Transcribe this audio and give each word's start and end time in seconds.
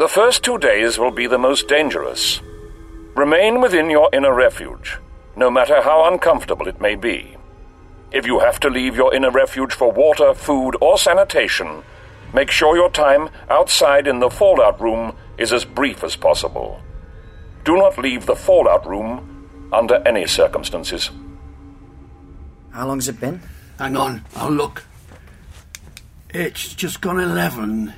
The 0.00 0.08
first 0.08 0.42
two 0.42 0.56
days 0.56 0.98
will 0.98 1.10
be 1.10 1.26
the 1.26 1.36
most 1.36 1.68
dangerous. 1.68 2.40
Remain 3.14 3.60
within 3.60 3.90
your 3.90 4.08
inner 4.14 4.32
refuge, 4.32 4.96
no 5.36 5.50
matter 5.50 5.82
how 5.82 6.10
uncomfortable 6.10 6.68
it 6.68 6.80
may 6.80 6.94
be. 6.94 7.36
If 8.10 8.24
you 8.24 8.38
have 8.38 8.58
to 8.60 8.70
leave 8.70 8.96
your 8.96 9.14
inner 9.14 9.30
refuge 9.30 9.74
for 9.74 9.92
water, 9.92 10.32
food, 10.32 10.74
or 10.80 10.96
sanitation, 10.96 11.82
make 12.32 12.50
sure 12.50 12.76
your 12.76 12.90
time 12.90 13.28
outside 13.50 14.06
in 14.06 14.20
the 14.20 14.30
fallout 14.30 14.80
room 14.80 15.14
is 15.36 15.52
as 15.52 15.66
brief 15.66 16.02
as 16.02 16.16
possible. 16.16 16.80
Do 17.64 17.76
not 17.76 17.98
leave 17.98 18.24
the 18.24 18.36
fallout 18.36 18.88
room 18.88 19.68
under 19.70 19.96
any 20.08 20.26
circumstances. 20.26 21.10
How 22.70 22.86
long's 22.86 23.06
it 23.06 23.20
been? 23.20 23.42
Hang 23.78 23.96
on, 23.98 24.24
I'll 24.34 24.50
look. 24.50 24.82
It's 26.30 26.74
just 26.74 27.02
gone 27.02 27.20
11. 27.20 27.92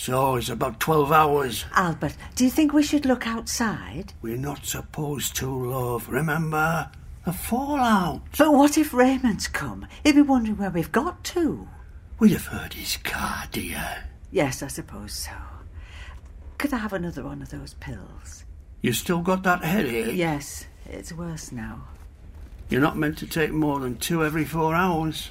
So 0.00 0.36
it's 0.36 0.48
about 0.48 0.80
12 0.80 1.12
hours. 1.12 1.66
Albert, 1.74 2.16
do 2.34 2.44
you 2.44 2.50
think 2.50 2.72
we 2.72 2.82
should 2.82 3.04
look 3.04 3.26
outside? 3.26 4.14
We're 4.22 4.38
not 4.38 4.64
supposed 4.64 5.36
to, 5.36 5.70
love. 5.70 6.08
Remember? 6.08 6.90
The 7.26 7.34
fallout. 7.34 8.22
But 8.38 8.54
what 8.54 8.78
if 8.78 8.94
Raymond's 8.94 9.46
come? 9.46 9.86
He'll 10.02 10.14
be 10.14 10.22
wondering 10.22 10.56
where 10.56 10.70
we've 10.70 10.90
got 10.90 11.22
to. 11.24 11.68
We'd 12.18 12.32
have 12.32 12.46
heard 12.46 12.72
his 12.72 12.96
car, 12.96 13.44
dear. 13.52 14.04
Yes, 14.30 14.62
I 14.62 14.68
suppose 14.68 15.12
so. 15.12 15.32
Could 16.56 16.72
I 16.72 16.78
have 16.78 16.94
another 16.94 17.22
one 17.22 17.42
of 17.42 17.50
those 17.50 17.74
pills? 17.74 18.46
You 18.80 18.94
still 18.94 19.20
got 19.20 19.42
that 19.42 19.62
headache? 19.62 20.16
Yes, 20.16 20.64
it's 20.86 21.12
worse 21.12 21.52
now. 21.52 21.82
You're 22.70 22.80
not 22.80 22.96
meant 22.96 23.18
to 23.18 23.26
take 23.26 23.50
more 23.50 23.80
than 23.80 23.98
two 23.98 24.24
every 24.24 24.46
four 24.46 24.74
hours. 24.74 25.30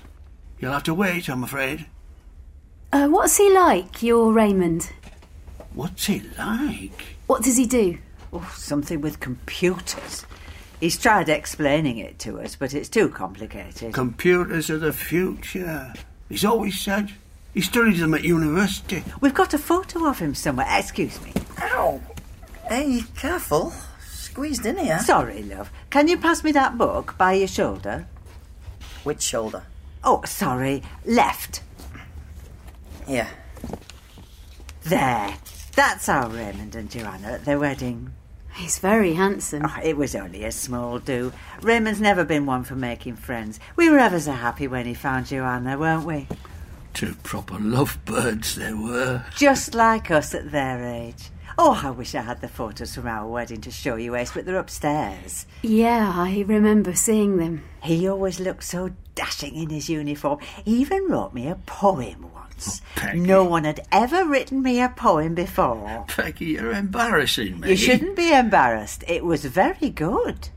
You'll 0.60 0.74
have 0.74 0.84
to 0.84 0.94
wait, 0.94 1.28
I'm 1.28 1.44
afraid. 1.44 1.88
Uh, 2.92 3.08
what's 3.08 3.38
he 3.38 3.54
like, 3.54 4.02
your 4.02 4.34
Raymond? 4.34 4.92
What's 5.74 6.08
he 6.08 6.24
like? 6.38 7.16
What 7.28 7.44
does 7.44 7.58
he 7.58 7.66
do? 7.66 8.00
Oh, 8.34 8.52
something 8.56 9.02
with 9.02 9.20
computers. 9.20 10.26
He's 10.80 10.98
tried 10.98 11.30
explaining 11.30 11.98
it 11.98 12.20
to 12.20 12.40
us, 12.40 12.56
but 12.56 12.74
it's 12.74 12.90
too 12.90 13.10
complicated. 13.10 13.94
Computers 13.94 14.70
are 14.70 14.78
the 14.80 14.94
future. 14.94 15.94
He's 16.30 16.46
always 16.46 16.80
said. 16.80 17.12
He 17.54 17.62
studied 17.62 17.98
them 17.98 18.14
at 18.14 18.24
university. 18.24 19.04
We've 19.22 19.34
got 19.34 19.54
a 19.54 19.58
photo 19.58 20.08
of 20.08 20.20
him 20.20 20.34
somewhere. 20.34 20.68
Excuse 20.70 21.22
me. 21.24 21.34
Ow! 21.60 22.02
Hey, 22.68 23.02
careful. 23.18 23.74
Squeezed 24.08 24.66
in 24.66 24.78
here. 24.78 25.00
Sorry, 25.00 25.44
love. 25.44 25.72
Can 25.90 26.08
you 26.08 26.18
pass 26.18 26.44
me 26.44 26.52
that 26.54 26.78
book 26.78 27.16
by 27.18 27.34
your 27.34 27.48
shoulder? 27.48 28.08
Which 29.04 29.22
shoulder? 29.22 29.64
Oh, 30.04 30.24
sorry. 30.26 30.84
Left. 31.06 31.62
Here. 33.10 33.28
There. 34.84 35.34
That's 35.76 36.08
our 36.08 36.30
Raymond 36.30 36.76
and 36.76 36.92
Joanna 36.92 37.30
at 37.30 37.44
their 37.44 37.58
wedding. 37.58 38.14
He's 38.54 38.78
very 38.78 39.16
handsome. 39.16 39.64
Oh, 39.66 39.80
it 39.84 39.98
was 39.98 40.14
only 40.14 40.44
a 40.44 40.52
small 40.52 41.00
do. 41.00 41.34
Raymond's 41.64 42.00
never 42.00 42.24
been 42.24 42.46
one 42.46 42.64
for 42.64 42.76
making 42.76 43.16
friends. 43.16 43.60
We 43.76 43.90
were 43.90 43.98
ever 43.98 44.20
so 44.20 44.34
happy 44.34 44.68
when 44.68 44.86
he 44.86 44.94
found 44.94 45.26
Joanna, 45.26 45.76
weren't 45.76 46.06
we? 46.06 46.28
Two 46.94 47.16
proper 47.24 47.58
lovebirds 47.58 48.54
they 48.54 48.74
were. 48.74 49.26
Just 49.36 49.74
like 49.74 50.12
us 50.12 50.36
at 50.36 50.52
their 50.52 50.86
age. 50.86 51.32
Oh, 51.58 51.82
I 51.84 51.90
wish 51.90 52.14
I 52.14 52.22
had 52.22 52.42
the 52.42 52.48
photos 52.48 52.94
from 52.94 53.08
our 53.08 53.28
wedding 53.28 53.62
to 53.62 53.72
show 53.72 53.96
you, 53.96 54.14
Ace, 54.14 54.34
but 54.34 54.46
they're 54.46 54.56
upstairs. 54.60 55.48
Yeah, 55.64 56.14
I 56.16 56.46
remember 56.48 56.94
seeing 56.94 57.38
them. 57.38 57.64
He 57.82 58.08
always 58.08 58.40
looked 58.40 58.66
so 58.66 58.92
dashing 59.16 59.56
in 59.56 59.72
his 59.72 59.90
uniform. 59.90 60.38
He 60.64 60.78
even 60.82 61.08
wrote 61.08 61.34
me 61.34 61.48
a 61.48 61.56
poem 61.56 62.32
once. 62.32 62.49
Peggy. 62.96 63.20
No 63.20 63.44
one 63.44 63.64
had 63.64 63.86
ever 63.92 64.26
written 64.26 64.62
me 64.62 64.82
a 64.82 64.90
poem 64.90 65.36
before. 65.36 66.06
Peggy, 66.08 66.46
you're 66.46 66.72
embarrassing 66.72 67.60
me. 67.60 67.70
You 67.72 67.76
shouldn't 67.76 68.16
be 68.16 68.34
embarrassed. 68.34 69.04
It 69.08 69.24
was 69.24 69.46
very 69.46 69.90
good. 69.90 70.50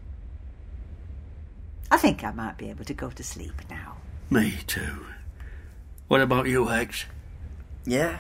I 1.91 1.97
think 1.97 2.25
I 2.25 2.31
might 2.33 2.57
be 2.57 2.71
able 2.71 2.85
to 2.87 2.95
go 2.95 3.11
to 3.11 3.23
sleep 3.23 3.53
now. 3.69 3.97
Me 4.31 4.55
too. 4.67 5.07
What 6.09 6.21
about 6.21 6.49
you, 6.49 6.67
Hex? 6.67 7.05
Yeah. 7.85 8.19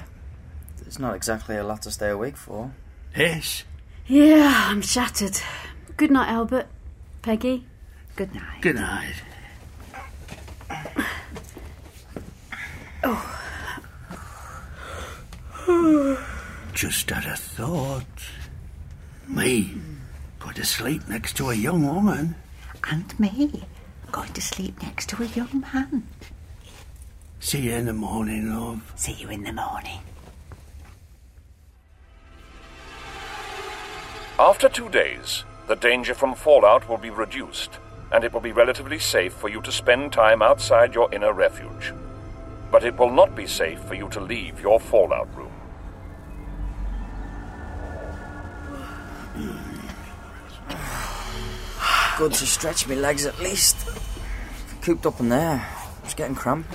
There's 0.81 0.99
not 0.99 1.15
exactly 1.15 1.57
a 1.57 1.65
lot 1.65 1.83
to 1.83 1.91
stay 1.91 2.11
awake 2.11 2.37
for. 2.37 2.73
Yes. 3.17 3.65
Yeah, 4.07 4.67
I'm 4.67 4.83
shattered. 4.83 5.39
Good 5.97 6.11
night, 6.11 6.29
Albert. 6.29 6.67
Peggy. 7.23 7.67
Good 8.17 8.35
night. 8.35 8.61
Good 8.61 8.77
night. 8.77 9.15
Oh. 13.05 13.42
Just 16.75 17.11
had 17.11 17.25
a 17.25 17.37
thought. 17.37 18.05
Me, 19.29 19.75
going 20.39 20.55
to 20.55 20.65
sleep 20.65 21.09
next 21.09 21.37
to 21.37 21.51
a 21.51 21.55
young 21.55 21.87
woman. 21.87 22.35
And 22.91 23.19
me, 23.21 23.65
going 24.11 24.33
to 24.33 24.41
sleep 24.41 24.83
next 24.83 25.09
to 25.11 25.23
a 25.23 25.27
young 25.27 25.65
man. 25.73 26.09
See 27.39 27.61
you 27.61 27.73
in 27.73 27.87
the 27.87 27.93
morning, 27.93 28.55
love. 28.55 28.93
See 28.97 29.13
you 29.13 29.29
in 29.29 29.45
the 29.45 29.53
morning. 29.53 30.01
After 34.39 34.69
two 34.69 34.89
days, 34.89 35.45
the 35.69 35.77
danger 35.77 36.15
from 36.15 36.35
fallout 36.35 36.89
will 36.89 36.99
be 36.99 37.11
reduced, 37.11 37.79
and 38.11 38.25
it 38.25 38.33
will 38.33 38.41
be 38.41 38.53
relatively 38.53 38.99
safe 38.99 39.33
for 39.33 39.49
you 39.49 39.61
to 39.63 39.71
spend 39.71 40.13
time 40.13 40.43
outside 40.43 40.95
your 40.95 41.13
inner 41.15 41.33
refuge. 41.33 41.93
But 42.71 42.85
it 42.85 42.97
will 42.97 43.11
not 43.11 43.37
be 43.37 43.47
safe 43.47 43.81
for 43.81 43.95
you 43.95 44.09
to 44.09 44.21
leave 44.21 44.61
your 44.61 44.81
fallout 44.81 45.29
room. 45.37 45.52
Good 52.19 52.33
to 52.35 52.47
stretch 52.47 52.87
my 52.87 52.95
legs 52.95 53.27
at 53.27 53.39
least. 53.41 53.77
Cooped 54.83 55.07
up 55.07 55.21
in 55.21 55.29
there. 55.29 55.67
I 55.67 56.05
was 56.05 56.15
getting 56.15 56.35
cramp. 56.35 56.67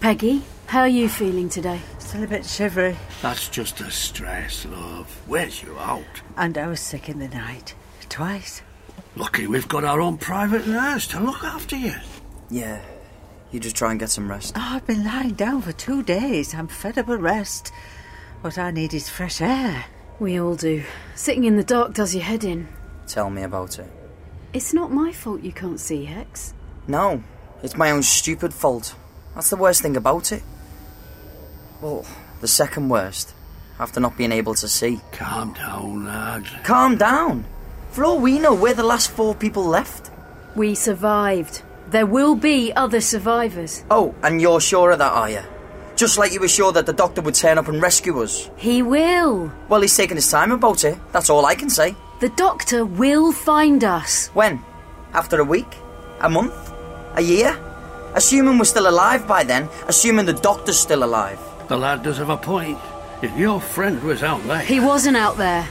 Peggy, 0.00 0.42
how 0.66 0.80
are 0.80 0.88
you 0.88 1.08
feeling 1.08 1.48
today? 1.48 1.80
Still 1.98 2.24
a 2.24 2.26
bit 2.26 2.46
shivery. 2.46 2.96
That's 3.20 3.48
just 3.48 3.80
a 3.80 3.90
stress, 3.90 4.64
love. 4.64 5.20
Wears 5.28 5.62
you 5.62 5.78
out. 5.78 6.22
And 6.36 6.56
I 6.56 6.68
was 6.68 6.80
sick 6.80 7.08
in 7.08 7.18
the 7.18 7.28
night. 7.28 7.74
Twice. 8.08 8.62
Lucky 9.16 9.46
we've 9.46 9.68
got 9.68 9.84
our 9.84 10.00
own 10.00 10.16
private 10.16 10.66
nurse 10.66 11.06
to 11.08 11.20
look 11.20 11.42
after 11.44 11.76
you. 11.76 11.94
Yeah. 12.50 12.80
You 13.50 13.60
just 13.60 13.76
try 13.76 13.90
and 13.90 14.00
get 14.00 14.10
some 14.10 14.30
rest. 14.30 14.54
Oh, 14.56 14.60
I've 14.62 14.86
been 14.86 15.04
lying 15.04 15.34
down 15.34 15.62
for 15.62 15.72
two 15.72 16.02
days. 16.02 16.54
I'm 16.54 16.68
fed 16.68 16.98
up 16.98 17.08
with 17.08 17.20
rest. 17.20 17.72
What 18.42 18.58
I 18.58 18.70
need 18.70 18.94
is 18.94 19.08
fresh 19.08 19.40
air. 19.40 19.84
We 20.20 20.40
all 20.40 20.54
do. 20.54 20.84
Sitting 21.14 21.44
in 21.44 21.56
the 21.56 21.64
dark 21.64 21.94
does 21.94 22.14
your 22.14 22.24
head 22.24 22.44
in. 22.44 22.68
Tell 23.08 23.30
me 23.30 23.42
about 23.42 23.78
it. 23.78 23.90
It's 24.52 24.74
not 24.74 24.92
my 24.92 25.12
fault 25.12 25.42
you 25.42 25.52
can't 25.52 25.80
see, 25.80 26.04
Hex. 26.04 26.52
No, 26.86 27.22
it's 27.62 27.76
my 27.76 27.90
own 27.90 28.02
stupid 28.02 28.52
fault. 28.52 28.94
That's 29.34 29.50
the 29.50 29.56
worst 29.56 29.80
thing 29.82 29.96
about 29.96 30.30
it. 30.30 30.42
Well, 31.80 32.04
the 32.40 32.48
second 32.48 32.90
worst. 32.90 33.34
After 33.80 33.98
not 33.98 34.18
being 34.18 34.32
able 34.32 34.54
to 34.56 34.68
see. 34.68 35.00
Calm 35.12 35.54
down, 35.54 36.04
lad. 36.04 36.44
Calm 36.64 36.96
down. 36.96 37.44
For 37.92 38.04
all 38.04 38.18
we 38.18 38.38
know, 38.38 38.54
we're 38.54 38.74
the 38.74 38.82
last 38.82 39.10
four 39.10 39.34
people 39.34 39.64
left. 39.64 40.10
We 40.54 40.74
survived. 40.74 41.62
There 41.88 42.06
will 42.06 42.34
be 42.34 42.72
other 42.74 43.00
survivors. 43.00 43.84
Oh, 43.90 44.14
and 44.22 44.40
you're 44.40 44.60
sure 44.60 44.90
of 44.90 44.98
that, 44.98 45.12
are 45.12 45.30
you? 45.30 45.42
Just 45.96 46.18
like 46.18 46.32
you 46.32 46.40
were 46.40 46.48
sure 46.48 46.72
that 46.72 46.86
the 46.86 46.92
doctor 46.92 47.22
would 47.22 47.34
turn 47.34 47.56
up 47.56 47.68
and 47.68 47.80
rescue 47.80 48.20
us. 48.22 48.50
He 48.56 48.82
will. 48.82 49.50
Well, 49.68 49.80
he's 49.80 49.96
taking 49.96 50.16
his 50.16 50.30
time 50.30 50.52
about 50.52 50.84
it. 50.84 50.98
That's 51.12 51.30
all 51.30 51.46
I 51.46 51.54
can 51.54 51.70
say. 51.70 51.94
The 52.20 52.30
doctor 52.30 52.84
will 52.84 53.30
find 53.32 53.84
us. 53.84 54.28
When? 54.34 54.60
After 55.12 55.40
a 55.40 55.44
week? 55.44 55.76
A 56.20 56.28
month? 56.28 56.72
A 57.14 57.20
year? 57.20 57.56
Assuming 58.14 58.58
we're 58.58 58.64
still 58.64 58.88
alive 58.88 59.28
by 59.28 59.44
then, 59.44 59.68
assuming 59.86 60.26
the 60.26 60.32
doctor's 60.32 60.78
still 60.78 61.04
alive. 61.04 61.38
The 61.68 61.76
lad 61.78 62.02
does 62.02 62.18
have 62.18 62.30
a 62.30 62.36
point. 62.36 62.78
If 63.22 63.36
your 63.36 63.60
friend 63.60 64.02
was 64.02 64.22
out 64.22 64.42
there. 64.44 64.60
He 64.60 64.80
wasn't 64.80 65.16
out 65.16 65.36
there. 65.36 65.68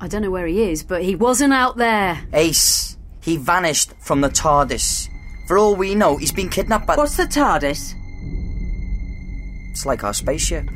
I 0.00 0.08
don't 0.08 0.22
know 0.22 0.30
where 0.30 0.46
he 0.46 0.62
is, 0.62 0.82
but 0.82 1.02
he 1.02 1.14
wasn't 1.14 1.52
out 1.52 1.76
there. 1.76 2.22
Ace, 2.32 2.96
he 3.20 3.36
vanished 3.36 3.92
from 4.00 4.20
the 4.22 4.28
TARDIS. 4.28 5.08
For 5.46 5.58
all 5.58 5.76
we 5.76 5.94
know, 5.94 6.16
he's 6.16 6.32
been 6.32 6.48
kidnapped 6.48 6.86
by. 6.86 6.96
What's 6.96 7.16
the 7.16 7.24
TARDIS? 7.24 7.94
It's 9.70 9.84
like 9.84 10.04
our 10.04 10.14
spaceship. 10.14 10.68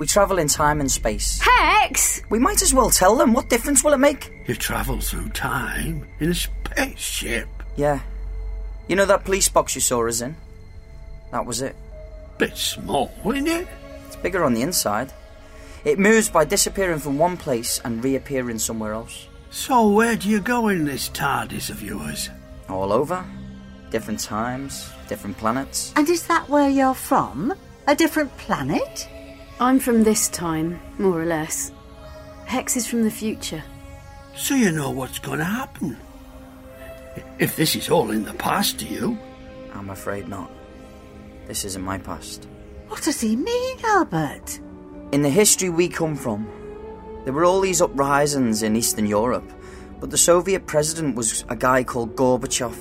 We 0.00 0.06
travel 0.06 0.38
in 0.38 0.48
time 0.48 0.80
and 0.80 0.90
space. 0.90 1.38
Hex! 1.42 2.22
We 2.30 2.38
might 2.38 2.62
as 2.62 2.72
well 2.72 2.88
tell 2.88 3.16
them. 3.16 3.34
What 3.34 3.50
difference 3.50 3.84
will 3.84 3.92
it 3.92 3.98
make? 3.98 4.32
You 4.46 4.54
travel 4.54 4.98
through 4.98 5.28
time 5.28 6.06
in 6.20 6.30
a 6.30 6.34
spaceship. 6.34 7.46
Yeah. 7.76 8.00
You 8.88 8.96
know 8.96 9.04
that 9.04 9.26
police 9.26 9.50
box 9.50 9.74
you 9.74 9.82
saw 9.82 10.08
us 10.08 10.22
in? 10.22 10.36
That 11.32 11.44
was 11.44 11.60
it. 11.60 11.76
Bit 12.38 12.56
small, 12.56 13.12
isn't 13.26 13.46
it? 13.46 13.68
It's 14.06 14.16
bigger 14.16 14.42
on 14.42 14.54
the 14.54 14.62
inside. 14.62 15.12
It 15.84 15.98
moves 15.98 16.30
by 16.30 16.46
disappearing 16.46 17.00
from 17.00 17.18
one 17.18 17.36
place 17.36 17.78
and 17.84 18.02
reappearing 18.02 18.58
somewhere 18.58 18.94
else. 18.94 19.28
So 19.50 19.86
where 19.86 20.16
do 20.16 20.30
you 20.30 20.40
go 20.40 20.68
in 20.68 20.86
this 20.86 21.10
TARDIS 21.10 21.68
of 21.68 21.82
yours? 21.82 22.30
All 22.70 22.90
over. 22.90 23.22
Different 23.90 24.20
times, 24.20 24.90
different 25.08 25.36
planets. 25.36 25.92
And 25.94 26.08
is 26.08 26.26
that 26.26 26.48
where 26.48 26.70
you're 26.70 26.94
from? 26.94 27.52
A 27.86 27.94
different 27.94 28.34
planet? 28.38 29.06
I'm 29.62 29.78
from 29.78 30.04
this 30.04 30.30
time, 30.30 30.80
more 30.98 31.20
or 31.20 31.26
less. 31.26 31.70
Hex 32.46 32.78
is 32.78 32.86
from 32.86 33.04
the 33.04 33.10
future. 33.10 33.62
So 34.34 34.54
you 34.54 34.72
know 34.72 34.88
what's 34.88 35.18
going 35.18 35.40
to 35.40 35.44
happen. 35.44 35.98
If 37.38 37.56
this 37.56 37.76
is 37.76 37.90
all 37.90 38.10
in 38.10 38.24
the 38.24 38.32
past 38.32 38.78
to 38.78 38.86
you, 38.86 39.18
I'm 39.74 39.90
afraid 39.90 40.28
not. 40.28 40.50
This 41.46 41.66
isn't 41.66 41.84
my 41.84 41.98
past. 41.98 42.48
What 42.88 43.02
does 43.02 43.20
he 43.20 43.36
mean, 43.36 43.76
Albert? 43.84 44.60
In 45.12 45.20
the 45.20 45.28
history 45.28 45.68
we 45.68 45.88
come 45.88 46.16
from, 46.16 46.48
there 47.24 47.34
were 47.34 47.44
all 47.44 47.60
these 47.60 47.82
uprisings 47.82 48.62
in 48.62 48.76
Eastern 48.76 49.04
Europe, 49.04 49.52
but 50.00 50.08
the 50.08 50.16
Soviet 50.16 50.66
president 50.66 51.16
was 51.16 51.44
a 51.50 51.56
guy 51.56 51.84
called 51.84 52.16
Gorbachev. 52.16 52.78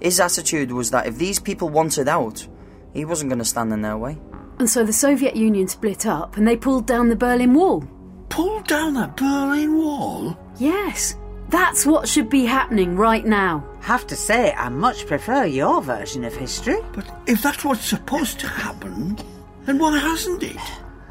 His 0.00 0.20
attitude 0.20 0.72
was 0.72 0.90
that 0.90 1.06
if 1.06 1.18
these 1.18 1.38
people 1.38 1.68
wanted 1.68 2.08
out, 2.08 2.48
he 2.94 3.04
wasn't 3.04 3.28
going 3.28 3.40
to 3.40 3.44
stand 3.44 3.74
in 3.74 3.82
their 3.82 3.98
way. 3.98 4.16
And 4.58 4.68
so 4.68 4.84
the 4.84 4.92
Soviet 4.92 5.36
Union 5.36 5.68
split 5.68 6.06
up 6.06 6.36
and 6.36 6.46
they 6.46 6.56
pulled 6.56 6.86
down 6.86 7.08
the 7.08 7.16
Berlin 7.16 7.54
Wall. 7.54 7.84
pull 8.28 8.60
down 8.62 8.94
the 8.94 9.06
Berlin 9.16 9.76
Wall. 9.78 10.36
Yes, 10.58 11.14
that's 11.48 11.86
what 11.86 12.08
should 12.08 12.28
be 12.28 12.44
happening 12.44 12.96
right 12.96 13.24
now. 13.24 13.64
Have 13.80 14.06
to 14.08 14.16
say, 14.16 14.52
I 14.52 14.68
much 14.68 15.06
prefer 15.06 15.44
your 15.44 15.80
version 15.80 16.24
of 16.24 16.34
history. 16.34 16.76
But 16.92 17.06
if 17.26 17.42
that's 17.42 17.64
what's 17.64 17.84
supposed 17.84 18.38
to 18.40 18.48
happen, 18.48 19.16
then 19.64 19.78
why 19.78 19.98
hasn't 19.98 20.42
it? 20.42 20.56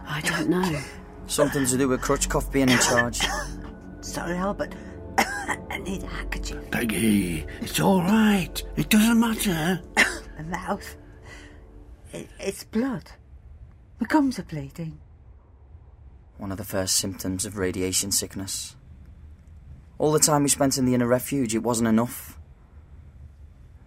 I 0.05 0.21
don't 0.21 0.49
know. 0.49 0.79
Something 1.27 1.65
to 1.65 1.77
do 1.77 1.87
with 1.87 2.01
Khrushchev 2.01 2.51
being 2.51 2.69
in 2.69 2.77
charge. 2.79 3.19
Sorry, 4.01 4.37
Albert. 4.37 4.75
I 5.17 5.79
need 5.83 6.03
a 6.03 6.07
handkerchief. 6.07 6.69
Peggy, 6.71 7.45
it's 7.61 7.79
all 7.79 8.01
right. 8.01 8.63
It 8.75 8.89
doesn't 8.89 9.19
matter. 9.19 9.81
My 10.37 10.43
mouth. 10.43 10.95
It, 12.13 12.29
it's 12.39 12.63
blood. 12.63 13.11
My 13.99 14.05
gums 14.07 14.37
are 14.37 14.43
bleeding. 14.43 14.99
One 16.37 16.51
of 16.51 16.57
the 16.57 16.63
first 16.63 16.95
symptoms 16.97 17.45
of 17.45 17.57
radiation 17.57 18.11
sickness. 18.11 18.75
All 19.97 20.11
the 20.11 20.19
time 20.19 20.43
we 20.43 20.49
spent 20.49 20.77
in 20.77 20.85
the 20.85 20.93
inner 20.93 21.07
refuge, 21.07 21.55
it 21.55 21.63
wasn't 21.63 21.89
enough. 21.89 22.37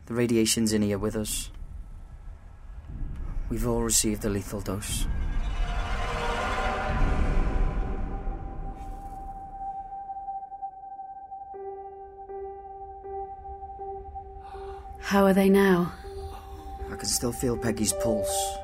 The 0.07 0.15
radiation's 0.15 0.73
in 0.73 0.83
here 0.83 0.99
with 0.99 1.15
us. 1.15 1.51
We've 3.49 3.69
all 3.69 3.83
received 3.83 4.25
a 4.25 4.29
lethal 4.29 4.61
dose. 4.61 5.07
How 14.99 15.25
are 15.25 15.33
they 15.33 15.49
now? 15.49 15.93
I 16.91 16.97
can 16.97 17.07
still 17.07 17.33
feel 17.33 17.57
Peggy's 17.57 17.93
pulse, 17.93 18.57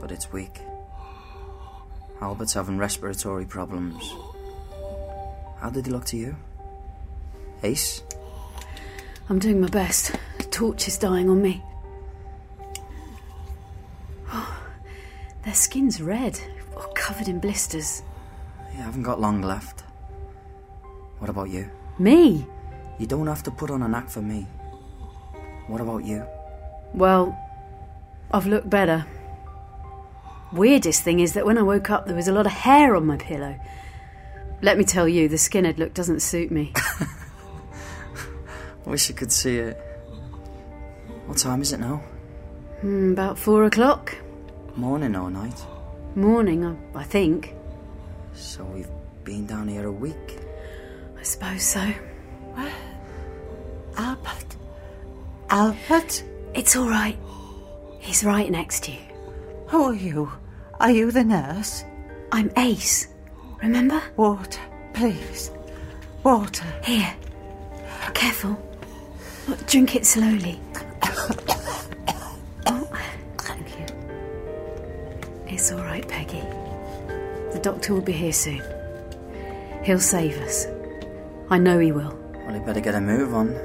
but 0.00 0.10
it's 0.10 0.32
weak. 0.32 0.60
Albert's 2.20 2.54
having 2.54 2.78
respiratory 2.78 3.46
problems. 3.46 4.14
How 5.58 5.70
did 5.70 5.86
he 5.86 5.92
look 5.92 6.04
to 6.06 6.16
you? 6.16 6.36
Ace? 7.62 8.02
I'm 9.28 9.38
doing 9.38 9.60
my 9.60 9.68
best. 9.68 10.16
The 10.38 10.44
torch 10.44 10.88
is 10.88 10.98
dying 10.98 11.28
on 11.30 11.40
me. 11.40 11.62
Oh, 14.32 14.62
their 15.44 15.54
skin's 15.54 16.00
red, 16.00 16.40
all 16.76 16.92
covered 16.94 17.28
in 17.28 17.38
blisters. 17.38 18.02
You 18.74 18.82
haven't 18.82 19.02
got 19.02 19.20
long 19.20 19.42
left. 19.42 19.84
What 21.18 21.30
about 21.30 21.50
you? 21.50 21.70
Me? 21.98 22.46
You 22.98 23.06
don't 23.06 23.26
have 23.26 23.42
to 23.44 23.50
put 23.50 23.70
on 23.70 23.82
an 23.82 23.94
act 23.94 24.10
for 24.10 24.22
me. 24.22 24.46
What 25.68 25.80
about 25.80 26.04
you? 26.04 26.26
Well, 26.92 27.38
I've 28.32 28.46
looked 28.46 28.68
better. 28.68 29.06
Weirdest 30.52 31.02
thing 31.02 31.20
is 31.20 31.34
that 31.34 31.46
when 31.46 31.58
I 31.58 31.62
woke 31.62 31.90
up, 31.90 32.06
there 32.06 32.16
was 32.16 32.28
a 32.28 32.32
lot 32.32 32.46
of 32.46 32.52
hair 32.52 32.96
on 32.96 33.06
my 33.06 33.16
pillow. 33.16 33.58
Let 34.62 34.76
me 34.76 34.84
tell 34.84 35.08
you, 35.08 35.28
the 35.28 35.36
skinhead 35.36 35.78
look 35.78 35.94
doesn't 35.94 36.20
suit 36.20 36.50
me. 36.50 36.72
Wish 38.84 39.08
you 39.08 39.14
could 39.14 39.30
see 39.30 39.58
it. 39.58 39.76
What 41.26 41.38
time 41.38 41.62
is 41.62 41.72
it 41.72 41.80
now? 41.80 42.02
Hmm, 42.80 43.12
about 43.12 43.38
four 43.38 43.64
o'clock. 43.64 44.16
Morning 44.74 45.14
or 45.14 45.30
night? 45.30 45.64
Morning, 46.16 46.64
I, 46.64 46.98
I 46.98 47.04
think. 47.04 47.54
So 48.34 48.64
we've 48.64 48.90
been 49.22 49.46
down 49.46 49.68
here 49.68 49.86
a 49.86 49.92
week. 49.92 50.38
I 51.18 51.22
suppose 51.22 51.62
so. 51.62 51.92
Albert. 53.96 54.56
Albert? 55.50 56.24
It's 56.54 56.74
all 56.74 56.88
right. 56.88 57.18
He's 57.98 58.24
right 58.24 58.50
next 58.50 58.84
to 58.84 58.92
you. 58.92 59.09
Who 59.70 59.84
are 59.84 59.94
you? 59.94 60.28
Are 60.80 60.90
you 60.90 61.12
the 61.12 61.22
nurse? 61.22 61.84
I'm 62.32 62.50
Ace. 62.56 63.06
Remember? 63.62 64.02
Water, 64.16 64.60
please. 64.94 65.52
Water. 66.24 66.66
Here. 66.82 67.14
Careful. 68.12 68.60
Drink 69.68 69.94
it 69.94 70.06
slowly. 70.06 70.58
oh, 72.66 72.90
thank 73.38 73.68
you. 73.78 73.86
It's 75.46 75.70
all 75.70 75.84
right, 75.84 76.06
Peggy. 76.08 76.42
The 77.52 77.60
doctor 77.62 77.94
will 77.94 78.00
be 78.00 78.10
here 78.10 78.32
soon. 78.32 78.62
He'll 79.84 80.00
save 80.00 80.36
us. 80.38 80.66
I 81.48 81.58
know 81.58 81.78
he 81.78 81.92
will. 81.92 82.18
Well, 82.44 82.54
he 82.54 82.58
better 82.58 82.80
get 82.80 82.96
a 82.96 83.00
move 83.00 83.34
on, 83.34 83.56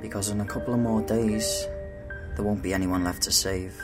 because 0.00 0.30
in 0.30 0.40
a 0.40 0.46
couple 0.46 0.72
of 0.72 0.80
more 0.80 1.02
days, 1.02 1.66
there 2.36 2.44
won't 2.46 2.62
be 2.62 2.72
anyone 2.72 3.04
left 3.04 3.22
to 3.24 3.30
save. 3.30 3.78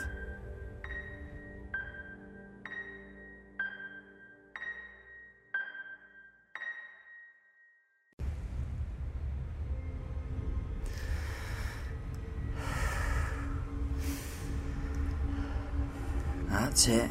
That's 16.59 16.89
it. 16.89 17.09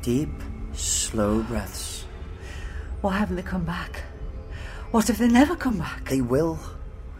Deep, 0.00 0.30
slow 0.72 1.42
breaths. 1.42 2.06
Why 3.00 3.18
haven't 3.18 3.34
they 3.34 3.42
come 3.42 3.64
back? 3.64 4.02
What 4.92 5.10
if 5.10 5.18
they 5.18 5.26
never 5.26 5.56
come 5.56 5.78
back? 5.78 6.08
They 6.08 6.20
will. 6.20 6.60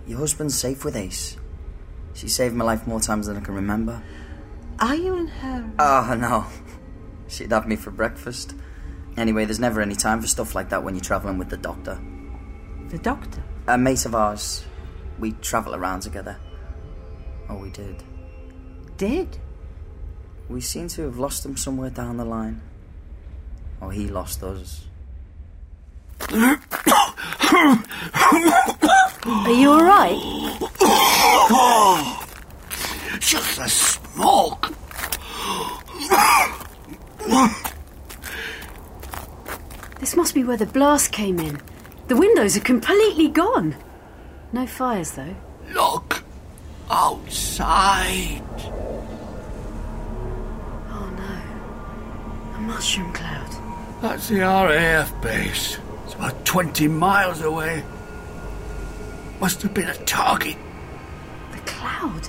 Your 0.07 0.21
husband's 0.21 0.57
safe 0.57 0.85
with 0.85 0.95
Ace. 0.95 1.37
She 2.15 2.29
saved 2.29 2.55
my 2.55 2.65
life 2.65 2.87
more 2.87 3.01
times 3.01 3.27
than 3.27 3.37
I 3.37 3.41
can 3.41 3.55
remember. 3.55 4.01
Are 4.79 4.95
you 4.95 5.17
in 5.17 5.27
her? 5.27 5.73
Oh, 5.81 6.17
no. 6.17 6.47
She'd 7.29 7.51
have 7.51 7.67
me 7.67 7.75
for 7.75 7.91
breakfast. 7.91 8.55
Anyway, 9.17 9.45
there's 9.45 9.59
never 9.59 9.81
any 9.81 9.97
time 9.97 10.21
for 10.21 10.29
stuff 10.29 10.55
like 10.55 10.69
that 10.69 10.85
when 10.85 10.95
you're 10.95 11.03
travelling 11.03 11.37
with 11.37 11.51
the 11.51 11.57
doctor. 11.57 12.01
The 12.91 12.99
doctor? 12.99 13.43
A 13.67 13.77
mate 13.77 14.07
of 14.07 14.15
ours. 14.15 14.65
We 15.19 15.33
travel 15.33 15.75
around 15.75 16.01
together. 16.01 16.39
Oh, 17.49 17.57
we 17.57 17.71
did. 17.71 18.05
Did? 18.97 19.41
We 20.49 20.61
seem 20.61 20.89
to 20.89 21.03
have 21.03 21.19
lost 21.19 21.43
them 21.43 21.57
somewhere 21.57 21.91
down 21.91 22.17
the 22.17 22.25
line. 22.25 22.61
Or 23.81 23.93
he 23.93 24.09
lost 24.09 24.43
us. 24.43 24.87
Are 26.31 26.59
you 29.51 29.71
all 29.71 29.85
right? 29.85 30.19
Just 33.21 33.57
the 33.59 33.69
smoke. 33.69 34.73
This 40.01 40.17
must 40.17 40.35
be 40.35 40.45
where 40.45 40.57
the 40.57 40.67
blast 40.67 41.13
came 41.13 41.39
in. 41.39 41.61
The 42.09 42.17
windows 42.17 42.57
are 42.57 42.61
completely 42.61 43.29
gone. 43.29 43.77
No 44.53 44.67
fires, 44.67 45.13
though. 45.13 45.37
Look 45.73 46.25
outside. 46.91 48.43
Mushroom 52.69 53.11
cloud. 53.15 53.51
That's 54.03 54.29
the 54.29 54.41
RAF 54.41 55.23
base. 55.23 55.79
It's 56.05 56.15
about 56.15 56.45
20 56.45 56.87
miles 56.87 57.41
away. 57.41 57.83
Must 59.41 59.63
have 59.63 59.73
been 59.73 59.89
a 59.89 59.95
target. 60.05 60.57
The 61.53 61.59
cloud? 61.61 62.29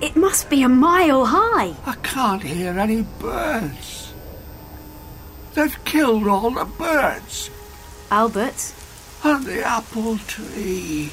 It 0.00 0.16
must 0.16 0.50
be 0.50 0.62
a 0.62 0.68
mile 0.68 1.26
high. 1.26 1.74
I 1.86 1.94
can't 2.02 2.42
hear 2.42 2.76
any 2.76 3.02
birds. 3.20 4.12
They've 5.54 5.84
killed 5.84 6.26
all 6.26 6.50
the 6.50 6.64
birds. 6.64 7.48
Albert? 8.10 8.74
And 9.22 9.46
the 9.46 9.64
apple 9.64 10.18
tree. 10.18 11.12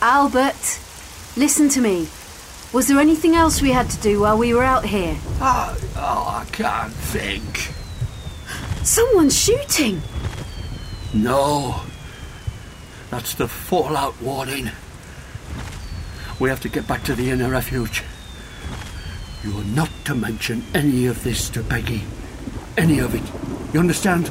Albert? 0.00 0.80
Listen 1.36 1.68
to 1.68 1.80
me. 1.82 2.08
Was 2.72 2.88
there 2.88 2.98
anything 2.98 3.34
else 3.34 3.60
we 3.60 3.72
had 3.72 3.90
to 3.90 4.00
do 4.00 4.20
while 4.20 4.38
we 4.38 4.54
were 4.54 4.64
out 4.64 4.86
here? 4.86 5.16
Oh, 5.40 5.76
oh, 5.96 6.42
I 6.42 6.44
can't 6.50 6.92
think. 6.92 7.73
Someone's 8.84 9.36
shooting. 9.36 10.02
No. 11.14 11.80
That's 13.10 13.34
the 13.34 13.48
fallout 13.48 14.20
warning. 14.20 14.70
We 16.38 16.50
have 16.50 16.60
to 16.60 16.68
get 16.68 16.86
back 16.86 17.02
to 17.04 17.14
the 17.14 17.30
inner 17.30 17.48
refuge. 17.48 18.04
You 19.42 19.56
are 19.56 19.64
not 19.64 19.90
to 20.04 20.14
mention 20.14 20.64
any 20.74 21.06
of 21.06 21.24
this 21.24 21.48
to 21.50 21.62
Peggy. 21.62 22.02
Any 22.76 22.98
of 22.98 23.14
it. 23.14 23.74
You 23.74 23.80
understand? 23.80 24.30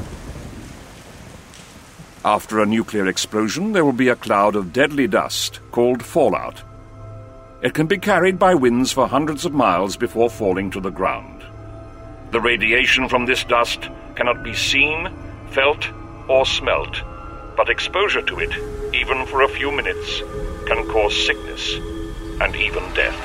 After 2.24 2.60
a 2.60 2.66
nuclear 2.68 3.08
explosion, 3.08 3.72
there 3.72 3.84
will 3.84 3.92
be 3.92 4.10
a 4.10 4.16
cloud 4.16 4.56
of 4.56 4.72
deadly 4.72 5.08
dust 5.08 5.62
called 5.72 6.04
fallout. 6.04 6.62
It 7.64 7.74
can 7.74 7.88
be 7.88 7.98
carried 7.98 8.38
by 8.38 8.54
winds 8.54 8.92
for 8.92 9.08
hundreds 9.08 9.46
of 9.46 9.54
miles 9.54 9.98
before 9.98 10.30
falling 10.30 10.70
to 10.72 10.80
the 10.80 10.92
ground. 10.92 11.44
The 12.32 12.42
radiation 12.42 13.10
from 13.10 13.26
this 13.26 13.44
dust 13.44 13.90
cannot 14.16 14.44
be 14.44 14.54
seen, 14.54 15.10
felt, 15.52 15.88
or 16.28 16.46
smelt, 16.46 17.02
but 17.56 17.70
exposure 17.70 18.22
to 18.22 18.40
it, 18.40 18.52
even 18.94 19.26
for 19.26 19.42
a 19.44 19.50
few 19.50 19.72
minutes, 19.72 20.22
can 20.66 20.88
cause 20.88 21.26
sickness 21.26 21.76
and 22.42 22.56
even 22.56 22.84
death. 22.94 23.20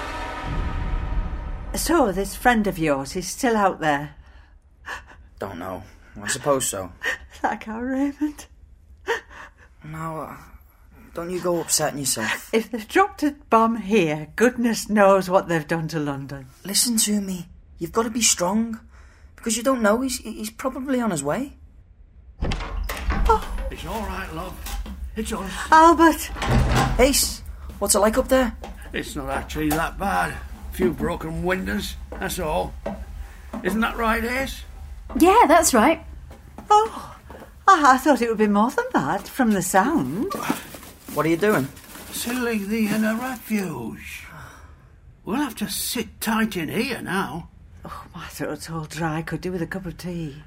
So, 1.74 2.12
this 2.12 2.34
friend 2.34 2.66
of 2.66 2.78
yours 2.78 3.14
is 3.14 3.28
still 3.28 3.56
out 3.56 3.80
there, 3.80 4.14
Don't 5.38 5.58
know. 5.58 5.84
I 6.20 6.26
suppose 6.26 6.66
so. 6.66 6.92
like 7.42 7.68
our 7.68 7.84
Raymond. 7.84 8.46
No, 9.84 10.20
uh, 10.20 10.36
don't 11.14 11.30
you 11.30 11.40
go 11.40 11.60
upsetting 11.60 12.00
yourself. 12.00 12.52
If 12.52 12.70
they've 12.70 12.88
dropped 12.88 13.22
a 13.22 13.36
bomb 13.48 13.76
here, 13.76 14.28
goodness 14.34 14.88
knows 14.88 15.30
what 15.30 15.48
they've 15.48 15.66
done 15.66 15.88
to 15.88 16.00
London. 16.00 16.46
Listen 16.64 16.96
to 16.98 17.20
me. 17.20 17.48
You've 17.78 17.92
got 17.92 18.02
to 18.02 18.10
be 18.10 18.22
strong. 18.22 18.80
Because 19.38 19.56
you 19.56 19.62
don't 19.62 19.82
know, 19.82 20.00
he's, 20.00 20.18
he's 20.18 20.50
probably 20.50 21.00
on 21.00 21.12
his 21.12 21.22
way. 21.22 21.56
Oh. 22.42 23.66
It's 23.70 23.86
all 23.86 24.02
right, 24.02 24.28
love. 24.34 24.54
It's 25.14 25.32
us. 25.32 25.52
Albert! 25.70 26.30
Ace, 27.00 27.42
what's 27.78 27.94
it 27.94 28.00
like 28.00 28.18
up 28.18 28.28
there? 28.28 28.56
It's 28.92 29.14
not 29.14 29.30
actually 29.30 29.70
that 29.70 29.96
bad. 29.96 30.32
A 30.32 30.74
few 30.74 30.92
broken 30.92 31.44
windows, 31.44 31.94
that's 32.10 32.40
all. 32.40 32.74
Isn't 33.62 33.80
that 33.80 33.96
right, 33.96 34.24
Ace? 34.24 34.64
Yeah, 35.18 35.44
that's 35.46 35.72
right. 35.72 36.04
Oh, 36.68 37.16
I, 37.68 37.94
I 37.94 37.98
thought 37.98 38.20
it 38.20 38.28
would 38.28 38.38
be 38.38 38.48
more 38.48 38.70
than 38.72 38.86
that 38.92 39.28
from 39.28 39.52
the 39.52 39.62
sound. 39.62 40.32
What 41.14 41.26
are 41.26 41.30
you 41.30 41.36
doing? 41.36 41.68
Sealing 42.10 42.68
the 42.68 42.88
inner 42.88 43.14
refuge. 43.14 44.24
We'll 45.24 45.36
have 45.36 45.54
to 45.56 45.70
sit 45.70 46.20
tight 46.20 46.56
in 46.56 46.68
here 46.68 47.00
now. 47.00 47.50
Oh, 47.88 48.04
my 48.14 48.26
throat's 48.26 48.68
all 48.70 48.84
dry. 48.84 49.22
Could 49.22 49.40
do 49.40 49.50
with 49.52 49.62
a 49.62 49.66
cup 49.66 49.86
of 49.86 49.96
tea. 49.96 50.42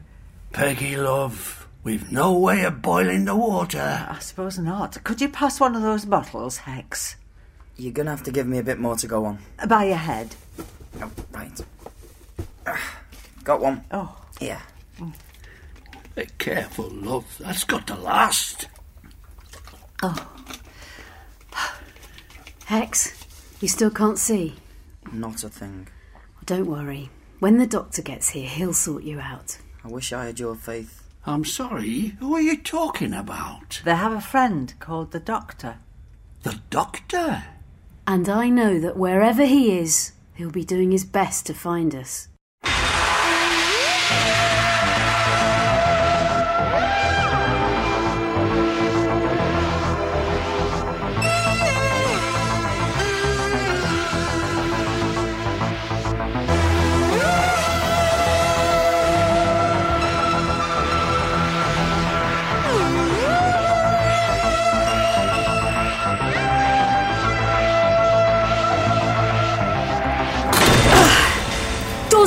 Peggy, 0.52 0.96
love, 0.96 1.68
we've 1.84 2.12
no 2.12 2.34
way 2.38 2.64
of 2.66 2.82
boiling 2.82 3.26
the 3.26 3.36
water. 3.36 4.06
I 4.10 4.20
suppose 4.20 4.60
not. 4.60 5.04
Could 5.04 5.22
you 5.22 5.30
pass 5.30 5.60
one 5.60 5.76
of 5.76 5.82
those 5.82 6.06
bottles, 6.06 6.58
Hex? 6.58 7.16
You're 7.78 7.94
gonna 7.94 8.12
have 8.12 8.24
to 8.24 8.32
give 8.32 8.46
me 8.46 8.60
a 8.60 8.64
bit 8.64 8.80
more 8.80 8.96
to 8.98 9.08
go 9.08 9.26
on. 9.26 9.40
By 9.68 9.86
your 9.86 9.96
head. 9.98 10.36
Oh, 11.02 11.12
right. 11.32 11.60
Got 13.44 13.62
one. 13.62 13.84
Oh, 13.92 14.16
Here. 14.40 14.62
Be 16.14 16.28
careful, 16.38 16.90
love. 16.90 17.26
That's 17.40 17.64
got 17.64 17.88
to 17.88 17.96
last. 17.96 18.68
Oh. 20.04 20.28
Hex, 22.66 23.26
you 23.62 23.68
still 23.68 23.90
can't 23.90 24.20
see? 24.20 24.56
Not 25.12 25.44
a 25.44 25.50
thing. 25.50 25.88
Don't 26.46 26.68
worry. 26.68 27.10
When 27.42 27.58
the 27.58 27.66
doctor 27.66 28.04
gets 28.04 28.30
here, 28.30 28.48
he'll 28.48 28.72
sort 28.72 29.02
you 29.02 29.20
out. 29.20 29.58
I 29.84 29.88
wish 29.88 30.14
I 30.14 30.26
had 30.26 30.40
your 30.40 30.54
faith. 30.54 31.02
I'm 31.26 31.44
sorry, 31.44 32.10
who 32.20 32.36
are 32.36 32.40
you 32.40 32.56
talking 32.56 33.16
about? 33.16 33.82
they 33.84 33.96
have 33.96 34.12
a 34.12 34.22
friend 34.22 34.72
called 34.78 35.10
the 35.10 35.20
Doctor. 35.20 35.78
The 36.44 36.62
doctor? 36.70 37.46
And 38.06 38.30
I 38.30 38.50
know 38.50 38.80
that 38.80 38.96
wherever 38.96 39.44
he 39.44 39.76
is, 39.76 40.12
he'll 40.36 40.52
be 40.52 40.64
doing 40.64 40.92
his 40.92 41.04
best 41.04 41.48
to 41.48 41.56
find 41.56 41.96
us. 41.96 42.28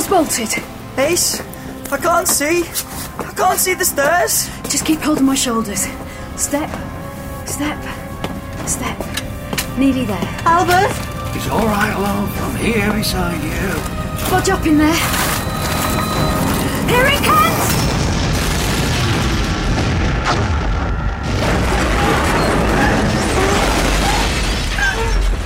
Door's 0.07 0.27
bolted. 0.27 0.63
Ace, 0.97 1.41
I 1.91 1.97
can't 1.97 2.27
see. 2.27 2.63
I 3.19 3.33
can't 3.35 3.59
see 3.59 3.73
the 3.73 3.85
stairs. 3.85 4.49
Just 4.63 4.85
keep 4.85 4.99
holding 4.99 5.25
my 5.25 5.35
shoulders. 5.35 5.87
Step, 6.35 6.69
step, 7.45 7.79
step. 8.67 8.97
Nearly 9.77 10.05
there. 10.05 10.27
Albert! 10.45 10.91
It's 11.35 11.49
all 11.49 11.65
right, 11.65 11.95
love. 11.97 12.29
I'm 12.41 12.55
here 12.57 12.91
beside 12.91 13.41
you. 13.43 14.29
Bodge 14.29 14.49
up 14.49 14.65
in 14.65 14.77
there. 14.77 14.93
Here 16.87 17.05
it 17.07 17.23
comes! 17.23 17.65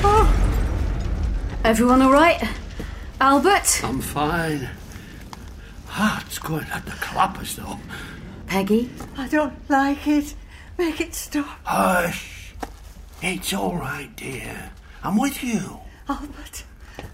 Oh. 0.03 0.27
Everyone 1.63 2.01
all 2.01 2.11
right? 2.11 2.41
Albert? 3.21 3.81
I'm 3.83 3.99
fine. 3.99 4.69
Heart's 5.87 6.39
going 6.39 6.67
at 6.67 6.85
the 6.85 6.91
clappers, 6.91 7.55
though. 7.57 7.79
Peggy? 8.47 8.89
I 9.17 9.27
don't 9.27 9.69
like 9.69 10.07
it. 10.07 10.35
Make 10.77 11.01
it 11.01 11.13
stop. 11.13 11.59
Hush. 11.63 12.53
It's 13.21 13.53
all 13.53 13.75
right, 13.75 14.15
dear. 14.15 14.71
I'm 15.03 15.17
with 15.17 15.43
you. 15.43 15.79
Albert, 16.07 16.63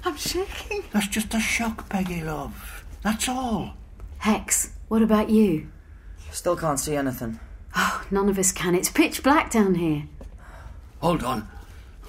I'm 0.03 0.15
shaking. 0.15 0.83
That's 0.93 1.07
just 1.07 1.33
a 1.33 1.39
shock, 1.39 1.89
Peggy, 1.89 2.21
love. 2.21 2.85
That's 3.01 3.27
all. 3.27 3.73
Hex, 4.19 4.71
what 4.87 5.01
about 5.01 5.29
you? 5.29 5.69
Still 6.31 6.55
can't 6.55 6.79
see 6.79 6.95
anything. 6.95 7.39
Oh, 7.75 8.05
none 8.11 8.29
of 8.29 8.37
us 8.37 8.51
can. 8.51 8.75
It's 8.75 8.89
pitch 8.89 9.23
black 9.23 9.51
down 9.51 9.75
here. 9.75 10.03
Hold 11.01 11.23
on. 11.23 11.47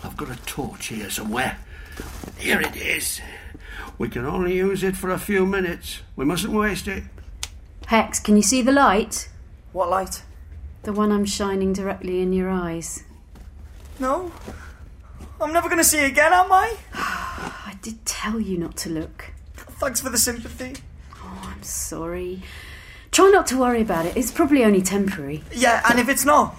I've 0.05 0.17
got 0.17 0.31
a 0.31 0.37
torch 0.45 0.87
here 0.89 1.11
somewhere. 1.11 1.59
Here 2.39 2.61
it 2.61 2.77
is. 2.77 3.21
We 3.99 4.09
can 4.09 4.27
only 4.27 4.55
use 4.57 4.83
it 4.83 4.97
for 4.97 5.11
a 5.11 5.19
few 5.19 5.47
minutes. 5.47 6.01
We 6.17 6.25
mustn't 6.25 6.53
waste 6.53 6.87
it. 6.87 7.05
Hex, 7.87 8.19
can 8.19 8.37
you 8.37 8.43
see 8.43 8.63
the 8.63 8.73
light? 8.73 9.29
What 9.73 9.89
light? 9.89 10.23
The 10.83 10.93
one 10.93 11.11
I'm 11.11 11.25
shining 11.25 11.73
directly 11.73 12.21
in 12.21 12.33
your 12.33 12.51
eyes. 12.51 13.05
No. 13.99 14.33
I'm 15.41 15.53
never 15.53 15.69
gonna 15.69 15.85
see 15.85 16.01
you 16.01 16.07
again, 16.07 16.33
am 16.33 16.53
I? 16.53 16.77
I 16.95 17.79
did 17.83 18.05
tell 18.05 18.39
you 18.39 18.59
not 18.59 18.77
to 18.79 18.91
look. 18.91 19.33
Thanks 19.55 20.01
for 20.01 20.11
the 20.11 20.19
sympathy. 20.19 20.75
Oh, 21.15 21.53
I'm 21.55 21.63
sorry. 21.63 22.43
Try 23.13 23.31
not 23.31 23.47
to 23.49 23.59
worry 23.59 23.81
about 23.81 24.07
it. 24.07 24.17
It's 24.17 24.31
probably 24.31 24.65
only 24.65 24.83
temporary. 24.83 25.43
Yeah, 25.53 25.83
and 25.89 25.99
if 25.99 26.09
it's 26.09 26.25
not, 26.25 26.55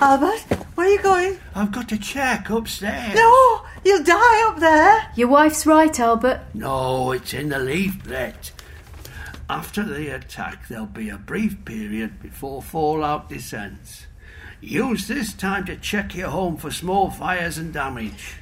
Albert, 0.00 0.40
where 0.74 0.86
are 0.86 0.90
you 0.90 1.02
going? 1.02 1.38
I've 1.54 1.72
got 1.72 1.88
to 1.88 1.98
check 1.98 2.50
upstairs. 2.50 3.14
No, 3.14 3.62
you'll 3.84 4.02
die 4.04 4.48
up 4.48 4.58
there. 4.58 5.10
Your 5.16 5.28
wife's 5.28 5.66
right, 5.66 5.98
Albert. 5.98 6.40
No, 6.54 7.12
it's 7.12 7.34
in 7.34 7.48
the 7.48 7.58
leaflet. 7.58 8.52
After 9.50 9.84
the 9.84 10.08
attack, 10.08 10.68
there'll 10.68 10.86
be 10.86 11.08
a 11.10 11.18
brief 11.18 11.64
period 11.64 12.20
before 12.22 12.62
fallout 12.62 13.28
descends. 13.28 14.06
Use 14.60 15.08
this 15.08 15.32
time 15.34 15.66
to 15.66 15.76
check 15.76 16.14
your 16.14 16.30
home 16.30 16.56
for 16.56 16.70
small 16.70 17.10
fires 17.10 17.58
and 17.58 17.72
damage. 17.72 18.36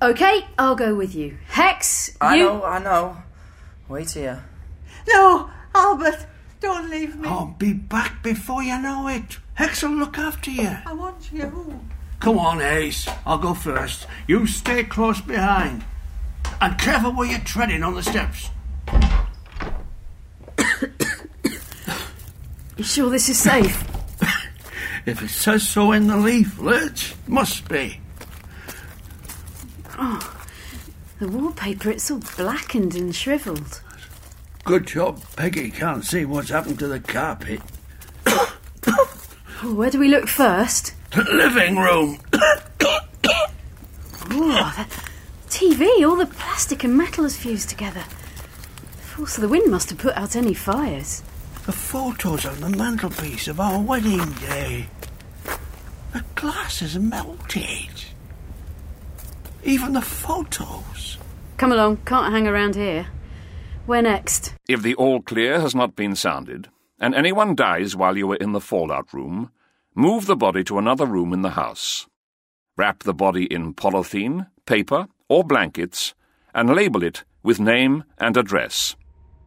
Okay, 0.00 0.46
I'll 0.58 0.74
go 0.74 0.94
with 0.94 1.14
you. 1.14 1.36
Hex, 1.46 2.16
I 2.20 2.36
you. 2.36 2.44
know, 2.44 2.64
I 2.64 2.78
know. 2.78 3.16
Wait 3.88 4.10
here. 4.10 4.44
No, 5.08 5.50
Albert, 5.74 6.26
don't 6.60 6.90
leave 6.90 7.14
me. 7.16 7.28
I'll 7.28 7.54
be 7.58 7.72
back 7.72 8.22
before 8.22 8.62
you 8.62 8.78
know 8.80 9.06
it. 9.08 9.38
Hex 9.54 9.82
will 9.82 9.90
look 9.90 10.18
after 10.18 10.50
you. 10.50 10.76
I 10.84 10.92
want 10.92 11.30
you. 11.32 11.80
Come 12.20 12.38
on, 12.38 12.60
Ace. 12.60 13.08
I'll 13.24 13.38
go 13.38 13.54
first. 13.54 14.06
You 14.26 14.46
stay 14.46 14.84
close 14.84 15.20
behind. 15.20 15.84
And 16.60 16.78
careful 16.78 17.12
where 17.12 17.28
you're 17.28 17.40
treading 17.40 17.82
on 17.82 17.94
the 17.94 18.02
steps. 18.02 18.50
You 22.76 22.84
sure 22.84 23.10
this 23.10 23.28
is 23.28 23.38
safe? 23.38 23.84
If 25.06 25.22
it 25.22 25.28
says 25.28 25.66
so 25.66 25.92
in 25.92 26.08
the 26.08 26.16
leaflet, 26.16 27.14
must 27.28 27.68
be. 27.68 28.00
Oh, 29.96 30.36
the 31.20 31.28
wallpaper, 31.28 31.90
it's 31.90 32.10
all 32.10 32.20
blackened 32.36 32.96
and 32.96 33.14
shriveled. 33.14 33.82
Good 34.64 34.88
job 34.88 35.22
Peggy 35.36 35.70
can't 35.70 36.04
see 36.04 36.24
what's 36.24 36.48
happened 36.50 36.80
to 36.80 36.88
the 36.88 37.00
carpet. 37.00 37.60
Oh, 39.62 39.72
where 39.72 39.90
do 39.90 39.98
we 39.98 40.08
look 40.08 40.28
first? 40.28 40.92
Living 41.16 41.76
room. 41.78 42.18
Oh, 44.38 44.74
the 44.76 45.48
TV, 45.48 46.06
all 46.06 46.16
the 46.16 46.26
plastic 46.26 46.84
and 46.84 46.96
metal 46.96 47.24
has 47.24 47.36
fused 47.36 47.70
together. 47.70 48.04
The 48.96 49.02
force 49.02 49.36
of 49.36 49.42
the 49.42 49.48
wind 49.48 49.70
must 49.70 49.88
have 49.90 49.98
put 49.98 50.16
out 50.16 50.36
any 50.36 50.52
fires. 50.52 51.22
The 51.64 51.72
photos 51.72 52.44
on 52.44 52.60
the 52.60 52.68
mantelpiece 52.68 53.48
of 53.48 53.60
our 53.60 53.80
wedding 53.80 54.30
day. 54.32 54.88
The 56.12 56.22
glass 56.34 56.80
has 56.80 56.98
melted. 56.98 58.04
Even 59.64 59.94
the 59.94 60.02
photos. 60.02 61.18
Come 61.56 61.72
along, 61.72 61.98
can't 62.04 62.32
hang 62.32 62.46
around 62.46 62.74
here. 62.74 63.06
Where 63.86 64.02
next? 64.02 64.52
If 64.68 64.82
the 64.82 64.94
all 64.96 65.22
clear 65.22 65.60
has 65.60 65.74
not 65.74 65.96
been 65.96 66.14
sounded, 66.14 66.68
and 67.00 67.14
anyone 67.14 67.54
dies 67.54 67.96
while 67.96 68.16
you 68.16 68.30
are 68.32 68.36
in 68.36 68.52
the 68.52 68.60
fallout 68.60 69.12
room, 69.14 69.50
move 69.96 70.26
the 70.26 70.36
body 70.36 70.62
to 70.62 70.78
another 70.78 71.06
room 71.06 71.32
in 71.32 71.40
the 71.40 71.50
house. 71.50 72.06
Wrap 72.76 73.02
the 73.02 73.14
body 73.14 73.46
in 73.46 73.72
polythene, 73.72 74.46
paper, 74.66 75.08
or 75.28 75.42
blankets, 75.42 76.14
and 76.54 76.74
label 76.74 77.02
it 77.02 77.24
with 77.42 77.58
name 77.58 78.04
and 78.18 78.36
address. 78.36 78.94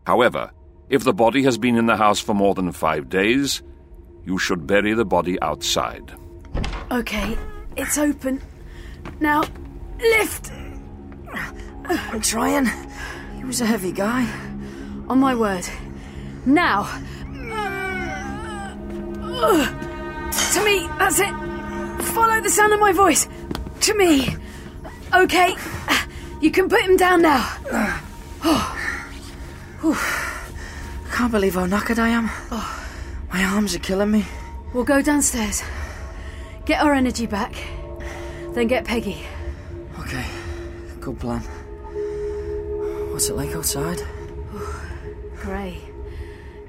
However, 0.07 0.51
if 0.89 1.03
the 1.03 1.13
body 1.13 1.43
has 1.43 1.59
been 1.59 1.77
in 1.77 1.85
the 1.85 1.97
house 1.97 2.19
for 2.19 2.33
more 2.33 2.55
than 2.55 2.71
five 2.71 3.09
days, 3.09 3.61
you 4.25 4.39
should 4.39 4.65
bury 4.65 4.95
the 4.95 5.05
body 5.05 5.39
outside. 5.41 6.11
Okay, 6.91 7.37
it's 7.77 7.99
open. 7.99 8.41
Now, 9.19 9.43
lift! 9.99 10.51
I'm 11.85 12.21
trying. 12.21 12.65
He 13.37 13.43
was 13.43 13.61
a 13.61 13.67
heavy 13.67 13.91
guy. 13.91 14.27
On 15.07 15.19
my 15.19 15.35
word. 15.35 15.67
Now! 16.45 16.89
To 20.53 20.63
me, 20.63 20.87
that's 20.97 21.19
it. 21.19 21.33
Follow 22.13 22.41
the 22.41 22.49
sound 22.49 22.73
of 22.73 22.79
my 22.79 22.91
voice. 22.91 23.27
To 23.81 23.93
me. 23.95 24.35
Okay, 25.13 25.55
you 26.41 26.51
can 26.51 26.69
put 26.69 26.81
him 26.81 26.97
down 26.97 27.21
now. 27.21 27.49
Oh. 28.43 28.75
I 29.83 31.09
can't 31.11 31.31
believe 31.31 31.55
how 31.55 31.65
knackered 31.65 31.99
I 31.99 32.09
am. 32.09 32.29
Oh. 32.51 32.75
My 33.33 33.43
arms 33.43 33.75
are 33.75 33.79
killing 33.79 34.11
me. 34.11 34.25
We'll 34.73 34.83
go 34.83 35.01
downstairs. 35.01 35.63
Get 36.65 36.81
our 36.81 36.93
energy 36.93 37.25
back. 37.25 37.55
Then 38.53 38.67
get 38.67 38.85
Peggy. 38.85 39.25
Okay, 39.99 40.25
good 40.99 41.19
plan. 41.19 41.41
What's 43.11 43.29
it 43.29 43.35
like 43.35 43.55
outside? 43.55 44.01
Grey. 45.37 45.81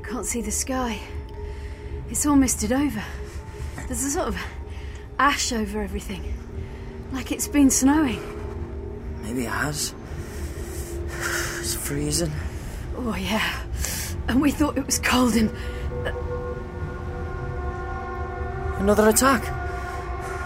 Can't 0.02 0.26
see 0.26 0.40
the 0.42 0.50
sky. 0.50 0.98
It's 2.10 2.26
all 2.26 2.36
misted 2.36 2.72
over. 2.72 3.02
There's 3.86 4.04
a 4.04 4.10
sort 4.10 4.28
of 4.28 4.36
ash 5.18 5.52
over 5.52 5.82
everything. 5.82 6.34
Like 7.12 7.32
it's 7.32 7.48
been 7.48 7.70
snowing. 7.70 8.20
Maybe 9.22 9.44
it 9.44 9.50
has. 9.50 9.94
It's 11.58 11.74
freezing. 11.74 12.32
Oh, 12.96 13.16
yeah. 13.16 13.62
And 14.28 14.40
we 14.40 14.50
thought 14.50 14.78
it 14.78 14.86
was 14.86 14.98
cold 14.98 15.34
and. 15.34 15.50
Uh, 16.06 16.12
Another 18.80 19.08
attack? 19.08 19.42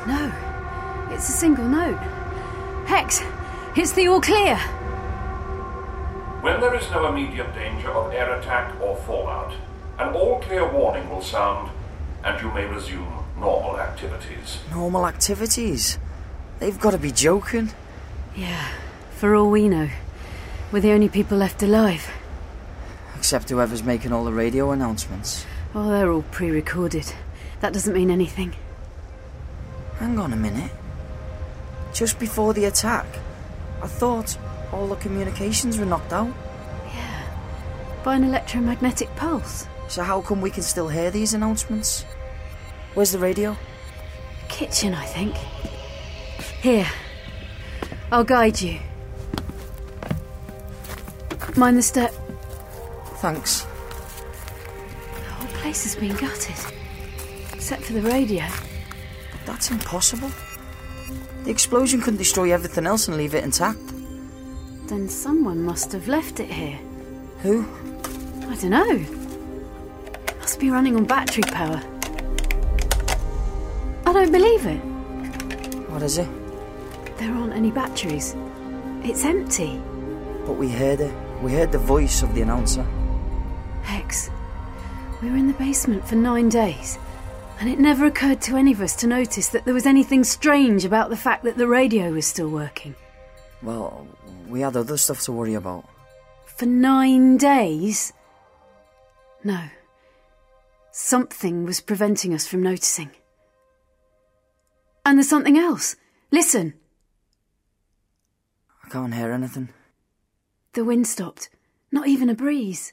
No. 0.07 0.33
It's 1.14 1.29
a 1.29 1.33
single 1.33 1.69
note. 1.69 1.99
Hex, 2.87 3.23
it's 3.76 3.93
the 3.93 4.09
all 4.09 4.21
clear. 4.21 4.57
When 6.41 6.61
there 6.61 6.75
is 6.75 6.91
no 6.91 7.07
immediate 7.07 7.55
danger 7.55 7.91
of 7.91 8.12
air 8.12 8.35
attack 8.38 8.75
or 8.81 8.97
fallout, 8.97 9.55
an 9.99 10.14
all 10.14 10.41
clear 10.41 10.69
warning 10.71 11.09
will 11.09 11.23
sound, 11.23 11.71
and 12.25 12.43
you 12.43 12.50
may 12.50 12.67
resume 12.67 13.13
normal 13.38 13.79
activities. 13.79 14.59
Normal 14.71 15.07
activities? 15.07 15.99
They've 16.59 16.79
got 16.79 16.93
to 16.93 16.99
be 16.99 17.11
joking. 17.11 17.71
Yeah, 18.37 18.69
for 19.17 19.35
all 19.35 19.50
we 19.50 19.69
know. 19.69 19.88
We're 20.73 20.81
the 20.81 20.93
only 20.93 21.09
people 21.09 21.38
left 21.38 21.62
alive. 21.62 22.11
Except 23.17 23.49
whoever's 23.49 23.83
making 23.83 24.12
all 24.12 24.25
the 24.25 24.33
radio 24.33 24.71
announcements. 24.73 25.47
Oh, 25.75 25.88
they're 25.88 26.11
all 26.11 26.23
pre 26.31 26.50
recorded. 26.50 27.12
That 27.61 27.73
doesn't 27.73 27.95
mean 27.95 28.11
anything. 28.11 28.55
Hang 29.99 30.18
on 30.18 30.33
a 30.33 30.37
minute. 30.37 30.70
Just 31.92 32.18
before 32.18 32.55
the 32.55 32.64
attack, 32.64 33.07
I 33.83 33.87
thought 33.87 34.37
all 34.73 34.88
the 34.88 34.97
communications 34.97 35.79
were 35.79 35.85
knocked 35.85 36.12
out. 36.12 36.35
Yeah, 36.87 37.27
by 38.03 38.16
an 38.16 38.25
electromagnetic 38.25 39.14
pulse. 39.14 39.66
So 39.88 40.03
how 40.03 40.20
come 40.20 40.40
we 40.40 40.51
can 40.51 40.62
still 40.62 40.88
hear 40.88 41.11
these 41.11 41.35
announcements? 41.35 42.05
Where's 42.94 43.11
the 43.11 43.18
radio? 43.18 43.57
Kitchen, 44.48 44.94
I 44.94 45.04
think. 45.04 45.35
Here. 46.62 46.87
I'll 48.12 48.24
guide 48.24 48.61
you. 48.61 48.78
Mind 51.57 51.76
the 51.76 51.83
step. 51.83 52.14
Thanks. 53.16 53.62
The 53.62 55.30
whole 55.30 55.48
place 55.61 55.83
has 55.83 55.96
been 55.96 56.14
gutted. 56.14 56.54
Except 57.52 57.83
for 57.83 57.94
the 57.94 58.02
radio. 58.02 58.44
That's 59.44 59.70
impossible. 59.70 60.30
The 61.42 61.50
explosion 61.50 62.00
couldn't 62.00 62.18
destroy 62.18 62.52
everything 62.52 62.87
else 62.87 63.09
and 63.09 63.16
leave 63.16 63.35
it 63.35 63.44
intact. 63.44 63.78
Then 64.87 65.09
someone 65.09 65.62
must 65.62 65.92
have 65.92 66.09
left 66.09 66.40
it 66.40 66.50
here. 66.50 66.78
Who? 67.40 67.66
I 68.48 68.54
don't 68.57 68.70
know. 68.70 69.04
Must 70.38 70.61
be 70.61 70.70
running 70.70 70.96
on 70.96 71.04
battery 71.04 71.42
power. 71.42 71.83
I 74.07 74.12
don't 74.12 74.33
believe 74.33 74.67
it. 74.67 74.79
What 75.90 76.03
is 76.03 76.19
it? 76.19 76.29
There 77.19 77.33
aren't 77.33 77.55
any 77.55 77.71
batteries. 77.71 78.35
It's 79.03 79.25
empty. 79.25 79.81
But 80.45 80.55
we 80.55 80.69
heard 80.69 81.01
it. 81.01 81.14
We 81.43 81.53
heard 81.53 81.73
the 81.73 81.79
voice 81.79 82.23
of 82.23 82.35
the 82.35 82.43
announcer. 82.43 82.85
Hex, 83.83 84.31
we 85.23 85.31
were 85.31 85.37
in 85.37 85.47
the 85.47 85.55
basement 85.55 86.07
for 86.07 86.17
nine 86.17 86.49
days, 86.49 86.99
and 87.61 87.69
it 87.69 87.79
never 87.79 88.07
occurred 88.07 88.40
to 88.43 88.57
any 88.57 88.73
of 88.73 88.81
us 88.81 88.97
to 88.97 89.07
notice 89.07 89.49
that 89.49 89.64
there 89.64 89.75
was 89.75 89.87
anything 89.87 90.25
strange 90.25 90.85
about 90.85 91.11
the 91.11 91.17
fact 91.17 91.45
that 91.45 91.57
the 91.57 91.67
radio 91.67 92.12
was 92.12 92.27
still 92.27 92.49
working. 92.49 92.95
Well, 93.62 94.07
we 94.49 94.61
had 94.61 94.77
other 94.77 94.97
stuff 94.97 95.23
to 95.23 95.33
worry 95.33 95.55
about. 95.55 95.87
For 96.47 96.67
nine 96.67 97.37
days? 97.37 98.12
No. 99.43 99.61
Something 100.93 101.64
was 101.64 101.81
preventing 101.81 102.35
us 102.35 102.47
from 102.47 102.62
noticing. 102.62 103.11
And 105.07 105.19
there's 105.19 105.29
something 105.29 105.59
else. 105.59 105.97
Listen. 106.31 106.75
I 108.85 108.88
can't 108.88 109.14
hear 109.14 109.33
anything. 109.33 109.69
The 110.73 110.85
wind 110.85 111.07
stopped. 111.07 111.51
Not 111.93 112.09
even 112.09 112.29
a 112.29 112.35
breeze. 112.35 112.93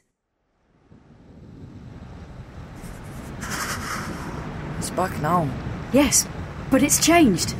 It's 4.78 4.90
back 4.90 5.20
now. 5.20 5.48
Yes, 5.92 6.26
but 6.70 6.82
it's 6.82 7.04
changed. 7.04 7.54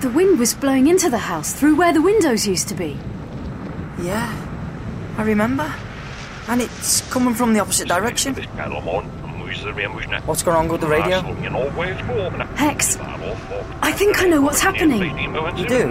The 0.00 0.10
wind 0.10 0.38
was 0.38 0.54
blowing 0.54 0.86
into 0.86 1.10
the 1.10 1.18
house 1.18 1.52
through 1.52 1.76
where 1.76 1.92
the 1.92 2.02
windows 2.02 2.46
used 2.46 2.68
to 2.68 2.74
be. 2.74 2.96
Yeah, 4.00 4.32
I 5.16 5.22
remember. 5.22 5.72
And 6.46 6.62
it's 6.62 7.00
coming 7.10 7.34
from 7.34 7.52
the 7.52 7.60
opposite 7.60 7.88
direction. 7.88 8.34
What's 10.26 10.42
going 10.42 10.56
on 10.56 10.68
with 10.68 10.80
the 10.80 10.86
radio? 10.88 11.20
Hex, 12.56 12.96
I 12.98 13.92
think 13.92 14.20
I 14.20 14.26
know 14.26 14.40
what's 14.42 14.60
happening. 14.60 15.00
You 15.58 15.66
do? 15.66 15.88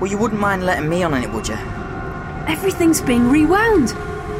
Well, 0.00 0.10
you 0.10 0.18
wouldn't 0.18 0.40
mind 0.40 0.64
letting 0.64 0.88
me 0.88 1.02
on 1.02 1.14
in 1.14 1.24
it, 1.24 1.30
would 1.32 1.48
you? 1.48 1.56
Everything's 2.46 3.00
being 3.00 3.28
rewound. 3.28 3.88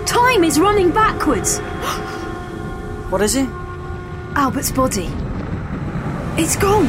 Time 0.06 0.44
is 0.44 0.58
running 0.58 0.90
backwards. 0.90 1.58
What 3.10 3.20
is 3.22 3.34
it? 3.36 3.48
Albert's 4.34 4.70
body. 4.70 5.10
It's 6.40 6.56
gone. 6.56 6.88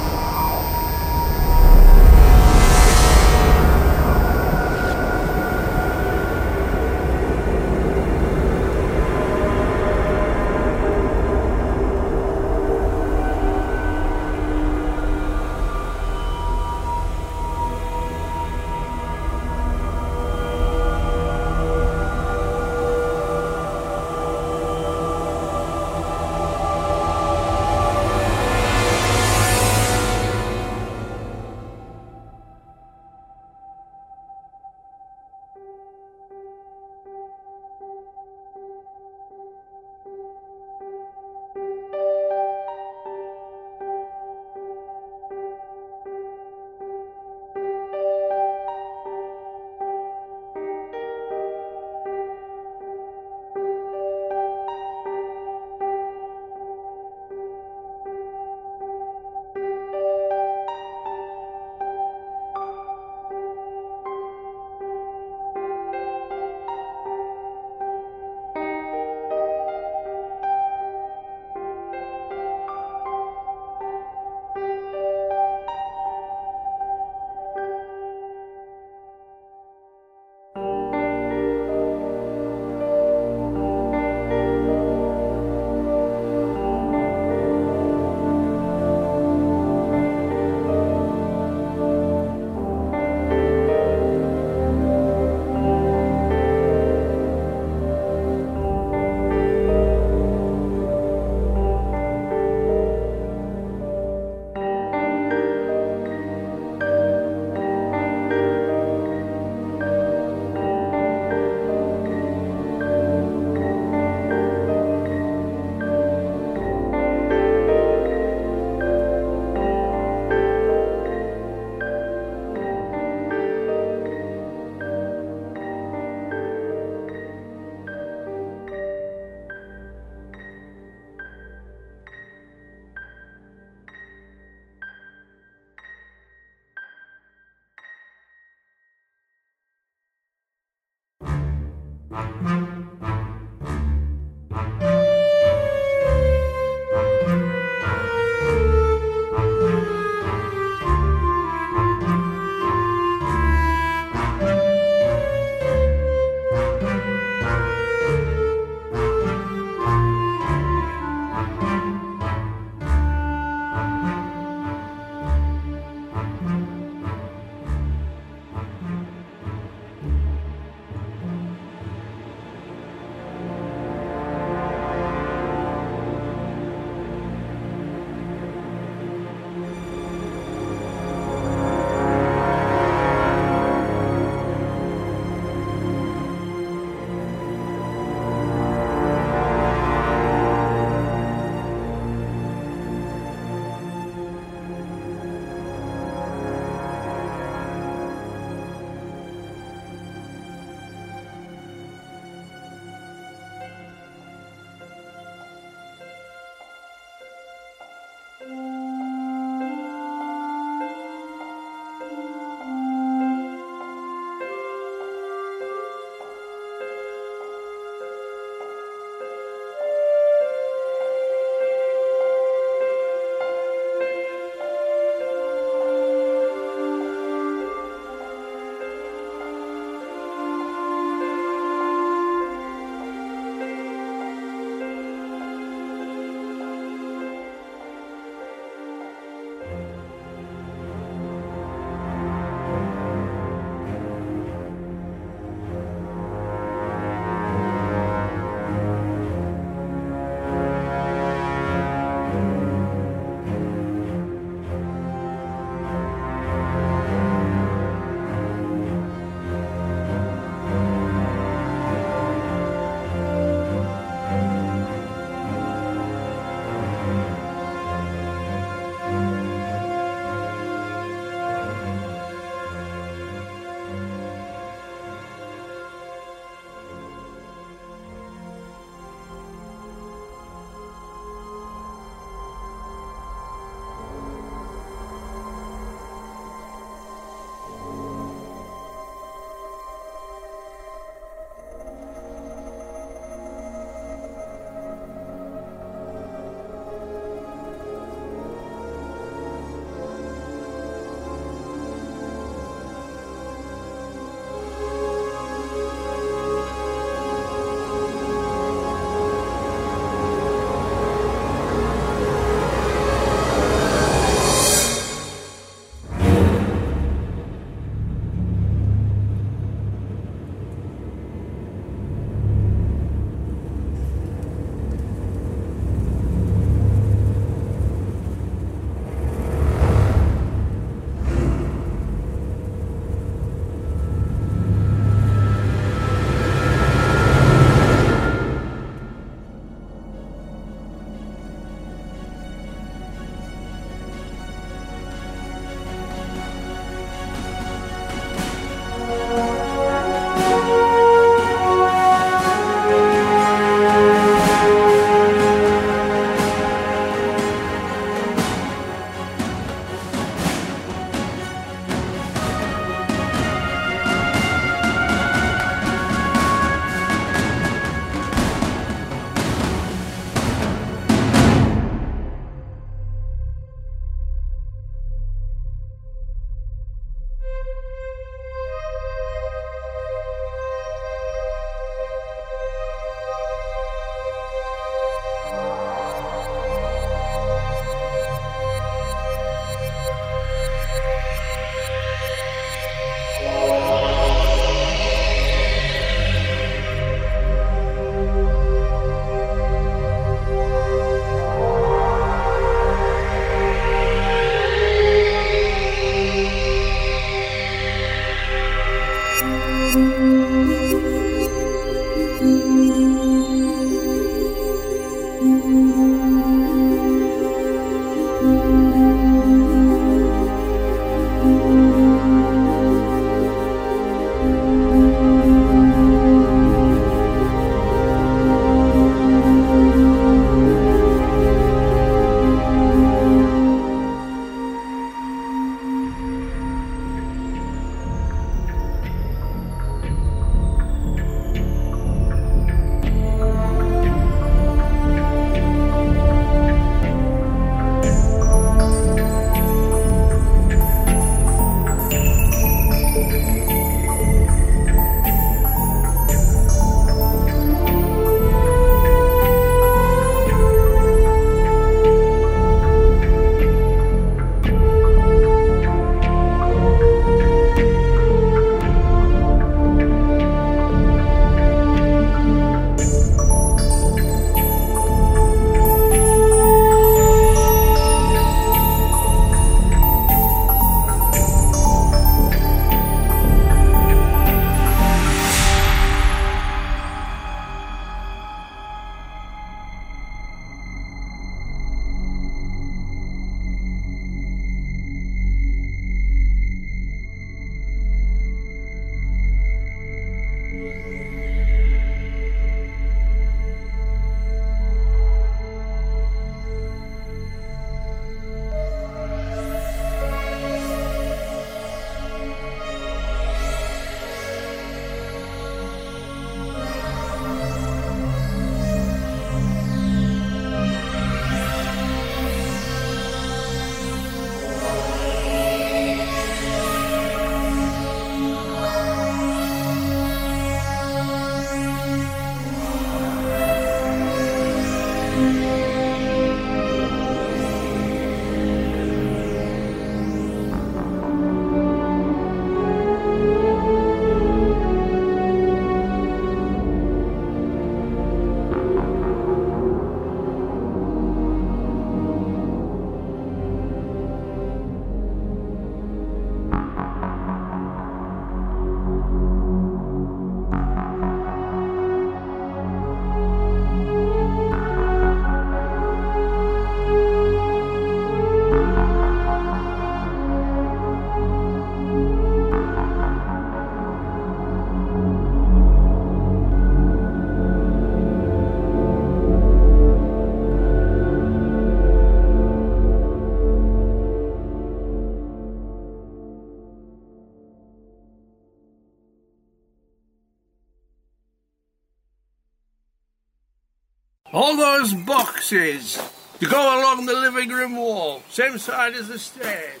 Boxes. 595.68 596.18
You 596.60 596.68
go 596.68 597.00
along 597.00 597.26
the 597.26 597.34
living 597.34 597.68
room 597.68 597.96
wall, 597.96 598.42
same 598.48 598.78
side 598.78 599.14
as 599.14 599.28
the 599.28 599.38
stairs. 599.38 600.00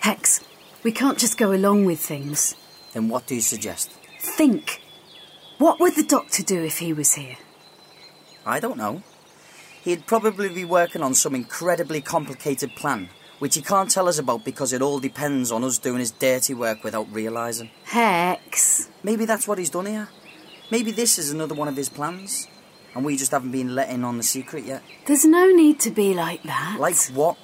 Hex, 0.00 0.44
we 0.82 0.92
can't 0.92 1.18
just 1.18 1.38
go 1.38 1.52
along 1.52 1.84
with 1.84 2.00
things. 2.00 2.56
Then 2.92 3.08
what 3.08 3.26
do 3.26 3.34
you 3.34 3.40
suggest? 3.40 3.90
Think. 4.18 4.80
What 5.58 5.78
would 5.80 5.94
the 5.94 6.04
doctor 6.04 6.42
do 6.42 6.64
if 6.64 6.78
he 6.78 6.92
was 6.92 7.14
here? 7.14 7.36
I 8.44 8.60
don't 8.60 8.78
know. 8.78 9.02
He'd 9.82 10.06
probably 10.06 10.48
be 10.48 10.64
working 10.64 11.02
on 11.02 11.14
some 11.14 11.34
incredibly 11.34 12.00
complicated 12.00 12.74
plan, 12.74 13.08
which 13.38 13.54
he 13.54 13.62
can't 13.62 13.90
tell 13.90 14.08
us 14.08 14.18
about 14.18 14.44
because 14.44 14.72
it 14.72 14.82
all 14.82 14.98
depends 14.98 15.52
on 15.52 15.64
us 15.64 15.78
doing 15.78 16.00
his 16.00 16.10
dirty 16.10 16.54
work 16.54 16.82
without 16.82 17.12
realising. 17.12 17.70
Hex. 17.84 18.88
Maybe 19.02 19.26
that's 19.26 19.46
what 19.46 19.58
he's 19.58 19.70
done 19.70 19.86
here. 19.86 20.08
Maybe 20.70 20.90
this 20.90 21.18
is 21.18 21.30
another 21.30 21.54
one 21.54 21.68
of 21.68 21.76
his 21.76 21.88
plans, 21.88 22.48
and 22.96 23.04
we 23.04 23.18
just 23.18 23.30
haven't 23.30 23.50
been 23.50 23.74
let 23.74 23.90
in 23.90 24.04
on 24.04 24.16
the 24.16 24.22
secret 24.22 24.64
yet. 24.64 24.82
There's 25.04 25.26
no 25.26 25.50
need 25.50 25.78
to 25.80 25.90
be 25.90 26.14
like 26.14 26.42
that. 26.44 26.78
Like 26.80 26.96
what? 27.12 27.36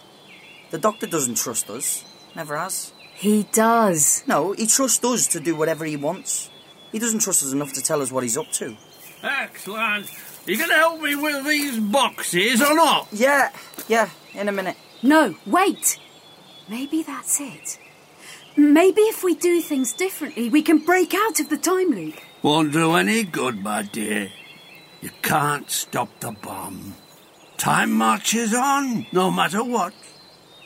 The 0.70 0.78
doctor 0.78 1.06
doesn't 1.06 1.34
trust 1.34 1.68
us. 1.68 2.04
Never 2.34 2.56
has. 2.56 2.90
He 3.14 3.46
does. 3.52 4.24
No, 4.26 4.52
he 4.52 4.66
trusts 4.66 5.04
us 5.04 5.26
to 5.28 5.40
do 5.40 5.54
whatever 5.54 5.84
he 5.84 5.96
wants. 5.96 6.48
He 6.90 6.98
doesn't 6.98 7.20
trust 7.20 7.42
us 7.42 7.52
enough 7.52 7.74
to 7.74 7.82
tell 7.82 8.00
us 8.00 8.10
what 8.10 8.22
he's 8.22 8.38
up 8.38 8.50
to. 8.52 8.78
Excellent. 9.22 10.10
You 10.46 10.56
gonna 10.56 10.74
help 10.74 11.02
me 11.02 11.16
with 11.16 11.44
these 11.44 11.78
boxes 11.78 12.62
or 12.62 12.74
not? 12.74 13.08
Yeah, 13.12 13.50
yeah, 13.88 14.08
in 14.32 14.48
a 14.48 14.52
minute. 14.52 14.76
No, 15.02 15.36
wait. 15.44 15.98
Maybe 16.66 17.02
that's 17.02 17.40
it. 17.40 17.78
Maybe 18.56 19.02
if 19.02 19.22
we 19.22 19.34
do 19.34 19.60
things 19.60 19.92
differently, 19.92 20.48
we 20.48 20.62
can 20.62 20.78
break 20.78 21.12
out 21.12 21.40
of 21.40 21.50
the 21.50 21.58
time 21.58 21.90
loop. 21.90 22.14
Won't 22.42 22.72
do 22.72 22.94
any 22.94 23.24
good, 23.24 23.62
my 23.62 23.82
dear. 23.82 24.32
You 25.02 25.10
can't 25.20 25.68
stop 25.68 26.08
the 26.20 26.30
bomb. 26.30 26.94
Time 27.58 27.92
marches 27.92 28.54
on, 28.54 29.06
no 29.12 29.30
matter 29.30 29.62
what. 29.62 29.92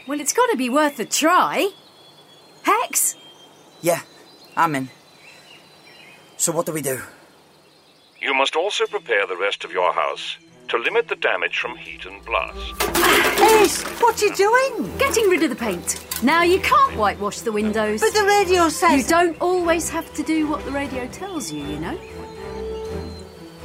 Well, 0.07 0.21
it's 0.21 0.35
got 0.35 0.51
to 0.51 0.57
be 0.57 0.69
worth 0.69 1.01
a 1.01 1.07
try. 1.07 1.71
Hex? 2.63 3.17
Yeah, 3.81 4.01
I'm 4.57 4.75
in. 4.75 4.91
So 6.37 6.53
what 6.53 6.67
do 6.67 6.73
we 6.73 6.83
do? 6.83 7.01
You 8.21 8.35
must 8.35 8.57
also 8.57 8.87
prepare 8.87 9.27
the 9.27 9.37
rest 9.37 9.65
of 9.65 9.73
your 9.73 9.93
house 9.93 10.37
to 10.69 10.77
limit 10.79 11.09
the 11.09 11.17
damage 11.17 11.59
from 11.59 11.77
heat 11.77 12.05
and 12.05 12.23
blast. 12.25 12.75
Ace, 13.41 13.83
what 14.01 14.21
are 14.21 14.27
you 14.27 14.35
doing? 14.35 14.99
Getting 14.99 15.29
rid 15.29 15.43
of 15.45 15.51
the 15.51 15.57
paint. 15.57 16.05
Now, 16.23 16.43
you 16.43 16.61
can't 16.61 16.97
whitewash 16.97 17.41
the 17.41 17.53
windows. 17.53 18.01
But 18.01 18.13
the 18.13 18.25
radio 18.25 18.69
says. 18.69 19.03
You 19.03 19.09
don't 19.09 19.41
always 19.41 19.89
have 19.91 20.13
to 20.15 20.23
do 20.23 20.47
what 20.49 20.65
the 20.65 20.73
radio 20.73 21.07
tells 21.09 21.53
you, 21.53 21.65
you 21.65 21.79
know? 21.79 21.99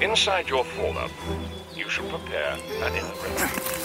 Inside 0.02 0.50
your 0.50 0.64
fallout 0.64 1.12
room, 1.28 1.44
you 1.76 1.88
should 1.90 2.10
prepare 2.10 2.54
an 2.54 2.94
inner 2.96 3.16
refuge. 3.22 3.82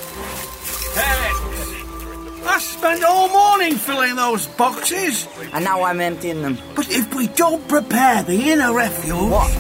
I 2.48 2.58
spent 2.58 3.04
all 3.04 3.28
morning 3.28 3.74
filling 3.74 4.16
those 4.16 4.46
boxes. 4.46 5.28
And 5.52 5.64
now 5.64 5.82
I'm 5.82 6.00
emptying 6.00 6.40
them. 6.42 6.58
But 6.74 6.88
if 6.90 7.12
we 7.14 7.26
don't 7.28 7.66
prepare 7.68 8.22
the 8.22 8.50
inner 8.52 8.72
refuge, 8.74 9.30
What? 9.30 9.50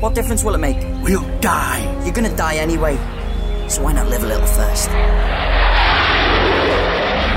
What 0.00 0.14
difference 0.16 0.42
will 0.42 0.54
it 0.56 0.58
make? 0.58 0.78
we'll 1.04 1.28
die. 1.40 1.80
You're 2.04 2.14
gonna 2.14 2.34
die 2.36 2.56
anyway. 2.56 2.96
So 3.68 3.82
why 3.84 3.92
not 3.92 4.08
live 4.08 4.24
a 4.24 4.26
little 4.26 4.46
first? 4.46 4.90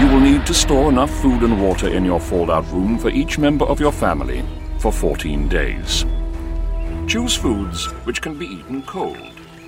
You 0.02 0.08
will 0.12 0.20
need 0.22 0.46
to 0.48 0.54
store 0.54 0.90
enough 0.90 1.12
food 1.22 1.44
and 1.44 1.62
water 1.62 1.88
in 1.88 2.04
your 2.04 2.20
fallout 2.20 2.66
room 2.72 2.98
for 2.98 3.10
each 3.10 3.38
member 3.38 3.66
of 3.66 3.80
your 3.80 3.92
family 3.92 4.44
for 4.80 4.92
14 4.92 5.48
days. 5.48 6.06
Choose 7.08 7.36
foods 7.36 7.86
which 8.06 8.22
can 8.22 8.38
be 8.38 8.48
eaten 8.48 8.82
cold 8.84 9.18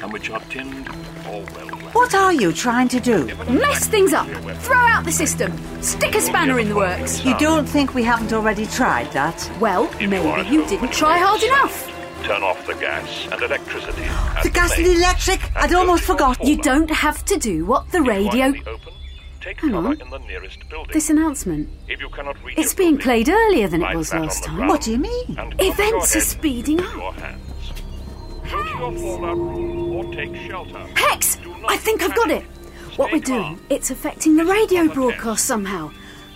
and 0.01 0.11
which 0.11 0.29
are 0.31 0.39
tinned 0.49 0.89
or 1.27 1.43
well 1.53 1.67
wrapped. 1.67 1.95
What 1.95 2.15
are 2.15 2.33
you 2.33 2.51
trying 2.51 2.87
to 2.89 2.99
do? 2.99 3.25
Mess 3.49 3.87
things 3.87 4.11
up. 4.11 4.27
Throw 4.61 4.75
out 4.75 5.05
the 5.05 5.11
system. 5.11 5.53
Stick 5.81 6.15
a 6.15 6.21
spanner 6.21 6.59
in 6.59 6.69
the 6.69 6.75
works. 6.75 7.23
You 7.23 7.37
don't 7.37 7.67
think 7.67 7.93
we 7.93 8.03
haven't 8.03 8.33
already 8.33 8.65
tried 8.65 9.11
that? 9.11 9.49
Well, 9.59 9.89
maybe 9.99 10.49
you 10.49 10.65
didn't 10.67 10.91
try 10.91 11.17
hard 11.19 11.43
enough. 11.43 11.87
Turn 12.23 12.41
off 12.41 12.65
the 12.65 12.73
gas 12.73 13.27
and 13.31 13.41
electricity. 13.41 14.03
The 14.43 14.49
gas 14.51 14.75
and 14.77 14.87
electric? 14.87 15.55
I'd 15.55 15.73
almost 15.73 16.03
forgotten. 16.03 16.47
You 16.47 16.57
don't 16.57 16.89
have 16.89 17.23
to 17.25 17.37
do 17.37 17.65
what 17.65 17.91
the 17.91 18.01
radio. 18.01 18.53
Take 19.47 19.61
Hang 19.61 19.71
cover 19.71 19.87
on. 19.87 20.01
in 20.01 20.09
the 20.09 20.17
nearest 20.17 20.67
building. 20.67 20.91
This 20.93 21.09
announcement. 21.09 21.69
if 21.87 22.01
you 22.01 22.09
cannot 22.09 22.35
reach 22.43 22.57
It's 22.57 22.73
being 22.73 22.97
played 22.97 23.29
earlier 23.29 23.69
than 23.69 23.81
it 23.81 23.95
was 23.95 24.13
last 24.13 24.43
time. 24.43 24.67
What 24.67 24.81
do 24.81 24.91
you 24.91 24.97
mean? 24.97 25.37
Events 25.57 26.17
are 26.17 26.19
speeding 26.19 26.81
up. 26.81 26.93
Your 26.93 27.13
hands. 27.13 27.71
Go 28.51 28.61
to 28.61 28.69
your 28.69 28.91
fallout 28.91 29.37
room 29.37 29.95
or 29.95 30.13
take 30.13 30.35
shelter. 30.35 30.85
Hex! 30.97 31.37
I 31.65 31.77
think 31.77 32.01
I've 32.01 32.13
got 32.13 32.29
it. 32.29 32.43
What 32.97 33.13
we're 33.13 33.21
doing, 33.21 33.57
it's 33.69 33.89
affecting 33.89 34.35
the 34.35 34.43
radio 34.43 34.89
broadcast 34.89 35.45
somehow. 35.45 35.91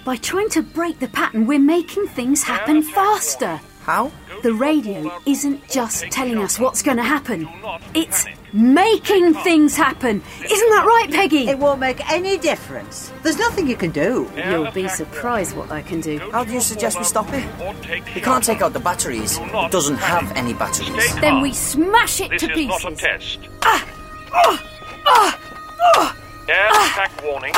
By 0.05 0.15
trying 0.15 0.49
to 0.51 0.61
break 0.61 0.99
the 0.99 1.09
pattern, 1.09 1.47
we're 1.47 1.59
making 1.59 2.07
things 2.07 2.43
happen 2.43 2.81
faster. 2.81 3.59
How? 3.81 4.09
The 4.41 4.53
radio 4.53 5.11
isn't 5.25 5.69
just 5.69 6.05
telling 6.05 6.39
us 6.39 6.59
what's 6.59 6.81
going 6.81 6.97
to 6.97 7.03
happen, 7.03 7.47
it's 7.93 8.25
making 8.53 9.33
things 9.35 9.75
happen. 9.75 10.21
Isn't 10.43 10.69
that 10.69 10.85
right, 10.85 11.07
Peggy? 11.11 11.47
It 11.47 11.59
won't 11.59 11.79
make 11.79 11.99
any 12.11 12.37
difference. 12.37 13.11
There's 13.21 13.37
nothing 13.37 13.67
you 13.67 13.75
can 13.75 13.91
do. 13.91 14.29
You'll 14.35 14.71
be 14.71 14.87
surprised 14.87 15.55
what 15.55 15.71
I 15.71 15.81
can 15.81 16.01
do. 16.01 16.17
How 16.31 16.43
do 16.43 16.53
you 16.53 16.61
suggest 16.61 16.97
we 16.97 17.03
stop 17.05 17.31
it? 17.33 17.45
Or 17.61 17.73
We 18.15 18.21
can't 18.21 18.43
take 18.43 18.61
out 18.61 18.73
the 18.73 18.79
batteries. 18.79 19.37
It 19.37 19.71
doesn't 19.71 19.97
have 19.97 20.31
any 20.35 20.53
batteries. 20.53 21.15
Then 21.21 21.41
we 21.41 21.53
smash 21.53 22.21
it 22.21 22.29
to 22.39 22.47
pieces. 22.47 22.47
This 22.47 22.55
to 22.55 22.61
is 22.61 22.67
not 22.67 22.83
a 22.83 22.89
pieces. 22.89 23.01
test. 23.01 23.39
Ah! 23.61 23.87
Ah! 24.33 24.69
Ah! 25.05 26.17
Air 26.49 26.67
attack 26.69 27.23
warning. 27.23 27.53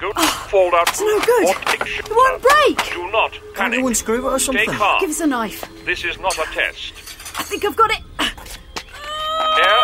Go 0.00 0.12
to 0.12 0.20
fallout 0.20 0.88
It's 0.88 1.00
no 1.00 1.18
good. 1.20 1.46
or. 1.46 1.54
It 1.86 2.10
won't 2.10 2.42
break. 2.42 2.94
Do 2.94 3.10
not 3.10 3.32
Can't 3.32 3.54
panic. 3.56 3.78
you 3.80 3.86
unscrew 3.88 4.14
it 4.28 4.32
or 4.32 4.38
Stay 4.38 4.46
something? 4.46 4.70
calm. 4.70 5.00
Give 5.00 5.10
us 5.10 5.20
a 5.20 5.26
knife. 5.26 5.64
This 5.84 6.04
is 6.04 6.18
not 6.18 6.36
a 6.38 6.44
test. 6.52 6.92
I 7.38 7.42
think 7.42 7.64
I've 7.64 7.76
got 7.76 7.90
it. 7.90 7.98
Air 8.20 8.28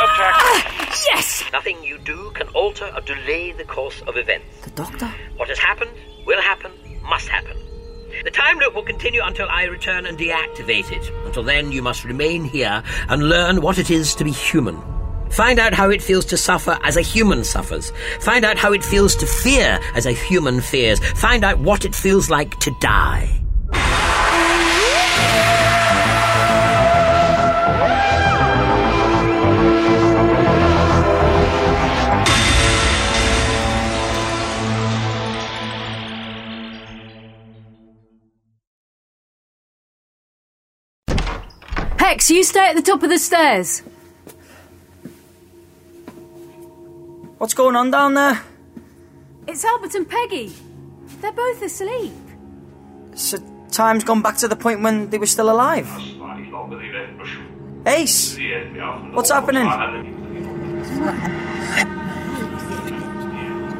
attack. 0.04 0.34
Ah, 0.38 0.94
yes! 1.10 1.42
Nothing 1.52 1.82
you 1.82 1.98
do 1.98 2.30
can 2.34 2.46
alter 2.48 2.90
or 2.94 3.00
delay 3.00 3.52
the 3.52 3.64
course 3.64 4.00
of 4.06 4.16
events. 4.16 4.46
The 4.62 4.70
doctor? 4.70 5.10
What 5.36 5.48
has 5.48 5.58
happened, 5.58 5.90
will 6.26 6.40
happen, 6.40 6.70
must 7.02 7.28
happen. 7.28 7.56
The 8.24 8.30
time 8.30 8.58
loop 8.60 8.74
will 8.76 8.84
continue 8.84 9.20
until 9.24 9.48
I 9.48 9.64
return 9.64 10.06
and 10.06 10.16
deactivate 10.16 10.92
it. 10.92 11.10
Until 11.26 11.42
then, 11.42 11.72
you 11.72 11.82
must 11.82 12.04
remain 12.04 12.44
here 12.44 12.82
and 13.08 13.28
learn 13.28 13.60
what 13.60 13.78
it 13.78 13.90
is 13.90 14.14
to 14.14 14.24
be 14.24 14.30
human. 14.30 14.80
Find 15.34 15.58
out 15.58 15.74
how 15.74 15.90
it 15.90 16.00
feels 16.00 16.24
to 16.26 16.36
suffer 16.36 16.78
as 16.84 16.96
a 16.96 17.00
human 17.00 17.42
suffers. 17.42 17.92
Find 18.20 18.44
out 18.44 18.56
how 18.56 18.72
it 18.72 18.84
feels 18.84 19.16
to 19.16 19.26
fear 19.26 19.80
as 19.96 20.06
a 20.06 20.12
human 20.12 20.60
fears. 20.60 21.00
Find 21.00 21.42
out 21.42 21.58
what 21.58 21.84
it 21.84 21.92
feels 21.92 22.30
like 22.30 22.56
to 22.60 22.70
die. 22.80 23.40
Hex, 41.98 42.30
you 42.30 42.44
stay 42.44 42.68
at 42.68 42.76
the 42.76 42.82
top 42.82 43.02
of 43.02 43.08
the 43.08 43.18
stairs. 43.18 43.82
What's 47.44 47.52
going 47.52 47.76
on 47.76 47.90
down 47.90 48.14
there? 48.14 48.40
It's 49.46 49.66
Albert 49.66 49.94
and 49.96 50.08
Peggy. 50.08 50.50
They're 51.20 51.30
both 51.30 51.60
asleep. 51.60 52.14
So 53.16 53.36
time's 53.70 54.02
gone 54.02 54.22
back 54.22 54.38
to 54.38 54.48
the 54.48 54.56
point 54.56 54.80
when 54.80 55.10
they 55.10 55.18
were 55.18 55.26
still 55.26 55.50
alive. 55.50 55.86
Ace! 57.86 58.38
What's 59.12 59.30
happening? 59.30 59.66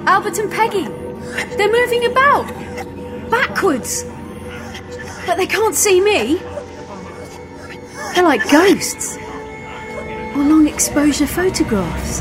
Albert 0.07 0.39
and 0.41 0.53
Peggy. 0.53 0.85
They're 1.57 1.73
moving 1.73 2.05
about. 2.05 2.47
Backwards. 3.31 4.05
But 5.25 5.39
they 5.39 5.47
can't 5.47 5.75
see 5.75 6.03
me. 6.03 6.39
They're 8.15 8.25
like 8.25 8.47
ghosts. 8.51 9.17
Or 9.17 10.45
long 10.45 10.69
exposure 10.69 11.27
photographs. 11.27 12.21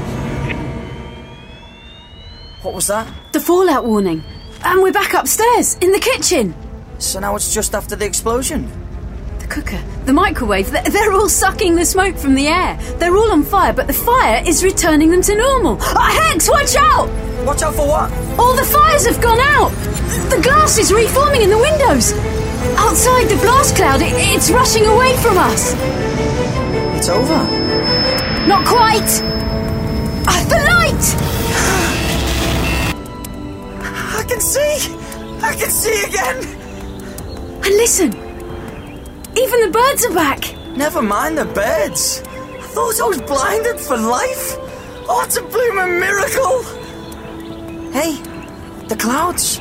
What 2.64 2.74
was 2.74 2.88
that? 2.88 3.06
The 3.34 3.42
fallout 3.42 3.84
warning. 3.84 4.24
And 4.64 4.82
we're 4.82 4.94
back 4.94 5.14
upstairs, 5.14 5.78
in 5.80 5.92
the 5.92 6.00
kitchen. 6.00 6.56
So 6.98 7.20
now 7.20 7.36
it's 7.36 7.54
just 7.54 7.76
after 7.76 7.98
the 7.98 8.06
explosion. 8.06 8.72
The 9.40 9.48
cooker, 9.48 9.84
the 10.06 10.14
microwave, 10.14 10.72
they're, 10.72 11.12
all 11.12 11.28
sucking 11.28 11.76
the 11.76 11.84
smoke 11.84 12.16
from 12.16 12.36
the 12.36 12.48
air. 12.48 12.78
They're 13.00 13.18
all 13.18 13.34
on 13.34 13.44
fire, 13.44 13.74
but 13.74 13.88
the 13.88 13.94
fire 13.94 14.42
is 14.48 14.64
returning 14.64 15.10
them 15.12 15.22
to 15.24 15.36
normal. 15.36 15.78
Ah, 15.82 16.30
Hex, 16.32 16.50
watch 16.50 16.78
out! 16.78 17.10
Watch 17.46 17.64
out 17.64 17.76
for 17.76 17.86
what? 17.86 18.10
All 18.40 18.56
the 18.56 18.64
fires 18.64 19.06
have 19.08 19.22
gone 19.22 19.42
out! 19.42 19.72
The 20.30 20.40
glass 20.42 20.78
is 20.78 20.94
reforming 20.94 21.42
in 21.42 21.50
the 21.50 21.58
windows! 21.58 22.14
Outside 22.78 23.26
the 23.26 23.36
blast 23.42 23.76
cloud, 23.76 24.02
it, 24.02 24.14
it's 24.14 24.50
rushing 24.50 24.86
away 24.86 25.18
from 25.18 25.38
us! 25.38 25.74
It's 26.96 27.10
over. 27.10 27.44
Not 28.48 28.66
quite! 28.66 29.33
See! 34.54 34.96
I 35.42 35.56
can 35.56 35.70
see 35.70 36.04
again! 36.04 36.38
And 37.66 37.74
listen! 37.82 38.12
Even 39.36 39.62
the 39.66 39.72
birds 39.72 40.06
are 40.06 40.14
back! 40.14 40.56
Never 40.78 41.02
mind 41.02 41.38
the 41.38 41.46
birds. 41.46 42.22
I 42.26 42.62
thought 42.62 43.02
I 43.02 43.08
was 43.08 43.22
blinded 43.22 43.80
for 43.80 43.98
life. 43.98 44.58
Oh, 45.10 45.24
it's 45.26 45.38
a 45.38 45.42
blooming 45.42 46.00
miracle! 46.00 46.62
Hey, 47.92 48.12
the 48.88 48.96
clouds. 48.96 49.60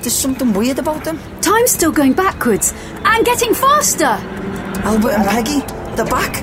There's 0.00 0.14
something 0.14 0.52
weird 0.52 0.78
about 0.78 1.02
them. 1.04 1.18
Time's 1.40 1.72
still 1.72 1.92
going 1.92 2.12
backwards 2.12 2.72
and 3.04 3.24
getting 3.24 3.52
faster! 3.52 4.14
Albert 4.84 5.12
and 5.18 5.28
Peggy, 5.28 5.60
they're 5.96 6.06
back. 6.06 6.34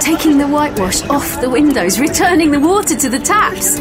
Taking 0.00 0.36
the 0.36 0.48
whitewash 0.48 1.02
off 1.08 1.40
the 1.40 1.48
windows, 1.48 1.98
returning 1.98 2.50
the 2.50 2.60
water 2.60 2.94
to 2.94 3.08
the 3.08 3.18
taps. 3.18 3.78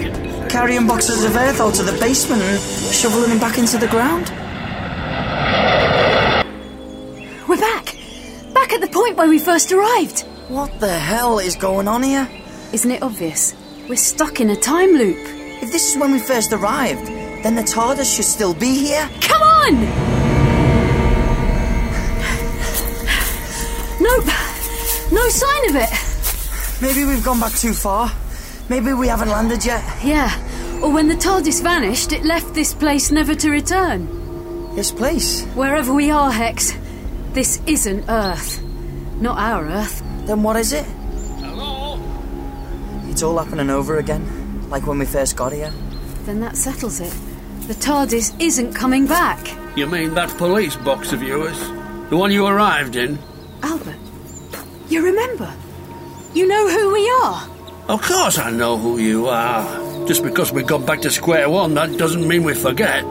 Carrying 0.55 0.87
boxes 0.87 1.25
of 1.25 1.35
earth 1.35 1.59
out 1.59 1.77
of 1.81 1.85
the 1.85 1.91
basement 1.99 2.41
and 2.41 2.61
shoveling 2.93 3.27
them 3.29 3.39
back 3.39 3.57
into 3.57 3.77
the 3.77 3.89
ground. 3.89 4.29
We're 7.45 7.59
back! 7.59 7.97
Back 8.53 8.71
at 8.71 8.79
the 8.79 8.87
point 8.87 9.17
where 9.17 9.27
we 9.27 9.37
first 9.37 9.73
arrived! 9.73 10.21
What 10.47 10.79
the 10.79 10.97
hell 10.97 11.39
is 11.39 11.57
going 11.57 11.89
on 11.89 12.03
here? 12.03 12.29
Isn't 12.71 12.89
it 12.89 13.03
obvious? 13.03 13.53
We're 13.89 13.97
stuck 13.97 14.39
in 14.39 14.49
a 14.49 14.55
time 14.55 14.93
loop. 14.93 15.17
If 15.61 15.73
this 15.73 15.93
is 15.93 15.99
when 15.99 16.13
we 16.13 16.19
first 16.19 16.53
arrived, 16.53 17.05
then 17.43 17.55
the 17.55 17.63
TARDIS 17.63 18.15
should 18.15 18.23
still 18.23 18.53
be 18.53 18.79
here. 18.79 19.09
Come 19.19 19.41
on! 19.41 19.73
Nope. 23.99 24.25
No 25.11 25.27
sign 25.27 25.69
of 25.69 25.75
it. 25.75 26.81
Maybe 26.81 27.03
we've 27.03 27.25
gone 27.25 27.41
back 27.41 27.51
too 27.51 27.73
far. 27.73 28.09
Maybe 28.67 28.93
we 28.93 29.07
haven't 29.07 29.29
landed 29.29 29.63
yet. 29.63 29.83
Yeah. 30.03 30.31
Or 30.81 30.91
when 30.91 31.07
the 31.07 31.15
TARDIS 31.15 31.61
vanished, 31.61 32.11
it 32.11 32.23
left 32.25 32.53
this 32.53 32.73
place 32.73 33.11
never 33.11 33.35
to 33.35 33.49
return. 33.49 34.75
This 34.75 34.91
place. 34.91 35.45
Wherever 35.53 35.93
we 35.93 36.09
are, 36.09 36.31
Hex, 36.31 36.73
this 37.33 37.61
isn't 37.67 38.09
Earth. 38.09 38.61
Not 39.21 39.37
our 39.37 39.65
Earth. 39.65 40.03
Then 40.25 40.41
what 40.43 40.55
is 40.55 40.73
it? 40.73 40.85
Hello? 41.39 41.99
It's 43.09 43.21
all 43.21 43.37
happening 43.37 43.69
over 43.69 43.99
again, 43.99 44.69
like 44.69 44.87
when 44.87 44.99
we 44.99 45.05
first 45.05 45.35
got 45.35 45.53
here. 45.53 45.71
Then 46.25 46.39
that 46.41 46.57
settles 46.57 46.99
it. 46.99 47.13
The 47.67 47.75
TARDIS 47.75 48.39
isn't 48.41 48.73
coming 48.73 49.05
back. 49.05 49.55
You 49.77 49.85
mean 49.87 50.13
that 50.15 50.29
police 50.37 50.75
box 50.75 51.13
of 51.13 51.21
yours? 51.21 51.57
The 52.09 52.17
one 52.17 52.31
you 52.31 52.45
arrived 52.47 52.95
in? 52.95 53.19
Albert, 53.61 53.95
you 54.89 55.03
remember? 55.03 55.53
You 56.33 56.47
know 56.47 56.67
who 56.67 56.91
we 56.91 57.09
are? 57.23 57.54
Of 57.87 58.01
course 58.01 58.39
I 58.39 58.49
know 58.49 58.77
who 58.77 58.97
you 58.97 59.27
are. 59.27 60.07
Just 60.07 60.23
because 60.23 60.51
we've 60.51 60.65
gone 60.65 60.85
back 60.85 61.01
to 61.01 61.11
square 61.11 61.49
one, 61.49 61.75
that 61.75 61.97
doesn't 61.97 62.27
mean 62.27 62.43
we 62.43 62.55
forget. 62.55 63.03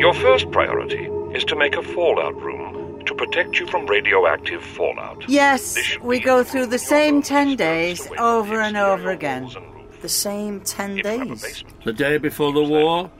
Your 0.00 0.12
first 0.14 0.50
priority 0.50 1.04
is 1.34 1.44
to 1.44 1.56
make 1.56 1.76
a 1.76 1.82
fallout 1.82 2.34
room 2.42 3.04
to 3.06 3.14
protect 3.14 3.60
you 3.60 3.66
from 3.68 3.86
radioactive 3.86 4.62
fallout. 4.62 5.28
Yes, 5.28 5.76
we 6.02 6.18
go 6.18 6.42
through 6.42 6.66
the 6.66 6.78
same 6.78 7.22
10 7.22 7.56
days 7.56 8.06
over 8.18 8.60
and 8.60 8.76
over 8.76 9.10
again. 9.10 9.42
walls 9.44 9.56
and 9.56 9.74
roof. 9.74 10.02
The 10.02 10.08
same 10.08 10.60
ten 10.60 10.98
If 10.98 11.04
you 11.06 11.10
have 11.10 11.30
a 11.30 11.36
days. 11.36 11.64
The 11.84 11.92
day 11.92 12.18
before 12.18 12.52
the 12.52 12.62
war, 12.62 13.10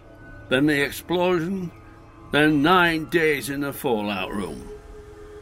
then 0.49 0.67
the 0.67 0.83
explosion, 0.83 1.71
then 2.33 2.61
nine 2.61 3.05
days 3.07 3.51
in 3.51 3.61
the 3.61 3.73
fallout 3.73 4.33
room. 4.33 4.69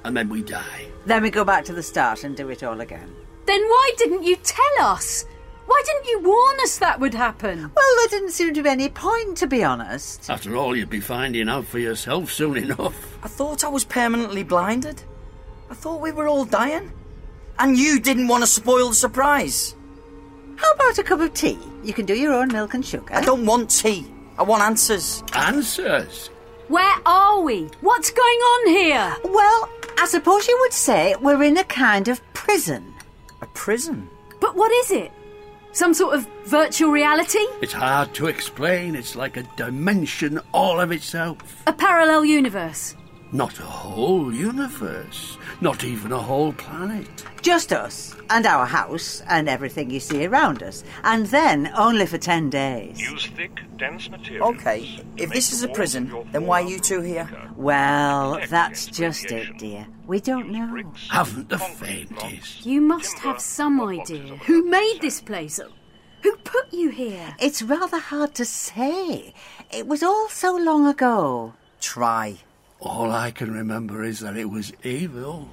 And 0.04 0.16
then 0.16 0.28
we 0.28 0.42
die. 0.42 0.86
Then 1.06 1.22
we 1.22 1.30
go 1.30 1.44
back 1.44 1.64
to 1.64 1.72
the 1.72 1.82
start 1.82 2.24
and 2.24 2.36
do 2.36 2.48
it 2.50 2.62
all 2.62 2.80
again. 2.80 3.10
Then 3.46 3.60
why 3.60 3.92
didn't 3.96 4.22
you 4.22 4.36
tell 4.36 4.80
us? 4.80 5.24
Why 5.66 5.82
didn't 5.86 6.06
you 6.08 6.20
warn 6.28 6.56
us 6.60 6.78
that 6.78 7.00
would 7.00 7.14
happen? 7.14 7.70
Well, 7.74 7.96
there 7.96 8.08
didn't 8.08 8.32
seem 8.32 8.52
to 8.54 8.62
be 8.62 8.68
any 8.68 8.88
point, 8.88 9.38
to 9.38 9.46
be 9.46 9.64
honest. 9.64 10.28
After 10.28 10.56
all, 10.56 10.76
you'd 10.76 10.90
be 10.90 11.00
finding 11.00 11.48
out 11.48 11.66
for 11.66 11.78
yourself 11.78 12.32
soon 12.32 12.56
enough. 12.56 13.18
I 13.24 13.28
thought 13.28 13.64
I 13.64 13.68
was 13.68 13.84
permanently 13.84 14.42
blinded. 14.42 15.02
I 15.70 15.74
thought 15.74 16.00
we 16.00 16.12
were 16.12 16.28
all 16.28 16.44
dying. 16.44 16.92
And 17.58 17.76
you 17.76 18.00
didn't 18.00 18.28
want 18.28 18.42
to 18.42 18.46
spoil 18.46 18.90
the 18.90 18.94
surprise. 18.94 19.74
How 20.56 20.72
about 20.72 20.98
a 20.98 21.02
cup 21.02 21.20
of 21.20 21.32
tea? 21.32 21.58
You 21.82 21.92
can 21.92 22.06
do 22.06 22.14
your 22.14 22.34
own 22.34 22.48
milk 22.48 22.74
and 22.74 22.84
sugar. 22.84 23.14
I 23.14 23.22
don't 23.22 23.46
want 23.46 23.70
tea. 23.70 24.06
I 24.38 24.42
want 24.42 24.62
answers. 24.62 25.22
Answers? 25.34 26.28
Where 26.68 26.96
are 27.06 27.40
we? 27.40 27.68
What's 27.80 28.10
going 28.10 28.38
on 28.38 28.68
here? 28.68 29.16
Well, 29.24 29.68
I 29.98 30.06
suppose 30.06 30.48
you 30.48 30.56
would 30.60 30.72
say 30.72 31.14
we're 31.20 31.42
in 31.42 31.56
a 31.58 31.64
kind 31.64 32.08
of 32.08 32.20
prison. 32.32 32.91
A 33.42 33.46
prison? 33.46 34.08
But 34.40 34.54
what 34.54 34.70
is 34.70 34.92
it? 34.92 35.10
Some 35.72 35.94
sort 35.94 36.14
of 36.14 36.28
virtual 36.44 36.92
reality? 36.92 37.40
It's 37.60 37.72
hard 37.72 38.14
to 38.14 38.28
explain. 38.28 38.94
It's 38.94 39.16
like 39.16 39.36
a 39.36 39.42
dimension 39.56 40.40
all 40.52 40.80
of 40.80 40.92
itself. 40.92 41.62
A 41.66 41.72
parallel 41.72 42.24
universe? 42.24 42.94
Not 43.34 43.58
a 43.60 43.62
whole 43.62 44.30
universe. 44.30 45.38
Not 45.62 45.84
even 45.84 46.12
a 46.12 46.18
whole 46.18 46.52
planet. 46.52 47.24
Just 47.40 47.72
us 47.72 48.14
and 48.28 48.44
our 48.44 48.66
house 48.66 49.22
and 49.26 49.48
everything 49.48 49.88
you 49.88 50.00
see 50.00 50.26
around 50.26 50.62
us. 50.62 50.84
And 51.02 51.24
then 51.26 51.72
only 51.74 52.04
for 52.04 52.18
10 52.18 52.50
days. 52.50 53.00
Use 53.00 53.28
thick, 53.28 53.58
dense 53.78 54.10
materials. 54.10 54.56
Okay, 54.56 55.02
if 55.16 55.30
this 55.30 55.50
is 55.50 55.62
a 55.62 55.68
prison, 55.68 56.12
then 56.32 56.44
why 56.44 56.60
are 56.60 56.68
you 56.68 56.78
two 56.78 57.00
here? 57.00 57.26
Well, 57.56 58.38
that's 58.50 58.84
just 58.86 59.32
it, 59.32 59.56
dear. 59.56 59.86
We 60.06 60.20
don't 60.20 60.50
know. 60.50 60.66
Bricks, 60.66 61.08
Haven't 61.08 61.48
the 61.48 61.58
faintest. 61.58 62.66
You 62.66 62.82
must 62.82 63.18
have 63.20 63.40
some 63.40 63.80
idea 63.80 64.36
who 64.44 64.68
made 64.68 64.98
this 65.00 65.22
place. 65.22 65.58
Who 66.22 66.36
put 66.36 66.70
you 66.70 66.90
here? 66.90 67.34
It's 67.40 67.62
rather 67.62 67.98
hard 67.98 68.34
to 68.34 68.44
say. 68.44 69.32
It 69.70 69.86
was 69.86 70.02
all 70.02 70.28
so 70.28 70.54
long 70.54 70.86
ago. 70.86 71.54
Try. 71.80 72.36
All 72.82 73.12
I 73.12 73.30
can 73.30 73.52
remember 73.52 74.02
is 74.02 74.20
that 74.20 74.36
it 74.36 74.50
was 74.50 74.72
evil. 74.82 75.48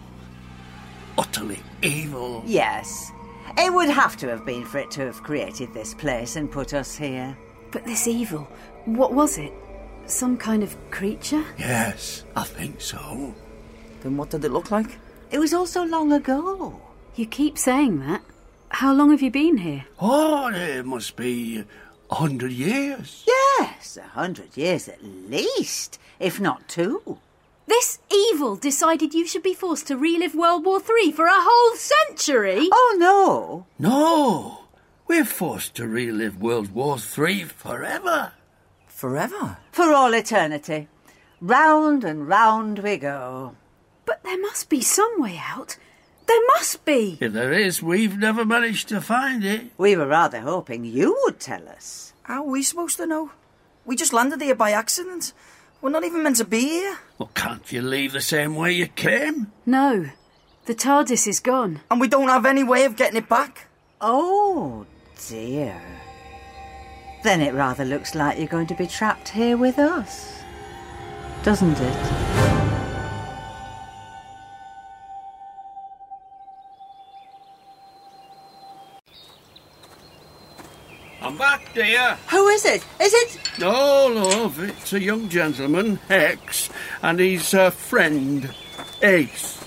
Utterly 1.17 1.59
evil. 1.83 2.43
Yes. 2.45 3.11
It 3.57 3.71
would 3.71 3.89
have 3.89 4.17
to 4.17 4.27
have 4.29 4.45
been 4.45 4.65
for 4.65 4.79
it 4.79 4.89
to 4.91 5.05
have 5.05 5.21
created 5.21 5.73
this 5.73 5.93
place 5.93 6.35
and 6.35 6.51
put 6.51 6.73
us 6.73 6.95
here. 6.95 7.37
But 7.71 7.85
this 7.85 8.07
evil, 8.07 8.47
what 8.85 9.13
was 9.13 9.37
it? 9.37 9.53
Some 10.07 10.37
kind 10.37 10.63
of 10.63 10.75
creature? 10.89 11.43
Yes, 11.57 12.23
I 12.35 12.43
think 12.45 12.81
so. 12.81 13.35
Then 14.01 14.17
what 14.17 14.31
did 14.31 14.43
it 14.43 14.51
look 14.51 14.71
like? 14.71 14.97
It 15.29 15.37
was 15.37 15.53
all 15.53 15.67
so 15.67 15.83
long 15.83 16.11
ago. 16.11 16.81
You 17.15 17.27
keep 17.27 17.59
saying 17.59 17.99
that. 18.07 18.23
How 18.69 18.91
long 18.93 19.11
have 19.11 19.21
you 19.21 19.29
been 19.29 19.57
here? 19.57 19.85
Oh, 19.99 20.49
it 20.51 20.85
must 20.85 21.15
be 21.15 21.63
a 22.09 22.15
hundred 22.15 22.53
years. 22.53 23.23
Yes, 23.27 23.97
a 23.97 24.03
hundred 24.03 24.57
years 24.57 24.87
at 24.87 25.03
least, 25.03 25.99
if 26.19 26.39
not 26.39 26.67
two. 26.67 27.19
This 27.67 27.99
evil 28.11 28.55
decided 28.55 29.13
you 29.13 29.27
should 29.27 29.43
be 29.43 29.53
forced 29.53 29.87
to 29.87 29.97
relive 29.97 30.33
World 30.33 30.65
War 30.65 30.79
Three 30.79 31.11
for 31.11 31.25
a 31.25 31.31
whole 31.33 31.75
century? 31.75 32.67
Oh 32.71 32.95
no. 32.97 33.65
No, 33.77 34.65
we're 35.07 35.25
forced 35.25 35.75
to 35.75 35.87
relive 35.87 36.41
World 36.41 36.73
War 36.73 36.97
Three 36.97 37.43
forever. 37.43 38.33
Forever. 38.87 39.57
For 39.71 39.93
all 39.93 40.13
eternity. 40.13 40.87
Round 41.39 42.03
and 42.03 42.27
round 42.27 42.79
we 42.79 42.97
go. 42.97 43.55
But 44.05 44.23
there 44.23 44.41
must 44.41 44.69
be 44.69 44.81
some 44.81 45.21
way 45.21 45.39
out. 45.41 45.77
There 46.25 46.45
must 46.47 46.83
be. 46.85 47.17
If 47.21 47.33
there 47.33 47.53
is, 47.53 47.81
we've 47.81 48.17
never 48.17 48.43
managed 48.43 48.89
to 48.89 48.99
find 48.99 49.43
it. 49.43 49.71
We 49.77 49.95
were 49.95 50.07
rather 50.07 50.41
hoping 50.41 50.85
you 50.85 51.17
would 51.23 51.39
tell 51.39 51.67
us. 51.69 52.13
How 52.23 52.43
are 52.43 52.49
we 52.49 52.61
supposed 52.61 52.97
to 52.97 53.07
know? 53.07 53.31
We 53.85 53.95
just 53.95 54.13
landed 54.13 54.41
here 54.41 54.53
by 54.53 54.71
accident. 54.71 55.33
We're 55.81 55.89
not 55.89 56.03
even 56.03 56.23
meant 56.23 56.35
to 56.37 56.45
be 56.45 56.59
here. 56.59 56.97
Well, 57.17 57.31
can't 57.33 57.71
you 57.71 57.81
leave 57.81 58.11
the 58.11 58.21
same 58.21 58.55
way 58.55 58.73
you 58.73 58.87
came? 58.87 59.51
No. 59.65 60.09
The 60.65 60.75
TARDIS 60.75 61.27
is 61.27 61.39
gone. 61.39 61.81
And 61.89 62.01
we 62.01 62.07
don't 62.07 62.27
have 62.27 62.45
any 62.45 62.63
way 62.63 62.85
of 62.85 62.95
getting 62.95 63.17
it 63.17 63.29
back. 63.29 63.67
Oh 64.01 64.85
dear. 65.27 65.81
Then 67.23 67.41
it 67.41 67.53
rather 67.53 67.85
looks 67.85 68.15
like 68.15 68.37
you're 68.37 68.47
going 68.47 68.67
to 68.67 68.75
be 68.75 68.87
trapped 68.87 69.29
here 69.29 69.57
with 69.57 69.79
us. 69.79 70.41
Doesn't 71.43 71.77
it? 71.79 72.28
I'm 81.29 81.37
back, 81.37 81.75
dear. 81.75 82.17
Who 82.31 82.47
is 82.47 82.65
it? 82.65 82.83
Is 82.99 83.13
it? 83.13 83.39
No, 83.59 84.07
love, 84.07 84.59
it's 84.59 84.93
a 84.93 84.99
young 84.99 85.29
gentleman, 85.29 85.97
Hex, 86.07 86.71
and 87.03 87.19
he's 87.19 87.53
a 87.53 87.65
uh, 87.65 87.69
friend, 87.69 88.51
Ace. 89.03 89.59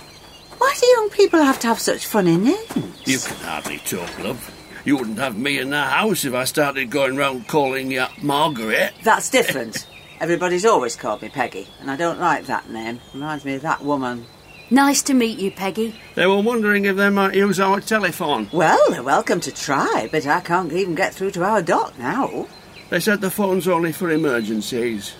Why 0.58 0.74
do 0.80 0.86
young 0.88 1.10
people 1.10 1.40
have 1.40 1.60
to 1.60 1.68
have 1.68 1.78
such 1.78 2.04
funny 2.04 2.36
names? 2.36 3.06
You 3.06 3.20
can 3.20 3.36
hardly 3.46 3.78
talk, 3.78 4.18
love. 4.18 4.52
You 4.84 4.96
wouldn't 4.96 5.20
have 5.20 5.38
me 5.38 5.60
in 5.60 5.70
the 5.70 5.82
house 5.82 6.24
if 6.24 6.34
I 6.34 6.46
started 6.46 6.90
going 6.90 7.16
round 7.16 7.46
calling 7.46 7.92
you 7.92 8.06
Margaret. 8.20 8.94
That's 9.04 9.30
different. 9.30 9.86
Everybody's 10.20 10.66
always 10.66 10.96
called 10.96 11.22
me 11.22 11.28
Peggy, 11.28 11.68
and 11.78 11.92
I 11.92 11.94
don't 11.94 12.18
like 12.18 12.46
that 12.46 12.70
name. 12.70 12.98
Reminds 13.14 13.44
me 13.44 13.54
of 13.54 13.62
that 13.62 13.84
woman. 13.84 14.26
Nice 14.72 15.02
to 15.02 15.12
meet 15.14 15.38
you, 15.38 15.50
Peggy. 15.50 15.94
They 16.14 16.26
were 16.26 16.40
wondering 16.40 16.86
if 16.86 16.96
they 16.96 17.10
might 17.10 17.34
use 17.34 17.60
our 17.60 17.78
telephone. 17.78 18.48
Well, 18.54 18.78
they're 18.90 19.02
welcome 19.02 19.38
to 19.40 19.52
try, 19.52 20.08
but 20.10 20.26
I 20.26 20.40
can't 20.40 20.72
even 20.72 20.94
get 20.94 21.12
through 21.12 21.32
to 21.32 21.44
our 21.44 21.60
dock 21.60 21.98
now. 21.98 22.46
They 22.88 22.98
said 22.98 23.20
the 23.20 23.30
phone's 23.30 23.68
only 23.68 23.92
for 23.92 24.10
emergencies. 24.10 25.12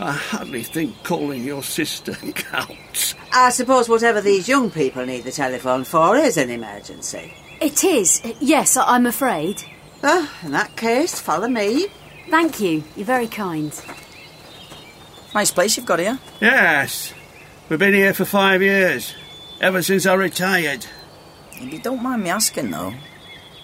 I 0.00 0.12
hardly 0.12 0.62
think 0.62 1.02
calling 1.04 1.44
your 1.44 1.62
sister 1.62 2.12
counts. 2.34 3.14
I 3.34 3.50
suppose 3.50 3.86
whatever 3.86 4.22
these 4.22 4.48
young 4.48 4.70
people 4.70 5.04
need 5.04 5.24
the 5.24 5.30
telephone 5.32 5.84
for 5.84 6.16
is 6.16 6.38
an 6.38 6.48
emergency. 6.48 7.34
It 7.60 7.84
is. 7.84 8.22
Yes, 8.40 8.78
I- 8.78 8.94
I'm 8.94 9.04
afraid. 9.06 9.62
Ah, 10.02 10.32
in 10.42 10.52
that 10.52 10.74
case, 10.74 11.20
follow 11.20 11.48
me. 11.48 11.88
Thank 12.30 12.60
you. 12.60 12.82
You're 12.96 13.04
very 13.04 13.26
kind. 13.28 13.78
Nice 15.34 15.50
place 15.50 15.76
you've 15.76 15.84
got 15.84 15.98
here. 15.98 16.18
Yes. 16.40 17.12
We've 17.68 17.80
been 17.80 17.94
here 17.94 18.14
for 18.14 18.24
five 18.24 18.62
years. 18.62 19.12
Ever 19.60 19.82
since 19.82 20.06
I 20.06 20.14
retired. 20.14 20.86
If 21.50 21.72
you 21.72 21.80
don't 21.80 22.00
mind 22.00 22.22
me 22.22 22.30
asking, 22.30 22.70
though, 22.70 22.94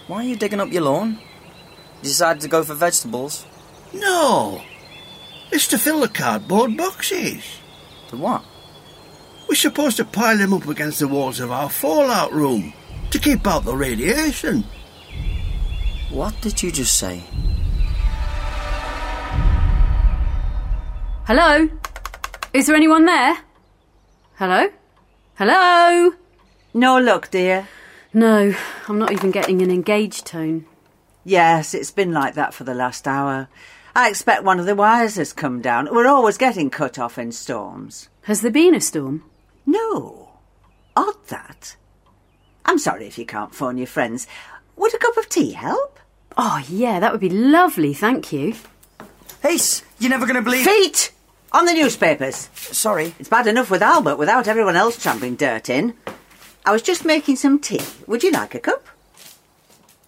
why 0.09 0.24
are 0.24 0.28
you 0.28 0.34
digging 0.34 0.59
up 0.59 0.72
your 0.72 0.82
lawn? 0.82 1.20
You 1.98 2.09
decided 2.09 2.42
to 2.42 2.48
go 2.48 2.64
for 2.64 2.74
vegetables? 2.74 3.46
No. 3.94 4.61
It's 5.53 5.68
to 5.68 5.78
fill 5.78 6.00
the 6.00 6.09
cardboard 6.09 6.76
boxes. 6.76 7.44
For 8.09 8.16
what? 8.16 8.42
We're 9.48 9.55
supposed 9.55 9.98
to 9.98 10.05
pile 10.05 10.36
them 10.36 10.53
up 10.53 10.66
against 10.66 10.98
the 10.98 11.07
walls 11.07 11.38
of 11.38 11.53
our 11.53 11.70
fallout 11.70 12.32
room 12.32 12.72
to 13.12 13.20
keep 13.20 13.46
out 13.46 13.64
the 13.64 13.76
radiation. 13.76 14.64
What 16.11 16.34
did 16.40 16.61
you 16.61 16.72
just 16.72 16.98
say? 16.98 17.22
Hello? 21.24 21.68
Is 22.53 22.66
there 22.66 22.74
anyone 22.74 23.05
there? 23.05 23.38
Hello? 24.43 24.70
Hello? 25.36 26.14
No 26.74 26.99
luck, 26.99 27.30
dear. 27.30 27.68
No, 28.12 28.53
I'm 28.88 28.99
not 28.99 29.12
even 29.12 29.30
getting 29.30 29.62
an 29.62 29.70
engaged 29.70 30.26
tone. 30.26 30.66
Yes, 31.24 31.74
it's 31.74 31.93
been 31.93 32.11
like 32.11 32.34
that 32.34 32.53
for 32.53 32.64
the 32.64 32.74
last 32.74 33.07
hour. 33.07 33.47
I 33.95 34.09
expect 34.09 34.43
one 34.43 34.59
of 34.59 34.66
the 34.66 34.74
wires 34.74 35.14
has 35.14 35.32
come 35.32 35.61
down. 35.61 35.88
We're 35.93 36.09
always 36.09 36.38
getting 36.38 36.70
cut 36.70 36.99
off 36.99 37.18
in 37.18 37.30
storms. 37.30 38.09
Has 38.22 38.40
there 38.40 38.51
been 38.51 38.74
a 38.74 38.80
storm? 38.80 39.22
No. 39.64 40.30
Odd 40.97 41.24
that. 41.28 41.76
I'm 42.64 42.78
sorry 42.78 43.07
if 43.07 43.18
you 43.18 43.24
can't 43.24 43.55
phone 43.55 43.78
your 43.78 43.86
friends. 43.86 44.26
Would 44.74 44.93
a 44.93 44.99
cup 44.99 45.16
of 45.18 45.28
tea 45.28 45.53
help? 45.53 46.01
Oh, 46.36 46.61
yeah, 46.68 46.99
that 46.99 47.12
would 47.12 47.20
be 47.20 47.30
lovely, 47.30 47.95
thank 47.95 48.32
you. 48.32 48.55
Ace, 49.45 49.84
you're 50.01 50.11
never 50.11 50.26
going 50.26 50.34
to 50.34 50.43
believe. 50.43 50.64
Feet! 50.64 51.12
On 51.53 51.66
the 51.66 51.74
newspapers. 51.74 52.48
Sorry. 52.55 53.14
It's 53.18 53.28
bad 53.28 53.46
enough 53.46 53.70
with 53.70 53.82
Albert 53.82 54.16
without 54.16 54.48
everyone 54.48 54.76
else 54.76 55.00
tramping 55.00 55.36
dirt 55.36 55.68
in. 55.68 55.94
I 56.64 56.72
was 56.72 56.82
just 56.82 57.05
making 57.05 57.36
some 57.36 57.59
tea. 57.59 57.80
Would 58.07 58.22
you 58.22 58.30
like 58.30 58.55
a 58.55 58.61
cup? 58.61 58.86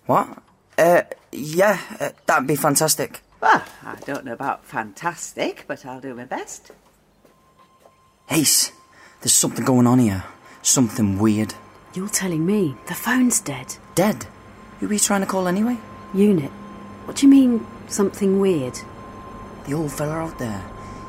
What? 0.06 0.38
Uh, 0.78 1.02
yeah, 1.32 1.78
uh, 2.00 2.10
that'd 2.26 2.48
be 2.48 2.56
fantastic. 2.56 3.20
Well, 3.40 3.62
I 3.82 3.96
don't 4.06 4.24
know 4.24 4.32
about 4.32 4.64
fantastic, 4.64 5.64
but 5.66 5.84
I'll 5.84 6.00
do 6.00 6.14
my 6.14 6.24
best. 6.24 6.70
Ace, 8.30 8.72
there's 9.20 9.34
something 9.34 9.64
going 9.64 9.86
on 9.86 9.98
here. 9.98 10.24
Something 10.62 11.18
weird. 11.18 11.54
You're 11.92 12.08
telling 12.08 12.46
me 12.46 12.74
the 12.86 12.94
phone's 12.94 13.40
dead. 13.40 13.76
Dead? 13.94 14.26
Who 14.80 14.86
were 14.86 14.94
you 14.94 14.98
trying 14.98 15.20
to 15.20 15.26
call 15.26 15.46
anyway? 15.46 15.76
UNIT. 16.14 16.50
What 17.04 17.16
do 17.16 17.26
you 17.26 17.30
mean, 17.30 17.66
something 17.86 18.40
weird? 18.40 18.78
The 19.66 19.74
old 19.74 19.92
fella 19.92 20.14
out 20.14 20.38
there. 20.38 20.64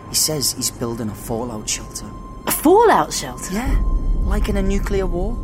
He 0.09 0.15
says 0.15 0.53
he's 0.53 0.71
building 0.71 1.09
a 1.09 1.15
fallout 1.15 1.69
shelter. 1.69 2.05
A 2.47 2.51
fallout 2.51 3.13
shelter? 3.13 3.53
Yeah, 3.53 3.81
like 4.21 4.49
in 4.49 4.57
a 4.57 4.61
nuclear 4.61 5.05
war. 5.05 5.37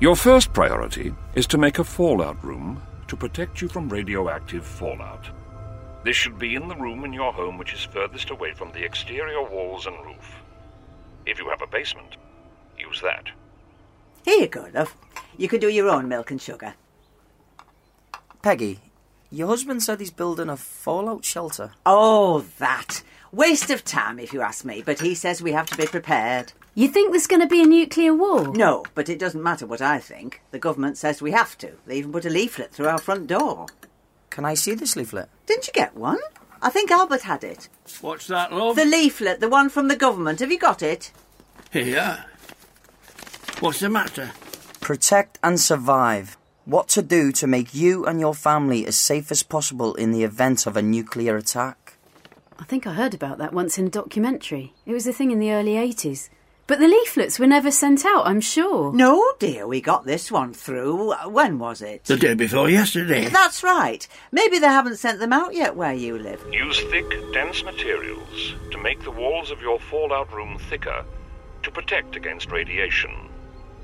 Your 0.00 0.16
first 0.16 0.52
priority 0.52 1.12
is 1.34 1.46
to 1.48 1.58
make 1.58 1.78
a 1.78 1.84
fallout 1.84 2.42
room 2.44 2.82
to 3.08 3.16
protect 3.16 3.60
you 3.60 3.68
from 3.68 3.88
radioactive 3.88 4.64
fallout. 4.64 5.28
This 6.04 6.16
should 6.16 6.38
be 6.38 6.54
in 6.54 6.68
the 6.68 6.76
room 6.76 7.04
in 7.04 7.12
your 7.12 7.32
home 7.32 7.58
which 7.58 7.74
is 7.74 7.82
furthest 7.82 8.30
away 8.30 8.52
from 8.54 8.70
the 8.72 8.84
exterior 8.84 9.42
walls 9.42 9.86
and 9.86 9.96
roof. 10.04 10.36
If 11.26 11.38
you 11.38 11.48
have 11.48 11.62
a 11.62 11.66
basement, 11.66 12.16
use 12.78 13.00
that. 13.02 13.28
Here 14.24 14.38
you 14.38 14.46
go, 14.46 14.68
love. 14.72 14.94
You 15.36 15.48
can 15.48 15.60
do 15.60 15.68
your 15.68 15.88
own 15.88 16.08
milk 16.08 16.30
and 16.30 16.40
sugar. 16.40 16.74
Peggy, 18.40 18.78
your 19.30 19.48
husband 19.48 19.82
said 19.82 20.00
he's 20.00 20.10
building 20.10 20.48
a 20.48 20.56
fallout 20.56 21.24
shelter. 21.24 21.72
Oh, 21.84 22.44
that. 22.58 23.02
Waste 23.30 23.70
of 23.70 23.84
time, 23.84 24.18
if 24.18 24.32
you 24.32 24.40
ask 24.40 24.64
me, 24.64 24.82
but 24.84 25.00
he 25.00 25.14
says 25.14 25.42
we 25.42 25.52
have 25.52 25.66
to 25.66 25.76
be 25.76 25.86
prepared. 25.86 26.52
You 26.74 26.88
think 26.88 27.10
there's 27.10 27.26
going 27.26 27.42
to 27.42 27.46
be 27.46 27.62
a 27.62 27.66
nuclear 27.66 28.14
war? 28.14 28.54
No, 28.54 28.84
but 28.94 29.08
it 29.08 29.18
doesn't 29.18 29.42
matter 29.42 29.66
what 29.66 29.82
I 29.82 29.98
think. 29.98 30.40
The 30.50 30.58
government 30.58 30.96
says 30.96 31.20
we 31.20 31.32
have 31.32 31.58
to. 31.58 31.72
They 31.86 31.98
even 31.98 32.12
put 32.12 32.24
a 32.24 32.30
leaflet 32.30 32.72
through 32.72 32.88
our 32.88 32.98
front 32.98 33.26
door. 33.26 33.66
Can 34.30 34.44
I 34.44 34.54
see 34.54 34.74
this 34.74 34.96
leaflet? 34.96 35.28
Didn't 35.46 35.66
you 35.66 35.72
get 35.74 35.94
one? 35.94 36.20
I 36.62 36.70
think 36.70 36.90
Albert 36.90 37.22
had 37.22 37.44
it. 37.44 37.68
What's 38.00 38.28
that, 38.28 38.52
love? 38.52 38.76
The 38.76 38.84
leaflet, 38.84 39.40
the 39.40 39.48
one 39.48 39.68
from 39.68 39.88
the 39.88 39.96
government. 39.96 40.40
Have 40.40 40.50
you 40.50 40.58
got 40.58 40.82
it? 40.82 41.12
Here. 41.70 42.24
What's 43.60 43.80
the 43.80 43.90
matter? 43.90 44.30
Protect 44.80 45.38
and 45.42 45.60
survive. 45.60 46.38
What 46.68 46.88
to 46.88 47.00
do 47.00 47.32
to 47.32 47.46
make 47.46 47.74
you 47.74 48.04
and 48.04 48.20
your 48.20 48.34
family 48.34 48.84
as 48.86 48.94
safe 48.94 49.32
as 49.32 49.42
possible 49.42 49.94
in 49.94 50.12
the 50.12 50.22
event 50.22 50.66
of 50.66 50.76
a 50.76 50.82
nuclear 50.82 51.34
attack. 51.34 51.94
I 52.58 52.64
think 52.64 52.86
I 52.86 52.92
heard 52.92 53.14
about 53.14 53.38
that 53.38 53.54
once 53.54 53.78
in 53.78 53.86
a 53.86 53.88
documentary. 53.90 54.74
It 54.84 54.92
was 54.92 55.06
a 55.06 55.12
thing 55.14 55.30
in 55.30 55.38
the 55.38 55.50
early 55.50 55.76
80s. 55.76 56.28
But 56.66 56.78
the 56.78 56.86
leaflets 56.86 57.38
were 57.38 57.46
never 57.46 57.70
sent 57.70 58.04
out, 58.04 58.26
I'm 58.26 58.42
sure. 58.42 58.92
No, 58.92 59.24
dear, 59.38 59.66
we 59.66 59.80
got 59.80 60.04
this 60.04 60.30
one 60.30 60.52
through. 60.52 61.14
When 61.30 61.58
was 61.58 61.80
it? 61.80 62.04
The 62.04 62.18
day 62.18 62.34
before 62.34 62.68
yesterday. 62.68 63.30
That's 63.30 63.62
right. 63.62 64.06
Maybe 64.30 64.58
they 64.58 64.66
haven't 64.66 64.98
sent 64.98 65.20
them 65.20 65.32
out 65.32 65.54
yet 65.54 65.74
where 65.74 65.94
you 65.94 66.18
live. 66.18 66.44
Use 66.52 66.80
thick, 66.90 67.10
dense 67.32 67.64
materials 67.64 68.56
to 68.72 68.76
make 68.76 69.02
the 69.04 69.10
walls 69.10 69.50
of 69.50 69.62
your 69.62 69.80
fallout 69.80 70.30
room 70.34 70.58
thicker 70.68 71.02
to 71.62 71.70
protect 71.70 72.14
against 72.14 72.52
radiation. 72.52 73.30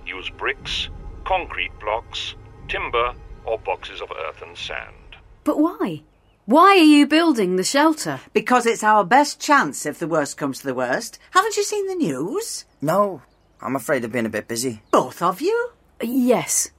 Use 0.04 0.28
bricks, 0.28 0.90
concrete 1.24 1.72
blocks, 1.80 2.34
timber, 2.68 3.14
or 3.44 3.58
boxes 3.58 4.00
of 4.00 4.10
earth 4.26 4.42
and 4.42 4.56
sand. 4.56 5.16
But 5.44 5.58
why? 5.58 6.02
Why 6.46 6.72
are 6.72 6.76
you 6.76 7.06
building 7.06 7.56
the 7.56 7.64
shelter? 7.64 8.20
Because 8.32 8.66
it's 8.66 8.84
our 8.84 9.04
best 9.04 9.40
chance 9.40 9.86
if 9.86 9.98
the 9.98 10.06
worst 10.06 10.36
comes 10.36 10.58
to 10.58 10.66
the 10.66 10.74
worst. 10.74 11.18
Haven't 11.30 11.56
you 11.56 11.64
seen 11.64 11.86
the 11.88 11.94
news? 11.94 12.66
No, 12.82 13.22
I'm 13.62 13.76
afraid 13.76 14.04
I've 14.04 14.12
been 14.12 14.26
a 14.26 14.30
bit 14.30 14.46
busy. 14.48 14.82
Both 14.90 15.22
of 15.22 15.40
you? 15.40 15.70
Yes. 16.02 16.70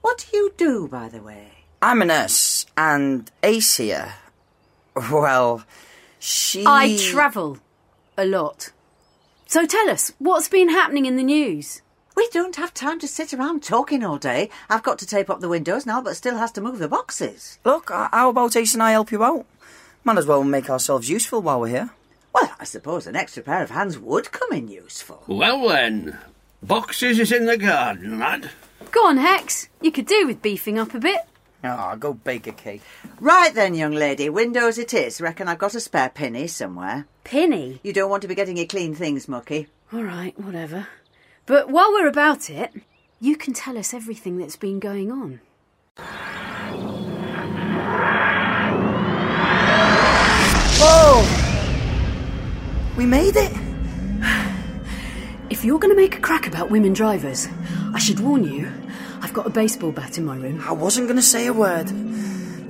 What 0.00 0.26
do 0.30 0.36
you 0.36 0.52
do, 0.56 0.88
by 0.88 1.08
the 1.08 1.22
way? 1.22 1.52
I'm 1.80 2.02
a 2.02 2.06
nurse, 2.06 2.66
and 2.76 3.30
Ace 3.42 3.76
here. 3.76 4.14
Well, 4.96 5.64
she. 6.18 6.64
I 6.66 6.96
travel 6.96 7.58
a 8.16 8.24
lot. 8.24 8.72
So 9.46 9.66
tell 9.66 9.88
us, 9.90 10.12
what's 10.18 10.48
been 10.48 10.70
happening 10.70 11.06
in 11.06 11.16
the 11.16 11.22
news? 11.22 11.82
We 12.16 12.28
don't 12.30 12.56
have 12.56 12.72
time 12.72 12.98
to 13.00 13.08
sit 13.08 13.34
around 13.34 13.62
talking 13.62 14.02
all 14.02 14.16
day. 14.16 14.48
I've 14.70 14.82
got 14.82 14.98
to 15.00 15.06
tape 15.06 15.28
up 15.28 15.40
the 15.40 15.50
windows 15.50 15.84
now, 15.84 16.00
but 16.00 16.16
still 16.16 16.38
has 16.38 16.50
to 16.52 16.62
move 16.62 16.78
the 16.78 16.88
boxes. 16.88 17.58
Look, 17.62 17.90
how 17.90 18.30
about 18.30 18.56
Ace 18.56 18.72
and 18.72 18.82
I 18.82 18.92
help 18.92 19.12
you 19.12 19.22
out? 19.22 19.44
Might 20.02 20.16
as 20.18 20.26
well 20.26 20.42
make 20.42 20.70
ourselves 20.70 21.10
useful 21.10 21.42
while 21.42 21.60
we're 21.60 21.68
here. 21.68 21.90
Well, 22.32 22.52
I 22.58 22.64
suppose 22.64 23.06
an 23.06 23.16
extra 23.16 23.42
pair 23.42 23.62
of 23.62 23.70
hands 23.70 23.98
would 23.98 24.32
come 24.32 24.50
in 24.52 24.68
useful. 24.68 25.24
Well 25.26 25.68
then, 25.68 26.16
boxes 26.62 27.18
is 27.18 27.32
in 27.32 27.44
the 27.46 27.58
garden, 27.58 28.18
lad. 28.18 28.50
Go 28.90 29.06
on, 29.06 29.18
Hex. 29.18 29.68
You 29.82 29.92
could 29.92 30.06
do 30.06 30.26
with 30.26 30.42
beefing 30.42 30.78
up 30.78 30.94
a 30.94 30.98
bit. 30.98 31.20
Ah, 31.64 31.96
go 31.96 32.14
bake 32.14 32.46
a 32.46 32.52
cake. 32.52 32.82
Right 33.20 33.52
then, 33.52 33.74
young 33.74 33.92
lady, 33.92 34.30
windows 34.30 34.78
it 34.78 34.94
is. 34.94 35.20
Reckon 35.20 35.48
I've 35.48 35.58
got 35.58 35.74
a 35.74 35.80
spare 35.80 36.10
penny 36.10 36.46
somewhere. 36.46 37.06
Penny. 37.24 37.80
You 37.82 37.92
don't 37.92 38.10
want 38.10 38.22
to 38.22 38.28
be 38.28 38.34
getting 38.34 38.56
your 38.56 38.66
clean 38.66 38.94
things, 38.94 39.28
Mucky. 39.28 39.66
All 39.92 40.02
right, 40.02 40.38
whatever. 40.38 40.86
But 41.46 41.70
while 41.70 41.92
we're 41.92 42.08
about 42.08 42.50
it, 42.50 42.72
you 43.20 43.36
can 43.36 43.54
tell 43.54 43.78
us 43.78 43.94
everything 43.94 44.36
that's 44.36 44.56
been 44.56 44.80
going 44.80 45.12
on. 45.12 45.40
Whoa! 50.78 51.22
We 52.96 53.06
made 53.06 53.36
it! 53.36 53.52
If 55.48 55.64
you're 55.64 55.78
going 55.78 55.94
to 55.94 55.96
make 55.96 56.16
a 56.18 56.20
crack 56.20 56.48
about 56.48 56.70
women 56.70 56.92
drivers, 56.92 57.46
I 57.94 58.00
should 58.00 58.18
warn 58.18 58.42
you, 58.42 58.68
I've 59.22 59.32
got 59.32 59.46
a 59.46 59.50
baseball 59.50 59.92
bat 59.92 60.18
in 60.18 60.24
my 60.24 60.36
room. 60.36 60.60
I 60.66 60.72
wasn't 60.72 61.06
going 61.06 61.16
to 61.16 61.22
say 61.22 61.46
a 61.46 61.52
word. 61.52 61.86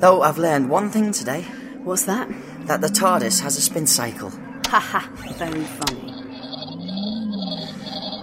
Though 0.00 0.20
I've 0.20 0.36
learned 0.36 0.68
one 0.68 0.90
thing 0.90 1.12
today 1.12 1.42
What's 1.82 2.04
that? 2.04 2.28
that 2.66 2.82
the 2.82 2.88
TARDIS 2.88 3.40
has 3.40 3.56
a 3.56 3.62
spin 3.62 3.86
cycle. 3.86 4.30
Ha 4.66 4.80
ha! 4.80 5.10
very 5.38 5.62
funny. 5.62 6.15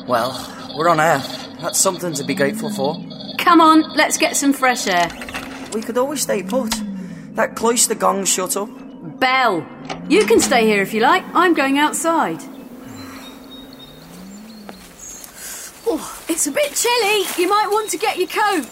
Well, 0.08 0.74
we're 0.76 0.90
on 0.90 1.00
Earth. 1.00 1.58
That's 1.62 1.80
something 1.80 2.14
to 2.16 2.24
be 2.26 2.36
grateful 2.36 2.70
for. 2.70 2.96
Come 3.38 3.62
on, 3.62 3.94
let's 3.96 4.18
get 4.18 4.36
some 4.36 4.52
fresh 4.52 4.88
air. 4.88 5.08
We 5.74 5.82
could 5.82 5.98
always 5.98 6.22
stay 6.22 6.44
put. 6.44 6.74
That 7.36 7.56
cloister 7.56 7.96
gong 7.96 8.26
shut 8.26 8.58
up. 8.58 8.70
Belle, 9.20 9.66
you 10.10 10.26
can 10.26 10.40
stay 10.40 10.66
here 10.66 10.82
if 10.82 10.94
you 10.94 11.02
like. 11.02 11.24
I'm 11.34 11.54
going 11.54 11.78
outside. 11.78 12.42
Oh, 15.86 16.24
it's 16.28 16.48
a 16.48 16.52
bit 16.52 16.74
chilly. 16.74 17.24
You 17.38 17.50
might 17.50 17.68
want 17.70 17.90
to 17.92 17.98
get 17.98 18.18
your 18.18 18.28
coat. 18.28 18.66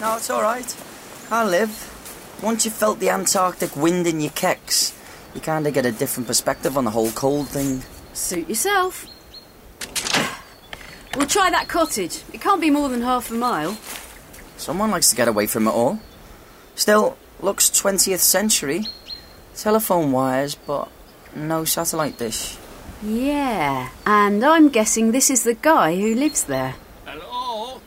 No, 0.00 0.16
it's 0.16 0.30
all 0.30 0.42
right. 0.42 0.76
I 1.30 1.44
live. 1.44 2.38
Once 2.42 2.64
you've 2.64 2.74
felt 2.74 2.98
the 2.98 3.10
Antarctic 3.10 3.76
wind 3.76 4.06
in 4.06 4.20
your 4.20 4.30
kecks, 4.32 4.96
you 5.34 5.40
kind 5.40 5.66
of 5.66 5.74
get 5.74 5.86
a 5.86 5.92
different 5.92 6.26
perspective 6.26 6.76
on 6.76 6.84
the 6.84 6.90
whole 6.90 7.10
cold 7.12 7.48
thing. 7.48 7.82
Suit 8.14 8.48
yourself. 8.48 9.09
We'll 11.16 11.26
try 11.26 11.50
that 11.50 11.68
cottage. 11.68 12.22
It 12.32 12.40
can't 12.40 12.60
be 12.60 12.70
more 12.70 12.88
than 12.88 13.02
half 13.02 13.30
a 13.30 13.34
mile. 13.34 13.76
Someone 14.56 14.90
likes 14.90 15.10
to 15.10 15.16
get 15.16 15.26
away 15.28 15.46
from 15.46 15.66
it 15.66 15.70
all. 15.70 16.00
Still, 16.74 17.16
looks 17.40 17.68
20th 17.70 18.20
century. 18.20 18.84
Telephone 19.56 20.12
wires, 20.12 20.54
but 20.54 20.88
no 21.34 21.64
satellite 21.64 22.18
dish. 22.18 22.56
Yeah, 23.02 23.88
and 24.06 24.44
I'm 24.44 24.68
guessing 24.68 25.10
this 25.10 25.30
is 25.30 25.42
the 25.42 25.54
guy 25.54 25.96
who 25.96 26.14
lives 26.14 26.44
there. 26.44 26.74
Hello? 27.04 27.80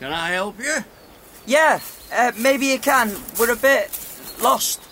Can 0.00 0.12
I 0.12 0.30
help 0.30 0.58
you? 0.58 0.76
Yeah, 1.46 1.80
uh, 2.12 2.32
maybe 2.36 2.66
you 2.66 2.78
can. 2.78 3.14
We're 3.38 3.52
a 3.52 3.56
bit 3.56 3.90
lost. 4.42 4.82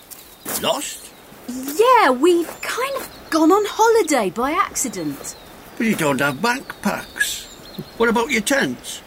Lost? 0.63 1.11
Yeah, 1.49 2.11
we've 2.11 2.61
kind 2.61 2.97
of 2.97 3.11
gone 3.31 3.51
on 3.51 3.65
holiday 3.67 4.31
by 4.31 4.53
accident. 4.53 5.37
But 5.77 5.87
you 5.87 5.95
don't 5.97 6.21
have 6.21 6.37
backpacks. 6.37 7.45
What 7.99 8.09
about 8.09 8.31
your 8.31 8.41
tents? 8.41 9.03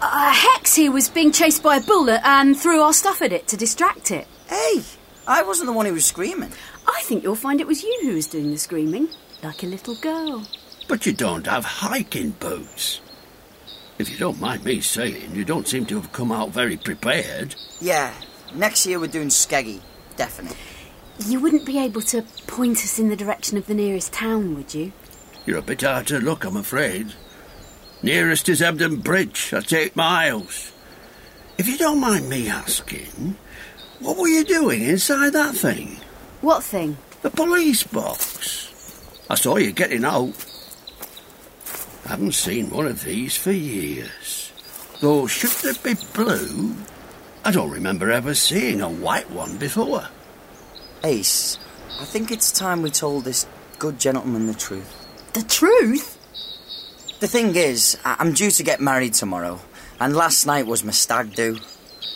Uh, 0.00 0.32
Hex 0.32 0.74
here 0.74 0.92
was 0.92 1.08
being 1.08 1.32
chased 1.32 1.62
by 1.62 1.76
a 1.76 1.80
bullet 1.80 2.20
and 2.24 2.56
threw 2.56 2.80
our 2.80 2.92
stuff 2.92 3.22
at 3.22 3.32
it 3.32 3.46
to 3.48 3.56
distract 3.56 4.10
it. 4.10 4.26
Hey, 4.48 4.82
I 5.26 5.42
wasn't 5.42 5.66
the 5.66 5.72
one 5.72 5.86
who 5.86 5.92
was 5.92 6.04
screaming. 6.04 6.52
I 6.86 7.00
think 7.02 7.22
you'll 7.22 7.34
find 7.34 7.60
it 7.60 7.66
was 7.66 7.82
you 7.82 7.98
who 8.02 8.14
was 8.14 8.26
doing 8.26 8.50
the 8.50 8.58
screaming, 8.58 9.08
like 9.42 9.62
a 9.62 9.66
little 9.66 9.94
girl. 9.96 10.46
But 10.88 11.04
you 11.06 11.12
don't 11.12 11.46
have 11.46 11.64
hiking 11.64 12.30
boots. 12.30 13.00
If 13.98 14.10
you 14.10 14.16
don't 14.16 14.40
mind 14.40 14.64
me 14.64 14.80
saying, 14.80 15.34
you 15.34 15.44
don't 15.44 15.66
seem 15.68 15.84
to 15.86 15.96
have 16.00 16.12
come 16.12 16.30
out 16.32 16.50
very 16.50 16.76
prepared. 16.76 17.56
Yeah, 17.80 18.14
next 18.54 18.86
year 18.86 18.98
we're 19.00 19.08
doing 19.08 19.28
Skeggy. 19.28 19.80
definitely. 20.16 20.56
You 21.26 21.40
wouldn't 21.40 21.66
be 21.66 21.78
able 21.80 22.02
to 22.02 22.22
point 22.46 22.78
us 22.78 22.98
in 23.00 23.08
the 23.08 23.16
direction 23.16 23.58
of 23.58 23.66
the 23.66 23.74
nearest 23.74 24.12
town, 24.12 24.54
would 24.54 24.72
you? 24.72 24.92
You're 25.48 25.60
a 25.60 25.62
bit 25.62 25.80
hard 25.80 26.06
to 26.08 26.18
look, 26.18 26.44
I'm 26.44 26.58
afraid. 26.58 27.14
Nearest 28.02 28.50
is 28.50 28.60
Hebden 28.60 29.02
Bridge. 29.02 29.48
That's 29.48 29.72
eight 29.72 29.96
miles. 29.96 30.72
If 31.56 31.66
you 31.66 31.78
don't 31.78 32.02
mind 32.02 32.28
me 32.28 32.50
asking, 32.50 33.34
what 33.98 34.18
were 34.18 34.28
you 34.28 34.44
doing 34.44 34.82
inside 34.82 35.32
that 35.32 35.54
thing? 35.54 36.00
What 36.42 36.62
thing? 36.62 36.98
The 37.22 37.30
police 37.30 37.82
box. 37.82 38.68
I 39.30 39.36
saw 39.36 39.56
you 39.56 39.72
getting 39.72 40.04
out. 40.04 40.34
I 42.04 42.08
haven't 42.10 42.32
seen 42.32 42.68
one 42.68 42.86
of 42.86 43.02
these 43.02 43.34
for 43.34 43.50
years. 43.50 44.52
Though, 45.00 45.26
should 45.26 45.48
they 45.62 45.94
be 45.94 45.98
blue, 46.12 46.76
I 47.42 47.52
don't 47.52 47.70
remember 47.70 48.10
ever 48.10 48.34
seeing 48.34 48.82
a 48.82 48.90
white 48.90 49.30
one 49.30 49.56
before. 49.56 50.08
Ace, 51.04 51.56
I 51.98 52.04
think 52.04 52.30
it's 52.30 52.52
time 52.52 52.82
we 52.82 52.90
told 52.90 53.24
this 53.24 53.46
good 53.78 53.98
gentleman 53.98 54.46
the 54.46 54.52
truth. 54.52 54.97
The 55.32 55.42
truth? 55.42 56.16
The 57.20 57.26
thing 57.28 57.54
is, 57.56 57.96
I- 58.04 58.16
I'm 58.18 58.32
due 58.32 58.50
to 58.50 58.62
get 58.62 58.80
married 58.80 59.14
tomorrow, 59.14 59.60
and 60.00 60.14
last 60.16 60.46
night 60.46 60.66
was 60.66 60.84
my 60.84 60.92
stag 60.92 61.34
do. 61.34 61.58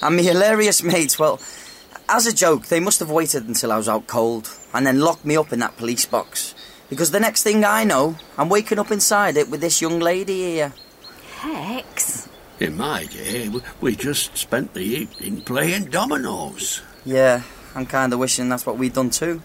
And 0.00 0.16
my 0.16 0.22
hilarious 0.22 0.82
mates, 0.92 1.18
well, 1.18 1.40
as 2.08 2.26
a 2.26 2.32
joke, 2.32 2.66
they 2.66 2.80
must 2.80 3.00
have 3.00 3.10
waited 3.10 3.46
until 3.48 3.72
I 3.72 3.76
was 3.76 3.88
out 3.88 4.06
cold, 4.06 4.50
and 4.74 4.86
then 4.86 5.00
locked 5.00 5.24
me 5.24 5.36
up 5.36 5.52
in 5.52 5.58
that 5.60 5.76
police 5.76 6.04
box. 6.06 6.54
Because 6.88 7.10
the 7.10 7.20
next 7.20 7.42
thing 7.42 7.64
I 7.64 7.84
know, 7.84 8.16
I'm 8.36 8.48
waking 8.48 8.78
up 8.78 8.90
inside 8.90 9.36
it 9.36 9.48
with 9.50 9.60
this 9.60 9.80
young 9.80 9.98
lady 9.98 10.42
here. 10.52 10.72
Hex. 11.40 12.28
In 12.60 12.76
my 12.76 13.06
day, 13.06 13.50
we 13.80 13.96
just 13.96 14.36
spent 14.36 14.74
the 14.74 14.80
evening 14.84 15.40
playing 15.42 15.86
dominoes. 15.86 16.80
Yeah, 17.04 17.42
I'm 17.74 17.86
kinda 17.86 18.16
wishing 18.18 18.48
that's 18.48 18.66
what 18.66 18.78
we'd 18.78 18.92
done 18.92 19.10
too. 19.10 19.42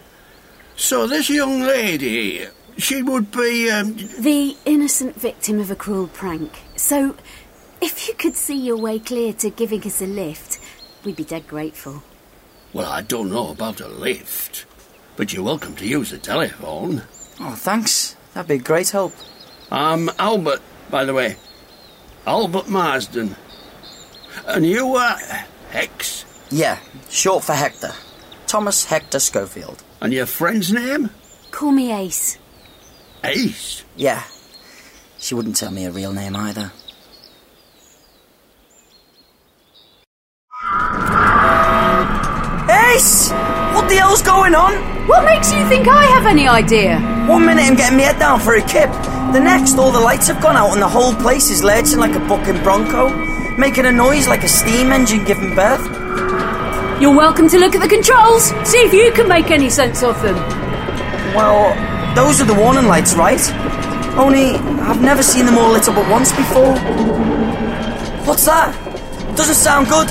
So 0.76 1.07
this 1.07 1.30
young 1.30 1.61
lady, 1.61 2.45
she 2.78 3.02
would 3.04 3.32
be, 3.32 3.70
um, 3.70 3.96
The 4.20 4.56
innocent 4.66 5.16
victim 5.20 5.60
of 5.60 5.72
a 5.72 5.76
cruel 5.76 6.08
prank. 6.08 6.52
So, 6.76 7.16
if 7.82 8.08
you 8.08 8.14
could 8.16 8.36
see 8.36 8.56
your 8.58 8.78
way 8.78 9.00
clear 9.00 9.34
to 9.34 9.50
giving 9.50 9.84
us 9.84 10.02
a 10.02 10.06
lift, 10.08 10.60
we'd 11.04 11.16
be 11.16 11.24
dead 11.24 11.48
grateful. 11.48 12.04
well, 12.74 12.92
I 12.92 13.02
don't 13.02 13.30
know 13.32 13.50
about 13.50 13.82
a 13.82 13.88
lift, 13.88 14.66
but 15.16 15.34
you're 15.34 15.44
welcome 15.44 15.76
to 15.78 15.88
use 15.88 16.12
the 16.12 16.18
telephone. 16.18 17.04
Oh, 17.40 17.56
thanks. 17.56 18.16
That'd 18.34 18.50
be 18.50 18.56
a 18.56 18.60
great 18.60 18.90
help. 18.90 19.14
I'm 19.72 20.10
Albert, 20.20 20.62
by 20.90 21.06
the 21.06 21.14
way. 21.14 21.38
Albert 22.26 22.68
Marsden. 22.70 23.36
And 24.46 24.66
you 24.66 24.96
are 24.96 25.18
Hex. 25.72 26.26
Yeah, 26.52 26.78
short 27.10 27.44
for 27.44 27.54
Hector. 27.54 27.92
Thomas 28.46 28.86
Hector 28.86 29.20
Schofield. 29.20 29.84
And 30.02 30.14
your 30.14 30.26
friend's 30.26 30.72
name? 30.72 31.10
Call 31.52 31.72
me 31.72 31.92
Ace. 31.92 32.38
Ace. 33.28 33.84
Yeah. 33.98 34.24
She 35.20 35.36
wouldn't 35.36 35.58
tell 35.58 35.72
me 35.72 35.84
her 35.84 35.92
real 35.92 36.14
name 36.14 36.36
either. 36.36 36.72
Ace! 42.70 43.30
What 43.76 43.90
the 43.90 43.98
hell's 44.00 44.22
going 44.22 44.56
on? 44.56 44.76
What 45.08 45.26
makes 45.26 45.52
you 45.52 45.68
think 45.68 45.90
I 45.90 46.06
have 46.06 46.26
any 46.26 46.48
idea? 46.48 47.00
One 47.28 47.46
minute 47.46 47.64
I'm 47.64 47.76
getting 47.76 47.98
my 47.98 48.04
head 48.04 48.18
down 48.18 48.40
for 48.40 48.56
a 48.56 48.62
kip. 48.62 48.90
The 49.34 49.42
next, 49.42 49.78
all 49.78 49.92
the 49.92 50.00
lights 50.00 50.28
have 50.30 50.42
gone 50.42 50.56
out 50.56 50.72
and 50.72 50.82
the 50.82 50.88
whole 50.88 51.14
place 51.16 51.50
is 51.50 51.64
lurching 51.64 52.00
like 52.00 52.16
a 52.16 52.20
bucking 52.20 52.64
bronco, 52.64 53.10
making 53.58 53.86
a 53.86 53.92
noise 53.92 54.28
like 54.30 54.46
a 54.46 54.48
steam 54.48 54.94
engine 54.94 55.26
giving 55.26 55.54
birth. 55.54 55.86
You're 57.02 57.16
welcome 57.16 57.50
to 57.50 57.60
look 57.60 57.76
at 57.76 57.82
the 57.82 57.90
controls. 57.90 58.46
See 58.70 58.80
if 58.80 58.94
you 58.94 59.12
can 59.12 59.28
make 59.28 59.52
any 59.52 59.70
sense 59.70 60.02
of 60.02 60.22
them. 60.22 60.36
Well, 61.36 61.97
those 62.18 62.41
are 62.41 62.45
the 62.45 62.53
warning 62.55 62.88
lights, 62.88 63.13
right? 63.13 63.39
Only, 64.18 64.55
I've 64.89 65.01
never 65.03 65.22
seen 65.22 65.45
them 65.45 65.55
all 65.55 65.72
lit 65.72 65.88
up 65.88 65.95
at 65.97 66.11
once 66.11 66.32
before. 66.32 66.74
What's 68.26 68.45
that? 68.45 68.74
Doesn't 69.38 69.53
sound 69.53 69.88
good. 69.88 70.07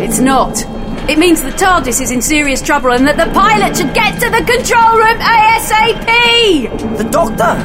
It's 0.00 0.20
not. 0.20 0.54
It 1.10 1.18
means 1.18 1.42
the 1.42 1.50
TARDIS 1.50 2.00
is 2.00 2.12
in 2.12 2.22
serious 2.22 2.62
trouble 2.62 2.92
and 2.92 3.04
that 3.08 3.16
the 3.16 3.28
pilot 3.32 3.76
should 3.76 3.92
get 3.92 4.14
to 4.20 4.30
the 4.30 4.44
control 4.46 4.98
room 4.98 5.18
ASAP! 5.18 6.96
The 6.96 7.08
doctor? 7.10 7.58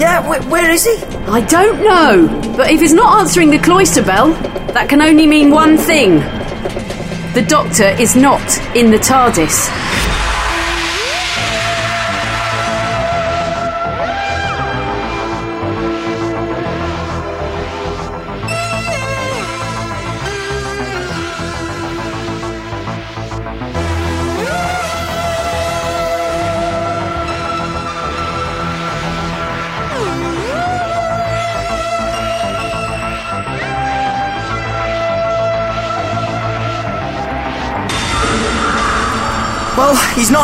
Yeah, 0.00 0.22
wh- 0.22 0.50
where 0.50 0.68
is 0.68 0.84
he? 0.84 0.96
I 1.28 1.40
don't 1.42 1.84
know, 1.84 2.56
but 2.56 2.68
if 2.72 2.80
he's 2.80 2.92
not 2.92 3.20
answering 3.20 3.50
the 3.50 3.58
cloister 3.58 4.02
bell, 4.02 4.30
that 4.72 4.88
can 4.88 5.00
only 5.00 5.28
mean 5.28 5.52
one 5.52 5.78
thing. 5.78 6.18
The 7.34 7.46
Doctor 7.48 7.84
is 8.00 8.16
not 8.16 8.42
in 8.74 8.90
the 8.90 8.98
TARDIS. 8.98 9.68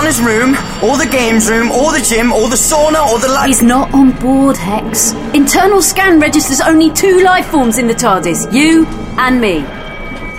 He's 0.06 0.20
not 0.20 0.30
in 0.30 0.48
his 0.50 0.54
room, 0.54 0.54
or 0.82 0.96
the 0.96 1.08
games 1.10 1.48
room, 1.48 1.70
or 1.70 1.92
the 1.92 2.00
gym, 2.00 2.32
or 2.32 2.48
the 2.48 2.56
sauna, 2.56 3.06
or 3.06 3.18
the 3.18 3.28
light. 3.28 3.48
He's 3.48 3.62
not 3.62 3.92
on 3.92 4.12
board, 4.12 4.56
Hex. 4.56 5.12
Internal 5.34 5.82
scan 5.82 6.20
registers 6.20 6.60
only 6.60 6.92
two 6.92 7.20
life 7.20 7.46
forms 7.46 7.78
in 7.78 7.86
the 7.86 7.94
TARDIS 7.94 8.52
you 8.52 8.86
and 9.18 9.40
me. 9.40 9.64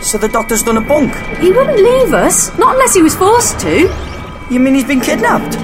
So 0.02 0.18
the 0.18 0.30
doctor's 0.30 0.64
done 0.64 0.78
a 0.78 0.82
bunk. 0.82 1.14
He 1.40 1.52
wouldn't 1.52 1.78
leave 1.78 2.14
us, 2.14 2.56
not 2.58 2.76
unless 2.76 2.94
he 2.94 3.02
was 3.02 3.16
forced 3.16 3.60
to. 3.62 3.82
You 4.50 4.60
mean 4.60 4.76
he's 4.76 4.86
been 4.86 5.02
kidnapped? 5.02 5.58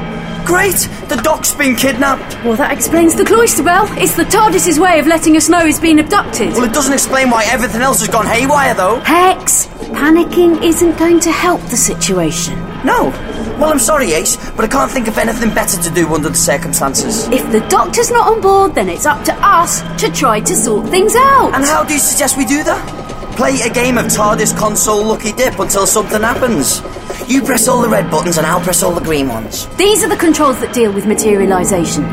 Great! 0.45 0.89
The 1.07 1.21
doc's 1.23 1.53
been 1.53 1.75
kidnapped. 1.75 2.43
Well, 2.43 2.57
that 2.57 2.73
explains 2.73 3.15
the 3.15 3.23
cloister 3.23 3.63
bell. 3.63 3.87
It's 3.91 4.15
the 4.15 4.25
TARDIS's 4.25 4.77
way 4.77 4.99
of 4.99 5.07
letting 5.07 5.37
us 5.37 5.47
know 5.47 5.65
he's 5.65 5.79
been 5.79 5.99
abducted. 5.99 6.51
Well, 6.51 6.65
it 6.65 6.73
doesn't 6.73 6.91
explain 6.91 7.29
why 7.29 7.45
everything 7.45 7.81
else 7.81 7.99
has 7.99 8.09
gone 8.09 8.25
haywire, 8.25 8.73
though. 8.73 8.99
Hex, 8.99 9.67
panicking 9.67 10.61
isn't 10.61 10.97
going 10.97 11.21
to 11.21 11.31
help 11.31 11.61
the 11.69 11.77
situation. 11.77 12.59
No. 12.83 13.13
Well, 13.59 13.71
I'm 13.71 13.79
sorry, 13.79 14.13
Ace, 14.13 14.35
but 14.51 14.65
I 14.65 14.67
can't 14.67 14.91
think 14.91 15.07
of 15.07 15.17
anything 15.17 15.53
better 15.53 15.81
to 15.81 15.89
do 15.91 16.07
under 16.13 16.29
the 16.29 16.35
circumstances. 16.35 17.27
If 17.29 17.51
the 17.51 17.61
doctor's 17.69 18.09
not 18.09 18.27
on 18.27 18.41
board, 18.41 18.73
then 18.75 18.89
it's 18.89 19.05
up 19.05 19.23
to 19.25 19.33
us 19.45 19.81
to 20.01 20.11
try 20.11 20.39
to 20.39 20.55
sort 20.55 20.89
things 20.89 21.15
out. 21.15 21.53
And 21.53 21.63
how 21.63 21.83
do 21.83 21.93
you 21.93 21.99
suggest 21.99 22.35
we 22.37 22.45
do 22.45 22.63
that? 22.63 23.35
Play 23.37 23.61
a 23.61 23.69
game 23.69 23.97
of 23.97 24.05
TARDIS 24.05 24.57
console 24.57 25.05
lucky 25.05 25.31
dip 25.31 25.57
until 25.59 25.87
something 25.87 26.21
happens. 26.21 26.81
You 27.29 27.41
press 27.43 27.67
all 27.67 27.81
the 27.81 27.89
red 27.89 28.09
buttons 28.11 28.37
and 28.37 28.45
I'll 28.45 28.61
press 28.61 28.83
all 28.83 28.91
the 28.91 29.01
green 29.01 29.27
ones. 29.27 29.67
These 29.77 30.03
are 30.03 30.09
the 30.09 30.17
controls 30.17 30.59
that 30.61 30.73
deal 30.73 30.91
with 30.91 31.05
materialisation. 31.05 32.03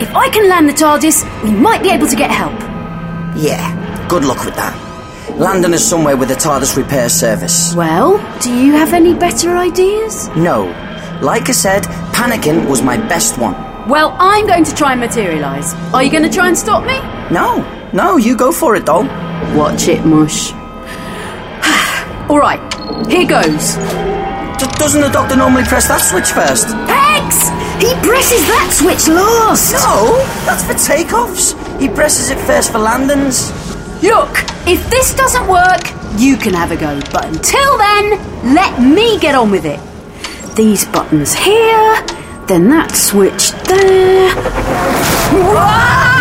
If 0.00 0.14
I 0.14 0.28
can 0.28 0.48
land 0.48 0.68
the 0.68 0.72
TARDIS, 0.72 1.24
we 1.44 1.50
might 1.52 1.82
be 1.82 1.90
able 1.90 2.08
to 2.08 2.16
get 2.16 2.30
help. 2.30 2.58
Yeah, 3.36 4.06
good 4.08 4.24
luck 4.24 4.44
with 4.44 4.54
that. 4.56 4.83
Landon 5.36 5.74
is 5.74 5.84
somewhere 5.84 6.16
with 6.16 6.30
a 6.30 6.34
TARDIS 6.34 6.76
repair 6.76 7.08
service. 7.08 7.74
Well, 7.74 8.18
do 8.40 8.54
you 8.54 8.72
have 8.72 8.92
any 8.92 9.14
better 9.14 9.56
ideas? 9.56 10.28
No. 10.36 10.66
Like 11.22 11.48
I 11.48 11.52
said, 11.52 11.82
panicking 12.12 12.68
was 12.68 12.82
my 12.82 12.96
best 12.96 13.36
one. 13.38 13.54
Well, 13.88 14.14
I'm 14.20 14.46
going 14.46 14.62
to 14.64 14.72
try 14.76 14.92
and 14.92 15.00
materialise. 15.00 15.74
Are 15.92 16.04
you 16.04 16.10
going 16.12 16.22
to 16.22 16.30
try 16.30 16.46
and 16.46 16.56
stop 16.56 16.84
me? 16.86 17.00
No, 17.34 17.64
no, 17.92 18.16
you 18.16 18.36
go 18.36 18.52
for 18.52 18.76
it, 18.76 18.86
doll. 18.86 19.04
Watch 19.56 19.88
it, 19.88 20.04
Mush. 20.06 20.52
All 22.30 22.38
right, 22.38 22.62
here 23.10 23.26
goes. 23.26 23.74
D- 23.74 24.70
doesn't 24.78 25.00
the 25.00 25.10
doctor 25.12 25.34
normally 25.34 25.64
press 25.64 25.88
that 25.88 25.98
switch 25.98 26.30
first? 26.30 26.68
Pegs! 26.86 27.48
He 27.82 27.92
presses 28.06 28.46
that 28.46 28.70
switch 28.72 29.08
last! 29.08 29.72
No, 29.72 30.16
that's 30.46 30.62
for 30.62 30.74
takeoffs. 30.74 31.54
He 31.80 31.88
presses 31.88 32.30
it 32.30 32.38
first 32.46 32.70
for 32.70 32.78
landings. 32.78 33.50
Look, 34.04 34.44
if 34.68 34.90
this 34.90 35.14
doesn't 35.14 35.48
work, 35.48 35.80
you 36.18 36.36
can 36.36 36.52
have 36.52 36.70
a 36.72 36.76
go. 36.76 37.00
But 37.10 37.24
until 37.24 37.78
then, 37.78 38.54
let 38.54 38.78
me 38.78 39.18
get 39.18 39.34
on 39.34 39.50
with 39.50 39.64
it. 39.64 39.80
These 40.54 40.84
buttons 40.84 41.32
here, 41.32 42.04
then 42.46 42.68
that 42.68 42.94
switch 42.94 43.52
there. 43.66 44.30
Whoa! 45.32 46.13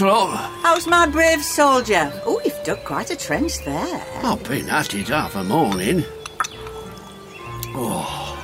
Oh. 0.00 0.60
How's 0.62 0.86
my 0.86 1.06
brave 1.06 1.42
soldier? 1.42 2.12
Oh, 2.26 2.40
you've 2.44 2.62
dug 2.64 2.84
quite 2.84 3.10
a 3.10 3.16
trench 3.16 3.64
there. 3.64 4.04
I've 4.22 4.42
been 4.44 4.68
at 4.68 4.94
it 4.94 5.08
half 5.08 5.36
a 5.36 5.44
morning. 5.44 6.04
Oh, 7.74 8.38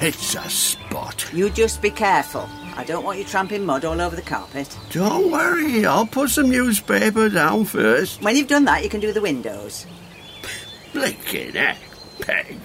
it's 0.00 0.34
a 0.34 0.48
spot. 0.48 1.30
You 1.32 1.50
just 1.50 1.82
be 1.82 1.90
careful. 1.90 2.48
I 2.76 2.84
don't 2.84 3.04
want 3.04 3.18
you 3.18 3.24
tramping 3.24 3.64
mud 3.64 3.84
all 3.84 4.00
over 4.00 4.16
the 4.16 4.22
carpet. 4.22 4.76
Don't 4.90 5.30
worry, 5.30 5.84
I'll 5.84 6.06
put 6.06 6.30
some 6.30 6.50
newspaper 6.50 7.28
down 7.28 7.64
first. 7.64 8.22
When 8.22 8.36
you've 8.36 8.48
done 8.48 8.64
that, 8.66 8.82
you 8.82 8.88
can 8.88 9.00
do 9.00 9.12
the 9.12 9.22
windows. 9.22 9.86
Blinking 10.92 11.52
heck, 11.54 11.78
Peg. 12.20 12.58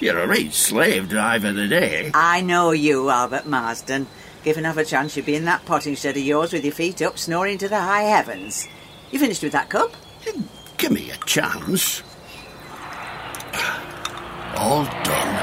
You're 0.00 0.18
a 0.18 0.26
right 0.26 0.52
slave 0.52 1.08
driver 1.08 1.52
today. 1.52 2.10
I 2.14 2.40
know 2.40 2.72
you, 2.72 3.08
Albert 3.08 3.46
Marsden. 3.46 4.06
Given 4.44 4.66
another 4.66 4.84
chance, 4.84 5.16
you'd 5.16 5.24
be 5.24 5.36
in 5.36 5.46
that 5.46 5.64
potting 5.64 5.94
shed 5.94 6.18
of 6.18 6.22
yours 6.22 6.52
with 6.52 6.64
your 6.64 6.74
feet 6.74 7.00
up, 7.00 7.18
snoring 7.18 7.56
to 7.58 7.68
the 7.68 7.80
high 7.80 8.02
heavens. 8.02 8.68
You 9.10 9.18
finished 9.18 9.42
with 9.42 9.52
that 9.52 9.70
cup? 9.70 9.94
Hmm, 10.26 10.42
give 10.76 10.92
me 10.92 11.10
a 11.10 11.16
chance. 11.24 12.02
All 14.54 14.84
done. 14.84 15.34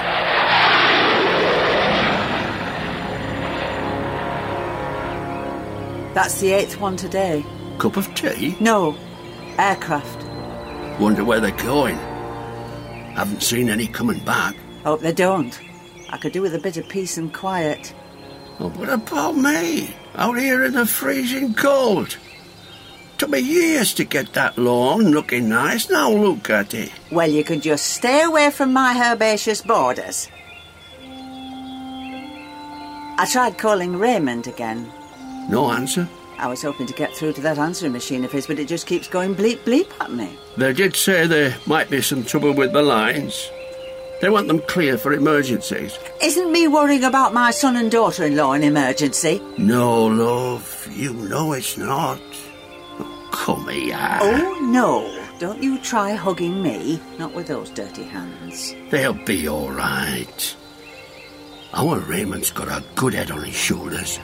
That's 6.13 6.39
the 6.39 6.51
eighth 6.51 6.79
one 6.79 6.95
today. 6.95 7.43
Cup 7.79 7.97
of 7.97 8.13
tea? 8.13 8.55
No, 8.59 8.95
aircraft. 9.57 10.27
Wonder 10.99 11.25
where 11.25 11.39
they're 11.39 11.51
going. 11.51 11.95
Haven't 13.15 13.41
seen 13.41 13.67
any 13.67 13.87
coming 13.87 14.19
back. 14.19 14.55
Hope 14.83 15.01
they 15.01 15.11
don't. 15.11 15.59
I 16.09 16.17
could 16.17 16.33
do 16.33 16.43
with 16.43 16.53
a 16.53 16.59
bit 16.59 16.77
of 16.77 16.87
peace 16.87 17.17
and 17.17 17.33
quiet. 17.33 17.95
Oh, 18.61 18.69
what 18.69 18.89
about 18.89 19.35
me? 19.35 19.95
Out 20.13 20.37
here 20.37 20.63
in 20.63 20.73
the 20.73 20.85
freezing 20.85 21.55
cold. 21.55 22.15
Took 23.17 23.31
me 23.31 23.39
years 23.39 23.91
to 23.95 24.03
get 24.03 24.33
that 24.33 24.55
lawn 24.55 25.05
looking 25.05 25.49
nice. 25.49 25.89
Now 25.89 26.11
look 26.11 26.47
at 26.51 26.75
it. 26.75 26.91
Well, 27.11 27.27
you 27.27 27.43
can 27.43 27.59
just 27.59 27.87
stay 27.87 28.21
away 28.21 28.51
from 28.51 28.71
my 28.71 28.93
herbaceous 28.93 29.63
borders. 29.63 30.29
I 33.17 33.27
tried 33.31 33.57
calling 33.57 33.97
Raymond 33.97 34.45
again. 34.45 34.91
No 35.49 35.71
answer. 35.71 36.07
I 36.37 36.45
was 36.45 36.61
hoping 36.61 36.85
to 36.85 36.93
get 36.93 37.15
through 37.15 37.33
to 37.33 37.41
that 37.41 37.57
answering 37.57 37.93
machine 37.93 38.23
of 38.23 38.31
his, 38.31 38.45
but 38.45 38.59
it 38.59 38.67
just 38.67 38.85
keeps 38.85 39.07
going 39.07 39.33
bleep 39.33 39.63
bleep 39.63 39.89
at 39.99 40.11
me. 40.11 40.37
They 40.55 40.73
did 40.73 40.95
say 40.95 41.25
there 41.25 41.57
might 41.65 41.89
be 41.89 42.03
some 42.03 42.23
trouble 42.23 42.53
with 42.53 42.73
the 42.73 42.83
lines. 42.83 43.49
They 44.21 44.29
want 44.29 44.47
them 44.47 44.59
clear 44.61 44.99
for 44.99 45.13
emergencies. 45.13 45.97
Isn't 46.21 46.51
me 46.51 46.67
worrying 46.67 47.03
about 47.03 47.33
my 47.33 47.49
son 47.49 47.75
and 47.75 47.89
daughter 47.89 48.23
in 48.23 48.35
law 48.35 48.53
an 48.53 48.63
emergency? 48.63 49.41
No, 49.57 50.05
love, 50.05 50.87
you 50.91 51.11
know 51.13 51.53
it's 51.53 51.75
not. 51.75 52.21
Oh, 52.99 53.29
come 53.31 53.67
here. 53.67 53.97
Oh, 54.21 54.59
no. 54.61 55.17
Don't 55.39 55.63
you 55.63 55.79
try 55.79 56.11
hugging 56.13 56.61
me. 56.61 57.01
Not 57.17 57.33
with 57.33 57.47
those 57.47 57.71
dirty 57.71 58.03
hands. 58.03 58.75
They'll 58.91 59.13
be 59.13 59.47
all 59.47 59.71
right. 59.71 60.55
Our 61.73 61.97
Raymond's 61.97 62.51
got 62.51 62.67
a 62.67 62.83
good 62.93 63.15
head 63.15 63.31
on 63.31 63.43
his 63.43 63.55
shoulders. 63.55 64.19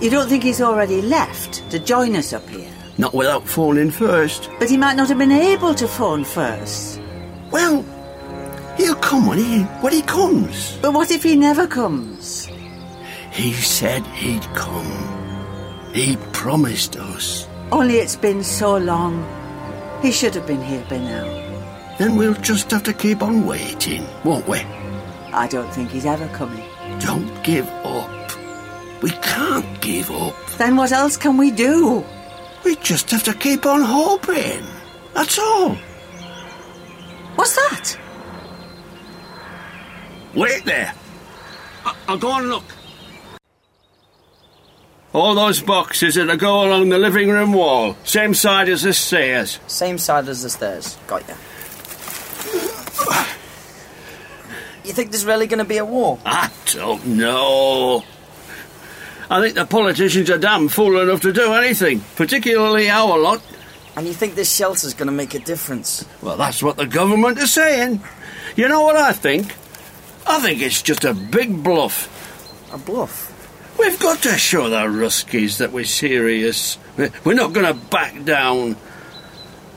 You 0.00 0.10
don't 0.10 0.28
think 0.28 0.42
he's 0.42 0.60
already 0.60 1.00
left 1.02 1.70
to 1.70 1.78
join 1.78 2.16
us 2.16 2.32
up 2.32 2.48
here? 2.48 2.68
Not 2.98 3.14
without 3.14 3.46
phoning 3.46 3.92
first. 3.92 4.50
But 4.58 4.70
he 4.70 4.76
might 4.76 4.96
not 4.96 5.08
have 5.08 5.18
been 5.18 5.30
able 5.30 5.72
to 5.76 5.86
phone 5.86 6.24
first. 6.24 7.00
Well, 7.52 7.84
he'll 8.76 8.94
come 8.96 9.26
when 9.26 9.38
he 9.38 9.62
when 9.82 9.92
he 9.92 10.02
comes. 10.02 10.78
But 10.82 10.92
what 10.92 11.10
if 11.10 11.22
he 11.22 11.36
never 11.36 11.66
comes? 11.66 12.46
He 13.32 13.52
said 13.52 14.06
he'd 14.06 14.44
come. 14.54 14.92
He 15.92 16.16
promised 16.32 16.96
us. 16.96 17.46
Only 17.72 17.96
it's 17.96 18.16
been 18.16 18.42
so 18.42 18.76
long. 18.76 19.24
He 20.02 20.12
should 20.12 20.34
have 20.34 20.46
been 20.46 20.62
here 20.62 20.84
by 20.88 20.98
now. 20.98 21.24
Then 21.98 22.16
we'll 22.16 22.34
just 22.34 22.70
have 22.70 22.82
to 22.84 22.92
keep 22.92 23.22
on 23.22 23.46
waiting, 23.46 24.06
won't 24.24 24.46
we? 24.46 24.58
I 25.32 25.48
don't 25.48 25.72
think 25.72 25.90
he's 25.90 26.06
ever 26.06 26.28
coming. 26.28 26.64
Don't 27.00 27.42
give 27.42 27.66
up. 27.84 28.32
We 29.02 29.10
can't 29.10 29.80
give 29.80 30.10
up. 30.10 30.34
Then 30.58 30.76
what 30.76 30.92
else 30.92 31.16
can 31.16 31.36
we 31.36 31.50
do? 31.50 32.04
We 32.64 32.76
just 32.76 33.10
have 33.10 33.22
to 33.24 33.34
keep 33.34 33.66
on 33.66 33.82
hoping. 33.82 34.64
That's 35.14 35.38
all. 35.38 35.76
What's 37.36 37.54
that? 37.56 37.98
Wait 40.36 40.64
there. 40.64 40.92
I- 41.84 41.94
I'll 42.08 42.18
go 42.18 42.36
and 42.36 42.48
look. 42.50 42.64
All 45.12 45.34
those 45.34 45.62
boxes 45.62 46.16
that 46.16 46.38
go 46.38 46.62
along 46.62 46.90
the 46.90 46.98
living 46.98 47.30
room 47.30 47.54
wall, 47.54 47.96
same 48.04 48.34
side 48.34 48.68
as 48.68 48.82
the 48.82 48.92
stairs. 48.92 49.58
Same 49.66 49.96
side 49.96 50.28
as 50.28 50.42
the 50.42 50.50
stairs. 50.50 50.98
Got 51.06 51.26
you. 51.26 51.34
You 54.84 54.92
think 54.92 55.10
there's 55.10 55.24
really 55.24 55.46
going 55.46 55.58
to 55.58 55.64
be 55.64 55.78
a 55.78 55.84
war? 55.84 56.18
I 56.24 56.50
don't 56.72 57.04
know. 57.06 58.04
I 59.28 59.40
think 59.40 59.54
the 59.54 59.64
politicians 59.66 60.30
are 60.30 60.38
damn 60.38 60.68
fool 60.68 61.00
enough 61.00 61.22
to 61.22 61.32
do 61.32 61.54
anything, 61.54 62.00
particularly 62.14 62.88
our 62.88 63.18
lot. 63.18 63.42
And 63.96 64.06
you 64.06 64.12
think 64.12 64.34
this 64.34 64.54
shelter's 64.54 64.94
going 64.94 65.06
to 65.08 65.12
make 65.12 65.34
a 65.34 65.38
difference? 65.40 66.04
Well, 66.22 66.36
that's 66.36 66.62
what 66.62 66.76
the 66.76 66.86
government 66.86 67.38
is 67.38 67.52
saying. 67.52 68.00
You 68.54 68.68
know 68.68 68.82
what 68.82 68.94
I 68.96 69.12
think? 69.12 69.54
I 70.28 70.40
think 70.40 70.60
it's 70.60 70.82
just 70.82 71.04
a 71.04 71.14
big 71.14 71.62
bluff. 71.62 72.08
A 72.72 72.78
bluff? 72.78 73.32
We've 73.78 73.98
got 74.00 74.22
to 74.22 74.36
show 74.36 74.68
the 74.68 74.76
Ruskies 74.76 75.58
that 75.58 75.72
we're 75.72 75.84
serious. 75.84 76.78
We're 77.24 77.34
not 77.34 77.52
going 77.52 77.66
to 77.66 77.74
back 77.74 78.24
down. 78.24 78.76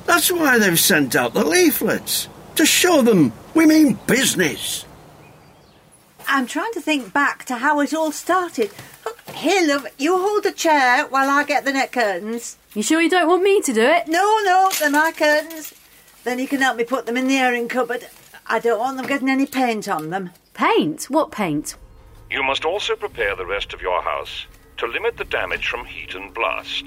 That's 0.06 0.32
why 0.32 0.58
they've 0.58 0.80
sent 0.80 1.16
out 1.16 1.34
the 1.34 1.44
leaflets. 1.44 2.30
To 2.56 2.66
show 2.66 3.02
them 3.02 3.32
we 3.54 3.66
mean 3.66 4.00
business. 4.08 4.86
I'm 6.28 6.48
trying 6.48 6.74
to 6.74 6.82
think 6.82 7.14
back 7.14 7.46
to 7.46 7.58
how 7.58 7.80
it 7.82 7.94
all 7.94 8.12
started. 8.12 8.72
Here, 9.34 9.68
love, 9.68 9.88
you 9.98 10.18
hold 10.18 10.44
the 10.44 10.52
chair 10.52 11.06
while 11.08 11.30
I 11.30 11.44
get 11.44 11.66
the 11.66 11.74
net 11.74 11.92
curtains. 11.92 12.58
You 12.74 12.84
sure 12.84 13.02
you 13.02 13.10
don't 13.10 13.28
want 13.28 13.44
me 13.44 13.62
to 13.62 13.74
do 13.74 13.82
it? 13.82 14.08
No, 14.08 14.40
no, 14.44 14.72
they're 14.80 14.90
my 14.90 15.12
curtains. 15.12 15.74
Then 16.24 16.40
you 16.40 16.48
can 16.48 16.62
help 16.62 16.78
me 16.78 16.84
put 16.84 17.06
them 17.06 17.18
in 17.18 17.28
the 17.28 17.38
airing 17.38 17.68
cupboard. 17.68 18.08
I 18.52 18.58
don't 18.58 18.80
want 18.80 18.98
them 18.98 19.06
getting 19.06 19.30
any 19.30 19.46
paint 19.46 19.88
on 19.88 20.10
them. 20.10 20.32
Paint? 20.56 21.04
What 21.04 21.30
paint? 21.32 21.76
You 22.32 22.42
must 22.42 22.66
also 22.66 22.96
prepare 22.96 23.36
the 23.36 23.46
rest 23.46 23.74
of 23.74 23.82
your 23.82 24.02
house 24.02 24.48
to 24.78 24.88
limit 24.88 25.18
the 25.18 25.24
damage 25.26 25.68
from 25.68 25.86
heat 25.86 26.16
and 26.16 26.34
blast. 26.34 26.86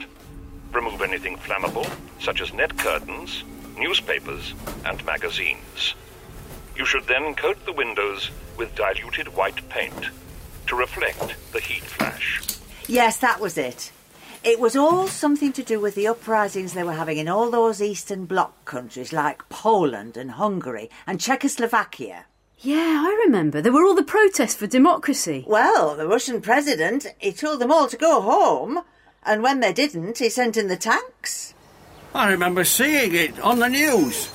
Remove 0.72 1.02
anything 1.02 1.36
flammable, 1.36 1.88
such 2.20 2.40
as 2.40 2.52
net 2.52 2.76
curtains, 2.76 3.44
newspapers, 3.78 4.54
and 4.84 5.04
magazines. 5.06 5.94
You 6.74 6.84
should 6.84 7.06
then 7.06 7.36
coat 7.36 7.64
the 7.64 7.72
windows 7.72 8.30
with 8.56 8.74
diluted 8.74 9.28
white 9.36 9.68
paint 9.68 10.08
to 10.66 10.74
reflect 10.74 11.36
the 11.52 11.60
heat 11.60 11.84
flash. 11.84 12.42
Yes, 12.88 13.18
that 13.18 13.38
was 13.38 13.56
it. 13.56 13.91
It 14.44 14.58
was 14.58 14.74
all 14.74 15.06
something 15.06 15.52
to 15.52 15.62
do 15.62 15.78
with 15.78 15.94
the 15.94 16.08
uprisings 16.08 16.72
they 16.72 16.82
were 16.82 16.94
having 16.94 17.16
in 17.18 17.28
all 17.28 17.48
those 17.50 17.80
Eastern 17.80 18.24
Bloc 18.26 18.64
countries 18.64 19.12
like 19.12 19.48
Poland 19.48 20.16
and 20.16 20.32
Hungary 20.32 20.90
and 21.06 21.20
Czechoslovakia. 21.20 22.24
Yeah, 22.58 23.04
I 23.06 23.22
remember. 23.24 23.60
There 23.60 23.72
were 23.72 23.84
all 23.84 23.94
the 23.94 24.02
protests 24.02 24.56
for 24.56 24.66
democracy. 24.66 25.44
Well, 25.46 25.94
the 25.96 26.08
Russian 26.08 26.40
president, 26.40 27.06
he 27.18 27.32
told 27.32 27.60
them 27.60 27.70
all 27.70 27.86
to 27.88 27.96
go 27.96 28.20
home. 28.20 28.80
And 29.24 29.42
when 29.44 29.60
they 29.60 29.72
didn't, 29.72 30.18
he 30.18 30.28
sent 30.28 30.56
in 30.56 30.66
the 30.66 30.76
tanks. 30.76 31.54
I 32.12 32.30
remember 32.30 32.64
seeing 32.64 33.14
it 33.14 33.38
on 33.40 33.60
the 33.60 33.68
news. 33.68 34.28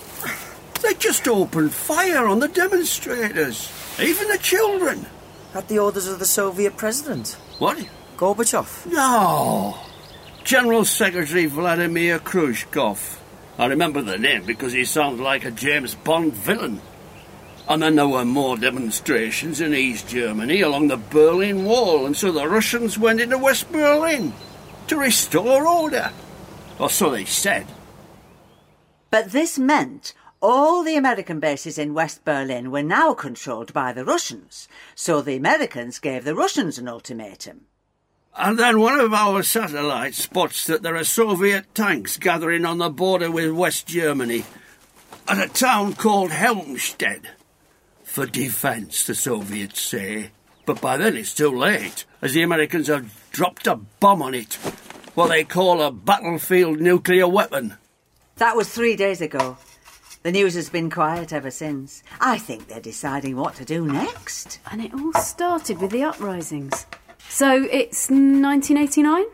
They 0.82 0.94
just 0.94 1.28
opened 1.28 1.74
fire 1.74 2.26
on 2.28 2.40
the 2.40 2.48
demonstrators, 2.48 3.70
even 4.00 4.28
the 4.30 4.38
children. 4.38 5.06
At 5.54 5.68
the 5.68 5.80
orders 5.80 6.08
of 6.08 6.20
the 6.20 6.26
Soviet 6.26 6.78
president, 6.78 7.36
What? 7.60 7.78
Gorbachev. 8.18 8.86
No. 8.92 9.76
General 10.48 10.86
Secretary 10.86 11.46
Vladimir 11.46 12.20
Khrushchev. 12.20 13.22
I 13.60 13.66
remember 13.66 14.02
the 14.02 14.18
name 14.18 14.46
because 14.46 14.72
he 14.72 14.86
sounds 14.86 15.20
like 15.20 15.44
a 15.44 15.52
James 15.52 15.94
Bond 15.94 16.34
villain. 16.34 16.80
And 17.68 17.84
then 17.84 17.98
there 17.98 18.08
were 18.08 18.24
more 18.24 18.56
demonstrations 18.56 19.60
in 19.60 19.74
East 19.74 20.08
Germany 20.08 20.62
along 20.62 20.88
the 20.88 20.96
Berlin 20.96 21.66
Wall, 21.66 22.06
and 22.06 22.16
so 22.16 22.32
the 22.32 22.48
Russians 22.48 22.98
went 22.98 23.20
into 23.20 23.38
West 23.38 23.70
Berlin 23.74 24.32
to 24.88 24.96
restore 24.96 25.68
order. 25.68 26.14
Or 26.80 26.90
so 26.90 27.10
they 27.10 27.26
said. 27.26 27.68
But 29.12 29.34
this 29.34 29.60
meant 29.60 30.14
all 30.42 30.82
the 30.82 30.96
American 30.96 31.42
bases 31.42 31.78
in 31.78 31.94
West 31.94 32.24
Berlin 32.24 32.72
were 32.72 32.84
now 32.84 33.14
controlled 33.14 33.74
by 33.74 33.92
the 33.92 34.06
Russians. 34.06 34.70
So 34.96 35.22
the 35.22 35.36
Americans 35.36 36.00
gave 36.00 36.24
the 36.24 36.36
Russians 36.36 36.78
an 36.78 36.88
ultimatum. 36.88 37.66
And 38.40 38.60
then 38.60 38.80
one 38.80 39.00
of 39.00 39.14
our 39.14 39.42
satellites 39.42 40.22
spots 40.22 40.68
that 40.68 40.84
there 40.84 40.96
are 40.96 41.04
Soviet 41.04 41.74
tanks 41.74 42.18
gathering 42.18 42.66
on 42.66 42.78
the 42.78 42.92
border 42.92 43.32
with 43.32 43.52
West 43.52 43.88
Germany 43.88 44.46
at 45.28 45.44
a 45.44 45.52
town 45.52 45.94
called 45.94 46.30
Helmstedt. 46.30 47.26
For 48.04 48.28
defence, 48.28 49.06
the 49.06 49.16
Soviets 49.16 49.82
say. 49.82 50.30
But 50.68 50.80
by 50.82 50.98
then 50.98 51.18
it's 51.18 51.34
too 51.34 51.50
late, 51.50 52.06
as 52.22 52.34
the 52.34 52.44
Americans 52.44 52.88
have 52.88 53.12
dropped 53.32 53.66
a 53.66 53.76
bomb 53.76 54.22
on 54.22 54.36
it. 54.36 54.54
What 55.16 55.30
they 55.30 55.44
call 55.44 55.82
a 55.82 55.92
battlefield 55.92 56.80
nuclear 56.80 57.28
weapon. 57.28 57.76
That 58.36 58.56
was 58.56 58.70
three 58.70 58.96
days 58.96 59.20
ago. 59.20 59.58
The 60.22 60.32
news 60.32 60.54
has 60.54 60.70
been 60.70 60.92
quiet 60.92 61.34
ever 61.34 61.50
since. 61.50 62.04
I 62.22 62.38
think 62.38 62.68
they're 62.68 62.80
deciding 62.82 63.36
what 63.36 63.56
to 63.56 63.66
do 63.66 63.88
next. 63.88 64.60
And 64.72 64.80
it 64.80 64.94
all 64.94 65.14
started 65.14 65.82
with 65.82 65.90
the 65.90 66.04
uprisings. 66.04 66.86
So 67.30 67.68
it's 67.72 68.10
1989? 68.10 69.26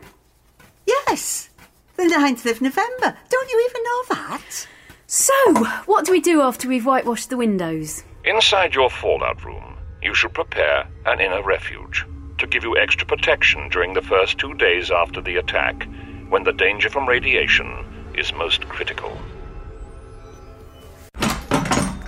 Yes, 0.86 1.48
the 1.96 2.04
9th 2.04 2.50
of 2.50 2.60
November. 2.60 3.16
Don't 3.30 3.50
you 3.50 3.68
even 3.70 3.82
know 3.82 4.16
that? 4.16 4.66
So, 5.06 5.34
what 5.86 6.04
do 6.04 6.12
we 6.12 6.20
do 6.20 6.40
after 6.42 6.68
we've 6.68 6.84
whitewashed 6.84 7.30
the 7.30 7.36
windows? 7.36 8.02
Inside 8.24 8.74
your 8.74 8.90
fallout 8.90 9.44
room, 9.44 9.76
you 10.02 10.14
should 10.14 10.34
prepare 10.34 10.86
an 11.06 11.20
inner 11.20 11.42
refuge 11.42 12.04
to 12.38 12.46
give 12.46 12.64
you 12.64 12.76
extra 12.76 13.06
protection 13.06 13.68
during 13.68 13.94
the 13.94 14.02
first 14.02 14.38
two 14.38 14.54
days 14.54 14.90
after 14.90 15.20
the 15.20 15.36
attack, 15.36 15.86
when 16.28 16.42
the 16.42 16.52
danger 16.52 16.90
from 16.90 17.08
radiation 17.08 17.84
is 18.16 18.32
most 18.32 18.68
critical. 18.68 19.16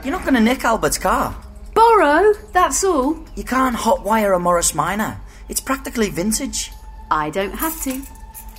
You're 0.02 0.12
not 0.12 0.22
going 0.22 0.34
to 0.34 0.40
nick 0.40 0.64
Albert's 0.64 0.98
car. 0.98 1.36
Borrow, 1.74 2.32
that's 2.52 2.82
all. 2.84 3.24
You 3.34 3.44
can't 3.44 3.76
hotwire 3.76 4.34
a 4.34 4.38
Morris 4.38 4.74
Minor. 4.74 5.20
It's 5.48 5.60
practically 5.60 6.10
vintage. 6.10 6.72
I 7.10 7.30
don't 7.30 7.54
have 7.54 7.80
to. 7.82 8.02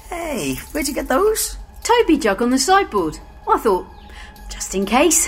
Hey, 0.10 0.56
where'd 0.72 0.88
you 0.88 0.94
get 0.94 1.08
those? 1.08 1.58
Toby 1.84 2.18
jug 2.18 2.42
on 2.42 2.50
the 2.50 2.58
sideboard. 2.60 3.20
I 3.48 3.58
thought, 3.58 3.88
just 4.50 4.74
in 4.76 4.86
case. 4.86 5.28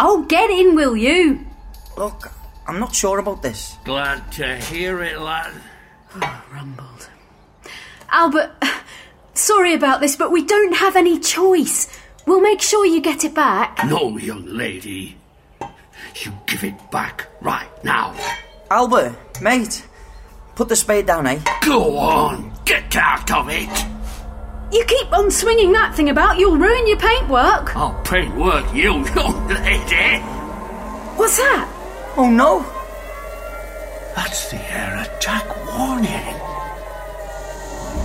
Oh, 0.00 0.22
get 0.28 0.50
in, 0.50 0.74
will 0.74 0.96
you? 0.96 1.46
Look, 1.96 2.30
I'm 2.66 2.78
not 2.78 2.94
sure 2.94 3.18
about 3.18 3.42
this. 3.42 3.76
Glad 3.84 4.30
to 4.32 4.56
hear 4.56 5.02
it, 5.02 5.20
lad. 5.20 5.52
Ah, 6.22 6.42
rumbled. 6.50 7.10
Albert, 8.10 8.52
sorry 9.34 9.74
about 9.74 10.00
this, 10.00 10.16
but 10.16 10.30
we 10.32 10.42
don't 10.44 10.74
have 10.76 10.96
any 10.96 11.18
choice. 11.18 11.88
We'll 12.26 12.40
make 12.40 12.62
sure 12.62 12.86
you 12.86 13.02
get 13.02 13.22
it 13.24 13.34
back. 13.34 13.84
No, 13.84 14.16
young 14.16 14.46
lady. 14.46 15.16
You 16.24 16.32
give 16.46 16.64
it 16.64 16.90
back 16.90 17.26
right 17.42 17.68
now. 17.84 18.14
Albert, 18.70 19.14
mate, 19.42 19.84
put 20.56 20.68
the 20.68 20.74
spade 20.74 21.06
down, 21.06 21.26
eh? 21.26 21.40
Go 21.64 21.96
on, 21.98 22.50
get 22.64 22.96
out 22.96 23.30
of 23.30 23.48
it. 23.50 23.86
You 24.72 24.84
keep 24.84 25.12
on 25.12 25.30
swinging 25.30 25.72
that 25.72 25.94
thing 25.94 26.08
about, 26.10 26.38
you'll 26.38 26.56
ruin 26.56 26.88
your 26.88 26.96
paintwork. 26.96 27.76
I'll 27.76 28.00
paint 28.02 28.34
work 28.34 28.66
you, 28.74 29.04
young 29.14 29.46
lady. 29.48 30.18
What's 31.14 31.36
that? 31.36 31.68
Oh 32.16 32.30
no! 32.30 32.64
That's 34.16 34.50
the 34.50 34.56
air 34.72 35.04
attack 35.04 35.46
warning. 35.68 36.34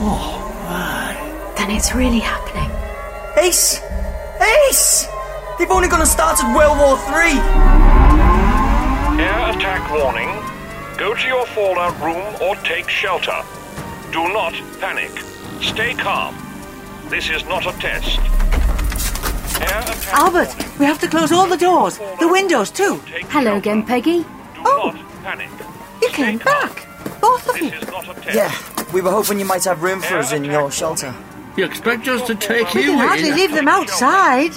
Oh, 0.03 0.37
my. 0.67 1.53
Then 1.57 1.71
it's 1.71 1.95
really 1.95 2.19
happening. 2.19 2.69
Ace! 3.37 3.81
Ace! 4.67 5.07
They've 5.57 5.71
only 5.71 5.87
gonna 5.87 6.05
start 6.05 6.43
at 6.43 6.55
World 6.55 6.77
War 6.77 6.97
Three! 7.07 7.39
Air 9.23 9.55
attack 9.55 9.89
warning. 9.89 10.50
Go 11.01 11.15
to 11.15 11.27
your 11.27 11.47
fallout 11.47 11.99
room 11.99 12.35
or 12.43 12.55
take 12.57 12.87
shelter. 12.87 13.41
Do 14.11 14.21
not 14.31 14.53
panic. 14.79 15.09
Stay 15.59 15.95
calm. 15.95 16.35
This 17.09 17.27
is 17.27 17.43
not 17.45 17.65
a 17.65 17.71
test. 17.79 18.19
Albert, 20.13 20.55
we 20.77 20.85
have 20.85 20.99
to 20.99 21.07
close 21.07 21.31
all 21.31 21.47
the 21.47 21.57
doors, 21.57 21.97
the 22.19 22.27
windows 22.27 22.69
too. 22.69 22.97
Hello 23.29 23.55
again, 23.57 23.81
Peggy. 23.83 24.19
Do 24.21 24.27
Oh. 24.63 24.91
not 24.93 25.23
panic. 25.23 25.49
You 26.03 26.09
Stay 26.09 26.23
came 26.23 26.37
calm. 26.39 26.67
back, 26.69 26.87
both 27.19 27.47
of 27.49 27.55
This 27.55 27.63
you. 27.63 27.79
is 27.79 27.87
not 27.87 28.07
a 28.07 28.13
test. 28.21 28.35
Yeah, 28.35 28.51
we 28.93 29.01
were 29.01 29.09
hoping 29.09 29.39
you 29.39 29.45
might 29.45 29.63
have 29.65 29.81
room 29.81 30.01
for 30.01 30.19
us 30.19 30.31
in 30.31 30.43
your 30.43 30.69
shelter. 30.69 31.15
You 31.57 31.65
expect 31.65 32.07
us 32.09 32.21
to 32.27 32.35
take 32.35 32.75
We 32.75 32.83
you 32.83 32.91
can 32.91 32.99
hardly 33.07 33.29
in? 33.29 33.35
leave 33.37 33.53
them 33.55 33.67
outside. 33.67 34.51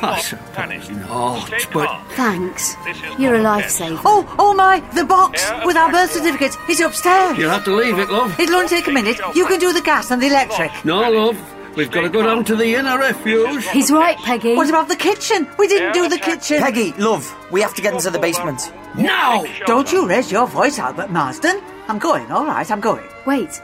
Do 0.00 0.06
I 0.06 0.10
not 0.10 0.22
suppose 0.22 0.88
not, 0.98 1.72
but- 1.72 2.00
Thanks. 2.12 2.76
You're 3.18 3.34
a 3.34 3.42
not 3.42 3.60
a 3.60 3.62
test. 3.62 3.80
lifesaver. 3.80 4.00
Oh, 4.04 4.36
oh 4.38 4.54
my, 4.54 4.80
the 4.94 5.04
box 5.04 5.50
with 5.64 5.76
our 5.76 5.90
birth 5.92 6.12
certificates 6.12 6.56
is 6.68 6.80
upstairs. 6.80 7.36
You'll 7.38 7.50
have 7.50 7.64
to 7.64 7.74
leave 7.74 7.98
it, 7.98 8.10
love. 8.10 8.38
It'll 8.38 8.56
only 8.56 8.68
take 8.68 8.86
a 8.86 8.90
minute. 8.92 9.18
You 9.34 9.46
can 9.46 9.58
do 9.60 9.72
the 9.72 9.80
gas 9.82 10.10
and 10.10 10.22
the 10.22 10.26
electric. 10.28 10.84
No, 10.84 11.10
love. 11.10 11.36
We've 11.76 11.90
got 11.90 12.00
to 12.00 12.08
go 12.08 12.22
down 12.24 12.44
to 12.46 12.56
the 12.56 12.74
inner 12.74 12.98
refuge. 12.98 13.64
He's 13.68 13.90
right, 13.92 14.16
Peggy. 14.18 14.56
What 14.56 14.68
about 14.68 14.88
the 14.88 14.96
kitchen? 14.96 15.46
We 15.56 15.68
didn't 15.68 15.92
do 15.92 16.08
the 16.08 16.18
kitchen. 16.18 16.60
Peggy, 16.60 16.92
love, 16.94 17.32
we 17.52 17.60
have 17.60 17.74
to 17.74 17.82
get 17.82 17.94
into 17.94 18.10
the 18.10 18.18
basement. 18.18 18.72
Now! 18.96 19.44
Don't 19.66 19.92
you 19.92 20.08
raise 20.08 20.32
your 20.32 20.46
voice, 20.48 20.78
Albert 20.80 21.10
Marsden. 21.10 21.60
I'm 21.88 21.98
going, 21.98 22.30
all 22.32 22.44
right, 22.44 22.68
I'm 22.70 22.80
going. 22.80 23.06
Wait, 23.24 23.62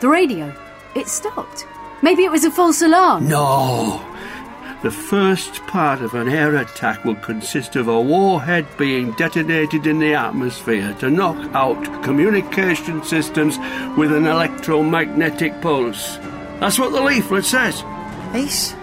the 0.00 0.08
radio. 0.08 0.54
It 0.94 1.08
stopped. 1.08 1.66
Maybe 2.02 2.24
it 2.24 2.30
was 2.30 2.44
a 2.44 2.50
false 2.50 2.82
alarm. 2.82 3.28
No. 3.28 4.00
The 4.82 4.90
first 4.90 5.56
part 5.66 6.00
of 6.00 6.14
an 6.14 6.26
air 6.26 6.56
attack 6.56 7.04
will 7.04 7.16
consist 7.16 7.76
of 7.76 7.86
a 7.86 8.00
warhead 8.00 8.66
being 8.78 9.12
detonated 9.12 9.86
in 9.86 9.98
the 9.98 10.14
atmosphere 10.14 10.96
to 11.00 11.10
knock 11.10 11.36
out 11.54 12.02
communication 12.02 13.04
systems 13.04 13.58
with 13.98 14.10
an 14.10 14.24
electromagnetic 14.24 15.60
pulse. 15.60 16.16
That's 16.60 16.78
what 16.78 16.92
the 16.92 17.02
leaflet 17.02 17.44
says. 17.44 17.84
Ace, 18.32 18.74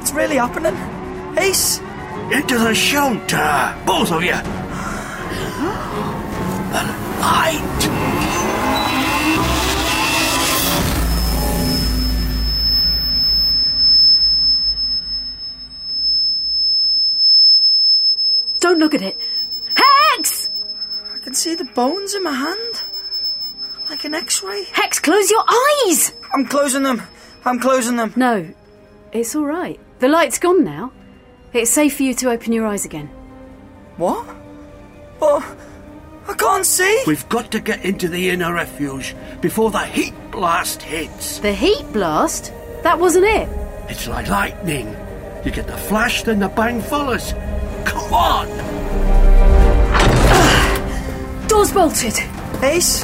it's 0.00 0.12
really 0.12 0.34
happening. 0.34 0.74
Ace! 1.38 1.78
Into 2.32 2.58
the 2.58 2.74
shelter, 2.74 3.78
both 3.86 4.10
of 4.10 4.24
you. 4.24 4.34
The 6.66 6.82
light. 7.20 8.15
At 18.96 19.02
it. 19.02 19.16
Hex! 19.74 20.50
I 21.14 21.18
can 21.18 21.34
see 21.34 21.54
the 21.54 21.64
bones 21.64 22.14
in 22.14 22.22
my 22.22 22.32
hand. 22.32 22.82
Like 23.90 24.04
an 24.04 24.14
x 24.14 24.42
ray. 24.42 24.64
Hex, 24.72 24.98
close 24.98 25.30
your 25.30 25.44
eyes! 25.48 26.12
I'm 26.34 26.46
closing 26.46 26.82
them. 26.82 27.02
I'm 27.44 27.60
closing 27.60 27.96
them. 27.96 28.12
No, 28.16 28.52
it's 29.12 29.36
all 29.36 29.44
right. 29.44 29.78
The 30.00 30.08
light's 30.08 30.38
gone 30.38 30.64
now. 30.64 30.92
It's 31.52 31.70
safe 31.70 31.96
for 31.96 32.02
you 32.02 32.14
to 32.14 32.30
open 32.30 32.52
your 32.52 32.66
eyes 32.66 32.84
again. 32.84 33.08
What? 33.96 34.26
But 35.20 35.44
I 36.28 36.34
can't 36.34 36.66
see. 36.66 37.04
We've 37.06 37.28
got 37.28 37.50
to 37.52 37.60
get 37.60 37.84
into 37.84 38.08
the 38.08 38.30
inner 38.30 38.52
refuge 38.52 39.14
before 39.40 39.70
the 39.70 39.84
heat 39.86 40.14
blast 40.32 40.82
hits. 40.82 41.38
The 41.38 41.52
heat 41.52 41.84
blast? 41.92 42.52
That 42.82 42.98
wasn't 42.98 43.26
it. 43.26 43.48
It's 43.88 44.08
like 44.08 44.28
lightning. 44.28 44.88
You 45.44 45.52
get 45.52 45.68
the 45.68 45.76
flash, 45.76 46.24
then 46.24 46.40
the 46.40 46.48
bang 46.48 46.82
follows. 46.82 47.32
Come 47.84 48.12
on! 48.12 48.75
Door's 51.56 51.72
bolted. 51.72 52.18
Ace, 52.62 53.02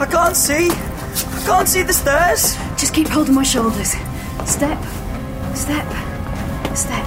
I 0.00 0.06
can't 0.06 0.34
see. 0.34 0.70
I 0.70 1.42
can't 1.44 1.68
see 1.68 1.82
the 1.82 1.92
stairs. 1.92 2.56
Just 2.78 2.94
keep 2.94 3.08
holding 3.08 3.34
my 3.34 3.42
shoulders. 3.42 3.90
Step, 4.46 4.82
step, 5.54 5.86
step. 6.74 7.06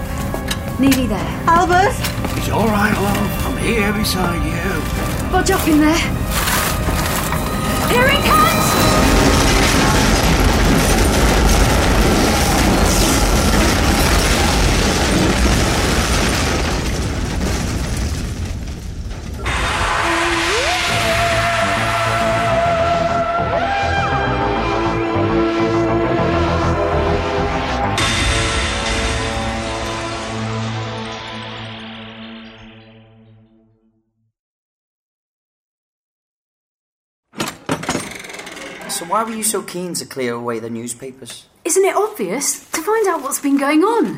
Nearly 0.79 1.07
there. 1.07 1.43
Albert? 1.47 1.95
It's 2.37 2.49
all 2.49 2.67
right, 2.67 2.93
love. 2.93 3.45
I'm 3.47 3.57
here 3.57 3.91
beside 3.91 4.45
you. 4.45 5.31
Bodge 5.31 5.49
up 5.49 5.67
in 5.67 5.79
there. 5.79 5.97
Here 7.89 8.05
it 8.05 8.23
comes! 8.23 8.52
Why 39.13 39.23
were 39.23 39.29
you 39.29 39.43
so 39.43 39.61
keen 39.61 39.93
to 39.93 40.07
clear 40.07 40.33
away 40.33 40.57
the 40.57 40.71
newspapers? 40.71 41.45
Isn't 41.63 41.85
it 41.85 41.95
obvious? 41.95 42.67
To 42.71 42.81
find 42.81 43.07
out 43.07 43.21
what's 43.21 43.39
been 43.39 43.57
going 43.57 43.83
on. 43.83 44.15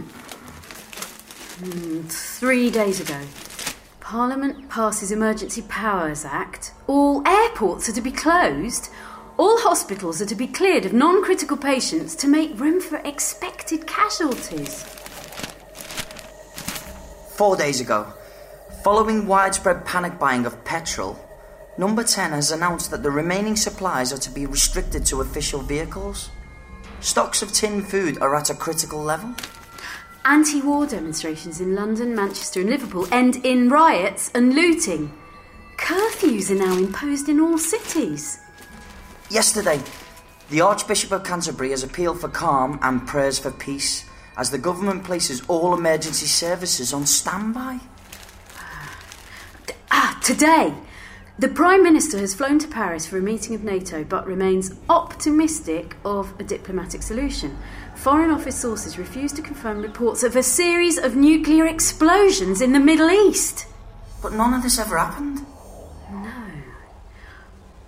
Hmm, 1.59 2.03
three 2.03 2.69
days 2.71 3.01
ago, 3.01 3.19
Parliament 3.99 4.69
passes 4.69 5.11
Emergency 5.11 5.63
Powers 5.63 6.23
Act. 6.23 6.71
All 6.87 7.27
airports 7.27 7.89
are 7.89 7.91
to 7.91 7.99
be 7.99 8.13
closed. 8.13 8.89
All 9.35 9.59
hospitals 9.59 10.21
are 10.21 10.25
to 10.27 10.33
be 10.33 10.47
cleared 10.47 10.85
of 10.85 10.93
non 10.93 11.21
critical 11.21 11.57
patients 11.57 12.15
to 12.15 12.29
make 12.29 12.57
room 12.57 12.79
for 12.79 12.99
expected 12.99 13.85
casualties. 13.85 14.83
Four 17.35 17.57
days 17.57 17.81
ago, 17.81 18.13
following 18.81 19.27
widespread 19.27 19.83
panic 19.83 20.17
buying 20.17 20.45
of 20.45 20.63
petrol, 20.63 21.19
Number 21.77 22.03
10 22.03 22.31
has 22.31 22.51
announced 22.51 22.91
that 22.91 23.03
the 23.03 23.11
remaining 23.11 23.57
supplies 23.57 24.13
are 24.13 24.17
to 24.17 24.29
be 24.29 24.45
restricted 24.45 25.05
to 25.07 25.19
official 25.19 25.61
vehicles. 25.61 26.29
Stocks 27.01 27.41
of 27.41 27.51
tinned 27.51 27.87
food 27.87 28.17
are 28.19 28.33
at 28.33 28.49
a 28.49 28.55
critical 28.55 29.01
level. 29.01 29.35
Anti 30.23 30.61
war 30.61 30.85
demonstrations 30.85 31.59
in 31.59 31.75
London, 31.75 32.15
Manchester, 32.15 32.61
and 32.61 32.69
Liverpool 32.69 33.07
end 33.11 33.45
in 33.45 33.69
riots 33.69 34.31
and 34.33 34.55
looting. 34.55 35.11
Curfews 35.77 36.49
are 36.49 36.55
now 36.55 36.77
imposed 36.77 37.27
in 37.27 37.41
all 37.41 37.57
cities. 37.57 38.39
Yesterday, 39.29 39.81
the 40.49 40.61
Archbishop 40.61 41.11
of 41.11 41.25
Canterbury 41.25 41.71
has 41.71 41.83
appealed 41.83 42.21
for 42.21 42.29
calm 42.29 42.79
and 42.81 43.05
prayers 43.05 43.37
for 43.37 43.51
peace 43.51 44.05
as 44.37 44.49
the 44.49 44.57
government 44.57 45.03
places 45.03 45.41
all 45.47 45.73
emergency 45.73 46.25
services 46.25 46.93
on 46.93 47.05
standby. 47.05 47.79
Ah, 49.91 50.19
today, 50.23 50.73
the 51.37 51.49
Prime 51.49 51.83
Minister 51.83 52.17
has 52.19 52.33
flown 52.33 52.59
to 52.59 52.67
Paris 52.67 53.05
for 53.05 53.17
a 53.17 53.21
meeting 53.21 53.55
of 53.55 53.63
NATO 53.63 54.05
but 54.05 54.25
remains 54.25 54.73
optimistic 54.87 55.97
of 56.05 56.33
a 56.39 56.43
diplomatic 56.43 57.01
solution. 57.01 57.57
Foreign 57.93 58.31
Office 58.31 58.57
sources 58.57 58.97
refuse 58.97 59.33
to 59.33 59.41
confirm 59.41 59.81
reports 59.81 60.23
of 60.23 60.37
a 60.37 60.43
series 60.43 60.97
of 60.97 61.17
nuclear 61.17 61.65
explosions 61.65 62.61
in 62.61 62.71
the 62.71 62.79
Middle 62.79 63.09
East. 63.09 63.67
But 64.21 64.31
none 64.31 64.53
of 64.53 64.63
this 64.63 64.79
ever 64.79 64.97
happened. 64.97 65.45
No. 66.09 66.31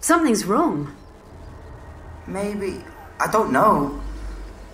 Something's 0.02 0.44
wrong. 0.44 0.94
Maybe, 2.28 2.84
I 3.18 3.32
don't 3.32 3.54
know. 3.54 4.02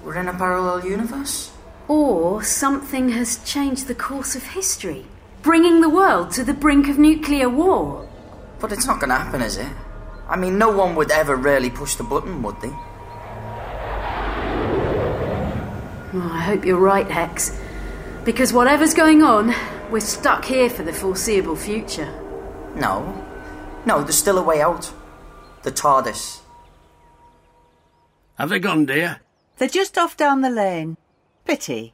We're 0.03 0.17
in 0.17 0.28
a 0.28 0.34
parallel 0.34 0.84
universe? 0.84 1.51
Or 1.88 2.43
something 2.43 3.09
has 3.09 3.43
changed 3.43 3.86
the 3.86 3.93
course 3.93 4.36
of 4.36 4.43
history, 4.43 5.05
bringing 5.43 5.82
the 5.82 5.89
world 5.89 6.32
to 6.32 6.43
the 6.43 6.55
brink 6.55 6.89
of 6.89 6.97
nuclear 6.97 7.49
war. 7.49 8.09
But 8.64 8.72
it's 8.72 8.86
not 8.86 9.01
going 9.01 9.09
to 9.09 9.18
happen, 9.18 9.41
is 9.41 9.57
it? 9.57 9.68
I 10.26 10.38
mean, 10.38 10.57
no 10.57 10.72
one 10.72 10.95
would 10.95 11.11
ever 11.11 11.36
really 11.36 11.70
push 11.70 11.95
the 11.95 12.03
button, 12.05 12.41
would 12.43 12.61
they? 12.61 12.70
Oh, 16.14 16.30
I 16.32 16.39
hope 16.39 16.64
you're 16.64 16.80
right, 16.80 17.11
Hex. 17.11 17.59
Because 18.24 18.53
whatever's 18.53 18.93
going 18.93 19.22
on, 19.22 19.53
we're 19.91 19.99
stuck 19.99 20.45
here 20.45 20.70
for 20.70 20.82
the 20.84 20.93
foreseeable 20.93 21.57
future. 21.57 22.07
No. 22.74 23.28
No, 23.86 24.01
there's 24.01 24.16
still 24.16 24.38
a 24.38 24.41
way 24.41 24.61
out. 24.61 24.93
The 25.64 25.72
TARDIS. 25.74 26.39
Have 28.36 28.47
they 28.47 28.59
gone, 28.59 28.86
dear? 28.86 29.20
They're 29.57 29.68
just 29.68 29.97
off 29.97 30.16
down 30.16 30.39
the 30.39 30.49
lane. 30.49 30.95
Pity. 31.43 31.93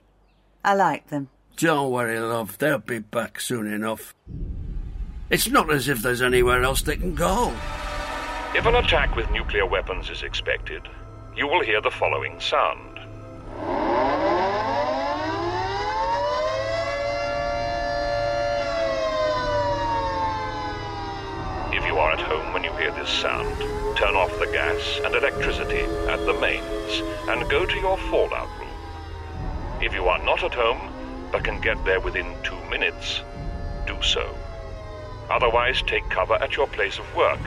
I 0.64 0.76
like 0.76 1.08
them. 1.08 1.30
Don't 1.58 1.90
worry, 1.90 2.20
love. 2.20 2.60
They'll 2.60 2.78
be 2.78 3.00
back 3.00 3.40
soon 3.40 3.66
enough. 3.66 4.14
It's 5.30 5.48
not 5.48 5.70
as 5.70 5.88
if 5.88 6.02
there's 6.02 6.24
anywhere 6.24 6.64
else 6.64 6.82
they 6.82 6.98
can 6.98 7.14
go. 7.14 7.54
If 8.56 8.66
an 8.66 8.74
attack 8.74 9.16
with 9.16 9.30
nuclear 9.30 9.68
weapons 9.68 10.10
is 10.10 10.24
expected, 10.24 10.90
you 11.36 11.48
will 11.48 11.64
hear 11.64 11.82
the 11.82 11.92
following 11.92 12.40
sound. 12.40 12.98
If 21.72 21.86
you 21.86 21.96
are 22.00 22.12
at 22.12 22.22
home 22.22 22.52
when 22.52 22.64
you 22.64 22.72
hear 22.78 22.92
this 22.94 23.10
sound, 23.10 23.56
turn 23.96 24.16
off 24.16 24.32
the 24.40 24.50
gas 24.52 25.00
and 25.06 25.14
electricity 25.14 25.82
at 26.10 26.26
the 26.26 26.34
mains 26.42 27.04
and 27.30 27.48
go 27.52 27.68
to 27.68 27.76
your 27.76 28.00
fallout 28.10 28.50
room. 28.58 28.68
If 29.80 29.94
you 29.94 30.06
are 30.06 30.26
not 30.26 30.44
at 30.44 30.56
home 30.56 30.92
but 31.32 31.44
can 31.44 31.62
get 31.62 31.86
there 31.86 32.00
within 32.00 32.34
two 32.44 32.60
minutes, 32.72 33.22
do 33.86 33.96
so. 34.02 34.39
Otherwise, 35.30 35.82
take 35.84 36.10
cover 36.10 36.36
at 36.36 36.56
your 36.56 36.68
place 36.68 36.98
of 36.98 37.16
work. 37.16 37.40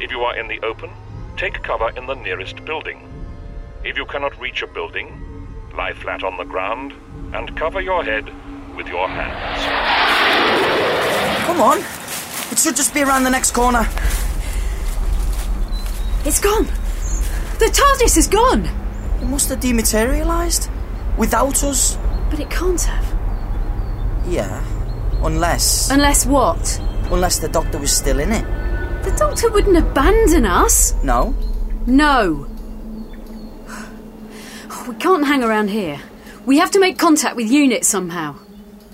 If 0.00 0.10
you 0.10 0.20
are 0.20 0.36
in 0.36 0.48
the 0.48 0.60
open, 0.60 0.90
take 1.36 1.62
cover 1.62 1.90
in 1.96 2.06
the 2.06 2.14
nearest 2.14 2.64
building. 2.64 3.08
If 3.84 3.96
you 3.96 4.06
cannot 4.06 4.38
reach 4.40 4.62
a 4.62 4.66
building, 4.66 5.20
lie 5.76 5.92
flat 5.92 6.24
on 6.24 6.36
the 6.36 6.44
ground 6.44 6.94
and 7.34 7.54
cover 7.56 7.80
your 7.80 8.02
head 8.02 8.24
with 8.76 8.88
your 8.88 9.06
hands. 9.08 9.64
Come 11.46 11.60
on! 11.60 11.78
It 12.50 12.58
should 12.58 12.76
just 12.76 12.94
be 12.94 13.02
around 13.02 13.24
the 13.24 13.30
next 13.30 13.50
corner. 13.50 13.86
It's 16.24 16.40
gone! 16.40 16.64
The 17.58 17.70
TARDIS 17.70 18.16
is 18.16 18.26
gone! 18.26 18.64
It 19.20 19.26
must 19.26 19.48
have 19.50 19.60
dematerialised. 19.60 20.70
Without 21.18 21.62
us. 21.62 21.96
But 22.30 22.40
it 22.40 22.50
can't 22.50 22.80
have. 22.80 24.26
Yeah. 24.26 24.64
Unless. 25.22 25.90
Unless 25.90 26.26
what? 26.26 26.80
Unless 27.10 27.38
the 27.38 27.48
doctor 27.48 27.78
was 27.78 27.92
still 27.92 28.18
in 28.18 28.32
it. 28.32 28.44
The 29.04 29.14
doctor 29.16 29.50
wouldn't 29.50 29.76
abandon 29.76 30.46
us. 30.46 30.94
No? 31.02 31.34
No. 31.86 32.46
We 34.88 34.94
can't 34.96 35.26
hang 35.26 35.42
around 35.42 35.68
here. 35.68 36.00
We 36.46 36.58
have 36.58 36.70
to 36.72 36.80
make 36.80 36.98
contact 36.98 37.36
with 37.36 37.50
UNIT 37.50 37.84
somehow. 37.84 38.34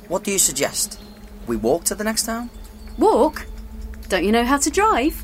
What 0.09 0.25
do 0.25 0.33
you 0.33 0.39
suggest? 0.39 1.01
We 1.47 1.57
walk 1.57 1.85
to 1.85 1.95
the 1.95 2.05
next 2.05 2.27
town? 2.27 2.51
Walk? 2.99 3.47
Don't 4.09 4.25
you 4.25 4.33
know 4.33 4.45
how 4.45 4.59
to 4.59 4.71
drive? 4.71 5.23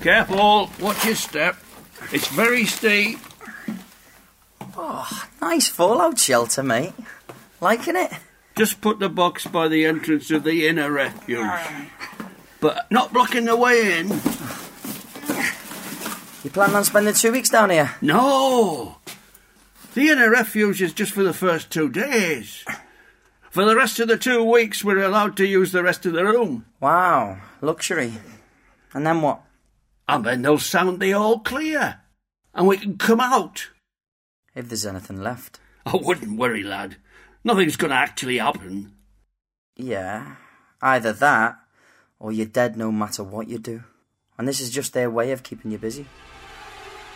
Careful, 0.00 0.70
watch 0.80 1.04
your 1.04 1.14
step. 1.14 1.56
It's 2.12 2.28
very 2.28 2.64
steep. 2.64 3.18
Oh, 4.76 5.26
nice 5.40 5.68
fallout 5.68 6.18
shelter, 6.18 6.62
mate. 6.62 6.92
Liking 7.60 7.96
it? 7.96 8.12
Just 8.56 8.80
put 8.80 8.98
the 8.98 9.08
box 9.08 9.46
by 9.46 9.68
the 9.68 9.84
entrance 9.84 10.30
of 10.30 10.42
the 10.42 10.66
inner 10.66 10.90
refuge. 10.90 11.60
But 12.60 12.90
not 12.90 13.12
blocking 13.12 13.44
the 13.44 13.56
way 13.56 13.98
in. 14.00 14.08
You 16.42 16.50
plan 16.50 16.74
on 16.74 16.84
spending 16.84 17.12
two 17.12 17.32
weeks 17.32 17.50
down 17.50 17.70
here? 17.70 17.94
No! 18.00 18.96
The 19.94 20.08
inner 20.08 20.30
refuge 20.30 20.80
is 20.80 20.92
just 20.92 21.12
for 21.12 21.22
the 21.22 21.32
first 21.32 21.70
two 21.70 21.90
days. 21.90 22.64
For 23.50 23.64
the 23.64 23.76
rest 23.76 24.00
of 24.00 24.08
the 24.08 24.16
two 24.16 24.44
weeks, 24.44 24.84
we're 24.84 25.02
allowed 25.02 25.36
to 25.38 25.46
use 25.46 25.72
the 25.72 25.82
rest 25.82 26.06
of 26.06 26.12
the 26.12 26.24
room. 26.24 26.66
Wow, 26.80 27.38
luxury. 27.60 28.14
And 28.92 29.06
then 29.06 29.22
what? 29.22 29.42
And 30.08 30.24
then 30.24 30.42
they'll 30.42 30.58
sound 30.58 31.00
the 31.00 31.12
all 31.12 31.40
clear. 31.40 32.00
And 32.54 32.66
we 32.66 32.78
can 32.78 32.96
come 32.96 33.20
out. 33.20 33.70
If 34.54 34.68
there's 34.68 34.86
anything 34.86 35.22
left. 35.22 35.60
I 35.84 35.96
wouldn't 35.96 36.38
worry, 36.38 36.62
lad. 36.62 36.96
Nothing's 37.46 37.76
going 37.76 37.92
to 37.92 37.96
actually 37.96 38.38
happen. 38.38 38.90
Yeah, 39.76 40.34
either 40.82 41.12
that, 41.12 41.54
or 42.18 42.32
you're 42.32 42.44
dead 42.44 42.76
no 42.76 42.90
matter 42.90 43.22
what 43.22 43.46
you 43.46 43.60
do. 43.60 43.84
And 44.36 44.48
this 44.48 44.58
is 44.58 44.68
just 44.68 44.92
their 44.92 45.08
way 45.08 45.30
of 45.30 45.44
keeping 45.44 45.70
you 45.70 45.78
busy. 45.78 46.06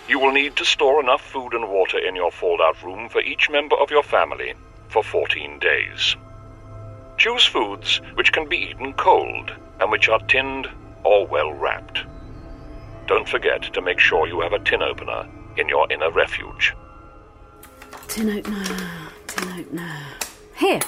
You 0.07 0.21
will 0.21 0.31
need 0.31 0.55
to 0.55 0.65
store 0.65 1.01
enough 1.01 1.21
food 1.21 1.53
and 1.53 1.69
water 1.69 1.99
in 1.99 2.15
your 2.15 2.31
fallout 2.31 2.81
room 2.85 3.09
for 3.09 3.21
each 3.21 3.51
member 3.51 3.75
of 3.75 3.91
your 3.91 4.05
family 4.05 4.55
for 4.87 5.03
14 5.03 5.59
days. 5.59 6.15
Choose 7.19 7.45
foods 7.45 8.01
which 8.15 8.33
can 8.33 8.49
be 8.49 8.71
eaten 8.71 8.93
cold 8.93 9.53
and 9.81 9.91
which 9.91 10.09
are 10.09 10.21
tinned 10.29 10.69
or 11.03 11.27
well 11.27 11.53
wrapped. 11.53 12.05
Don't 13.09 13.29
forget 13.29 13.63
to 13.75 13.83
make 13.83 13.99
sure 13.99 14.29
you 14.29 14.43
have 14.43 14.53
a 14.53 14.61
tin 14.61 14.81
opener 14.81 15.27
in 15.57 15.69
your 15.69 15.91
inner 15.91 16.13
refuge. 16.13 16.73
Tin 18.07 18.31
opener, 18.31 18.65
tin 19.27 19.61
opener. 19.61 20.10
Here. 20.61 20.81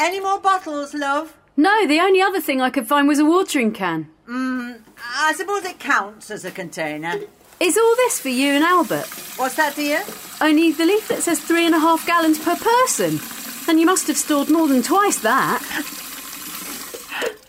Any 0.00 0.20
more 0.20 0.40
bottles, 0.40 0.94
love? 0.94 1.36
No, 1.56 1.86
the 1.86 2.00
only 2.00 2.20
other 2.20 2.40
thing 2.40 2.60
I 2.60 2.70
could 2.70 2.86
find 2.88 3.06
was 3.06 3.18
a 3.18 3.24
watering 3.24 3.72
can. 3.72 4.08
Mmm, 4.28 4.80
I 5.16 5.32
suppose 5.34 5.64
it 5.64 5.78
counts 5.78 6.30
as 6.30 6.44
a 6.44 6.50
container. 6.50 7.14
Is 7.60 7.76
all 7.78 7.96
this 7.96 8.20
for 8.20 8.30
you 8.30 8.52
and 8.54 8.64
Albert? 8.64 9.06
What's 9.36 9.54
that, 9.56 9.76
dear? 9.76 10.02
Only 10.40 10.72
the 10.72 10.84
leaflet 10.86 11.20
says 11.22 11.38
three 11.40 11.64
and 11.66 11.74
a 11.74 11.78
half 11.78 12.04
gallons 12.06 12.38
per 12.38 12.56
person. 12.56 13.20
And 13.68 13.78
you 13.78 13.86
must 13.86 14.08
have 14.08 14.16
stored 14.16 14.50
more 14.50 14.66
than 14.66 14.82
twice 14.82 15.20
that. 15.20 15.62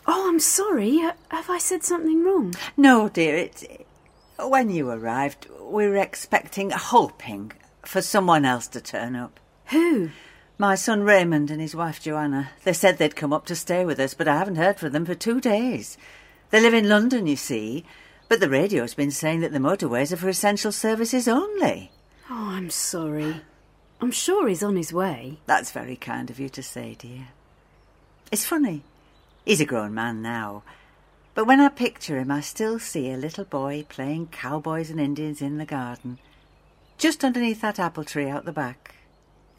Oh, 0.05 0.27
I'm 0.29 0.39
sorry. 0.39 0.99
Uh, 1.01 1.13
Have 1.29 1.49
I 1.49 1.57
said 1.57 1.83
something 1.83 2.23
wrong? 2.23 2.53
No, 2.77 3.09
dear, 3.09 3.35
it's. 3.37 3.65
When 4.37 4.69
you 4.69 4.89
arrived, 4.89 5.47
we 5.61 5.87
were 5.87 5.95
expecting, 5.95 6.69
hoping 6.71 7.53
for 7.83 8.01
someone 8.01 8.45
else 8.45 8.67
to 8.69 8.81
turn 8.81 9.15
up. 9.15 9.39
Who? 9.67 10.09
My 10.57 10.75
son 10.75 11.03
Raymond 11.03 11.49
and 11.49 11.59
his 11.59 11.75
wife 11.75 12.01
Joanna. 12.01 12.51
They 12.63 12.73
said 12.73 12.97
they'd 12.97 13.15
come 13.15 13.33
up 13.33 13.45
to 13.47 13.55
stay 13.55 13.85
with 13.85 13.99
us, 13.99 14.13
but 14.13 14.27
I 14.27 14.37
haven't 14.37 14.55
heard 14.55 14.77
from 14.77 14.91
them 14.91 15.05
for 15.05 15.15
two 15.15 15.41
days. 15.41 15.97
They 16.51 16.61
live 16.61 16.73
in 16.75 16.87
London, 16.87 17.25
you 17.25 17.35
see, 17.35 17.83
But 18.29 18.39
the 18.39 18.49
radio's 18.49 18.93
been 18.93 19.11
saying 19.11 19.41
that 19.41 19.51
the 19.51 19.59
motorways 19.59 20.11
are 20.11 20.17
for 20.17 20.29
essential 20.29 20.71
services 20.71 21.27
only. 21.27 21.91
Oh, 22.29 22.49
I'm 22.51 22.69
sorry. 22.69 23.41
I'm 24.01 24.11
sure 24.11 24.47
he's 24.47 24.63
on 24.63 24.75
his 24.75 24.93
way. 24.93 25.39
That's 25.45 25.71
very 25.71 25.95
kind 25.95 26.29
of 26.29 26.39
you 26.39 26.49
to 26.49 26.63
say, 26.63 26.95
dear. 26.97 27.29
It's 28.31 28.45
funny. 28.45 28.83
He's 29.45 29.61
a 29.61 29.65
grown 29.65 29.93
man 29.93 30.21
now. 30.21 30.63
But 31.35 31.45
when 31.45 31.59
I 31.59 31.69
picture 31.69 32.19
him, 32.19 32.31
I 32.31 32.41
still 32.41 32.79
see 32.79 33.11
a 33.11 33.17
little 33.17 33.45
boy 33.45 33.85
playing 33.89 34.27
cowboys 34.27 34.89
and 34.89 34.99
Indians 34.99 35.41
in 35.41 35.57
the 35.57 35.65
garden, 35.65 36.19
just 36.97 37.23
underneath 37.23 37.61
that 37.61 37.79
apple 37.79 38.03
tree 38.03 38.29
out 38.29 38.45
the 38.45 38.51
back. 38.51 38.95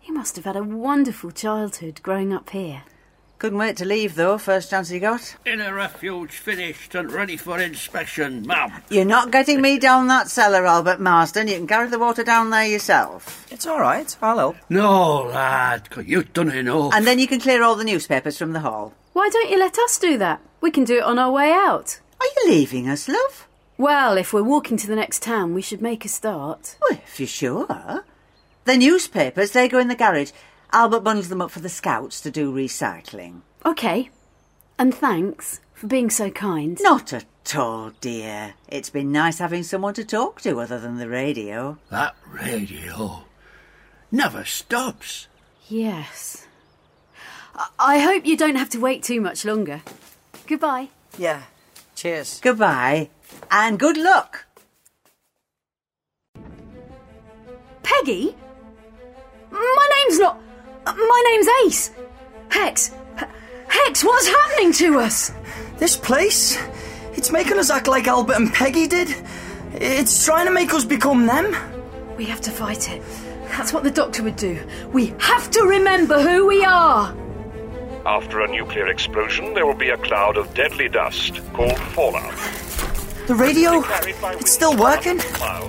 He 0.04 0.12
must 0.12 0.36
have 0.36 0.44
had 0.44 0.54
a 0.56 0.62
wonderful 0.62 1.30
childhood 1.30 2.00
growing 2.02 2.30
up 2.30 2.50
here. 2.50 2.82
Couldn't 3.38 3.58
wait 3.58 3.78
to 3.78 3.86
leave, 3.86 4.16
though, 4.16 4.36
first 4.36 4.68
chance 4.68 4.90
he 4.90 4.98
got. 4.98 5.36
Inner 5.46 5.74
refuge 5.74 6.32
finished 6.32 6.94
and 6.94 7.10
ready 7.10 7.38
for 7.38 7.58
inspection, 7.58 8.46
ma'am. 8.46 8.70
You're 8.90 9.06
not 9.06 9.30
getting 9.30 9.62
me 9.62 9.78
down 9.78 10.06
that 10.08 10.28
cellar, 10.28 10.66
Albert 10.66 11.00
Marsden. 11.00 11.48
You 11.48 11.56
can 11.56 11.66
carry 11.66 11.88
the 11.88 11.98
water 11.98 12.22
down 12.22 12.50
there 12.50 12.66
yourself. 12.66 13.46
It's 13.50 13.66
all 13.66 13.80
right. 13.80 14.14
I'll 14.20 14.36
help. 14.36 14.56
No, 14.68 15.22
lad, 15.22 15.88
'cause 15.88 16.04
you've 16.06 16.34
done 16.34 16.50
enough. 16.50 16.92
And 16.94 17.06
then 17.06 17.18
you 17.18 17.26
can 17.26 17.40
clear 17.40 17.62
all 17.62 17.74
the 17.74 17.84
newspapers 17.84 18.36
from 18.36 18.52
the 18.52 18.60
hall. 18.60 18.92
Why 19.14 19.30
don't 19.32 19.50
you 19.50 19.58
let 19.58 19.78
us 19.78 19.98
do 19.98 20.18
that? 20.18 20.42
We 20.60 20.70
can 20.70 20.84
do 20.84 20.98
it 20.98 21.02
on 21.04 21.18
our 21.18 21.30
way 21.32 21.50
out. 21.50 22.00
Are 22.20 22.26
you 22.26 22.50
leaving 22.52 22.90
us, 22.90 23.08
love? 23.08 23.48
Well, 23.78 24.18
if 24.18 24.34
we're 24.34 24.42
walking 24.42 24.76
to 24.76 24.86
the 24.86 24.96
next 24.96 25.22
town, 25.22 25.54
we 25.54 25.62
should 25.62 25.80
make 25.80 26.04
a 26.04 26.08
start. 26.08 26.76
Well, 26.82 26.98
if 27.04 27.18
you're 27.18 27.26
sure. 27.26 28.04
The 28.64 28.76
newspapers, 28.76 29.50
they 29.52 29.68
go 29.68 29.78
in 29.78 29.88
the 29.88 29.94
garage. 29.94 30.32
Albert 30.72 31.00
bundles 31.00 31.28
them 31.28 31.40
up 31.42 31.50
for 31.50 31.60
the 31.60 31.68
scouts 31.68 32.20
to 32.22 32.30
do 32.30 32.52
recycling. 32.52 33.40
Okay. 33.64 34.10
And 34.78 34.94
thanks 34.94 35.60
for 35.74 35.86
being 35.86 36.10
so 36.10 36.30
kind. 36.30 36.78
Not 36.80 37.12
at 37.12 37.26
all, 37.56 37.92
dear. 38.00 38.54
It's 38.68 38.90
been 38.90 39.12
nice 39.12 39.38
having 39.38 39.62
someone 39.62 39.94
to 39.94 40.04
talk 40.04 40.40
to 40.42 40.60
other 40.60 40.80
than 40.80 40.96
the 40.98 41.08
radio. 41.08 41.78
That 41.90 42.16
radio 42.26 43.24
never 44.10 44.44
stops. 44.44 45.28
Yes. 45.68 46.46
I- 47.54 47.68
I 47.78 47.98
hope 48.00 48.26
you 48.26 48.36
don't 48.36 48.56
have 48.56 48.70
to 48.70 48.80
wait 48.80 49.02
too 49.02 49.20
much 49.20 49.44
longer. 49.44 49.82
Goodbye. 50.46 50.88
Yeah. 51.18 51.42
Cheers. 51.94 52.40
Goodbye, 52.42 53.10
and 53.50 53.78
good 53.78 53.96
luck. 53.96 54.46
Peggy? 57.84 58.34
My 59.54 59.88
name's 59.96 60.18
not. 60.18 60.40
My 60.86 61.22
name's 61.30 61.48
Ace. 61.64 61.90
Hex. 62.48 62.90
Hex, 63.68 64.04
what's 64.04 64.26
happening 64.26 64.72
to 64.72 64.98
us? 64.98 65.32
This 65.78 65.96
place, 65.96 66.58
it's 67.14 67.30
making 67.30 67.58
us 67.58 67.70
act 67.70 67.88
like 67.88 68.06
Albert 68.06 68.34
and 68.34 68.52
Peggy 68.52 68.86
did. 68.86 69.14
It's 69.74 70.24
trying 70.24 70.46
to 70.46 70.52
make 70.52 70.74
us 70.74 70.84
become 70.84 71.26
them. 71.26 71.56
We 72.16 72.24
have 72.26 72.40
to 72.42 72.50
fight 72.50 72.90
it. 72.90 73.02
That's 73.48 73.72
what 73.72 73.84
the 73.84 73.90
doctor 73.90 74.22
would 74.22 74.36
do. 74.36 74.60
We 74.92 75.14
have 75.18 75.50
to 75.52 75.62
remember 75.62 76.20
who 76.20 76.46
we 76.46 76.64
are. 76.64 77.14
After 78.06 78.40
a 78.40 78.48
nuclear 78.48 78.88
explosion, 78.88 79.54
there 79.54 79.66
will 79.66 79.74
be 79.74 79.90
a 79.90 79.96
cloud 79.96 80.36
of 80.36 80.52
deadly 80.54 80.88
dust 80.88 81.40
called 81.52 81.78
fallout. 81.78 82.34
The 83.26 83.34
radio, 83.34 83.82
it's 84.38 84.50
still 84.50 84.76
working, 84.76 85.20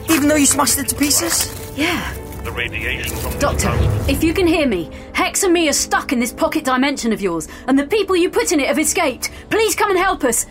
even 0.10 0.28
though 0.28 0.36
you 0.36 0.46
smashed 0.46 0.78
it 0.78 0.90
to 0.90 0.96
pieces. 0.96 1.50
Yeah. 1.78 2.14
The 2.46 2.52
radiation 2.52 3.18
from 3.18 3.38
Doctor, 3.40 3.70
house- 3.70 4.08
if 4.10 4.24
you 4.24 4.32
can 4.34 4.46
hear 4.46 4.68
me, 4.68 4.92
Hex 5.14 5.42
and 5.44 5.52
me 5.52 5.68
are 5.68 5.74
stuck 5.74 6.14
in 6.14 6.20
this 6.20 6.32
pocket 6.32 6.64
dimension 6.64 7.12
of 7.12 7.20
yours, 7.20 7.48
and 7.68 7.78
the 7.78 7.88
people 7.88 8.16
you 8.16 8.30
put 8.30 8.52
in 8.52 8.60
it 8.60 8.68
have 8.68 8.78
escaped. 8.78 9.32
Please 9.50 9.74
come 9.76 9.90
and 9.90 9.98
help 10.00 10.24
us. 10.24 10.46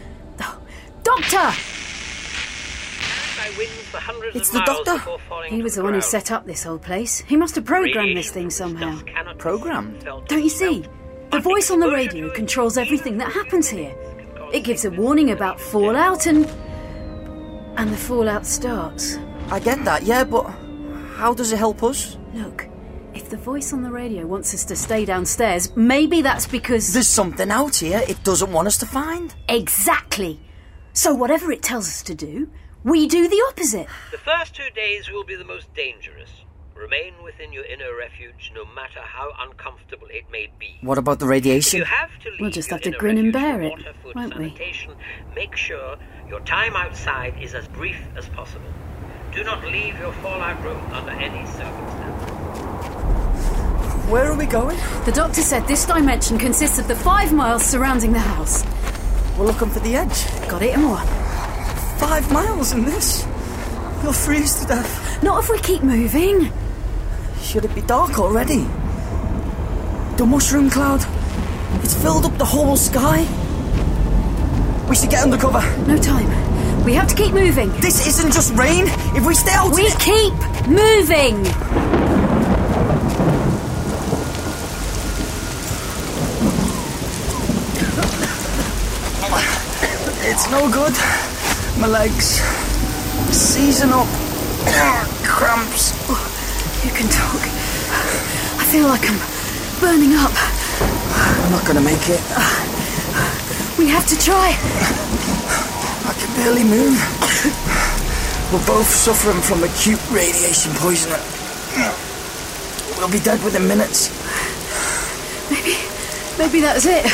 Doctor! 1.05 1.53
It's 4.35 4.51
the 4.51 4.61
doctor. 4.66 4.99
He 5.47 5.62
was 5.62 5.77
the 5.77 5.85
one 5.85 5.95
who 5.95 6.01
set 6.01 6.33
up 6.33 6.47
this 6.47 6.65
whole 6.65 6.79
place. 6.79 7.21
He 7.21 7.37
must 7.37 7.55
have 7.55 7.65
programmed 7.65 8.16
this 8.16 8.31
thing 8.31 8.51
somehow. 8.51 8.99
Programmed? 9.39 10.03
Don't 10.05 10.43
you 10.43 10.49
see? 10.49 10.85
The 11.31 11.39
voice 11.41 11.71
on 11.71 11.79
the 11.79 11.91
radio 11.91 12.29
controls 12.31 12.77
everything 12.77 13.19
that 13.19 13.31
happens 13.33 13.69
here. 13.69 13.95
It 14.53 14.65
gives 14.65 14.85
a 14.85 14.91
warning 14.91 15.31
about 15.31 15.61
fallout 15.61 16.27
and. 16.27 16.47
and 17.77 17.93
the 17.93 17.97
fallout 17.97 18.47
starts. 18.47 19.16
I 19.51 19.61
get 19.61 19.85
that, 19.85 20.03
yeah, 20.05 20.25
but 20.25 20.47
how 21.25 21.33
does 21.33 21.53
it 21.53 21.59
help 21.59 21.83
us? 21.83 22.19
Look, 22.35 22.69
if 23.15 23.31
the 23.31 23.39
voice 23.39 23.73
on 23.73 23.83
the 23.83 23.91
radio 23.91 24.27
wants 24.27 24.53
us 24.53 24.63
to 24.67 24.77
stay 24.77 25.07
downstairs, 25.07 25.75
maybe 25.75 26.21
that's 26.21 26.47
because. 26.47 26.93
There's 26.93 27.07
something 27.07 27.51
out 27.51 27.77
here 27.77 28.03
it 28.07 28.23
doesn't 28.25 28.53
want 28.53 28.69
us 28.69 28.77
to 28.77 28.87
find. 28.87 29.35
Exactly! 29.49 30.39
So 30.93 31.15
whatever 31.15 31.51
it 31.51 31.63
tells 31.63 31.89
us 31.89 32.03
to 32.03 32.15
do, 32.15 32.51
we 32.83 33.07
do 33.07 33.27
the 33.27 33.43
opposite. 33.49 33.87
The 34.11 34.19
first 34.19 34.55
two 34.55 34.69
days 34.75 35.11
will 35.11 35.25
be 35.25 35.35
the 35.35 35.47
most 35.47 35.73
dangerous. 35.73 36.29
Remain 36.77 37.15
within 37.25 37.55
your 37.55 37.65
inner 37.65 37.97
refuge, 37.97 38.53
no 38.55 38.67
matter 38.67 39.01
how 39.01 39.33
uncomfortable 39.49 40.09
it 40.11 40.25
may 40.31 40.53
be. 40.59 40.77
What 40.83 40.99
about 40.99 41.21
the 41.21 41.27
radiation? 41.27 41.79
you 41.79 41.87
have 41.87 42.19
to 42.19 42.29
leave 42.33 42.41
We'll 42.41 42.51
just 42.51 42.69
have 42.69 42.83
to 42.83 42.91
grin 42.91 43.17
and 43.17 43.33
bear 43.33 43.55
for 43.55 43.63
it, 43.63 43.71
water, 43.71 43.95
food, 44.03 44.15
won't 44.15 44.37
we? 44.37 44.55
Make 45.35 45.57
sure 45.57 45.97
your 46.29 46.41
time 46.41 46.77
outside 46.77 47.41
is 47.41 47.55
as 47.55 47.67
brief 47.69 47.97
as 48.15 48.29
possible. 48.29 48.69
Do 49.35 49.43
not 49.43 49.65
leave 49.65 49.98
your 49.98 50.12
fallout 50.12 50.62
room 50.62 50.78
under 50.93 51.11
any 51.11 51.44
circumstances. 51.47 52.31
Where 54.09 54.31
are 54.31 54.36
we 54.36 54.47
going? 54.47 54.77
The 55.06 55.12
doctor 55.12 55.43
said 55.43 55.66
this 55.66 55.85
dimension 55.86 56.39
consists 56.39 56.78
of 56.78 56.86
the 56.86 56.94
five 56.94 57.32
miles 57.32 57.65
surrounding 57.65 58.12
the 58.12 58.20
house. 58.20 58.65
We're 59.36 59.47
looking 59.47 59.70
for 59.70 59.81
the 59.81 59.97
edge. 59.97 60.24
Got 60.48 60.62
it 60.62 60.77
and 60.77 60.89
what? 60.89 61.05
Five 61.98 62.31
miles 62.31 62.70
in 62.70 62.85
this. 62.85 63.27
You'll 64.05 64.12
freeze 64.12 64.55
to 64.61 64.66
death. 64.69 65.20
Not 65.20 65.43
if 65.43 65.51
we 65.51 65.59
keep 65.59 65.82
moving. 65.82 66.52
Should 67.40 67.65
it 67.65 67.74
be 67.74 67.82
dark 67.82 68.20
already? 68.20 68.69
The 70.16 70.27
mushroom 70.27 70.70
cloud. 70.70 71.05
It's 71.82 72.01
filled 72.01 72.24
up 72.24 72.39
the 72.39 72.44
whole 72.44 72.77
sky. 72.77 73.27
We 74.89 74.94
should 74.94 75.11
get 75.11 75.24
under 75.24 75.39
cover. 75.39 75.61
No 75.89 75.98
time. 75.98 76.53
We 76.85 76.93
have 76.93 77.09
to 77.09 77.15
keep 77.15 77.32
moving. 77.32 77.70
This 77.81 78.06
isn't 78.06 78.31
just 78.31 78.52
rain. 78.55 78.85
If 79.16 79.24
we 79.24 79.35
stay 79.35 79.52
out 79.52 79.74
We 79.74 79.89
keep 79.93 80.35
moving! 80.69 81.40
It's 90.27 90.51
no 90.51 90.70
good. 90.70 90.93
My 91.81 91.86
legs. 91.86 92.43
Season 93.32 93.89
up. 93.89 94.06
Ah, 94.66 95.09
cramps. 95.24 95.94
You 96.85 96.90
can 96.90 97.09
talk. 97.09 97.40
I 98.61 98.65
feel 98.66 98.89
like 98.89 99.09
I'm 99.09 99.19
burning 99.81 100.12
up. 100.16 100.32
I'm 100.35 101.51
not 101.51 101.66
gonna 101.66 101.81
make 101.81 102.11
it. 102.11 102.20
We 103.78 103.89
have 103.89 104.06
to 104.06 104.19
try. 104.19 105.74
I 106.06 106.12
can 106.14 106.31
barely 106.36 106.64
move. 106.64 106.97
We're 108.52 108.66
both 108.66 108.86
suffering 108.86 109.40
from 109.40 109.64
acute 109.64 110.01
radiation 110.10 110.72
poisoning. 110.74 111.20
We'll 112.98 113.10
be 113.10 113.20
dead 113.20 113.43
within 113.43 113.66
minutes. 113.66 114.10
Maybe, 115.51 115.76
maybe 116.39 116.60
that's 116.60 116.86
it. 116.86 117.05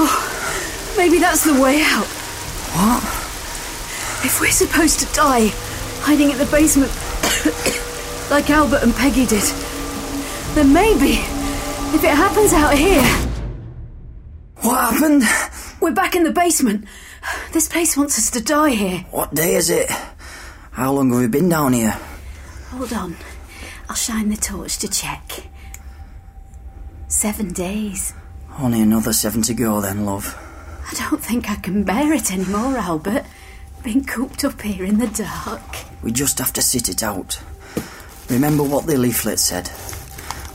Oh, 0.00 0.94
maybe 0.96 1.18
that's 1.18 1.44
the 1.44 1.60
way 1.60 1.80
out. 1.82 2.06
What? 2.76 3.02
If 4.24 4.40
we're 4.40 4.50
supposed 4.50 4.98
to 5.00 5.06
die, 5.14 5.50
hiding 6.02 6.30
in 6.30 6.38
the 6.38 6.46
basement, 6.46 6.90
like 8.30 8.50
Albert 8.50 8.82
and 8.82 8.94
Peggy 8.94 9.26
did, 9.26 9.42
then 10.54 10.72
maybe, 10.72 11.18
if 11.94 12.02
it 12.04 12.10
happens 12.14 12.52
out 12.52 12.74
here, 12.76 13.02
What 14.62 14.92
happened? 14.92 15.22
we're 15.80 15.92
back 15.94 16.14
in 16.16 16.24
the 16.24 16.32
basement. 16.32 16.84
This 17.52 17.68
place 17.68 17.96
wants 17.96 18.18
us 18.18 18.30
to 18.32 18.42
die 18.42 18.70
here. 18.70 18.98
What 19.10 19.34
day 19.34 19.54
is 19.54 19.70
it? 19.70 19.90
How 20.72 20.92
long 20.92 21.10
have 21.10 21.20
we 21.20 21.28
been 21.28 21.48
down 21.48 21.72
here? 21.72 21.98
Hold 22.70 22.92
on. 22.92 23.16
I'll 23.88 23.96
shine 23.96 24.28
the 24.28 24.36
torch 24.36 24.78
to 24.78 24.88
check. 24.88 25.46
Seven 27.08 27.52
days. 27.52 28.12
Only 28.58 28.80
another 28.80 29.12
seven 29.12 29.42
to 29.42 29.54
go 29.54 29.80
then, 29.80 30.04
love. 30.04 30.36
I 30.90 30.94
don't 30.94 31.22
think 31.22 31.50
I 31.50 31.56
can 31.56 31.84
bear 31.84 32.12
it 32.12 32.32
anymore, 32.32 32.76
Albert. 32.76 33.24
Being 33.82 34.04
cooped 34.04 34.44
up 34.44 34.60
here 34.60 34.84
in 34.84 34.98
the 34.98 35.06
dark. 35.08 35.62
We 36.02 36.12
just 36.12 36.38
have 36.38 36.52
to 36.54 36.62
sit 36.62 36.88
it 36.88 37.02
out. 37.02 37.40
Remember 38.28 38.62
what 38.62 38.86
the 38.86 38.96
leaflet 38.96 39.38
said. 39.38 39.70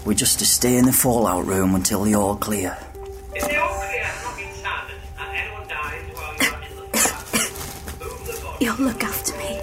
We're 0.05 0.13
just 0.13 0.39
to 0.39 0.45
stay 0.45 0.77
in 0.77 0.85
the 0.85 0.93
fallout 0.93 1.45
room 1.45 1.75
until 1.75 2.03
the 2.03 2.15
all 2.15 2.35
clear. 2.35 2.77
If 3.33 3.47
the 3.47 3.57
all 3.57 3.73
clear 3.79 4.22
You'll 8.63 8.77
look 8.77 9.03
after 9.03 9.37
me, 9.39 9.59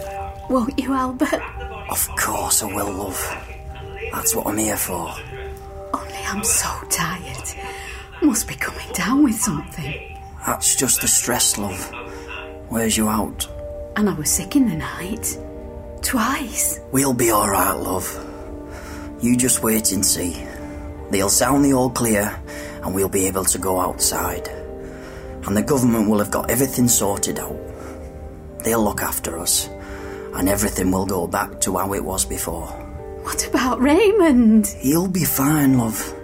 won't 0.50 0.78
you, 0.78 0.92
Albert? 0.92 1.40
Of 1.88 2.06
course 2.18 2.62
I 2.62 2.66
will, 2.66 2.92
love. 2.92 3.18
That's 4.12 4.34
what 4.34 4.46
I'm 4.46 4.58
here 4.58 4.76
for. 4.76 5.10
Only 5.94 6.22
I'm 6.28 6.44
so 6.44 6.68
tired. 6.90 7.48
Must 8.20 8.46
be 8.46 8.56
coming 8.56 8.92
down 8.92 9.24
with 9.24 9.36
something. 9.36 10.18
That's 10.44 10.76
just 10.76 11.00
the 11.00 11.08
stress, 11.08 11.56
love. 11.56 11.94
Wears 12.70 12.98
you 12.98 13.08
out. 13.08 13.48
And 13.96 14.10
I 14.10 14.12
was 14.12 14.28
sick 14.28 14.54
in 14.54 14.68
the 14.68 14.76
night. 14.76 15.38
Twice. 16.02 16.80
We'll 16.92 17.14
be 17.14 17.32
alright, 17.32 17.78
love. 17.78 18.06
You 19.22 19.34
just 19.34 19.62
wait 19.62 19.92
and 19.92 20.04
see. 20.04 20.46
They'll 21.10 21.30
sound 21.30 21.64
the 21.64 21.72
all 21.72 21.88
clear, 21.88 22.38
and 22.82 22.94
we'll 22.94 23.08
be 23.08 23.26
able 23.28 23.46
to 23.46 23.56
go 23.56 23.80
outside. 23.80 24.46
And 25.46 25.56
the 25.56 25.62
government 25.62 26.10
will 26.10 26.18
have 26.18 26.30
got 26.30 26.50
everything 26.50 26.86
sorted 26.86 27.38
out. 27.38 27.69
They'll 28.64 28.82
look 28.82 29.02
after 29.02 29.38
us, 29.38 29.68
and 30.34 30.48
everything 30.48 30.90
will 30.90 31.06
go 31.06 31.26
back 31.26 31.60
to 31.62 31.78
how 31.78 31.92
it 31.94 32.04
was 32.04 32.24
before. 32.24 32.66
What 33.22 33.46
about 33.48 33.80
Raymond? 33.80 34.66
He'll 34.66 35.08
be 35.08 35.24
fine, 35.24 35.78
love. 35.78 36.14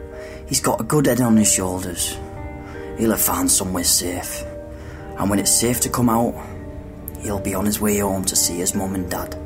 He's 0.46 0.60
got 0.60 0.80
a 0.80 0.84
good 0.84 1.06
head 1.06 1.20
on 1.20 1.36
his 1.36 1.52
shoulders. 1.52 2.16
He'll 2.98 3.10
have 3.10 3.20
found 3.20 3.50
somewhere 3.50 3.84
safe. 3.84 4.44
And 5.18 5.30
when 5.30 5.38
it's 5.38 5.50
safe 5.50 5.80
to 5.80 5.88
come 5.88 6.08
out, 6.08 6.34
he'll 7.20 7.40
be 7.40 7.54
on 7.54 7.66
his 7.66 7.80
way 7.80 7.98
home 7.98 8.24
to 8.24 8.36
see 8.36 8.56
his 8.56 8.74
mum 8.74 8.94
and 8.94 9.10
dad. 9.10 9.36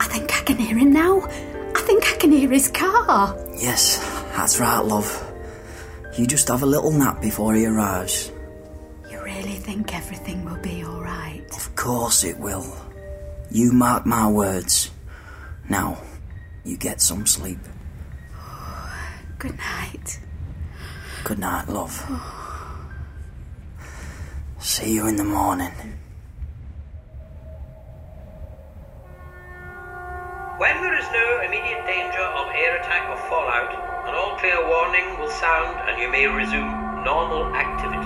I 0.00 0.04
think 0.06 0.34
I 0.34 0.42
can 0.42 0.56
hear 0.56 0.76
him 0.76 0.92
now. 0.92 1.20
I 1.20 1.82
think 1.86 2.04
I 2.12 2.16
can 2.16 2.32
hear 2.32 2.50
his 2.50 2.68
car. 2.68 3.36
Yes, 3.56 3.98
that's 4.34 4.58
right, 4.58 4.80
love. 4.80 5.22
You 6.16 6.26
just 6.26 6.48
have 6.48 6.62
a 6.62 6.66
little 6.66 6.90
nap 6.90 7.20
before 7.20 7.54
he 7.54 7.66
arrives. 7.66 8.32
You 9.66 9.72
think 9.72 9.96
everything 9.96 10.44
will 10.44 10.62
be 10.62 10.84
alright? 10.84 11.50
Of 11.50 11.74
course 11.74 12.22
it 12.22 12.38
will. 12.38 12.64
You 13.50 13.72
mark 13.72 14.06
my 14.06 14.30
words. 14.30 14.92
Now, 15.68 16.00
you 16.62 16.76
get 16.76 17.00
some 17.00 17.26
sleep. 17.26 17.58
Good 19.40 19.58
night. 19.58 20.20
Good 21.24 21.40
night, 21.40 21.68
love. 21.68 21.98
See 24.60 24.94
you 24.94 25.08
in 25.08 25.16
the 25.16 25.24
morning. 25.24 25.72
When 30.58 30.76
there 30.80 30.96
is 30.96 31.06
no 31.10 31.40
immediate 31.44 31.84
danger 31.86 32.22
of 32.22 32.46
air 32.54 32.76
attack 32.76 33.10
or 33.10 33.16
fallout, 33.28 33.74
an 34.06 34.14
all 34.14 34.38
clear 34.38 34.64
warning 34.68 35.18
will 35.18 35.30
sound 35.30 35.90
and 35.90 36.00
you 36.00 36.08
may 36.08 36.28
resume 36.28 37.02
normal 37.02 37.52
activities. 37.56 38.05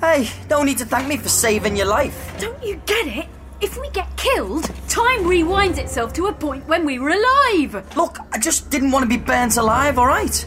Hey, 0.00 0.30
don't 0.48 0.66
need 0.66 0.78
to 0.78 0.84
thank 0.84 1.06
me 1.08 1.16
for 1.16 1.28
saving 1.28 1.76
your 1.76 1.86
life. 1.86 2.34
Don't 2.40 2.62
you 2.62 2.80
get 2.86 3.06
it? 3.06 3.26
If 3.60 3.76
we 3.80 3.90
get 3.90 4.16
killed, 4.16 4.64
time 4.88 5.24
rewinds 5.24 5.78
itself 5.78 6.12
to 6.12 6.26
a 6.26 6.32
point 6.32 6.66
when 6.68 6.84
we 6.84 7.00
were 7.00 7.10
alive. 7.10 7.96
Look, 7.96 8.18
I 8.32 8.38
just 8.38 8.70
didn't 8.70 8.92
want 8.92 9.02
to 9.02 9.08
be 9.08 9.16
burnt 9.16 9.56
alive, 9.56 9.98
alright? 9.98 10.46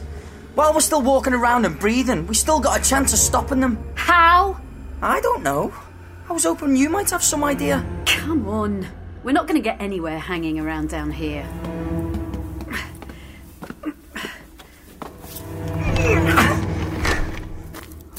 While 0.56 0.74
we're 0.74 0.80
still 0.80 1.02
walking 1.02 1.34
around 1.34 1.66
and 1.66 1.78
breathing, 1.78 2.26
we 2.26 2.36
still 2.36 2.62
got 2.62 2.80
a 2.80 2.90
chance 2.90 3.12
of 3.12 3.20
stopping 3.20 3.60
them. 3.60 3.78
How? 3.96 4.62
I 5.02 5.20
don't 5.20 5.44
know. 5.44 5.74
I 6.30 6.34
was 6.34 6.46
hoping 6.46 6.78
you 6.78 6.90
might 6.90 7.10
have 7.10 7.22
some 7.22 7.44
idea. 7.44 7.86
Come 8.06 8.48
on. 8.48 8.88
We're 9.24 9.34
not 9.34 9.46
going 9.46 9.62
to 9.62 9.64
get 9.64 9.82
anywhere 9.82 10.18
hanging 10.18 10.58
around 10.60 10.90
down 10.90 11.12
here. 11.12 11.44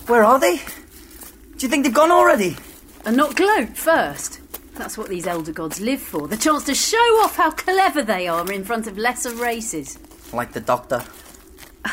Where 0.06 0.24
are 0.24 0.38
they? 0.38 0.56
Do 0.56 1.60
you 1.60 1.68
think 1.68 1.84
they've 1.84 1.94
gone 1.94 2.10
already? 2.10 2.58
And 3.06 3.16
not 3.16 3.34
gloat 3.36 3.78
first. 3.78 4.41
That's 4.74 4.96
what 4.96 5.08
these 5.08 5.26
elder 5.26 5.52
gods 5.52 5.80
live 5.80 6.00
for 6.00 6.26
the 6.26 6.36
chance 6.36 6.64
to 6.64 6.74
show 6.74 6.96
off 7.22 7.36
how 7.36 7.50
clever 7.50 8.02
they 8.02 8.26
are 8.26 8.50
in 8.50 8.64
front 8.64 8.86
of 8.86 8.96
lesser 8.96 9.34
races. 9.34 9.98
Like 10.32 10.52
the 10.52 10.60
doctor. 10.60 11.04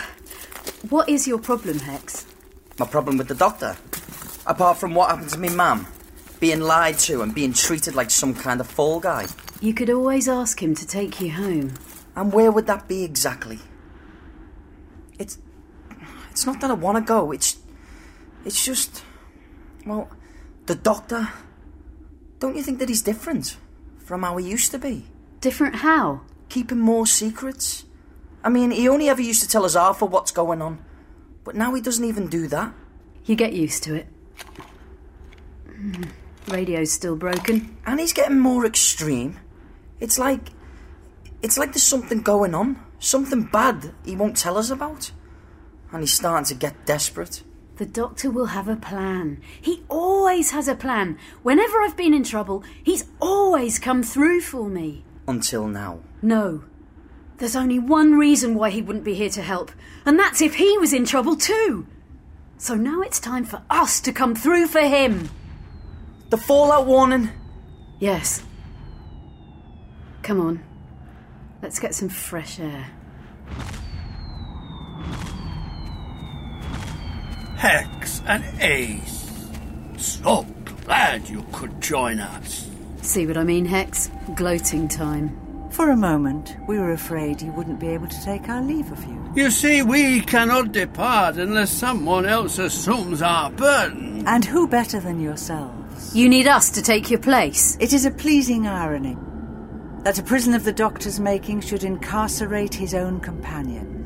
What 0.89 1.10
is 1.10 1.27
your 1.27 1.39
problem, 1.39 1.80
Hex? 1.80 2.26
My 2.80 2.88
problem 2.88 3.18
with 3.18 3.27
the 3.27 3.35
doctor. 3.35 3.76
Apart 4.47 4.77
from 4.77 4.95
what 4.95 5.10
happened 5.10 5.30
to 5.31 5.38
me 5.38 5.49
mum. 5.49 5.85
Being 6.39 6.61
lied 6.61 6.97
to 6.99 7.22
and 7.22 7.35
being 7.35 7.51
treated 7.51 7.95
like 7.95 8.10
some 8.10 8.34
kind 8.34 8.61
of 8.61 8.68
fall 8.68 9.01
guy. 9.01 9.27
You 9.60 9.73
could 9.73 9.89
always 9.89 10.30
ask 10.30 10.64
him 10.64 10.73
to 10.76 10.88
take 10.88 11.19
you 11.19 11.34
home. 11.34 11.73
And 12.15 12.31
where 12.31 12.49
would 12.49 12.65
that 12.68 12.88
be 12.88 13.03
exactly? 13.03 13.60
It's 15.19 15.38
it's 16.31 16.45
not 16.45 16.61
that 16.61 16.72
I 16.72 16.76
want 16.76 16.97
to 16.97 17.03
go. 17.03 17.34
It's 17.34 17.57
it's 18.45 18.64
just 18.64 19.03
well, 19.85 20.10
the 20.65 20.76
doctor. 20.76 21.27
Don't 22.39 22.55
you 22.55 22.63
think 22.63 22.79
that 22.79 22.89
he's 22.89 23.01
different 23.01 23.57
from 23.97 24.23
how 24.23 24.37
he 24.37 24.49
used 24.49 24.71
to 24.71 24.79
be? 24.79 25.05
Different 25.41 25.75
how? 25.75 26.21
Keeping 26.47 26.79
more 26.79 27.05
secrets. 27.05 27.85
I 28.43 28.49
mean, 28.49 28.71
he 28.71 28.87
only 28.87 29.09
ever 29.09 29.21
used 29.21 29.43
to 29.43 29.49
tell 29.49 29.65
us 29.65 29.75
Arthur 29.75 30.05
what's 30.05 30.31
going 30.31 30.61
on, 30.61 30.83
but 31.43 31.55
now 31.55 31.73
he 31.73 31.81
doesn't 31.81 32.05
even 32.05 32.27
do 32.27 32.47
that. 32.47 32.73
You 33.25 33.35
get 33.35 33.53
used 33.53 33.83
to 33.83 33.95
it. 33.95 34.07
Hmm. 35.67 36.03
Radio's 36.47 36.91
still 36.91 37.15
broken. 37.15 37.77
And 37.85 37.99
he's 37.99 38.13
getting 38.13 38.39
more 38.39 38.65
extreme. 38.65 39.39
It's 39.99 40.17
like 40.17 40.49
it's 41.41 41.57
like 41.57 41.73
there's 41.73 41.83
something 41.83 42.21
going 42.21 42.53
on, 42.53 42.83
something 42.99 43.43
bad 43.43 43.93
he 44.03 44.15
won't 44.15 44.37
tell 44.37 44.57
us 44.57 44.69
about. 44.69 45.11
And 45.91 46.01
he's 46.01 46.13
starting 46.13 46.45
to 46.45 46.55
get 46.55 46.85
desperate. 46.85 47.43
The 47.80 47.85
doctor 47.85 48.30
will 48.30 48.47
have 48.47 48.68
a 48.68 48.76
plan. 48.76 49.39
He 49.61 49.85
always 49.88 50.51
has 50.51 50.68
a 50.68 50.76
plan. 50.76 51.18
Whenever 51.43 51.81
I've 51.81 51.95
been 51.95 52.14
in 52.14 52.26
trouble, 52.26 52.61
he's 52.84 53.06
always 53.22 53.80
come 53.80 54.03
through 54.03 54.41
for 54.41 54.68
me. 54.68 55.06
Until 55.30 55.65
now. 55.65 56.01
No. 56.22 56.65
There's 57.38 57.56
only 57.56 57.80
one 57.80 58.15
reason 58.15 58.56
why 58.56 58.69
he 58.69 58.81
wouldn't 58.81 59.06
be 59.06 59.14
here 59.14 59.30
to 59.30 59.41
help, 59.41 59.72
and 60.06 60.19
that's 60.19 60.41
if 60.41 60.56
he 60.56 60.77
was 60.77 60.91
in 60.91 61.06
trouble 61.06 61.38
too. 61.38 61.88
So 62.57 62.76
now 62.76 62.99
it's 62.99 63.18
time 63.18 63.45
for 63.45 63.61
us 63.69 64.01
to 64.01 64.11
come 64.11 64.35
through 64.35 64.68
for 64.68 64.81
him. 64.81 65.30
The 66.31 66.38
fallout 66.38 66.85
warning. 66.85 67.30
Yes. 67.97 68.43
Come 70.22 70.41
on. 70.41 70.61
Let's 71.61 71.80
get 71.80 71.95
some 71.95 72.10
fresh 72.10 72.60
air. 72.60 72.88
Hex 77.60 78.22
and 78.26 78.41
Ace. 78.61 79.30
So 79.98 80.45
glad 80.86 81.27
you 81.27 81.45
could 81.52 81.81
join 81.81 82.22
us. 82.22 82.69
See 83.02 83.27
what 83.27 83.36
I 83.36 83.44
mean, 83.44 83.65
Hex? 83.65 84.10
Gloating 84.34 84.88
time. 84.88 85.38
For 85.69 85.90
a 85.90 85.98
moment, 85.98 86.56
we 86.69 86.80
were 86.80 86.94
afraid 86.94 87.41
you 87.41 87.52
wouldn't 87.52 87.81
be 87.81 87.90
able 87.90 88.07
to 88.07 88.23
take 88.23 88.48
our 88.48 88.61
leave 88.61 88.90
of 88.94 89.03
you. 89.03 89.34
You 89.36 89.52
see, 89.52 89.81
we 89.81 90.22
cannot 90.22 90.72
depart 90.72 91.36
unless 91.36 91.69
someone 91.69 92.26
else 92.26 92.60
assumes 92.60 93.22
our 93.22 93.52
burden. 93.52 94.26
And 94.26 94.45
who 94.45 94.65
better 94.65 95.02
than 95.02 95.19
yourselves? 95.19 96.15
You 96.15 96.30
need 96.30 96.48
us 96.48 96.69
to 96.72 96.81
take 96.81 97.10
your 97.10 97.19
place. 97.19 97.76
It 97.81 97.91
is 97.91 98.06
a 98.06 98.11
pleasing 98.11 98.68
irony 98.68 99.18
that 100.06 100.18
a 100.18 100.23
prison 100.23 100.53
of 100.53 100.64
the 100.64 100.72
doctor's 100.72 101.19
making 101.19 101.60
should 101.60 101.84
incarcerate 101.84 102.73
his 102.73 102.94
own 102.94 103.19
companions. 103.19 103.98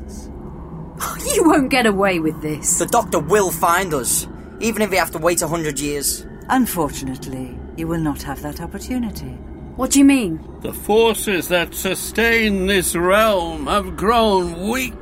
You 1.34 1.44
won't 1.44 1.70
get 1.70 1.86
away 1.86 2.20
with 2.20 2.40
this. 2.42 2.78
The 2.78 2.86
doctor 2.86 3.18
will 3.18 3.50
find 3.50 3.92
us, 3.92 4.28
even 4.60 4.82
if 4.82 4.90
we 4.90 4.96
have 4.96 5.10
to 5.12 5.18
wait 5.18 5.42
a 5.42 5.48
hundred 5.48 5.80
years. 5.80 6.24
Unfortunately, 6.48 7.58
you 7.76 7.88
will 7.88 8.00
not 8.00 8.22
have 8.22 8.42
that 8.42 8.60
opportunity. 8.60 9.36
What 9.76 9.90
do 9.90 9.98
you 9.98 10.04
mean? 10.04 10.38
The 10.60 10.72
forces 10.72 11.48
that 11.48 11.74
sustain 11.74 12.66
this 12.66 12.94
realm 12.94 13.66
have 13.66 13.96
grown 13.96 14.68
weak. 14.70 14.94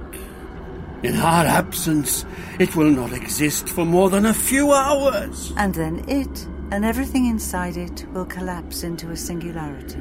In 1.02 1.16
our 1.16 1.44
absence, 1.44 2.24
it 2.58 2.74
will 2.76 2.90
not 2.90 3.12
exist 3.12 3.68
for 3.68 3.84
more 3.84 4.08
than 4.08 4.24
a 4.24 4.32
few 4.32 4.72
hours. 4.72 5.52
And 5.56 5.74
then 5.74 6.08
it 6.08 6.46
and 6.70 6.86
everything 6.86 7.26
inside 7.26 7.76
it 7.76 8.06
will 8.12 8.24
collapse 8.24 8.82
into 8.82 9.10
a 9.10 9.16
singularity. 9.16 10.00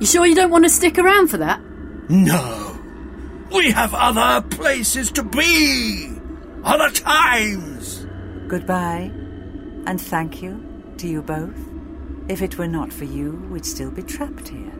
You 0.00 0.06
sure 0.06 0.26
you 0.26 0.34
don't 0.34 0.50
want 0.50 0.64
to 0.64 0.70
stick 0.70 0.98
around 0.98 1.28
for 1.28 1.36
that? 1.36 1.60
No. 2.08 2.77
We 3.52 3.70
have 3.70 3.94
other 3.94 4.46
places 4.48 5.10
to 5.12 5.22
be. 5.22 6.12
Other 6.64 6.90
times. 6.90 8.06
Goodbye, 8.48 9.10
and 9.86 10.00
thank 10.00 10.42
you 10.42 10.64
to 10.98 11.06
you 11.06 11.22
both. 11.22 11.56
If 12.28 12.42
it 12.42 12.58
were 12.58 12.66
not 12.66 12.92
for 12.92 13.04
you, 13.04 13.32
we'd 13.50 13.64
still 13.64 13.90
be 13.90 14.02
trapped 14.02 14.48
here. 14.48 14.72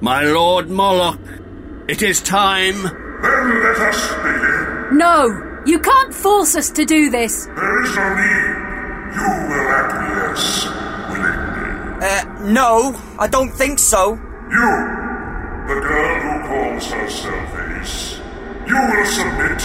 My 0.00 0.24
Lord 0.24 0.68
Moloch, 0.70 1.20
it 1.88 2.02
is 2.02 2.20
time. 2.20 2.82
Then 2.82 3.62
let 3.62 3.78
us 3.78 4.08
begin. 4.14 4.98
No! 4.98 5.62
You 5.66 5.78
can't 5.78 6.14
force 6.14 6.56
us 6.56 6.70
to 6.70 6.84
do 6.84 7.10
this! 7.10 7.44
There 7.44 7.82
is 7.82 7.94
no 7.94 8.14
need. 8.14 8.56
You 9.14 9.28
will 9.50 9.68
acquiesce 9.68 10.64
willingly. 11.10 12.06
Uh, 12.06 12.50
no, 12.50 13.00
I 13.18 13.28
don't 13.28 13.52
think 13.52 13.78
so. 13.78 14.12
You, 14.12 14.70
the 15.68 15.80
girl 15.80 16.20
who 16.20 16.48
calls 16.48 16.90
herself 16.90 17.59
Ace, 17.80 18.20
you 18.66 18.76
will 18.76 19.06
submit, 19.06 19.60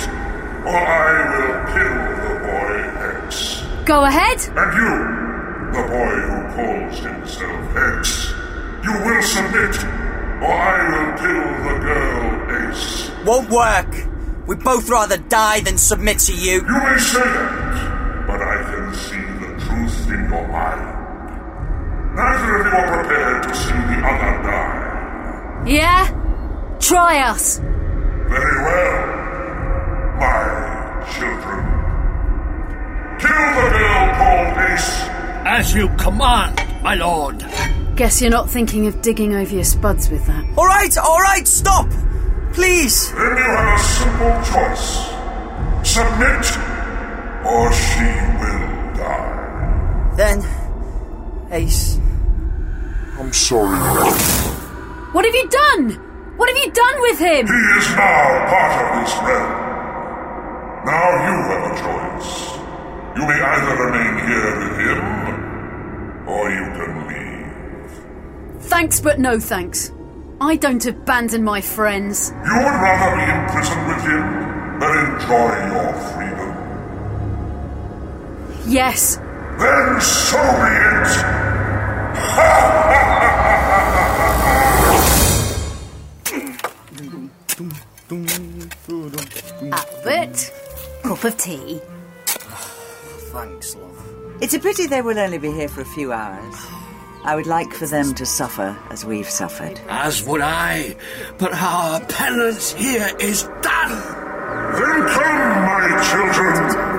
or 0.66 0.78
I 0.78 1.12
will 1.32 1.56
kill 1.74 1.98
the 2.24 2.34
boy 2.46 2.74
Hex. 3.00 3.64
Go 3.86 4.06
ahead. 4.06 4.40
And 4.56 4.72
you, 4.80 4.94
the 5.76 5.84
boy 5.88 6.16
who 6.28 6.40
calls 6.56 7.00
himself 7.00 7.74
Hex, 7.74 8.34
you 8.84 8.94
will 9.06 9.24
submit, 9.24 9.76
or 10.42 10.54
I 10.54 10.80
will 10.92 11.12
kill 11.18 11.48
the 11.68 11.76
girl 11.86 12.72
Ace. 12.72 13.12
Won't 13.26 13.50
work. 13.50 14.48
We'd 14.48 14.60
both 14.64 14.90
rather 14.90 15.18
die 15.18 15.62
than 15.62 15.78
submit 15.78 16.20
to 16.20 16.34
you. 16.34 16.54
You 16.54 16.62
may 16.62 16.98
say 17.00 17.20
that, 17.20 18.28
but 18.28 18.42
I 18.42 18.64
can 18.64 18.94
see 18.94 19.26
the 19.42 19.66
truth 19.66 20.08
in 20.10 20.30
your 20.30 20.48
mind. 20.48 20.92
Neither 22.16 22.56
of 22.56 22.66
you 22.66 22.72
are 22.72 23.04
prepared 23.04 23.44
to 23.44 23.56
see 23.56 23.72
the 23.72 24.08
other 24.08 24.44
die. 24.44 25.64
Yeah? 25.68 26.22
Try 26.80 27.20
us. 27.22 27.60
Very 28.30 28.58
well, 28.64 28.98
my 30.20 30.40
children. 31.14 31.60
Kill 33.20 33.46
the 33.56 33.68
girl 33.78 34.06
called 34.16 34.58
Ace. 34.72 34.92
As 35.46 35.74
you 35.76 35.90
command, 35.98 36.56
my 36.84 36.96
lord. 36.96 37.46
Guess 37.96 38.22
you're 38.22 38.32
not 38.32 38.50
thinking 38.50 38.88
of 38.88 39.02
digging 39.02 39.36
over 39.36 39.54
your 39.56 39.64
spuds 39.64 40.10
with 40.10 40.26
that. 40.28 40.44
All 40.58 40.66
right, 40.66 40.98
all 40.98 41.20
right, 41.20 41.48
stop! 41.48 41.88
Please! 42.54 43.12
Then 43.12 43.38
you 43.38 43.44
have 43.44 43.80
a 43.80 43.84
simple 43.84 44.42
choice. 44.52 45.12
Submit, 45.84 46.46
or 47.46 47.72
she 47.72 48.06
will 48.42 48.94
die. 48.98 50.14
Then, 50.18 50.44
Ace. 51.52 52.00
I'm 53.18 53.32
sorry. 53.32 53.78
What 55.14 55.24
have 55.26 55.36
you 55.36 55.48
done? 55.48 56.05
What 56.38 56.50
have 56.50 56.58
you 56.58 56.72
done 56.72 57.02
with 57.02 57.20
him? 57.20 57.48
He 57.48 57.54
is 57.78 57.88
now 57.96 58.48
part 58.50 58.74
of 58.84 58.88
this 59.00 59.14
realm. 59.24 59.52
Now 60.86 61.08
you 61.26 61.36
have 61.50 61.64
a 61.72 61.76
choice. 61.80 62.30
You 63.16 63.24
may 63.26 63.40
either 63.42 63.76
remain 63.86 64.14
here 64.28 64.52
with 64.60 64.76
him, 64.84 65.00
or 66.28 66.50
you 66.52 66.66
can 66.76 66.92
leave. 67.08 67.92
Thanks, 68.64 69.00
but 69.00 69.18
no 69.20 69.40
thanks. 69.40 69.94
I 70.42 70.58
don't 70.58 70.86
abandon 70.86 71.44
my 71.46 71.62
friends. 71.62 72.34
You 72.46 72.56
would 72.58 72.80
rather 72.84 73.16
be 73.16 73.24
in 73.24 73.46
prison 73.50 73.88
with 73.88 74.04
him 74.04 74.80
than 74.80 74.98
enjoy 75.14 75.56
your 75.72 75.94
freedom. 76.12 76.52
Yes. 78.68 79.16
Then 79.58 80.02
so 80.02 80.42
be 80.60 80.76
it. 80.76 81.36
Albert, 88.88 90.52
cup 91.04 91.24
of 91.24 91.38
tea. 91.38 91.82
Thanks, 92.26 93.76
love. 93.76 94.06
It's 94.42 94.54
a 94.54 94.60
pity 94.60 94.86
they 94.88 95.02
will 95.02 95.18
only 95.18 95.38
be 95.40 95.52
here 95.52 95.68
for 95.68 95.82
a 95.82 95.86
few 95.86 96.12
hours. 96.14 96.56
I 97.24 97.36
would 97.36 97.48
like 97.48 97.74
for 97.74 97.88
them 97.88 98.14
to 98.14 98.26
suffer 98.26 98.78
as 98.92 99.04
we've 99.04 99.30
suffered. 99.30 99.80
As 99.90 100.24
would 100.28 100.42
I. 100.42 100.96
But 101.40 101.54
our 101.54 102.00
penance 102.06 102.74
here 102.74 103.10
is 103.20 103.44
done. 103.62 103.92
Then 104.76 105.08
come, 105.10 105.66
my 105.66 105.88
children. 106.12 106.96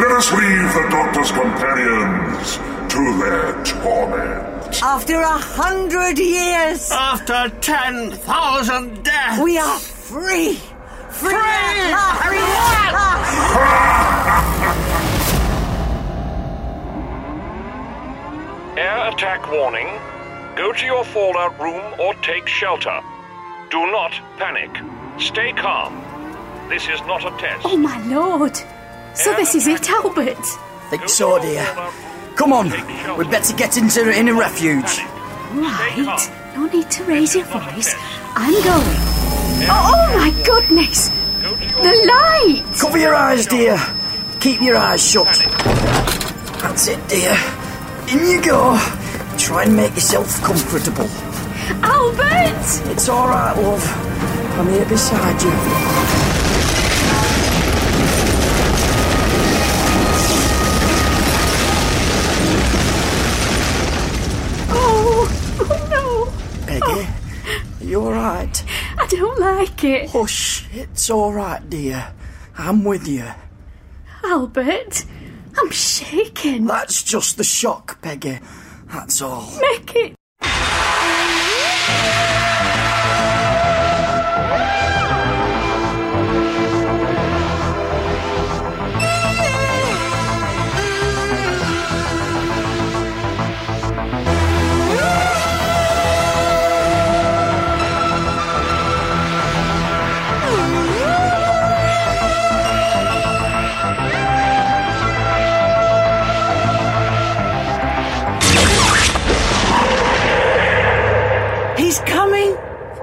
Let 0.00 0.12
us 0.12 0.32
leave 0.32 0.72
the 0.72 0.88
doctor's 0.90 1.30
companions 1.30 2.56
to 2.92 3.18
their 3.18 3.64
torment. 3.64 4.82
After 4.82 5.16
a 5.20 5.28
hundred 5.38 6.18
years, 6.18 6.90
After 6.90 7.50
10,000 7.60 9.02
deaths. 9.04 9.42
we 9.42 9.58
are 9.58 9.78
free! 9.78 10.58
Free! 11.12 11.32
Air 18.76 19.08
attack 19.10 19.50
warning. 19.50 19.88
Go 20.56 20.72
to 20.72 20.84
your 20.86 21.04
fallout 21.04 21.58
room 21.60 21.82
or 22.00 22.14
take 22.22 22.48
shelter. 22.48 23.00
Do 23.70 23.86
not 23.90 24.12
panic. 24.38 24.70
Stay 25.20 25.52
calm. 25.52 26.00
This 26.68 26.88
is 26.88 27.00
not 27.02 27.24
a 27.24 27.30
test. 27.38 27.66
Oh, 27.66 27.76
my 27.76 28.00
lord. 28.06 28.56
So 29.14 29.34
this 29.34 29.54
is 29.54 29.66
it, 29.66 29.90
Albert. 29.90 30.44
Think 30.90 31.08
so, 31.08 31.38
dear. 31.38 31.64
Come 32.36 32.52
on, 32.52 32.70
we'd 33.18 33.30
better 33.30 33.54
get 33.54 33.76
into 33.76 34.10
inner 34.10 34.34
refuge. 34.34 34.98
Right. 35.52 36.30
No 36.54 36.66
need 36.66 36.90
to 36.90 37.04
raise 37.04 37.34
your 37.34 37.44
voice. 37.44 37.94
I'm 38.34 38.54
going. 38.64 39.21
Oh, 39.68 39.92
oh 39.94 40.16
my 40.16 40.30
goodness. 40.44 41.08
The 41.82 41.94
light. 42.06 42.62
Cover 42.78 42.98
your 42.98 43.14
eyes, 43.14 43.46
dear. 43.46 43.76
Keep 44.40 44.60
your 44.62 44.76
eyes 44.76 45.02
shut. 45.04 45.26
That's 46.62 46.88
it, 46.88 47.08
dear. 47.08 47.36
In 48.08 48.26
you 48.28 48.42
go. 48.42 48.78
Try 49.38 49.64
and 49.64 49.76
make 49.76 49.94
yourself 49.94 50.40
comfortable. 50.42 51.08
Albert! 51.82 52.90
It's 52.92 53.08
all 53.08 53.28
right, 53.28 53.56
love. 53.56 53.84
I'm 54.58 54.68
here 54.68 54.86
beside 54.86 55.42
you. 55.42 56.41
You 67.92 68.00
all 68.00 68.12
right? 68.12 68.64
I 68.98 69.06
don't 69.06 69.38
like 69.38 69.84
it. 69.84 70.10
Oh, 70.14 70.22
Hush, 70.22 70.66
it's 70.72 71.10
all 71.10 71.30
right, 71.30 71.60
dear. 71.68 72.14
I'm 72.56 72.84
with 72.84 73.06
you. 73.06 73.28
Albert, 74.24 75.04
I'm 75.58 75.70
shaking. 75.70 76.64
That's 76.64 77.02
just 77.02 77.36
the 77.36 77.44
shock, 77.44 78.00
Peggy. 78.00 78.38
That's 78.86 79.20
all. 79.20 79.46
Make 79.60 79.94
it. 79.94 80.21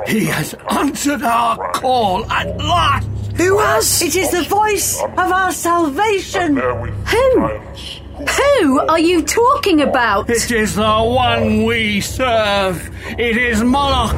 He 0.10 0.26
has 0.26 0.56
answered 0.72 1.22
our 1.22 1.72
call 1.74 2.26
at 2.32 2.58
last. 2.58 3.08
Who 3.38 3.60
has? 3.60 4.02
It 4.02 4.16
is 4.16 4.32
the 4.32 4.42
voice 4.44 5.00
of 5.04 5.20
our 5.20 5.52
salvation! 5.52 6.58
Who? 6.58 7.48
Who 7.48 8.80
are 8.88 9.00
you 9.00 9.22
talking 9.22 9.82
about? 9.82 10.28
It 10.28 10.50
is 10.50 10.74
the 10.74 10.84
one 10.84 11.64
we 11.64 12.02
serve. 12.02 12.90
It 13.20 13.38
is 13.38 13.64
Moloch. 13.64 14.18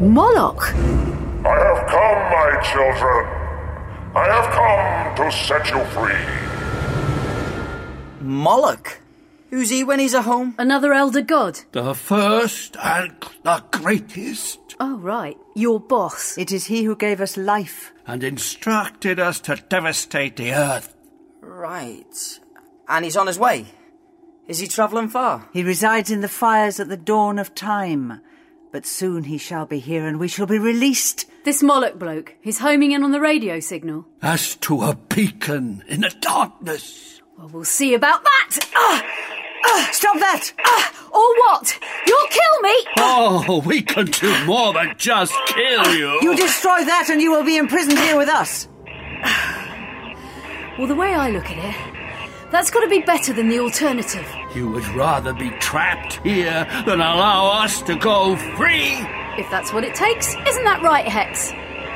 Moloch. 0.00 0.72
I 1.44 1.56
have 1.66 1.86
come, 1.88 2.20
my 2.38 2.50
children. 2.70 3.26
I 4.14 4.26
have 4.30 4.48
come 4.54 5.16
to 5.16 5.32
set 5.32 5.68
you 5.70 5.84
free. 5.86 6.24
Moloch. 8.20 9.00
Who's 9.50 9.70
he 9.70 9.84
when 9.84 10.00
he's 10.00 10.14
at 10.14 10.24
home? 10.24 10.54
Another 10.58 10.92
elder 10.92 11.22
god. 11.22 11.60
The 11.72 11.94
first 11.94 12.76
and 12.82 13.14
the 13.42 13.62
greatest. 13.70 14.76
Oh, 14.80 14.96
right. 14.98 15.36
Your 15.54 15.80
boss. 15.80 16.36
It 16.36 16.52
is 16.52 16.66
he 16.66 16.84
who 16.84 16.96
gave 16.96 17.20
us 17.20 17.36
life. 17.36 17.92
And 18.06 18.24
instructed 18.24 19.20
us 19.20 19.40
to 19.40 19.56
devastate 19.56 20.36
the 20.36 20.52
earth. 20.52 20.94
Right. 21.40 22.40
And 22.88 23.04
he's 23.04 23.16
on 23.16 23.26
his 23.26 23.38
way. 23.38 23.66
Is 24.48 24.58
he 24.58 24.66
travelling 24.66 25.08
far? 25.08 25.48
He 25.52 25.62
resides 25.62 26.10
in 26.10 26.20
the 26.20 26.28
fires 26.28 26.78
at 26.78 26.88
the 26.88 26.96
dawn 26.96 27.38
of 27.38 27.54
time. 27.54 28.20
But 28.72 28.84
soon 28.86 29.24
he 29.24 29.38
shall 29.38 29.64
be 29.66 29.78
here 29.78 30.06
and 30.06 30.20
we 30.20 30.28
shall 30.28 30.46
be 30.46 30.58
released. 30.58 31.26
This 31.44 31.62
Moloch 31.62 31.98
bloke. 31.98 32.34
He's 32.40 32.58
homing 32.58 32.92
in 32.92 33.02
on 33.02 33.12
the 33.12 33.20
radio 33.20 33.60
signal. 33.60 34.06
As 34.20 34.56
to 34.56 34.82
a 34.82 34.94
beacon 34.94 35.82
in 35.88 36.02
the 36.02 36.14
darkness. 36.20 37.22
Well, 37.38 37.48
we'll 37.48 37.64
see 37.64 37.94
about 37.94 38.22
that. 38.24 38.58
Ah! 38.74 39.06
Stop 39.92 40.18
that! 40.18 40.52
Ah! 40.64 40.92
Or 41.12 41.36
what? 41.46 41.78
You'll 42.06 42.28
kill 42.28 42.60
me. 42.62 42.86
Oh, 42.98 43.62
we 43.64 43.82
can 43.82 44.06
do 44.06 44.44
more 44.44 44.72
than 44.74 44.94
just 44.98 45.32
kill 45.46 45.94
you. 45.94 46.18
You 46.22 46.36
destroy 46.36 46.84
that 46.84 47.08
and 47.10 47.20
you 47.22 47.30
will 47.30 47.44
be 47.44 47.56
imprisoned 47.56 47.98
here 47.98 48.16
with 48.16 48.28
us. 48.28 48.68
Well, 50.78 50.86
the 50.86 50.94
way 50.94 51.14
I 51.14 51.30
look 51.30 51.46
at 51.46 51.56
it, 51.56 52.50
That's 52.52 52.70
got 52.70 52.80
to 52.80 52.88
be 52.88 53.00
better 53.00 53.32
than 53.32 53.48
the 53.48 53.58
alternative. 53.60 54.26
You 54.54 54.68
would 54.70 54.86
rather 54.88 55.32
be 55.32 55.48
trapped 55.58 56.20
here 56.22 56.66
than 56.84 57.00
allow 57.00 57.62
us 57.62 57.80
to 57.82 57.96
go 57.96 58.36
free? 58.58 58.92
If 59.38 59.50
that's 59.50 59.72
what 59.72 59.84
it 59.84 59.94
takes. 59.94 60.34
Isn't 60.46 60.64
that 60.64 60.82
right, 60.82 61.06
Hex? 61.08 61.50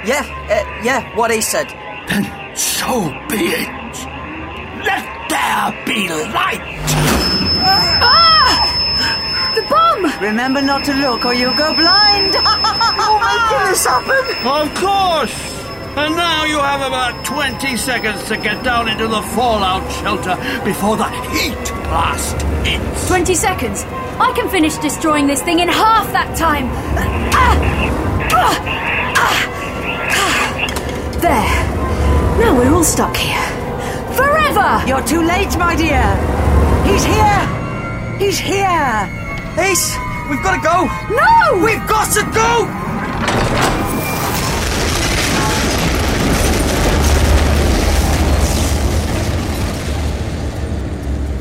Yeah, 0.06 0.24
uh, 0.48 0.82
yeah, 0.82 1.14
what 1.14 1.30
he 1.30 1.42
said. 1.42 1.68
Then 2.08 2.56
so 2.56 3.10
be 3.28 3.52
it. 3.52 3.68
Let 4.86 5.28
there 5.28 5.84
be 5.84 6.08
light. 6.32 7.49
Ah! 7.62 9.52
The 9.54 9.62
bomb! 9.62 10.20
Remember 10.20 10.62
not 10.62 10.84
to 10.84 10.94
look 10.94 11.24
or 11.24 11.34
you'll 11.34 11.56
go 11.56 11.74
blind. 11.74 12.34
Can 12.34 13.70
this 13.70 13.84
happen? 13.86 14.24
Of 14.46 14.74
course! 14.74 15.60
And 15.96 16.14
now 16.14 16.44
you 16.44 16.58
have 16.58 16.82
about 16.82 17.24
20 17.24 17.76
seconds 17.76 18.22
to 18.28 18.36
get 18.36 18.62
down 18.62 18.88
into 18.88 19.08
the 19.08 19.22
fallout 19.22 19.90
shelter 19.90 20.36
before 20.64 20.96
the 20.96 21.08
heat 21.32 21.72
blast 21.84 22.40
hits. 22.64 23.08
20 23.08 23.34
seconds. 23.34 23.84
I 24.20 24.32
can 24.36 24.48
finish 24.48 24.76
destroying 24.78 25.26
this 25.26 25.42
thing 25.42 25.58
in 25.58 25.68
half 25.68 26.12
that 26.12 26.36
time. 26.36 26.68
Ah! 27.32 27.56
Ah! 28.32 28.56
Ah! 29.16 29.50
There. 31.20 31.70
Now 32.40 32.56
we're 32.56 32.72
all 32.72 32.84
stuck 32.84 33.16
here. 33.16 33.44
Forever! 34.14 34.82
You're 34.86 35.02
too 35.04 35.22
late, 35.22 35.58
my 35.58 35.74
dear. 35.74 36.39
He's 36.90 37.04
here. 37.04 38.18
He's 38.18 38.38
here. 38.38 39.08
Ace, 39.58 39.96
we've 40.28 40.42
got 40.42 40.56
to 40.56 40.62
go. 40.62 40.76
No! 41.14 41.64
We've 41.64 41.86
got 41.86 42.12
to 42.14 42.22
go. 42.34 42.66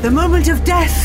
The 0.02 0.10
moment 0.10 0.48
of 0.48 0.64
death. 0.64 0.96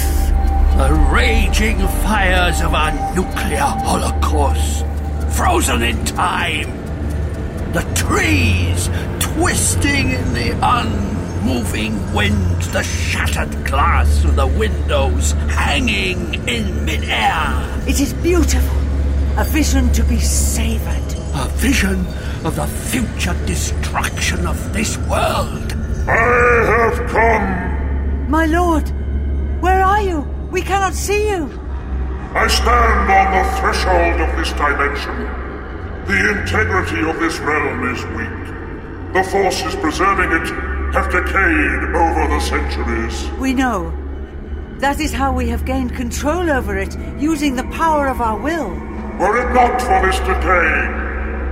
The 0.78 0.94
raging 1.12 1.80
fires 1.80 2.62
of 2.62 2.74
our 2.76 2.92
nuclear 3.16 3.58
holocaust, 3.58 4.86
frozen 5.36 5.82
in 5.82 6.06
time. 6.06 6.70
The 7.74 7.82
trees 7.96 8.90
twisting 9.20 10.12
in 10.12 10.34
the 10.34 10.52
unmoving 11.46 12.12
wind, 12.12 12.62
the 12.74 12.82
shattered 12.82 13.66
glass 13.66 14.24
of 14.24 14.36
the 14.36 14.48
windows 14.48 15.34
hanging 15.48 16.34
in 16.48 16.84
midair. 16.86 17.38
It 17.88 18.00
is 18.00 18.14
beautiful. 18.16 18.78
A 19.38 19.44
vision 19.44 19.92
to 19.94 20.04
be 20.06 20.20
savored. 20.20 21.14
A 21.36 21.48
vision 21.58 22.00
of 22.46 22.56
the 22.56 22.66
future 22.66 23.36
destruction 23.46 24.48
of 24.48 24.74
this 24.74 24.98
world. 25.06 25.74
I 26.08 26.66
have 26.74 27.10
come. 27.12 28.28
My 28.28 28.48
lord, 28.48 28.90
where 29.62 29.84
are 29.84 30.02
you? 30.02 30.22
We 30.50 30.62
cannot 30.62 30.96
see 30.96 31.30
you. 31.30 31.44
I 32.34 32.48
stand 32.48 33.12
on 33.20 33.28
the 33.38 33.46
threshold 33.60 34.20
of 34.20 34.36
this 34.36 34.52
dimension. 34.54 35.16
The 36.08 36.40
integrity 36.40 37.08
of 37.08 37.20
this 37.20 37.38
realm 37.40 37.94
is 37.94 38.04
weak. 38.18 39.14
The 39.14 39.24
forces 39.30 39.76
preserving 39.76 40.32
it 40.32 40.75
have 40.96 41.12
decayed 41.12 41.84
over 41.94 42.28
the 42.30 42.40
centuries. 42.40 43.30
We 43.38 43.54
know. 43.54 43.92
That 44.80 45.02
is 45.02 45.12
how 45.12 45.34
we 45.34 45.50
have 45.50 45.66
gained 45.66 45.94
control 45.94 46.50
over 46.50 46.78
it, 46.78 46.96
using 47.20 47.58
the 47.58 47.66
power 47.66 48.08
of 48.08 48.22
our 48.22 48.40
will. 48.40 48.70
Were 49.20 49.36
it 49.44 49.54
not 49.54 49.82
for 49.82 50.00
this 50.08 50.20
decay, 50.20 50.72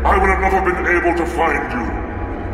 I 0.08 0.16
would 0.16 0.30
have 0.32 0.40
never 0.40 0.62
been 0.64 0.88
able 0.96 1.14
to 1.18 1.26
find 1.36 1.64
you. 1.76 1.86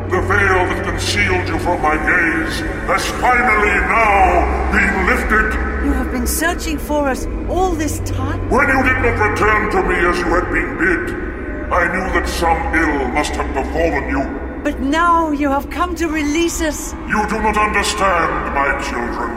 The 0.10 0.22
veil 0.26 0.66
that 0.66 0.84
concealed 0.84 1.48
you 1.48 1.60
from 1.60 1.80
my 1.80 1.94
gaze 1.94 2.58
has 2.90 3.06
finally 3.22 3.78
now 3.86 4.72
been 4.74 4.96
lifted. 5.06 5.54
You 5.86 5.94
have 5.94 6.12
been 6.12 6.26
searching 6.26 6.80
for 6.80 7.08
us 7.08 7.28
all 7.48 7.76
this 7.76 8.00
time? 8.00 8.50
When 8.50 8.68
you 8.68 8.82
did 8.82 8.98
not 8.98 9.30
return 9.30 9.70
to 9.78 9.84
me 9.88 9.96
as 10.10 10.18
you 10.18 10.30
had 10.34 10.50
been 10.50 10.78
bid, 10.82 11.72
I 11.72 11.86
knew 11.94 12.20
that 12.20 12.28
some 12.28 12.74
ill 12.74 13.10
must 13.10 13.36
have 13.36 13.54
befallen 13.54 14.10
you. 14.10 14.49
But 14.64 14.80
now 14.82 15.32
you 15.32 15.50
have 15.50 15.70
come 15.70 15.96
to 15.96 16.08
release 16.08 16.62
us. 16.62 16.94
You 16.94 17.26
do 17.30 17.40
not 17.40 17.58
understand, 17.58 18.54
my 18.54 18.82
children. 18.84 19.32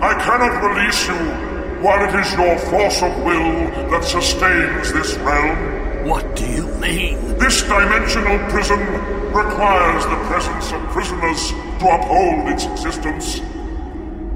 I 0.00 0.14
cannot 0.14 0.62
release 0.62 1.08
you 1.08 1.52
while 1.82 2.02
it 2.08 2.14
is 2.14 2.32
your 2.34 2.56
force 2.70 3.02
of 3.02 3.16
will 3.24 3.90
that 3.90 4.04
sustains 4.04 4.92
this 4.92 5.16
realm. 5.18 6.08
What 6.08 6.36
do 6.36 6.46
you 6.46 6.66
mean? 6.78 7.36
This 7.38 7.62
dimensional 7.62 8.38
prison 8.50 8.78
requires 9.32 10.04
the 10.04 10.16
presence 10.30 10.72
of 10.72 10.80
prisoners 10.90 11.50
to 11.80 11.88
uphold 11.88 12.48
its 12.48 12.64
existence. 12.66 13.40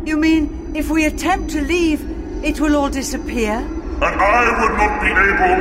You 0.05 0.17
mean 0.17 0.73
if 0.75 0.91
we 0.91 1.05
attempt 1.05 1.51
to 1.51 1.63
leave, 1.63 2.03
it 2.45 2.59
will 2.61 2.75
all 2.77 2.91
disappear? 2.91 3.55
And 3.55 4.05
I 4.05 4.43
would 4.61 4.77
not 4.77 5.01
be 5.01 5.11
able 5.15 5.59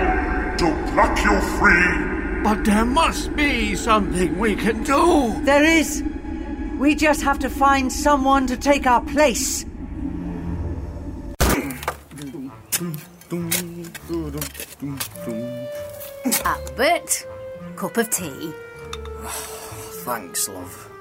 to 0.58 0.92
pluck 0.92 1.18
you 1.24 1.40
free. 1.60 2.15
But 2.46 2.64
there 2.64 2.86
must 2.86 3.36
be 3.36 3.76
something 3.76 4.38
we 4.38 4.56
can 4.56 4.84
do. 4.84 5.34
There 5.46 5.64
is. 5.64 6.04
We 6.78 6.94
just 6.94 7.24
have 7.24 7.40
to 7.40 7.50
find 7.50 7.92
someone 7.92 8.46
to 8.46 8.56
take 8.56 8.86
our 8.86 9.02
place. 9.02 9.66
Albert, 16.46 17.26
cup 17.78 17.98
of 17.98 18.12
tea. 18.12 18.54
Thanks, 20.06 20.48
love. 20.48 20.92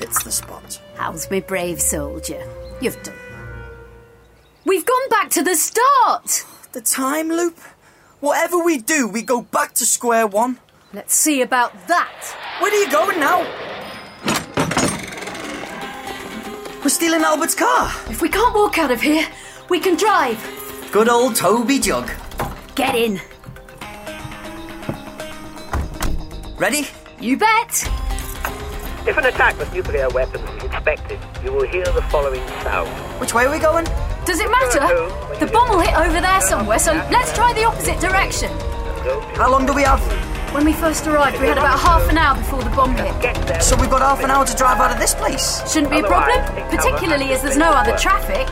It's 0.00 0.22
the 0.24 0.32
spot. 0.32 0.80
How's 0.94 1.30
my 1.30 1.40
brave 1.40 1.82
soldier? 1.82 2.42
You've 2.80 3.02
done. 3.02 3.14
We've 4.64 4.86
gone 4.86 5.08
back 5.10 5.28
to 5.32 5.42
the 5.42 5.54
start! 5.54 6.46
The 6.72 6.80
time 6.80 7.28
loop? 7.28 7.58
Whatever 8.20 8.58
we 8.62 8.76
do, 8.76 9.08
we 9.08 9.22
go 9.22 9.40
back 9.40 9.72
to 9.76 9.86
square 9.86 10.26
one. 10.26 10.58
Let's 10.92 11.14
see 11.14 11.40
about 11.40 11.72
that. 11.88 12.36
Where 12.60 12.70
are 12.70 12.76
you 12.76 12.90
going 12.90 13.18
now? 13.18 13.40
We're 16.82 16.90
stealing 16.90 17.22
Albert's 17.22 17.54
car. 17.54 17.90
If 18.10 18.20
we 18.20 18.28
can't 18.28 18.54
walk 18.54 18.76
out 18.76 18.90
of 18.90 19.00
here, 19.00 19.26
we 19.70 19.80
can 19.80 19.96
drive. 19.96 20.38
Good 20.92 21.08
old 21.08 21.34
Toby 21.34 21.78
Jug. 21.78 22.10
Get 22.74 22.94
in. 22.94 23.20
Ready? 26.58 26.88
You 27.20 27.38
bet. 27.38 27.88
If 29.08 29.16
an 29.16 29.24
attack 29.24 29.58
with 29.58 29.72
nuclear 29.72 30.10
weapons 30.10 30.44
is 30.58 30.64
expected, 30.64 31.18
you 31.42 31.52
will 31.52 31.66
hear 31.66 31.84
the 31.84 32.02
following 32.10 32.46
sound. 32.62 32.90
Which 33.18 33.32
way 33.32 33.46
are 33.46 33.50
we 33.50 33.58
going? 33.58 33.86
Does 34.26 34.40
it 34.40 34.50
matter? 34.50 34.86
The 35.38 35.50
bomb 35.50 35.70
will 35.70 35.80
hit 35.80 35.94
over 35.96 36.20
there 36.20 36.40
somewhere, 36.42 36.78
so 36.78 36.92
let's 37.10 37.32
try 37.34 37.52
the 37.54 37.64
opposite 37.64 37.98
direction. 38.00 38.50
How 39.34 39.50
long 39.50 39.66
do 39.66 39.72
we 39.72 39.82
have? 39.82 40.00
When 40.54 40.64
we 40.64 40.72
first 40.72 41.06
arrived, 41.06 41.40
we 41.40 41.46
had 41.46 41.58
about 41.58 41.78
half 41.78 42.08
an 42.10 42.18
hour 42.18 42.36
before 42.36 42.62
the 42.62 42.70
bomb 42.70 42.94
hit. 42.96 43.62
So 43.62 43.76
we've 43.80 43.88
got 43.88 44.02
half 44.02 44.22
an 44.22 44.30
hour 44.30 44.44
to 44.44 44.56
drive 44.56 44.78
out 44.78 44.92
of 44.92 44.98
this 44.98 45.14
place. 45.14 45.62
Shouldn't 45.72 45.92
be 45.92 46.00
a 46.00 46.04
problem, 46.04 46.38
particularly 46.68 47.32
as 47.32 47.42
there's 47.42 47.56
no 47.56 47.70
other 47.70 47.96
traffic. 47.96 48.46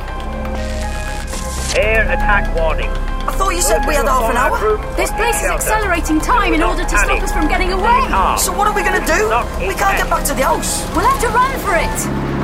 Air 1.77 2.03
attack 2.03 2.55
warning. 2.57 2.91
I 3.29 3.33
thought 3.33 3.51
you 3.51 3.61
said 3.61 3.85
we 3.87 3.95
had 3.95 4.07
half 4.07 4.31
an 4.31 4.37
hour. 4.39 4.79
This 4.97 5.11
place 5.13 5.37
is 5.43 5.51
accelerating 5.51 6.19
time 6.19 6.55
in 6.55 6.63
order 6.63 6.83
to 6.83 6.99
stop 6.99 7.21
us 7.23 7.31
from 7.31 7.47
getting 7.47 7.73
away. 7.73 8.01
So 8.39 8.57
what 8.57 8.67
are 8.67 8.75
we 8.75 8.83
going 8.83 8.99
to 8.99 9.07
do? 9.07 9.29
We 9.69 9.75
can't 9.75 9.99
get 9.99 10.09
back 10.09 10.25
to 10.27 10.35
the 10.35 10.45
house. 10.45 10.89
We'll 10.97 11.05
have 11.05 11.21
to 11.21 11.29
run 11.29 11.53
for 11.61 11.77
it. 11.77 12.38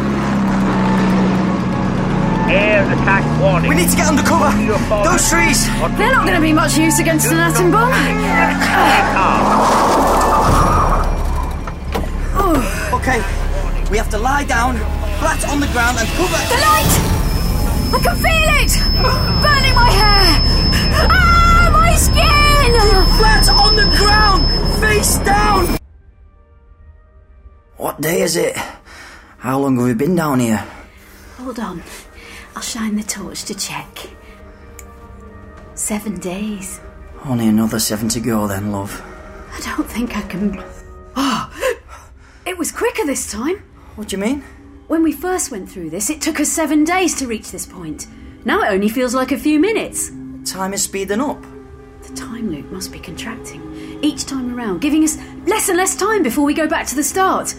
Air 2.50 2.84
attack 2.92 3.24
warning. 3.40 3.68
We 3.68 3.74
need 3.76 3.88
to 3.88 3.96
get 3.96 4.06
under 4.06 4.22
cover. 4.22 4.50
Those 5.04 5.28
trees. 5.30 5.66
They're 5.96 6.12
not 6.12 6.24
going 6.26 6.34
to 6.36 6.40
be 6.40 6.52
much 6.52 6.76
use 6.76 6.98
against 6.98 7.30
an 7.30 7.38
atom 7.38 7.70
bomb. 7.70 7.92
Okay, 12.94 13.18
we 13.90 13.96
have 13.98 14.08
to 14.10 14.18
lie 14.18 14.44
down, 14.44 14.76
flat 15.20 15.44
on 15.50 15.60
the 15.60 15.66
ground, 15.68 15.98
and 15.98 16.08
cover. 16.16 16.38
The 16.48 16.56
light! 16.64 16.92
I 17.92 17.98
can 18.00 18.16
feel 18.16 18.48
it! 18.62 18.72
Burning 19.44 19.74
my 19.74 19.90
hair! 19.90 20.40
Ah, 21.10 21.68
my 21.70 21.94
skin! 21.96 22.72
Flat 23.18 23.48
on 23.50 23.76
the 23.76 23.84
ground, 23.98 24.46
face 24.80 25.18
down. 25.18 25.76
What 27.76 28.00
day 28.00 28.22
is 28.22 28.36
it? 28.36 28.56
How 29.38 29.58
long 29.58 29.76
have 29.76 29.84
we 29.84 29.92
been 29.94 30.14
down 30.16 30.40
here? 30.40 30.64
Hold 31.36 31.58
on. 31.58 31.82
I'll 32.56 32.62
shine 32.62 32.96
the 32.96 33.02
torch 33.02 33.44
to 33.44 33.54
check. 33.54 34.08
Seven 35.74 36.18
days. 36.20 36.80
Only 37.24 37.48
another 37.48 37.78
seven 37.78 38.08
to 38.10 38.20
go, 38.20 38.46
then, 38.46 38.70
love. 38.70 39.02
I 39.52 39.60
don't 39.60 39.88
think 39.88 40.16
I 40.16 40.22
can. 40.22 40.62
Oh, 41.16 41.80
it 42.46 42.56
was 42.56 42.70
quicker 42.70 43.06
this 43.06 43.30
time. 43.30 43.62
What 43.96 44.08
do 44.08 44.16
you 44.16 44.22
mean? 44.22 44.44
When 44.86 45.02
we 45.02 45.12
first 45.12 45.50
went 45.50 45.70
through 45.70 45.90
this, 45.90 46.10
it 46.10 46.20
took 46.20 46.38
us 46.38 46.50
seven 46.50 46.84
days 46.84 47.14
to 47.16 47.26
reach 47.26 47.50
this 47.50 47.66
point. 47.66 48.06
Now 48.44 48.62
it 48.62 48.68
only 48.72 48.88
feels 48.88 49.14
like 49.14 49.32
a 49.32 49.38
few 49.38 49.58
minutes. 49.58 50.10
Time 50.44 50.74
is 50.74 50.82
speeding 50.82 51.20
up. 51.20 51.42
The 52.02 52.14
time 52.14 52.50
loop 52.50 52.70
must 52.70 52.92
be 52.92 52.98
contracting 52.98 53.98
each 54.02 54.26
time 54.26 54.54
around, 54.54 54.80
giving 54.82 55.02
us 55.02 55.16
less 55.46 55.68
and 55.70 55.78
less 55.78 55.96
time 55.96 56.22
before 56.22 56.44
we 56.44 56.52
go 56.52 56.68
back 56.68 56.86
to 56.88 56.94
the 56.94 57.02
start. 57.02 57.54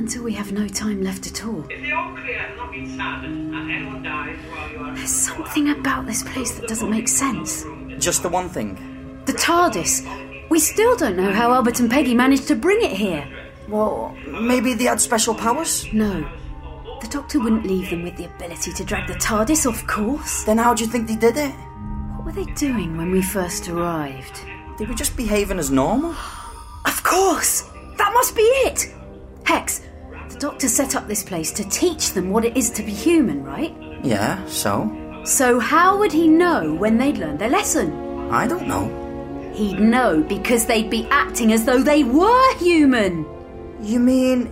Until 0.00 0.22
we 0.22 0.32
have 0.32 0.50
no 0.50 0.66
time 0.66 1.02
left 1.02 1.26
at 1.26 1.44
all. 1.44 1.66
If 1.68 1.82
the 1.82 1.92
all 1.92 2.16
clear 2.16 2.38
has 2.38 2.56
not 2.56 2.72
been 2.72 2.96
sounded 2.96 3.32
and 3.32 3.70
anyone 3.70 4.02
dies 4.02 4.38
while 4.48 4.72
you 4.72 4.78
are... 4.78 4.94
There's 4.94 5.10
something 5.10 5.68
about 5.68 6.06
this 6.06 6.22
place 6.22 6.52
that 6.52 6.66
doesn't 6.66 6.88
make 6.88 7.06
sense. 7.06 7.66
Just 7.98 8.22
the 8.22 8.30
one 8.30 8.48
thing. 8.48 9.20
The 9.26 9.34
TARDIS. 9.34 10.48
We 10.48 10.58
still 10.58 10.96
don't 10.96 11.18
know 11.18 11.30
how 11.30 11.52
Albert 11.52 11.80
and 11.80 11.90
Peggy 11.90 12.14
managed 12.14 12.48
to 12.48 12.54
bring 12.54 12.80
it 12.80 12.92
here. 12.92 13.28
Well, 13.68 14.16
maybe 14.26 14.72
they 14.72 14.84
had 14.84 15.02
special 15.02 15.34
powers? 15.34 15.86
No. 15.92 16.26
The 17.02 17.08
Doctor 17.08 17.38
wouldn't 17.38 17.66
leave 17.66 17.90
them 17.90 18.02
with 18.02 18.16
the 18.16 18.24
ability 18.24 18.72
to 18.72 18.84
drag 18.84 19.06
the 19.06 19.16
TARDIS, 19.16 19.66
of 19.66 19.86
course. 19.86 20.44
Then 20.44 20.56
how 20.56 20.72
do 20.72 20.82
you 20.82 20.90
think 20.90 21.08
they 21.08 21.16
did 21.16 21.36
it? 21.36 21.52
What 22.16 22.24
were 22.24 22.32
they 22.32 22.50
doing 22.54 22.96
when 22.96 23.10
we 23.10 23.20
first 23.20 23.68
arrived? 23.68 24.40
They 24.78 24.86
were 24.86 24.94
just 24.94 25.14
behaving 25.14 25.58
as 25.58 25.70
normal. 25.70 26.14
Of 26.86 27.02
course! 27.02 27.68
That 27.98 28.14
must 28.14 28.34
be 28.34 28.40
it! 28.64 28.94
Hex, 29.44 29.80
the 29.80 29.89
Doctor 30.40 30.68
set 30.68 30.96
up 30.96 31.06
this 31.06 31.22
place 31.22 31.52
to 31.52 31.68
teach 31.68 32.12
them 32.12 32.30
what 32.30 32.46
it 32.46 32.56
is 32.56 32.70
to 32.70 32.82
be 32.82 32.92
human, 32.92 33.44
right? 33.44 33.76
Yeah, 34.02 34.42
so? 34.46 34.90
So 35.22 35.60
how 35.60 35.98
would 35.98 36.12
he 36.12 36.28
know 36.28 36.72
when 36.76 36.96
they'd 36.96 37.18
learned 37.18 37.38
their 37.38 37.50
lesson? 37.50 38.30
I 38.30 38.48
don't 38.48 38.66
know. 38.66 38.88
He'd 39.54 39.80
know 39.80 40.22
because 40.22 40.64
they'd 40.64 40.88
be 40.88 41.06
acting 41.10 41.52
as 41.52 41.66
though 41.66 41.82
they 41.82 42.04
were 42.04 42.56
human. 42.56 43.26
You 43.82 44.00
mean 44.00 44.46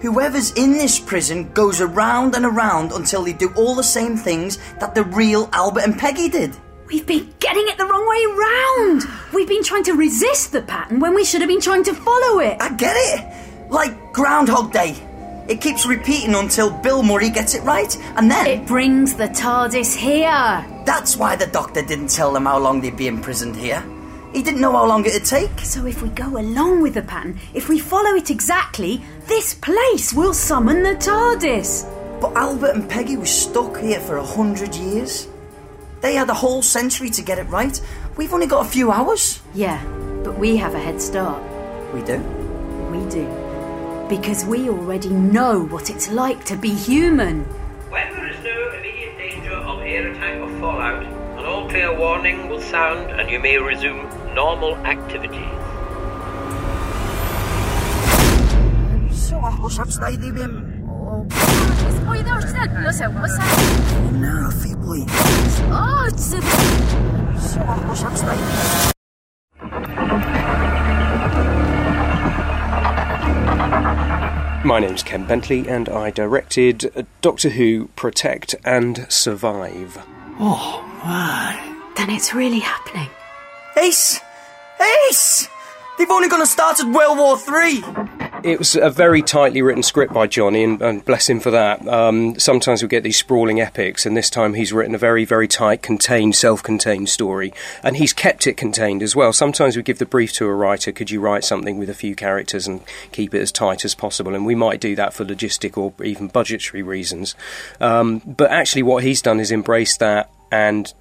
whoever's 0.00 0.52
in 0.52 0.72
this 0.72 0.98
prison 0.98 1.52
goes 1.52 1.82
around 1.82 2.34
and 2.34 2.46
around 2.46 2.92
until 2.92 3.22
they 3.22 3.34
do 3.34 3.52
all 3.56 3.74
the 3.74 3.82
same 3.82 4.16
things 4.16 4.56
that 4.80 4.94
the 4.94 5.04
real 5.04 5.50
Albert 5.52 5.82
and 5.82 5.98
Peggy 5.98 6.30
did? 6.30 6.56
We've 6.86 7.06
been 7.06 7.30
getting 7.40 7.68
it 7.68 7.76
the 7.76 7.84
wrong 7.84 8.08
way 8.08 8.24
round. 8.88 9.02
We've 9.34 9.48
been 9.48 9.64
trying 9.64 9.84
to 9.84 9.92
resist 9.92 10.52
the 10.52 10.62
pattern 10.62 10.98
when 10.98 11.14
we 11.14 11.26
should 11.26 11.42
have 11.42 11.48
been 11.48 11.60
trying 11.60 11.84
to 11.84 11.92
follow 11.92 12.38
it. 12.38 12.56
I 12.58 12.70
get 12.74 12.96
it. 12.96 13.70
Like 13.70 14.14
Groundhog 14.14 14.72
Day. 14.72 14.96
It 15.48 15.60
keeps 15.60 15.86
repeating 15.86 16.34
until 16.34 16.70
Bill 16.70 17.02
Murray 17.02 17.30
gets 17.30 17.54
it 17.54 17.62
right, 17.62 17.96
and 18.16 18.30
then. 18.30 18.46
It 18.46 18.66
brings 18.66 19.14
the 19.14 19.28
TARDIS 19.28 19.96
here. 19.96 20.64
That's 20.84 21.16
why 21.16 21.36
the 21.36 21.46
doctor 21.46 21.82
didn't 21.82 22.08
tell 22.08 22.32
them 22.32 22.46
how 22.46 22.58
long 22.58 22.80
they'd 22.80 22.96
be 22.96 23.06
imprisoned 23.06 23.54
here. 23.54 23.84
He 24.32 24.42
didn't 24.42 24.60
know 24.60 24.72
how 24.72 24.86
long 24.86 25.04
it'd 25.06 25.24
take. 25.24 25.60
So 25.60 25.86
if 25.86 26.02
we 26.02 26.08
go 26.10 26.36
along 26.36 26.82
with 26.82 26.94
the 26.94 27.02
pattern, 27.02 27.38
if 27.54 27.68
we 27.68 27.78
follow 27.78 28.16
it 28.16 28.28
exactly, 28.28 29.02
this 29.26 29.54
place 29.54 30.12
will 30.12 30.34
summon 30.34 30.82
the 30.82 30.96
TARDIS. 30.96 32.20
But 32.20 32.36
Albert 32.36 32.74
and 32.74 32.90
Peggy 32.90 33.16
were 33.16 33.26
stuck 33.26 33.78
here 33.78 34.00
for 34.00 34.16
a 34.16 34.24
hundred 34.24 34.74
years. 34.74 35.28
They 36.00 36.14
had 36.16 36.28
a 36.28 36.34
whole 36.34 36.60
century 36.60 37.10
to 37.10 37.22
get 37.22 37.38
it 37.38 37.44
right. 37.44 37.80
We've 38.16 38.34
only 38.34 38.46
got 38.46 38.66
a 38.66 38.68
few 38.68 38.90
hours. 38.90 39.40
Yeah, 39.54 39.82
but 40.24 40.38
we 40.38 40.56
have 40.56 40.74
a 40.74 40.78
head 40.78 41.00
start. 41.00 41.42
We 41.94 42.02
do. 42.02 42.18
We 42.90 43.08
do. 43.08 43.45
Because 44.08 44.44
we 44.44 44.68
already 44.68 45.08
know 45.08 45.66
what 45.66 45.90
it's 45.90 46.08
like 46.10 46.44
to 46.44 46.56
be 46.56 46.70
human. 46.70 47.42
When 47.90 48.12
there 48.12 48.28
is 48.28 48.38
no 48.44 48.70
immediate 48.78 49.18
danger 49.18 49.52
of 49.52 49.80
air 49.80 50.12
attack 50.12 50.40
or 50.40 50.48
fallout, 50.60 51.02
an 51.02 51.44
all 51.44 51.68
clear 51.68 51.92
warning 51.98 52.48
will 52.48 52.60
sound 52.60 53.10
and 53.18 53.28
you 53.28 53.40
may 53.40 53.58
resume 53.58 54.08
normal 54.32 54.76
activities. 54.86 55.40
So 59.12 59.38
I 59.38 59.58
was 59.60 59.76
upside 59.80 60.20
My 74.64 74.80
name's 74.80 75.02
Ken 75.02 75.24
Bentley, 75.26 75.68
and 75.68 75.88
I 75.88 76.10
directed 76.10 77.06
Doctor 77.20 77.50
Who 77.50 77.88
Protect 77.94 78.54
and 78.64 79.06
Survive. 79.08 79.98
Oh, 80.40 80.82
my. 81.04 81.76
Then 81.96 82.10
it's 82.10 82.34
really 82.34 82.58
happening. 82.58 83.08
Ace! 83.76 84.20
Ace! 85.08 85.48
They've 85.98 86.10
only 86.10 86.28
gonna 86.28 86.46
start 86.46 86.80
at 86.80 86.86
World 86.86 87.18
War 87.18 87.38
Three. 87.38 87.82
It 88.42 88.58
was 88.58 88.76
a 88.76 88.90
very 88.90 89.22
tightly 89.22 89.62
written 89.62 89.82
script 89.82 90.12
by 90.12 90.26
Johnny, 90.26 90.62
and, 90.62 90.80
and 90.80 91.04
bless 91.04 91.28
him 91.28 91.40
for 91.40 91.50
that. 91.50 91.86
Um, 91.88 92.38
sometimes 92.38 92.82
we 92.82 92.88
get 92.88 93.02
these 93.02 93.16
sprawling 93.16 93.60
epics, 93.60 94.04
and 94.04 94.16
this 94.16 94.30
time 94.30 94.54
he's 94.54 94.72
written 94.72 94.94
a 94.94 94.98
very, 94.98 95.24
very 95.24 95.48
tight, 95.48 95.82
contained, 95.82 96.36
self 96.36 96.62
contained 96.62 97.08
story. 97.08 97.52
And 97.82 97.96
he's 97.96 98.12
kept 98.12 98.46
it 98.46 98.56
contained 98.56 99.02
as 99.02 99.16
well. 99.16 99.32
Sometimes 99.32 99.76
we 99.76 99.82
give 99.82 99.98
the 99.98 100.06
brief 100.06 100.32
to 100.34 100.46
a 100.46 100.54
writer 100.54 100.92
could 100.92 101.10
you 101.10 101.20
write 101.20 101.44
something 101.44 101.78
with 101.78 101.88
a 101.88 101.94
few 101.94 102.14
characters 102.14 102.66
and 102.66 102.82
keep 103.10 103.34
it 103.34 103.40
as 103.40 103.50
tight 103.50 103.84
as 103.84 103.94
possible? 103.94 104.34
And 104.34 104.44
we 104.44 104.54
might 104.54 104.80
do 104.80 104.94
that 104.96 105.14
for 105.14 105.24
logistic 105.24 105.76
or 105.78 105.92
even 106.04 106.28
budgetary 106.28 106.82
reasons. 106.82 107.34
Um, 107.80 108.20
but 108.24 108.50
actually, 108.50 108.82
what 108.82 109.02
he's 109.02 109.22
done 109.22 109.40
is 109.40 109.50
embrace 109.50 109.96
that 109.96 110.30
and 110.52 110.92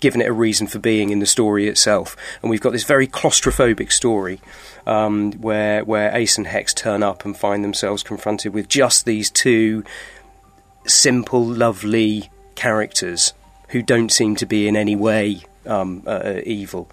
given 0.00 0.20
it 0.20 0.28
a 0.28 0.32
reason 0.32 0.66
for 0.66 0.78
being 0.78 1.10
in 1.10 1.18
the 1.18 1.26
story 1.26 1.68
itself. 1.68 2.16
And 2.42 2.50
we've 2.50 2.60
got 2.60 2.72
this 2.72 2.84
very 2.84 3.06
claustrophobic 3.06 3.92
story 3.92 4.40
um, 4.86 5.32
where 5.32 5.84
where 5.84 6.14
Ace 6.16 6.38
and 6.38 6.46
Hex 6.46 6.72
turn 6.74 7.02
up 7.02 7.24
and 7.24 7.36
find 7.36 7.62
themselves 7.62 8.02
confronted 8.02 8.54
with 8.54 8.68
just 8.68 9.04
these 9.04 9.30
two 9.30 9.84
simple, 10.86 11.44
lovely 11.44 12.30
characters 12.54 13.34
who 13.68 13.82
don't 13.82 14.10
seem 14.10 14.34
to 14.36 14.46
be 14.46 14.66
in 14.66 14.76
any 14.76 14.96
way 14.96 15.42
um, 15.66 16.02
uh, 16.06 16.40
evil. 16.44 16.90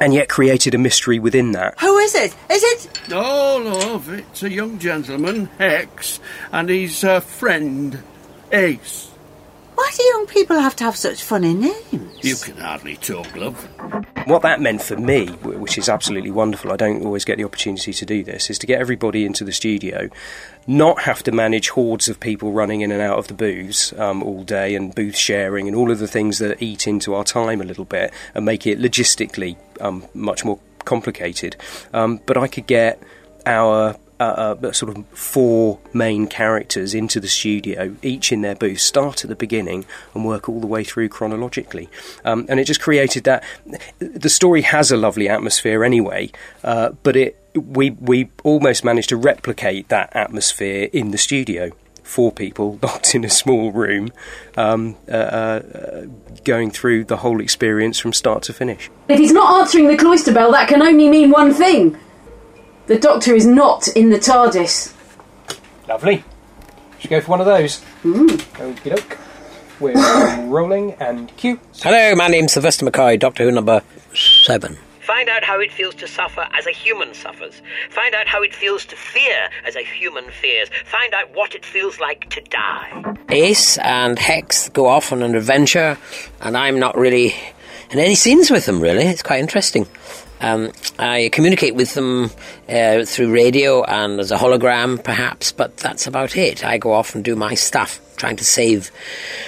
And 0.00 0.14
yet 0.14 0.28
created 0.28 0.74
a 0.74 0.78
mystery 0.78 1.18
within 1.18 1.52
that. 1.52 1.80
Who 1.80 1.98
is 1.98 2.14
it? 2.14 2.36
Is 2.48 2.62
it? 2.62 3.00
Oh, 3.10 3.60
love, 3.64 4.08
it's 4.10 4.44
a 4.44 4.50
young 4.50 4.78
gentleman, 4.78 5.46
Hex, 5.58 6.20
and 6.52 6.68
his 6.68 7.02
uh, 7.02 7.18
friend, 7.18 8.00
Ace. 8.52 9.07
Why 9.78 9.92
do 9.96 10.02
young 10.02 10.26
people 10.26 10.58
have 10.58 10.74
to 10.76 10.84
have 10.84 10.96
such 10.96 11.22
funny 11.22 11.54
names? 11.54 12.24
You 12.24 12.34
can 12.34 12.56
hardly 12.56 12.96
talk, 12.96 13.36
love. 13.36 13.64
What 14.26 14.42
that 14.42 14.60
meant 14.60 14.82
for 14.82 14.96
me, 14.96 15.28
which 15.28 15.78
is 15.78 15.88
absolutely 15.88 16.32
wonderful, 16.32 16.72
I 16.72 16.76
don't 16.76 17.04
always 17.04 17.24
get 17.24 17.38
the 17.38 17.44
opportunity 17.44 17.92
to 17.92 18.04
do 18.04 18.24
this, 18.24 18.50
is 18.50 18.58
to 18.58 18.66
get 18.66 18.80
everybody 18.80 19.24
into 19.24 19.44
the 19.44 19.52
studio, 19.52 20.08
not 20.66 21.02
have 21.02 21.22
to 21.22 21.30
manage 21.30 21.68
hordes 21.68 22.08
of 22.08 22.18
people 22.18 22.50
running 22.50 22.80
in 22.80 22.90
and 22.90 23.00
out 23.00 23.20
of 23.20 23.28
the 23.28 23.34
booths 23.34 23.92
um, 23.92 24.20
all 24.24 24.42
day 24.42 24.74
and 24.74 24.96
booth 24.96 25.16
sharing 25.16 25.68
and 25.68 25.76
all 25.76 25.92
of 25.92 26.00
the 26.00 26.08
things 26.08 26.40
that 26.40 26.60
eat 26.60 26.88
into 26.88 27.14
our 27.14 27.22
time 27.22 27.60
a 27.60 27.64
little 27.64 27.84
bit 27.84 28.12
and 28.34 28.44
make 28.44 28.66
it 28.66 28.80
logistically 28.80 29.56
um, 29.80 30.04
much 30.12 30.44
more 30.44 30.58
complicated. 30.86 31.54
Um, 31.94 32.20
but 32.26 32.36
I 32.36 32.48
could 32.48 32.66
get 32.66 33.00
our 33.46 33.94
uh, 34.20 34.56
uh, 34.62 34.72
sort 34.72 34.96
of 34.96 35.06
four 35.08 35.78
main 35.92 36.26
characters 36.26 36.94
into 36.94 37.20
the 37.20 37.28
studio, 37.28 37.94
each 38.02 38.32
in 38.32 38.42
their 38.42 38.54
booth, 38.54 38.80
start 38.80 39.24
at 39.24 39.28
the 39.28 39.36
beginning 39.36 39.84
and 40.14 40.24
work 40.24 40.48
all 40.48 40.60
the 40.60 40.66
way 40.66 40.84
through 40.84 41.08
chronologically. 41.08 41.88
Um, 42.24 42.46
and 42.48 42.58
it 42.58 42.64
just 42.64 42.80
created 42.80 43.24
that. 43.24 43.44
The 43.98 44.28
story 44.28 44.62
has 44.62 44.90
a 44.90 44.96
lovely 44.96 45.28
atmosphere 45.28 45.84
anyway, 45.84 46.30
uh, 46.64 46.90
but 47.02 47.16
it 47.16 47.38
we 47.54 47.90
we 47.90 48.30
almost 48.44 48.84
managed 48.84 49.08
to 49.10 49.16
replicate 49.16 49.88
that 49.88 50.14
atmosphere 50.14 50.88
in 50.92 51.10
the 51.10 51.18
studio. 51.18 51.70
Four 52.02 52.32
people 52.32 52.78
locked 52.82 53.14
in 53.14 53.24
a 53.24 53.30
small 53.30 53.70
room, 53.70 54.10
um, 54.56 54.96
uh, 55.08 55.12
uh, 55.12 56.06
going 56.44 56.70
through 56.70 57.04
the 57.04 57.18
whole 57.18 57.40
experience 57.40 57.98
from 57.98 58.12
start 58.12 58.42
to 58.44 58.52
finish. 58.52 58.90
If 59.08 59.18
he's 59.18 59.32
not 59.32 59.60
answering 59.60 59.88
the 59.88 59.96
cloister 59.96 60.32
bell, 60.32 60.52
that 60.52 60.68
can 60.68 60.82
only 60.82 61.08
mean 61.08 61.30
one 61.30 61.52
thing. 61.52 61.98
The 62.88 62.98
Doctor 62.98 63.34
is 63.34 63.46
not 63.46 63.86
in 63.88 64.08
the 64.08 64.16
TARDIS. 64.16 64.94
Lovely. 65.86 66.24
Should 66.98 67.10
go 67.10 67.20
for 67.20 67.32
one 67.32 67.40
of 67.40 67.44
those? 67.44 67.82
Mm. 68.02 68.28
Okie 68.30 68.96
doke. 68.96 69.18
We're 69.78 69.92
rolling 70.46 70.94
and 70.94 71.34
cue. 71.36 71.60
Hello, 71.82 72.14
my 72.14 72.28
name's 72.28 72.54
Sylvester 72.54 72.86
McCoy, 72.86 73.18
Doctor 73.18 73.44
Who 73.44 73.52
number 73.52 73.82
seven. 74.14 74.78
Find 75.00 75.28
out 75.28 75.44
how 75.44 75.60
it 75.60 75.70
feels 75.70 75.96
to 75.96 76.08
suffer 76.08 76.48
as 76.54 76.66
a 76.66 76.70
human 76.70 77.12
suffers. 77.12 77.60
Find 77.90 78.14
out 78.14 78.26
how 78.26 78.42
it 78.42 78.54
feels 78.54 78.86
to 78.86 78.96
fear 78.96 79.50
as 79.66 79.76
a 79.76 79.84
human 79.84 80.24
fears. 80.30 80.70
Find 80.86 81.12
out 81.12 81.34
what 81.34 81.54
it 81.54 81.66
feels 81.66 82.00
like 82.00 82.30
to 82.30 82.40
die. 82.40 83.16
Ace 83.28 83.76
and 83.78 84.18
Hex 84.18 84.70
go 84.70 84.86
off 84.86 85.12
on 85.12 85.22
an 85.22 85.34
adventure, 85.34 85.98
and 86.40 86.56
I'm 86.56 86.78
not 86.78 86.96
really 86.96 87.34
in 87.90 87.98
any 87.98 88.14
scenes 88.14 88.50
with 88.50 88.64
them, 88.64 88.80
really. 88.80 89.04
It's 89.04 89.22
quite 89.22 89.40
interesting. 89.40 89.86
Um, 90.40 90.72
I 90.98 91.30
communicate 91.32 91.74
with 91.74 91.94
them 91.94 92.30
uh, 92.68 93.04
through 93.04 93.32
radio 93.32 93.82
and 93.84 94.20
as 94.20 94.30
a 94.30 94.36
hologram, 94.36 95.02
perhaps, 95.02 95.52
but 95.52 95.76
that's 95.76 96.06
about 96.06 96.36
it. 96.36 96.64
I 96.64 96.78
go 96.78 96.92
off 96.92 97.14
and 97.14 97.24
do 97.24 97.36
my 97.36 97.54
stuff, 97.54 98.00
trying 98.16 98.36
to 98.36 98.44
save 98.44 98.90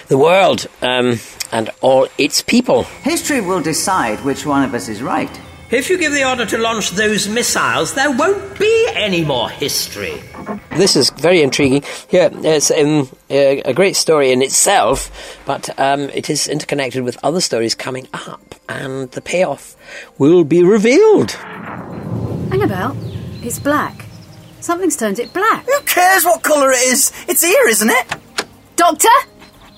the 0.08 0.18
world 0.18 0.66
um, 0.82 1.18
and 1.52 1.70
all 1.80 2.08
its 2.18 2.42
people. 2.42 2.84
History 3.02 3.40
will 3.40 3.62
decide 3.62 4.24
which 4.24 4.46
one 4.46 4.64
of 4.64 4.74
us 4.74 4.88
is 4.88 5.02
right. 5.02 5.30
If 5.70 5.88
you 5.88 5.98
give 5.98 6.12
the 6.12 6.28
order 6.28 6.44
to 6.46 6.58
launch 6.58 6.90
those 6.90 7.28
missiles, 7.28 7.94
there 7.94 8.10
won't 8.10 8.58
be 8.58 8.88
any 8.94 9.24
more 9.24 9.48
history. 9.48 10.20
This 10.76 10.96
is 10.96 11.10
very 11.10 11.42
intriguing. 11.42 11.84
Yeah, 12.10 12.30
it's 12.32 12.72
um, 12.72 13.08
a, 13.28 13.60
a 13.60 13.72
great 13.72 13.94
story 13.94 14.32
in 14.32 14.42
itself, 14.42 15.38
but 15.46 15.70
um, 15.78 16.10
it 16.10 16.28
is 16.28 16.48
interconnected 16.48 17.04
with 17.04 17.16
other 17.22 17.40
stories 17.40 17.76
coming 17.76 18.08
up, 18.12 18.56
and 18.68 19.12
the 19.12 19.20
payoff 19.20 19.76
will 20.18 20.42
be 20.42 20.64
revealed. 20.64 21.30
Hang 21.30 22.62
about. 22.62 22.96
It's 23.42 23.60
black. 23.60 24.06
Something's 24.58 24.96
turned 24.96 25.20
it 25.20 25.32
black. 25.32 25.64
Who 25.66 25.80
cares 25.82 26.24
what 26.24 26.42
colour 26.42 26.72
it 26.72 26.82
is? 26.82 27.12
It's 27.28 27.42
here, 27.42 27.68
isn't 27.68 27.90
it? 27.90 28.16
Doctor? 28.74 29.08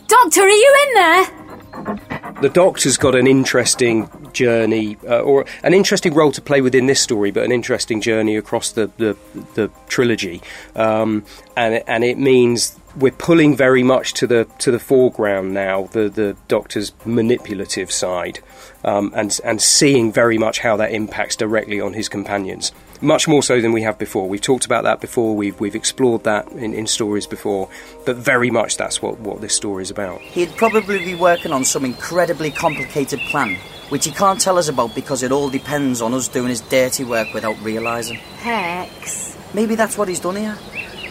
Doctor, 0.07 0.41
are 0.41 0.49
you 0.49 0.87
in 0.89 0.95
there? 0.95 2.33
The 2.41 2.49
Doctor's 2.49 2.97
got 2.97 3.15
an 3.15 3.27
interesting 3.27 4.09
journey, 4.33 4.97
uh, 5.09 5.21
or 5.21 5.45
an 5.63 5.75
interesting 5.75 6.15
role 6.15 6.33
to 6.33 6.41
play 6.41 6.61
within 6.61 6.87
this 6.87 7.01
story, 7.01 7.31
but 7.31 7.45
an 7.45 7.53
interesting 7.53 8.01
journey 8.01 8.37
across 8.37 8.73
the 8.73 8.91
the, 8.97 9.17
the 9.55 9.71
trilogy, 9.89 10.43
um, 10.77 11.25
and 11.57 11.83
and 11.87 12.05
it 12.05 12.19
means 12.19 12.79
we're 12.97 13.13
pulling 13.13 13.57
very 13.57 13.83
much 13.83 14.13
to 14.15 14.27
the 14.27 14.47
to 14.59 14.71
the 14.71 14.79
foreground 14.79 15.55
now. 15.55 15.89
The 15.93 16.09
the 16.09 16.37
Doctor's 16.49 16.93
manipulative 17.05 17.91
side, 17.91 18.41
um, 18.85 19.13
and 19.15 19.39
and 19.45 19.61
seeing 19.61 20.13
very 20.13 20.39
much 20.39 20.61
how 20.61 20.77
that 20.77 20.93
impacts 20.93 21.37
directly 21.37 21.81
on 21.81 21.95
his 21.95 22.09
companions. 22.09 22.73
Much 23.03 23.27
more 23.27 23.43
so 23.43 23.61
than 23.61 23.73
we 23.73 23.83
have 23.83 23.99
before. 23.99 24.29
We've 24.29 24.41
talked 24.41 24.65
about 24.65 24.85
that 24.85 25.01
before. 25.01 25.35
We've 25.35 25.59
we've 25.59 25.75
explored 25.75 26.23
that 26.23 26.47
in, 26.53 26.73
in 26.73 26.87
stories 26.87 27.27
before, 27.27 27.69
but 28.07 28.15
very 28.15 28.49
much 28.49 28.77
that's 28.77 29.03
what 29.03 29.19
what 29.19 29.41
this 29.41 29.57
story 29.57 29.83
is 29.83 29.91
about. 29.91 30.21
He'd 30.21 30.57
probably 30.57 31.05
be 31.05 31.17
working 31.17 31.53
on 31.53 31.65
some 31.65 31.85
incredibly 31.85 32.53
complicated 32.53 33.19
plan, 33.31 33.57
which 33.89 34.05
he 34.05 34.13
can't 34.13 34.41
tell 34.41 34.57
us 34.57 34.69
about 34.69 34.95
because 34.95 35.25
it 35.25 35.33
all 35.33 35.51
depends 35.51 36.01
on 36.01 36.15
us 36.15 36.29
doing 36.29 36.49
his 36.49 36.61
dirty 36.61 37.03
work 37.03 37.35
without 37.35 37.61
realising. 37.61 38.19
Hex. 38.39 39.37
Maybe 39.53 39.75
that's 39.75 39.99
what 39.99 40.07
he's 40.07 40.21
done 40.21 40.37
here. 40.37 40.57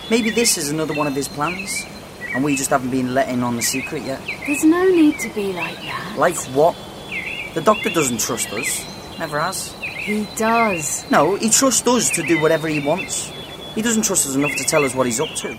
Maybe 0.10 0.30
this 0.30 0.58
is 0.58 0.70
another 0.70 0.94
one 0.94 1.08
of 1.08 1.14
his 1.14 1.28
plans, 1.28 1.84
and 2.34 2.42
we 2.42 2.56
just 2.56 2.70
haven't 2.70 2.92
been 2.92 3.14
letting 3.14 3.44
on 3.44 3.58
the 3.58 3.62
secret 3.62 4.04
yet. 4.04 4.22
There's 4.48 4.64
no 4.64 4.88
need 4.88 5.20
to 5.20 5.30
be 5.36 5.52
like 5.52 5.76
that. 5.76 6.16
Like 6.18 6.38
what? 6.56 6.78
The 7.54 7.62
doctor 7.62 7.90
doesn't 7.90 8.22
trust 8.22 8.54
us. 8.54 9.20
Never 9.20 9.42
has. 9.42 9.76
He 10.02 10.28
does. 10.36 11.10
No, 11.12 11.36
he 11.36 11.50
trusts 11.52 11.88
us 11.88 12.10
to 12.12 12.24
do 12.24 12.42
whatever 12.42 12.68
he 12.68 12.80
wants. 12.80 13.32
He 13.76 13.84
doesn't 13.84 14.02
trust 14.04 14.28
us 14.28 14.36
enough 14.36 14.56
to 14.56 14.64
tell 14.64 14.84
us 14.84 14.96
what 14.96 15.06
he's 15.06 15.20
up 15.20 15.30
to. 15.30 15.54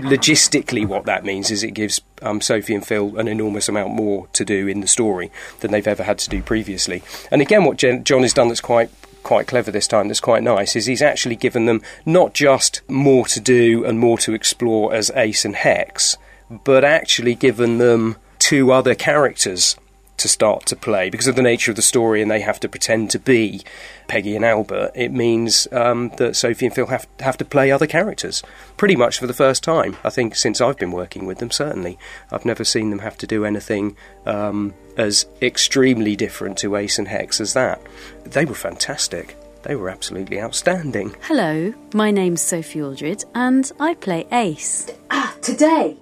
logistically, 0.00 0.86
what 0.86 1.06
that 1.06 1.24
means 1.24 1.50
is 1.50 1.64
it 1.64 1.72
gives 1.72 2.00
um, 2.22 2.40
Sophie 2.40 2.74
and 2.74 2.86
Phil 2.86 3.18
an 3.18 3.26
enormous 3.26 3.68
amount 3.68 3.92
more 3.92 4.28
to 4.28 4.44
do 4.44 4.68
in 4.68 4.80
the 4.80 4.86
story 4.86 5.32
than 5.58 5.72
they've 5.72 5.88
ever 5.88 6.04
had 6.04 6.18
to 6.20 6.30
do 6.30 6.40
previously. 6.40 7.02
And 7.32 7.42
again, 7.42 7.64
what 7.64 7.78
Jen, 7.78 8.04
John 8.04 8.22
has 8.22 8.32
done 8.32 8.48
that's 8.48 8.60
quite 8.60 8.90
quite 9.22 9.46
clever 9.46 9.70
this 9.70 9.86
time, 9.88 10.08
that's 10.08 10.20
quite 10.20 10.42
nice, 10.42 10.76
is 10.76 10.86
he's 10.86 11.02
actually 11.02 11.36
given 11.36 11.66
them 11.66 11.82
not 12.06 12.32
just 12.32 12.80
more 12.88 13.26
to 13.26 13.40
do 13.40 13.84
and 13.84 13.98
more 13.98 14.16
to 14.18 14.32
explore 14.32 14.94
as 14.94 15.10
Ace 15.14 15.44
and 15.44 15.56
Hex, 15.56 16.16
but 16.48 16.84
actually 16.84 17.34
given 17.34 17.76
them 17.78 18.16
two 18.38 18.72
other 18.72 18.94
characters 18.94 19.76
to 20.20 20.28
start 20.28 20.66
to 20.66 20.76
play 20.76 21.10
because 21.10 21.26
of 21.26 21.36
the 21.36 21.42
nature 21.42 21.72
of 21.72 21.76
the 21.76 21.82
story 21.82 22.22
and 22.22 22.30
they 22.30 22.40
have 22.40 22.60
to 22.60 22.68
pretend 22.68 23.10
to 23.10 23.18
be 23.18 23.62
Peggy 24.08 24.36
and 24.36 24.44
Albert, 24.44 24.92
it 24.94 25.12
means 25.12 25.66
um, 25.72 26.10
that 26.16 26.36
Sophie 26.36 26.66
and 26.66 26.74
Phil 26.74 26.86
have, 26.86 27.06
have 27.20 27.36
to 27.38 27.44
play 27.44 27.70
other 27.70 27.86
characters 27.86 28.42
pretty 28.76 28.96
much 28.96 29.18
for 29.18 29.26
the 29.26 29.32
first 29.32 29.62
time. 29.64 29.96
I 30.04 30.10
think 30.10 30.36
since 30.36 30.60
I've 30.60 30.78
been 30.78 30.92
working 30.92 31.26
with 31.26 31.38
them, 31.38 31.50
certainly. 31.50 31.98
I've 32.30 32.44
never 32.44 32.64
seen 32.64 32.90
them 32.90 33.00
have 33.00 33.18
to 33.18 33.26
do 33.26 33.44
anything 33.44 33.96
um, 34.26 34.74
as 34.96 35.26
extremely 35.42 36.16
different 36.16 36.58
to 36.58 36.76
Ace 36.76 36.98
and 36.98 37.08
Hex 37.08 37.40
as 37.40 37.54
that. 37.54 37.80
They 38.24 38.44
were 38.44 38.54
fantastic. 38.54 39.36
They 39.62 39.76
were 39.76 39.90
absolutely 39.90 40.40
outstanding. 40.40 41.14
Hello, 41.22 41.74
my 41.92 42.10
name's 42.10 42.40
Sophie 42.40 42.82
Aldred, 42.82 43.24
and 43.34 43.70
I 43.78 43.94
play 43.94 44.26
Ace. 44.32 44.90
Ah, 45.10 45.34
today! 45.42 45.96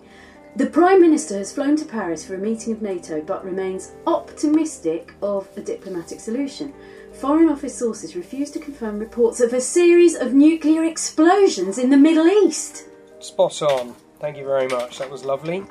The 0.59 0.67
Prime 0.67 1.01
Minister 1.01 1.39
has 1.39 1.53
flown 1.53 1.77
to 1.77 1.85
Paris 1.85 2.27
for 2.27 2.35
a 2.35 2.39
meeting 2.39 2.73
of 2.73 2.83
NATO 2.83 3.23
but 3.23 3.45
remains 3.45 3.93
optimistic 4.09 5.15
of 5.23 5.49
a 5.57 5.61
diplomatic 5.61 6.19
solution. 6.19 6.75
Foreign 7.13 7.49
Office 7.49 7.79
sources 7.79 8.17
refuse 8.17 8.51
to 8.51 8.59
confirm 8.59 8.99
reports 8.99 9.39
of 9.39 9.53
a 9.53 9.61
series 9.61 10.17
of 10.17 10.35
nuclear 10.35 10.83
explosions 10.83 11.79
in 11.79 11.91
the 11.91 11.97
Middle 11.97 12.27
East. 12.27 12.87
Spot 13.21 13.63
on. 13.63 13.95
Thank 14.19 14.37
you 14.37 14.45
very 14.45 14.67
much. 14.67 14.99
That 14.99 15.09
was 15.09 15.25
lovely. 15.25 15.63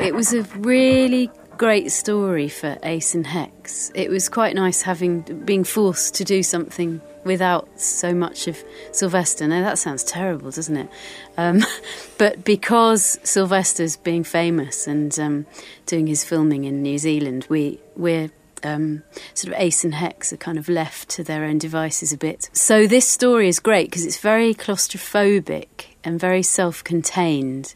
It 0.00 0.12
was 0.12 0.34
a 0.34 0.42
really 0.58 1.30
great 1.56 1.92
story 1.92 2.48
for 2.48 2.76
Ace 2.82 3.14
and 3.14 3.28
Hex. 3.28 3.92
It 3.94 4.10
was 4.10 4.28
quite 4.28 4.56
nice 4.56 4.82
having 4.82 5.20
being 5.44 5.62
forced 5.62 6.16
to 6.16 6.24
do 6.24 6.42
something 6.42 7.00
without 7.26 7.68
so 7.78 8.14
much 8.14 8.46
of 8.46 8.62
Sylvester. 8.92 9.46
Now 9.46 9.60
that 9.62 9.78
sounds 9.78 10.04
terrible, 10.04 10.50
doesn't 10.50 10.76
it? 10.76 10.88
Um, 11.36 11.62
but 12.18 12.44
because 12.44 13.18
Sylvester's 13.22 13.96
being 13.96 14.24
famous 14.24 14.86
and 14.86 15.18
um, 15.18 15.46
doing 15.84 16.06
his 16.06 16.24
filming 16.24 16.64
in 16.64 16.82
New 16.82 16.96
Zealand, 16.96 17.46
we 17.50 17.80
we're 17.96 18.30
um, 18.62 19.02
sort 19.34 19.52
of 19.52 19.60
Ace 19.60 19.84
and 19.84 19.94
Hex 19.94 20.32
are 20.32 20.38
kind 20.38 20.56
of 20.56 20.68
left 20.68 21.10
to 21.10 21.24
their 21.24 21.44
own 21.44 21.58
devices 21.58 22.12
a 22.12 22.16
bit. 22.16 22.48
So 22.52 22.86
this 22.86 23.06
story 23.06 23.48
is 23.48 23.60
great 23.60 23.90
because 23.90 24.06
it's 24.06 24.18
very 24.18 24.54
claustrophobic 24.54 25.96
and 26.04 26.18
very 26.18 26.42
self-contained, 26.42 27.74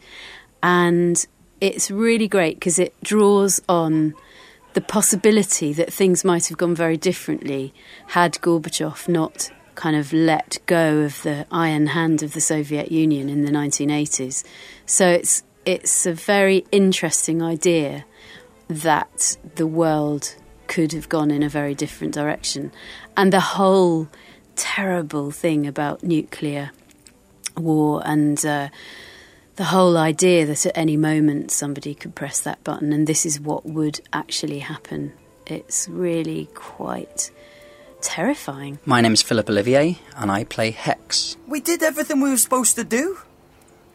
and 0.62 1.26
it's 1.60 1.90
really 1.90 2.28
great 2.28 2.56
because 2.56 2.78
it 2.78 2.94
draws 3.02 3.60
on 3.68 4.14
the 4.72 4.80
possibility 4.80 5.72
that 5.72 5.92
things 5.92 6.24
might 6.24 6.46
have 6.46 6.58
gone 6.58 6.74
very 6.74 6.96
differently 6.96 7.74
had 8.08 8.34
Gorbachev 8.34 9.08
not 9.08 9.50
kind 9.74 9.96
of 9.96 10.12
let 10.12 10.58
go 10.66 10.98
of 10.98 11.22
the 11.22 11.46
iron 11.50 11.88
hand 11.88 12.22
of 12.22 12.34
the 12.34 12.40
Soviet 12.40 12.92
Union 12.92 13.28
in 13.28 13.44
the 13.44 13.50
1980s. 13.50 14.44
So 14.86 15.08
it's 15.08 15.42
it's 15.64 16.06
a 16.06 16.12
very 16.12 16.64
interesting 16.72 17.42
idea 17.42 18.04
that 18.68 19.36
the 19.56 19.66
world 19.66 20.34
could 20.68 20.92
have 20.92 21.08
gone 21.08 21.30
in 21.30 21.42
a 21.42 21.48
very 21.48 21.74
different 21.74 22.14
direction, 22.14 22.72
and 23.16 23.32
the 23.32 23.40
whole 23.40 24.08
terrible 24.56 25.30
thing 25.30 25.66
about 25.66 26.02
nuclear 26.02 26.70
war 27.56 28.02
and. 28.04 28.44
Uh, 28.44 28.68
the 29.60 29.66
whole 29.66 29.98
idea 29.98 30.46
that 30.46 30.64
at 30.64 30.72
any 30.74 30.96
moment 30.96 31.50
somebody 31.50 31.94
could 31.94 32.14
press 32.14 32.40
that 32.40 32.64
button 32.64 32.94
and 32.94 33.06
this 33.06 33.26
is 33.26 33.38
what 33.38 33.66
would 33.66 34.00
actually 34.10 34.60
happen. 34.60 35.12
It's 35.44 35.86
really 35.86 36.48
quite 36.54 37.30
terrifying. 38.00 38.78
My 38.86 39.02
name's 39.02 39.20
Philip 39.20 39.50
Olivier, 39.50 39.98
and 40.16 40.30
I 40.30 40.44
play 40.44 40.70
Hex. 40.70 41.36
We 41.46 41.60
did 41.60 41.82
everything 41.82 42.22
we 42.22 42.30
were 42.30 42.38
supposed 42.38 42.74
to 42.76 42.84
do. 42.84 43.18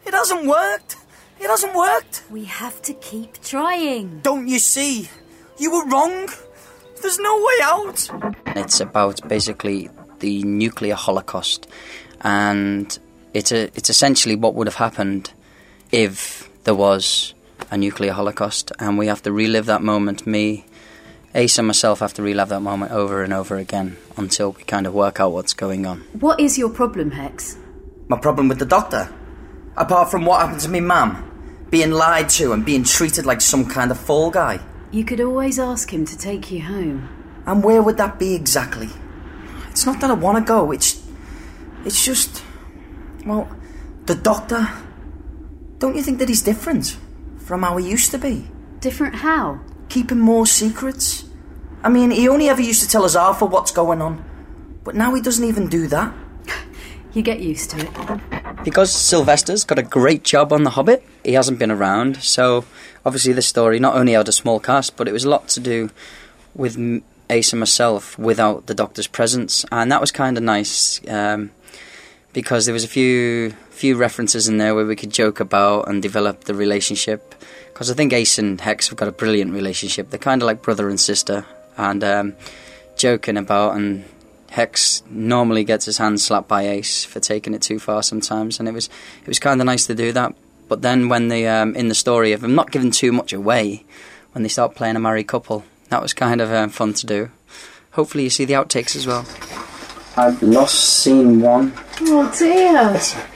It 0.06 0.14
hasn't 0.14 0.46
worked. 0.46 0.98
It 1.40 1.48
hasn't 1.48 1.74
worked. 1.74 2.22
We 2.30 2.44
have 2.44 2.80
to 2.82 2.94
keep 2.94 3.42
trying. 3.42 4.20
Don't 4.20 4.46
you 4.46 4.60
see? 4.60 5.10
You 5.58 5.72
were 5.72 5.86
wrong. 5.86 6.28
There's 7.02 7.18
no 7.18 7.34
way 7.38 7.58
out. 7.64 8.08
It's 8.54 8.78
about 8.78 9.26
basically 9.26 9.90
the 10.20 10.44
nuclear 10.44 10.94
holocaust, 10.94 11.66
and 12.20 12.96
it's 13.34 13.50
a, 13.50 13.64
uh, 13.64 13.70
it's 13.74 13.90
essentially 13.90 14.36
what 14.36 14.54
would 14.54 14.68
have 14.68 14.76
happened 14.76 15.32
if 15.92 16.48
there 16.64 16.74
was 16.74 17.34
a 17.70 17.76
nuclear 17.76 18.12
holocaust, 18.12 18.72
and 18.78 18.98
we 18.98 19.06
have 19.06 19.22
to 19.22 19.32
relive 19.32 19.66
that 19.66 19.82
moment. 19.82 20.26
Me, 20.26 20.64
Ace, 21.34 21.58
and 21.58 21.66
myself 21.66 22.00
have 22.00 22.14
to 22.14 22.22
relive 22.22 22.48
that 22.48 22.60
moment 22.60 22.92
over 22.92 23.22
and 23.22 23.32
over 23.32 23.56
again 23.56 23.96
until 24.16 24.52
we 24.52 24.62
kind 24.64 24.86
of 24.86 24.94
work 24.94 25.20
out 25.20 25.32
what's 25.32 25.52
going 25.52 25.86
on. 25.86 26.00
What 26.18 26.40
is 26.40 26.58
your 26.58 26.70
problem, 26.70 27.10
Hex? 27.10 27.56
My 28.08 28.18
problem 28.18 28.48
with 28.48 28.58
the 28.58 28.66
doctor, 28.66 29.12
apart 29.76 30.10
from 30.10 30.24
what 30.24 30.40
happened 30.40 30.60
to 30.60 30.68
me, 30.68 30.80
ma'am, 30.80 31.66
being 31.70 31.90
lied 31.90 32.28
to 32.30 32.52
and 32.52 32.64
being 32.64 32.84
treated 32.84 33.26
like 33.26 33.40
some 33.40 33.66
kind 33.66 33.90
of 33.90 33.98
fall 33.98 34.30
guy. 34.30 34.60
You 34.92 35.04
could 35.04 35.20
always 35.20 35.58
ask 35.58 35.92
him 35.92 36.04
to 36.06 36.16
take 36.16 36.50
you 36.50 36.62
home. 36.62 37.08
And 37.46 37.62
where 37.62 37.82
would 37.82 37.96
that 37.96 38.18
be 38.18 38.34
exactly? 38.34 38.88
It's 39.70 39.84
not 39.84 40.00
that 40.00 40.10
I 40.10 40.14
want 40.14 40.38
to 40.38 40.44
go. 40.44 40.70
It's, 40.72 41.04
it's 41.84 42.04
just, 42.04 42.42
well, 43.24 43.48
the 44.06 44.14
doctor. 44.14 44.68
Don't 45.78 45.94
you 45.96 46.02
think 46.02 46.18
that 46.18 46.28
he's 46.28 46.42
different 46.42 46.96
from 47.38 47.62
how 47.62 47.76
he 47.76 47.88
used 47.88 48.10
to 48.12 48.18
be? 48.18 48.48
Different 48.80 49.16
how? 49.16 49.60
Keeping 49.88 50.18
more 50.18 50.46
secrets. 50.46 51.24
I 51.82 51.88
mean, 51.88 52.10
he 52.10 52.28
only 52.28 52.48
ever 52.48 52.62
used 52.62 52.82
to 52.82 52.88
tell 52.88 53.04
us 53.04 53.14
half 53.14 53.42
of 53.42 53.52
what's 53.52 53.70
going 53.70 54.00
on, 54.02 54.24
but 54.84 54.94
now 54.94 55.14
he 55.14 55.20
doesn't 55.20 55.44
even 55.44 55.68
do 55.68 55.86
that. 55.88 56.12
You 57.12 57.22
get 57.22 57.40
used 57.40 57.70
to 57.70 57.78
it. 57.78 58.62
Because 58.62 58.92
Sylvester's 58.92 59.64
got 59.64 59.78
a 59.78 59.82
great 59.82 60.22
job 60.22 60.52
on 60.52 60.64
The 60.64 60.70
Hobbit, 60.70 61.02
he 61.24 61.32
hasn't 61.32 61.58
been 61.58 61.70
around, 61.70 62.22
so 62.22 62.66
obviously 63.06 63.32
this 63.32 63.46
story 63.46 63.78
not 63.78 63.94
only 63.94 64.12
had 64.12 64.28
a 64.28 64.32
small 64.32 64.60
cast, 64.60 64.98
but 64.98 65.08
it 65.08 65.12
was 65.12 65.24
a 65.24 65.30
lot 65.30 65.48
to 65.48 65.60
do 65.60 65.88
with 66.54 66.76
m- 66.76 67.02
Ace 67.30 67.54
and 67.54 67.60
myself 67.60 68.18
without 68.18 68.66
the 68.66 68.74
Doctor's 68.74 69.06
presence, 69.06 69.64
and 69.72 69.90
that 69.90 70.02
was 70.02 70.12
kind 70.12 70.36
of 70.36 70.42
nice 70.42 71.00
um, 71.08 71.52
because 72.34 72.66
there 72.66 72.74
was 72.74 72.84
a 72.84 72.88
few 72.88 73.54
few 73.76 73.96
references 73.96 74.48
in 74.48 74.56
there 74.56 74.74
where 74.74 74.86
we 74.86 74.96
could 74.96 75.10
joke 75.10 75.38
about 75.38 75.88
and 75.88 76.02
develop 76.02 76.44
the 76.44 76.54
relationship. 76.54 77.34
Because 77.72 77.90
I 77.90 77.94
think 77.94 78.12
Ace 78.12 78.38
and 78.38 78.60
Hex 78.60 78.88
have 78.88 78.96
got 78.96 79.08
a 79.08 79.12
brilliant 79.12 79.52
relationship. 79.52 80.08
They're 80.08 80.18
kind 80.18 80.40
of 80.40 80.46
like 80.46 80.62
brother 80.62 80.88
and 80.88 80.98
sister, 80.98 81.44
and 81.76 82.02
um, 82.02 82.34
joking 82.96 83.36
about 83.36 83.76
and 83.76 84.04
Hex 84.48 85.02
normally 85.10 85.64
gets 85.64 85.84
his 85.84 85.98
hand 85.98 86.20
slapped 86.20 86.48
by 86.48 86.66
Ace 86.68 87.04
for 87.04 87.20
taking 87.20 87.52
it 87.52 87.60
too 87.60 87.78
far 87.78 88.02
sometimes, 88.02 88.58
and 88.58 88.66
it 88.66 88.72
was 88.72 88.88
it 89.20 89.28
was 89.28 89.38
kind 89.38 89.60
of 89.60 89.66
nice 89.66 89.86
to 89.86 89.94
do 89.94 90.10
that. 90.12 90.34
But 90.68 90.80
then 90.80 91.10
when 91.10 91.28
they 91.28 91.46
um, 91.46 91.76
in 91.76 91.88
the 91.88 91.94
story, 91.94 92.32
if 92.32 92.42
I'm 92.42 92.54
not 92.54 92.70
giving 92.70 92.90
too 92.90 93.12
much 93.12 93.34
away, 93.34 93.84
when 94.32 94.42
they 94.42 94.48
start 94.48 94.74
playing 94.74 94.96
a 94.96 95.00
married 95.00 95.28
couple, 95.28 95.64
that 95.90 96.00
was 96.00 96.14
kind 96.14 96.40
of 96.40 96.50
um, 96.50 96.70
fun 96.70 96.94
to 96.94 97.06
do. 97.06 97.30
Hopefully, 97.92 98.24
you 98.24 98.30
see 98.30 98.46
the 98.46 98.54
outtakes 98.54 98.96
as 98.96 99.06
well. 99.06 99.26
I've 100.16 100.42
lost 100.42 101.02
scene 101.02 101.42
one. 101.42 101.74
Oh 102.00 102.34
dear. 102.38 103.35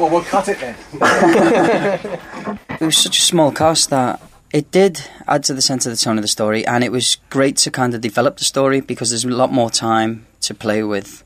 Well, 0.00 0.10
we'll 0.10 0.22
cut 0.22 0.48
it 0.48 0.58
then. 0.60 0.74
it 2.80 2.84
was 2.84 2.96
such 2.96 3.18
a 3.18 3.22
small 3.22 3.52
cast 3.52 3.90
that 3.90 4.20
it 4.52 4.70
did 4.70 5.02
add 5.28 5.44
to 5.44 5.54
the 5.54 5.62
sense 5.62 5.86
of 5.86 5.92
the 5.92 5.96
tone 5.96 6.18
of 6.18 6.22
the 6.22 6.28
story, 6.28 6.66
and 6.66 6.82
it 6.82 6.90
was 6.90 7.18
great 7.28 7.56
to 7.58 7.70
kind 7.70 7.94
of 7.94 8.00
develop 8.00 8.38
the 8.38 8.44
story 8.44 8.80
because 8.80 9.10
there's 9.10 9.24
a 9.24 9.28
lot 9.28 9.52
more 9.52 9.70
time 9.70 10.26
to 10.40 10.54
play 10.54 10.82
with. 10.82 11.22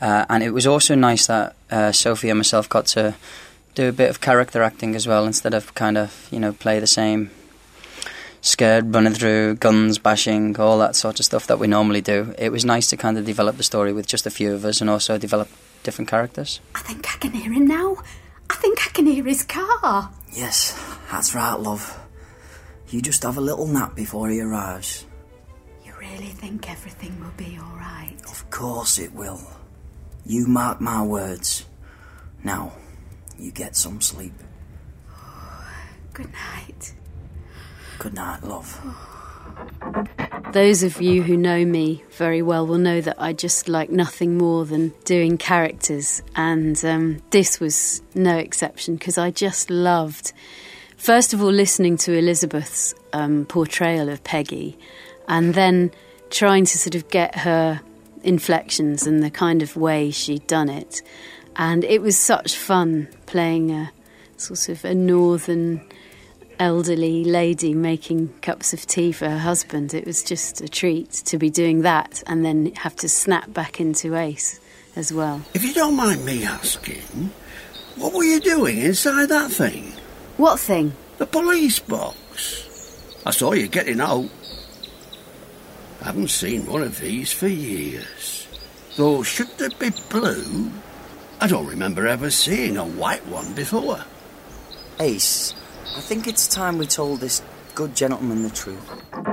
Uh, 0.00 0.24
and 0.28 0.42
it 0.42 0.50
was 0.50 0.66
also 0.66 0.94
nice 0.94 1.26
that 1.26 1.54
uh, 1.70 1.92
Sophie 1.92 2.30
and 2.30 2.38
myself 2.38 2.68
got 2.68 2.86
to 2.86 3.14
do 3.74 3.88
a 3.88 3.92
bit 3.92 4.10
of 4.10 4.20
character 4.20 4.62
acting 4.62 4.94
as 4.94 5.06
well 5.06 5.26
instead 5.26 5.54
of 5.54 5.74
kind 5.74 5.98
of, 5.98 6.28
you 6.30 6.40
know, 6.40 6.52
play 6.52 6.80
the 6.80 6.86
same 6.86 7.30
scared 8.40 8.94
running 8.94 9.14
through, 9.14 9.54
guns 9.56 9.98
bashing, 9.98 10.58
all 10.58 10.78
that 10.78 10.94
sort 10.94 11.18
of 11.18 11.24
stuff 11.24 11.46
that 11.46 11.58
we 11.58 11.66
normally 11.66 12.00
do. 12.00 12.34
It 12.38 12.50
was 12.50 12.64
nice 12.64 12.88
to 12.90 12.96
kind 12.96 13.16
of 13.16 13.24
develop 13.24 13.56
the 13.56 13.62
story 13.62 13.92
with 13.92 14.06
just 14.06 14.26
a 14.26 14.30
few 14.30 14.52
of 14.52 14.64
us 14.64 14.80
and 14.80 14.90
also 14.90 15.16
develop 15.16 15.48
different 15.84 16.08
characters. 16.08 16.60
I 16.74 16.80
think 16.80 17.06
I 17.14 17.18
can 17.18 17.32
hear 17.32 17.52
him 17.52 17.66
now. 17.66 17.96
I 18.50 18.54
think 18.56 18.84
I 18.84 18.90
can 18.90 19.06
hear 19.06 19.24
his 19.24 19.44
car. 19.44 20.10
Yes, 20.32 20.74
that's 21.10 21.34
right, 21.34 21.54
love. 21.54 22.00
You 22.88 23.00
just 23.00 23.22
have 23.22 23.36
a 23.36 23.40
little 23.40 23.66
nap 23.66 23.94
before 23.94 24.28
he 24.28 24.40
arrives. 24.40 25.06
You 25.84 25.92
really 26.00 26.32
think 26.42 26.70
everything 26.70 27.18
will 27.20 27.32
be 27.36 27.58
all 27.62 27.76
right? 27.76 28.16
Of 28.26 28.50
course 28.50 28.98
it 28.98 29.12
will. 29.14 29.40
You 30.26 30.46
mark 30.46 30.80
my 30.80 31.02
words. 31.02 31.66
Now, 32.42 32.72
you 33.38 33.52
get 33.52 33.76
some 33.76 34.00
sleep. 34.00 34.34
Good 36.12 36.32
night. 36.32 36.94
Good 37.98 38.14
night, 38.14 38.42
love. 38.42 38.80
Those 40.54 40.84
of 40.84 41.02
you 41.02 41.24
who 41.24 41.36
know 41.36 41.64
me 41.64 42.04
very 42.12 42.40
well 42.40 42.64
will 42.64 42.78
know 42.78 43.00
that 43.00 43.20
I 43.20 43.32
just 43.32 43.68
like 43.68 43.90
nothing 43.90 44.38
more 44.38 44.64
than 44.64 44.90
doing 45.04 45.36
characters, 45.36 46.22
and 46.36 46.82
um, 46.84 47.20
this 47.30 47.58
was 47.58 48.02
no 48.14 48.36
exception 48.38 48.94
because 48.94 49.18
I 49.18 49.32
just 49.32 49.68
loved, 49.68 50.32
first 50.96 51.34
of 51.34 51.42
all, 51.42 51.50
listening 51.50 51.96
to 51.96 52.16
Elizabeth's 52.16 52.94
um, 53.12 53.46
portrayal 53.46 54.08
of 54.08 54.22
Peggy, 54.22 54.78
and 55.26 55.54
then 55.54 55.90
trying 56.30 56.66
to 56.66 56.78
sort 56.78 56.94
of 56.94 57.08
get 57.08 57.34
her 57.38 57.80
inflections 58.22 59.08
and 59.08 59.24
the 59.24 59.30
kind 59.30 59.60
of 59.60 59.76
way 59.76 60.12
she'd 60.12 60.46
done 60.46 60.68
it. 60.68 61.02
And 61.56 61.82
it 61.82 62.00
was 62.00 62.16
such 62.16 62.54
fun 62.54 63.08
playing 63.26 63.72
a 63.72 63.90
sort 64.36 64.68
of 64.68 64.84
a 64.84 64.94
northern 64.94 65.84
elderly 66.58 67.24
lady 67.24 67.74
making 67.74 68.32
cups 68.40 68.72
of 68.72 68.86
tea 68.86 69.12
for 69.12 69.28
her 69.28 69.38
husband. 69.38 69.94
It 69.94 70.06
was 70.06 70.22
just 70.22 70.60
a 70.60 70.68
treat 70.68 71.10
to 71.26 71.38
be 71.38 71.50
doing 71.50 71.82
that 71.82 72.22
and 72.26 72.44
then 72.44 72.72
have 72.76 72.96
to 72.96 73.08
snap 73.08 73.52
back 73.52 73.80
into 73.80 74.16
Ace 74.16 74.60
as 74.96 75.12
well. 75.12 75.42
If 75.54 75.64
you 75.64 75.74
don't 75.74 75.96
mind 75.96 76.24
me 76.24 76.44
asking, 76.44 77.30
what 77.96 78.12
were 78.12 78.24
you 78.24 78.40
doing 78.40 78.78
inside 78.78 79.26
that 79.26 79.50
thing? 79.50 79.92
What 80.36 80.58
thing? 80.58 80.92
The 81.18 81.26
police 81.26 81.78
box. 81.78 83.20
I 83.24 83.30
saw 83.30 83.52
you 83.52 83.68
getting 83.68 84.00
out. 84.00 84.28
I 86.00 86.06
haven't 86.06 86.28
seen 86.28 86.66
one 86.66 86.82
of 86.82 87.00
these 87.00 87.32
for 87.32 87.48
years. 87.48 88.46
Though, 88.96 89.22
should 89.22 89.48
they 89.58 89.68
be 89.78 89.90
blue? 90.10 90.70
I 91.40 91.46
don't 91.46 91.66
remember 91.66 92.06
ever 92.06 92.30
seeing 92.30 92.76
a 92.76 92.84
white 92.84 93.26
one 93.26 93.54
before. 93.54 94.04
Ace, 95.00 95.54
I 95.84 96.00
think 96.00 96.26
it's 96.26 96.48
time 96.48 96.78
we 96.78 96.86
told 96.86 97.20
this 97.20 97.42
good 97.74 97.94
gentleman 97.94 98.42
the 98.42 98.48
truth. 98.48 98.80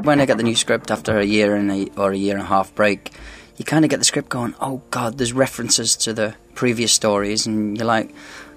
When 0.03 0.19
I 0.19 0.25
get 0.25 0.35
the 0.35 0.43
new 0.43 0.55
script 0.55 0.91
after 0.91 1.17
a 1.17 1.23
year 1.23 1.55
and 1.55 1.71
a, 1.71 1.87
or 1.95 2.11
a 2.11 2.17
year 2.17 2.33
and 2.33 2.43
a 2.43 2.45
half 2.45 2.75
break, 2.75 3.11
you 3.55 3.63
kind 3.63 3.85
of 3.85 3.89
get 3.89 3.99
the 3.99 4.05
script 4.05 4.27
going, 4.27 4.53
oh 4.59 4.81
God, 4.91 5.17
there's 5.17 5.31
references 5.31 5.95
to 5.97 6.13
the 6.13 6.35
previous 6.53 6.91
stories, 6.91 7.47
and 7.47 7.77
you're 7.77 7.87
like, 7.87 8.13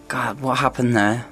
God, 0.08 0.40
what 0.40 0.58
happened 0.58 0.96
there? 0.96 1.24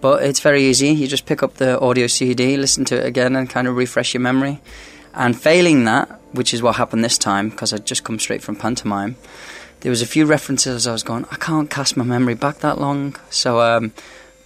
But 0.00 0.22
it's 0.22 0.40
very 0.40 0.64
easy. 0.64 0.88
You 0.88 1.06
just 1.06 1.26
pick 1.26 1.42
up 1.42 1.54
the 1.54 1.78
audio 1.78 2.06
CD, 2.06 2.56
listen 2.56 2.86
to 2.86 2.96
it 2.96 3.04
again, 3.04 3.36
and 3.36 3.50
kind 3.50 3.68
of 3.68 3.76
refresh 3.76 4.14
your 4.14 4.22
memory. 4.22 4.60
And 5.12 5.38
failing 5.38 5.84
that, 5.84 6.08
which 6.32 6.54
is 6.54 6.62
what 6.62 6.76
happened 6.76 7.04
this 7.04 7.18
time, 7.18 7.50
because 7.50 7.74
I'd 7.74 7.84
just 7.84 8.04
come 8.04 8.18
straight 8.18 8.42
from 8.42 8.56
pantomime, 8.56 9.16
there 9.80 9.90
was 9.90 10.00
a 10.00 10.06
few 10.06 10.24
references 10.24 10.86
I 10.86 10.92
was 10.92 11.02
going, 11.02 11.26
I 11.30 11.36
can't 11.36 11.68
cast 11.68 11.96
my 11.96 12.04
memory 12.04 12.34
back 12.34 12.58
that 12.58 12.78
long. 12.78 13.16
So, 13.28 13.60
um, 13.60 13.92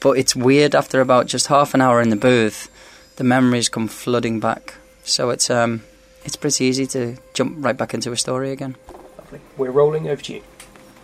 but 0.05 0.19
it's 0.19 0.37
weird 0.37 0.75
after 0.75 1.01
about 1.01 1.27
just 1.27 1.47
half 1.47 1.73
an 1.73 1.81
hour 1.81 2.03
in 2.03 2.11
the 2.11 2.17
booth, 2.17 2.69
the 3.17 3.25
memories 3.25 3.71
come 3.71 3.89
flooding 3.89 4.39
back. 4.39 4.75
So 5.03 5.31
it's 5.31 5.49
um, 5.49 5.83
it's 6.27 6.37
pretty 6.37 6.67
easy 6.67 6.87
to 6.89 7.17
jump 7.33 7.57
right 7.65 7.75
back 7.77 7.95
into 7.95 8.13
a 8.13 8.17
story 8.19 8.53
again. 8.53 8.77
Lovely. 9.19 9.41
We're 9.57 9.71
rolling 9.71 10.07
over 10.07 10.21
to 10.21 10.35
you. 10.35 10.43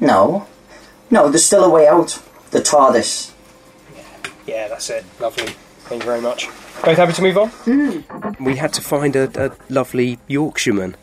No. 0.00 0.46
No, 1.10 1.30
there's 1.30 1.46
still 1.46 1.64
a 1.64 1.70
way 1.70 1.88
out. 1.88 2.22
The 2.50 2.60
TARDIS. 2.60 3.32
Yeah, 3.96 4.02
yeah 4.46 4.68
that's 4.68 4.90
it. 4.90 5.06
Lovely. 5.18 5.46
Thank 5.88 6.02
you 6.02 6.06
very 6.06 6.20
much. 6.20 6.48
Both 6.84 6.98
happy 6.98 7.14
to 7.14 7.22
move 7.22 7.38
on? 7.38 7.50
We 8.38 8.56
had 8.56 8.74
to 8.74 8.82
find 8.82 9.16
a, 9.16 9.46
a 9.46 9.56
lovely 9.70 10.18
Yorkshireman 10.28 10.94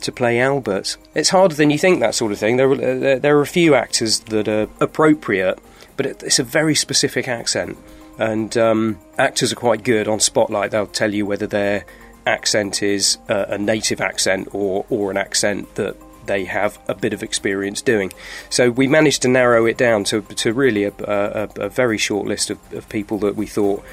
to 0.00 0.10
play 0.12 0.40
Albert. 0.40 0.96
It's 1.14 1.28
harder 1.30 1.54
than 1.54 1.70
you 1.70 1.78
think, 1.78 2.00
that 2.00 2.16
sort 2.16 2.32
of 2.32 2.38
thing. 2.38 2.56
There, 2.56 2.70
are- 2.72 2.76
there, 2.76 3.18
there 3.20 3.38
are 3.38 3.42
a 3.42 3.46
few 3.46 3.76
actors 3.76 4.20
that 4.34 4.48
are 4.48 4.68
appropriate, 4.80 5.58
but 5.96 6.06
it, 6.06 6.22
it's 6.22 6.38
a 6.38 6.44
very 6.44 6.74
specific 6.74 7.28
accent. 7.28 7.76
And 8.18 8.56
um, 8.56 8.98
actors 9.18 9.52
are 9.52 9.56
quite 9.56 9.82
good 9.84 10.08
on 10.08 10.20
Spotlight. 10.20 10.70
They'll 10.70 10.86
tell 10.86 11.12
you 11.12 11.26
whether 11.26 11.46
their 11.46 11.84
accent 12.26 12.82
is 12.82 13.18
a, 13.28 13.46
a 13.50 13.58
native 13.58 14.00
accent 14.00 14.48
or, 14.52 14.86
or 14.88 15.10
an 15.10 15.16
accent 15.16 15.74
that 15.74 15.96
they 16.26 16.44
have 16.44 16.78
a 16.88 16.94
bit 16.94 17.12
of 17.12 17.22
experience 17.22 17.82
doing. 17.82 18.12
So 18.50 18.70
we 18.70 18.86
managed 18.86 19.22
to 19.22 19.28
narrow 19.28 19.66
it 19.66 19.76
down 19.76 20.04
to, 20.04 20.22
to 20.22 20.52
really 20.52 20.84
a, 20.84 20.92
a, 20.98 21.48
a 21.56 21.68
very 21.68 21.98
short 21.98 22.26
list 22.26 22.50
of, 22.50 22.58
of 22.72 22.88
people 22.88 23.18
that 23.18 23.36
we 23.36 23.46
thought 23.46 23.84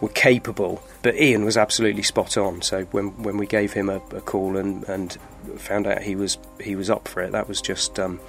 were 0.00 0.08
capable. 0.10 0.82
But 1.02 1.16
Ian 1.16 1.44
was 1.44 1.56
absolutely 1.56 2.02
spot 2.02 2.36
on. 2.36 2.62
So 2.62 2.84
when 2.86 3.22
when 3.22 3.36
we 3.38 3.46
gave 3.46 3.72
him 3.72 3.88
a, 3.88 3.96
a 4.14 4.20
call 4.20 4.56
and, 4.56 4.84
and 4.84 5.16
found 5.56 5.86
out 5.86 6.02
he 6.02 6.14
was 6.14 6.38
he 6.60 6.76
was 6.76 6.90
up 6.90 7.08
for 7.08 7.22
it, 7.22 7.32
that 7.32 7.48
was 7.48 7.60
just 7.60 7.98
um, 7.98 8.20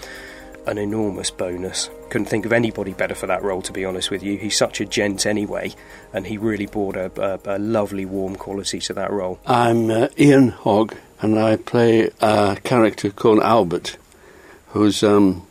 an 0.66 0.78
enormous 0.78 1.30
bonus. 1.32 1.90
Couldn't 2.10 2.28
think 2.28 2.46
of 2.46 2.54
anybody 2.54 2.94
better 2.94 3.16
for 3.16 3.28
that 3.28 3.44
role, 3.44 3.62
to 3.64 3.72
be 3.72 3.86
honest 3.86 4.12
with 4.12 4.24
you. 4.24 4.38
He's 4.38 4.58
such 4.58 4.80
a 4.80 4.86
gent 4.86 5.26
anyway, 5.26 5.74
and 6.14 6.28
he 6.28 6.38
really 6.38 6.66
brought 6.66 6.96
a, 6.96 7.12
a, 7.22 7.58
a 7.58 7.60
lovely 7.60 8.06
warm 8.06 8.36
quality 8.36 8.80
to 8.80 8.94
that 8.94 9.12
role. 9.12 9.40
I'm 9.46 9.90
uh, 9.90 10.08
Ian 10.18 10.50
Hogg, 10.50 10.96
and 11.22 11.40
I 11.40 11.58
play 11.58 12.10
a 12.22 12.58
character 12.64 13.10
called 13.10 13.40
Albert, 13.40 13.98
who's 14.70 15.04
um, 15.04 15.46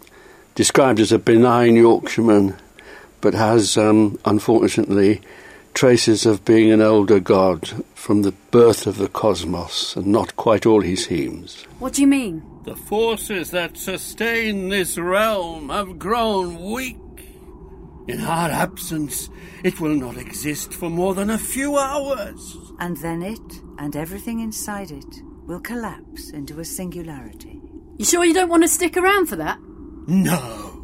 described 0.55 1.01
as 1.01 1.13
a 1.13 1.19
benign 1.19 1.77
Yorkshireman, 1.77 2.57
but 3.21 3.35
has, 3.35 3.77
um, 3.77 4.19
unfortunately, 4.25 5.21
traces 5.75 6.27
of 6.27 6.45
being 6.45 6.71
an 6.71 6.81
elder 6.81 7.21
god 7.21 7.85
from 7.95 8.23
the 8.23 8.33
birth 8.51 8.87
of 8.87 8.99
the 8.99 9.09
cosmos, 9.09 9.97
and 9.97 10.07
not 10.07 10.37
quite 10.37 10.67
all 10.67 10.81
he 10.81 10.97
seems. 10.97 11.63
What 11.79 11.95
do 11.95 12.03
you 12.03 12.09
mean? 12.09 12.43
The 12.65 12.77
forces 12.77 13.51
that 13.51 13.77
sustain 13.77 14.69
this 14.69 14.99
realm 14.99 15.69
have 15.69 15.99
grown 15.99 16.61
weak. 16.73 16.97
In 18.09 18.21
our 18.21 18.51
absence, 18.51 19.31
it 19.63 19.81
will 19.81 19.95
not 19.95 20.17
exist 20.17 20.73
for 20.75 20.91
more 20.91 21.15
than 21.15 21.31
a 21.31 21.39
few 21.39 21.77
hours. 21.79 22.57
And 22.81 22.97
then 22.97 23.23
it 23.23 23.61
and 23.79 23.95
everything 23.95 24.41
inside 24.41 24.91
it 24.91 25.23
will 25.47 25.61
collapse 25.61 26.31
into 26.31 26.59
a 26.61 26.65
singularity. 26.65 27.61
You 27.99 28.05
sure 28.05 28.25
you 28.25 28.35
don't 28.35 28.49
want 28.49 28.65
to 28.65 28.69
stick 28.69 28.97
around 28.97 29.27
for 29.27 29.37
that? 29.37 29.59
No. 30.09 30.81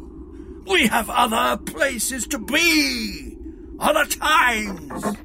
We 0.65 0.87
have 0.87 1.09
other 1.09 1.57
places 1.57 2.27
to 2.27 2.39
be. 2.39 3.28
Other 3.79 4.05
times. 4.05 5.17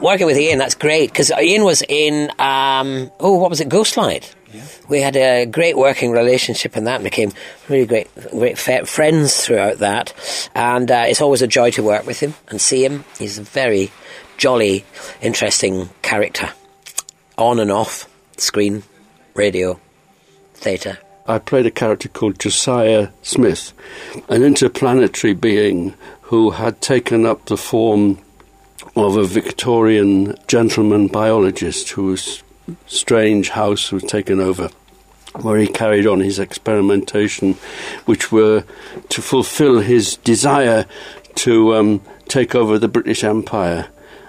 Working 0.00 0.26
with 0.26 0.38
Ian, 0.38 0.58
that's 0.58 0.74
great 0.74 1.10
because 1.10 1.30
Ian 1.30 1.64
was 1.64 1.82
in, 1.88 2.30
um, 2.38 3.10
oh, 3.20 3.36
what 3.36 3.50
was 3.50 3.60
it, 3.60 3.68
Ghostlight? 3.68 4.34
We 4.88 5.00
had 5.00 5.16
a 5.16 5.46
great 5.46 5.76
working 5.76 6.10
relationship, 6.10 6.74
and 6.74 6.86
that 6.88 7.04
became 7.04 7.32
really 7.68 7.86
great, 7.86 8.08
great 8.30 8.58
fe- 8.58 8.84
friends 8.84 9.44
throughout 9.44 9.78
that. 9.78 10.12
And 10.54 10.90
uh, 10.90 11.04
it's 11.06 11.20
always 11.20 11.42
a 11.42 11.46
joy 11.46 11.70
to 11.72 11.82
work 11.82 12.06
with 12.06 12.18
him 12.18 12.34
and 12.48 12.60
see 12.60 12.84
him. 12.84 13.04
He's 13.18 13.38
a 13.38 13.42
very 13.42 13.92
jolly, 14.38 14.84
interesting 15.20 15.90
character, 16.02 16.50
on 17.38 17.60
and 17.60 17.70
off 17.70 18.08
screen, 18.38 18.82
radio, 19.34 19.78
theatre. 20.54 20.98
I 21.26 21.38
played 21.38 21.66
a 21.66 21.70
character 21.70 22.08
called 22.08 22.40
Josiah 22.40 23.08
Smith, 23.22 23.72
an 24.28 24.42
interplanetary 24.42 25.34
being 25.34 25.94
who 26.30 26.50
had 26.50 26.80
taken 26.80 27.26
up 27.26 27.46
the 27.46 27.56
form 27.56 28.16
of 28.94 29.16
a 29.16 29.24
Victorian 29.24 30.36
gentleman 30.46 31.08
biologist 31.08 31.90
whose 31.90 32.44
strange 32.86 33.48
house 33.48 33.90
was 33.90 34.04
taken 34.04 34.38
over, 34.38 34.70
where 35.40 35.58
he 35.58 35.66
carried 35.66 36.06
on 36.06 36.20
his 36.20 36.38
experimentation, 36.38 37.54
which 38.04 38.30
were 38.30 38.62
to 39.08 39.20
fulfill 39.20 39.80
his 39.80 40.18
desire 40.18 40.86
to 41.34 41.74
um, 41.74 42.00
take 42.28 42.54
over 42.54 42.78
the 42.78 42.86
British 42.86 43.24
Empire 43.24 43.88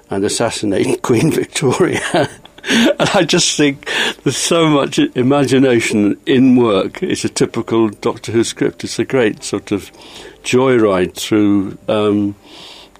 and 0.09 0.25
assassinate 0.25 1.01
Queen 1.03 1.31
Victoria. 1.31 2.27
and 2.69 3.09
I 3.13 3.23
just 3.23 3.57
think 3.57 3.89
there's 4.23 4.37
so 4.37 4.67
much 4.69 4.99
imagination 4.99 6.19
in 6.25 6.55
work. 6.55 7.01
It's 7.01 7.25
a 7.25 7.29
typical 7.29 7.89
Doctor 7.89 8.31
Who 8.31 8.43
script. 8.43 8.83
It's 8.83 8.99
a 8.99 9.05
great 9.05 9.43
sort 9.43 9.71
of 9.71 9.91
joyride 10.43 11.15
through 11.15 11.77
um, 11.87 12.35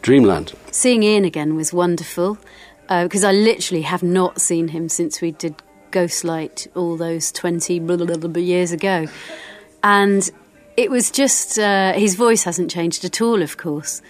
dreamland. 0.01 0.53
Seeing 0.71 1.03
Ian 1.03 1.25
again 1.25 1.55
was 1.55 1.73
wonderful 1.73 2.38
because 2.88 3.23
uh, 3.23 3.29
I 3.29 3.31
literally 3.31 3.83
have 3.83 4.03
not 4.03 4.41
seen 4.41 4.69
him 4.69 4.89
since 4.89 5.21
we 5.21 5.31
did 5.31 5.55
Ghostlight 5.91 6.67
all 6.75 6.97
those 6.97 7.31
20 7.31 7.79
years 8.41 8.71
ago. 8.71 9.07
And 9.83 10.29
it 10.77 10.89
was 10.89 11.11
just, 11.11 11.59
uh, 11.59 11.93
his 11.93 12.15
voice 12.15 12.43
hasn't 12.43 12.71
changed 12.71 13.05
at 13.05 13.21
all, 13.21 13.41
of 13.41 13.57
course. 13.57 14.01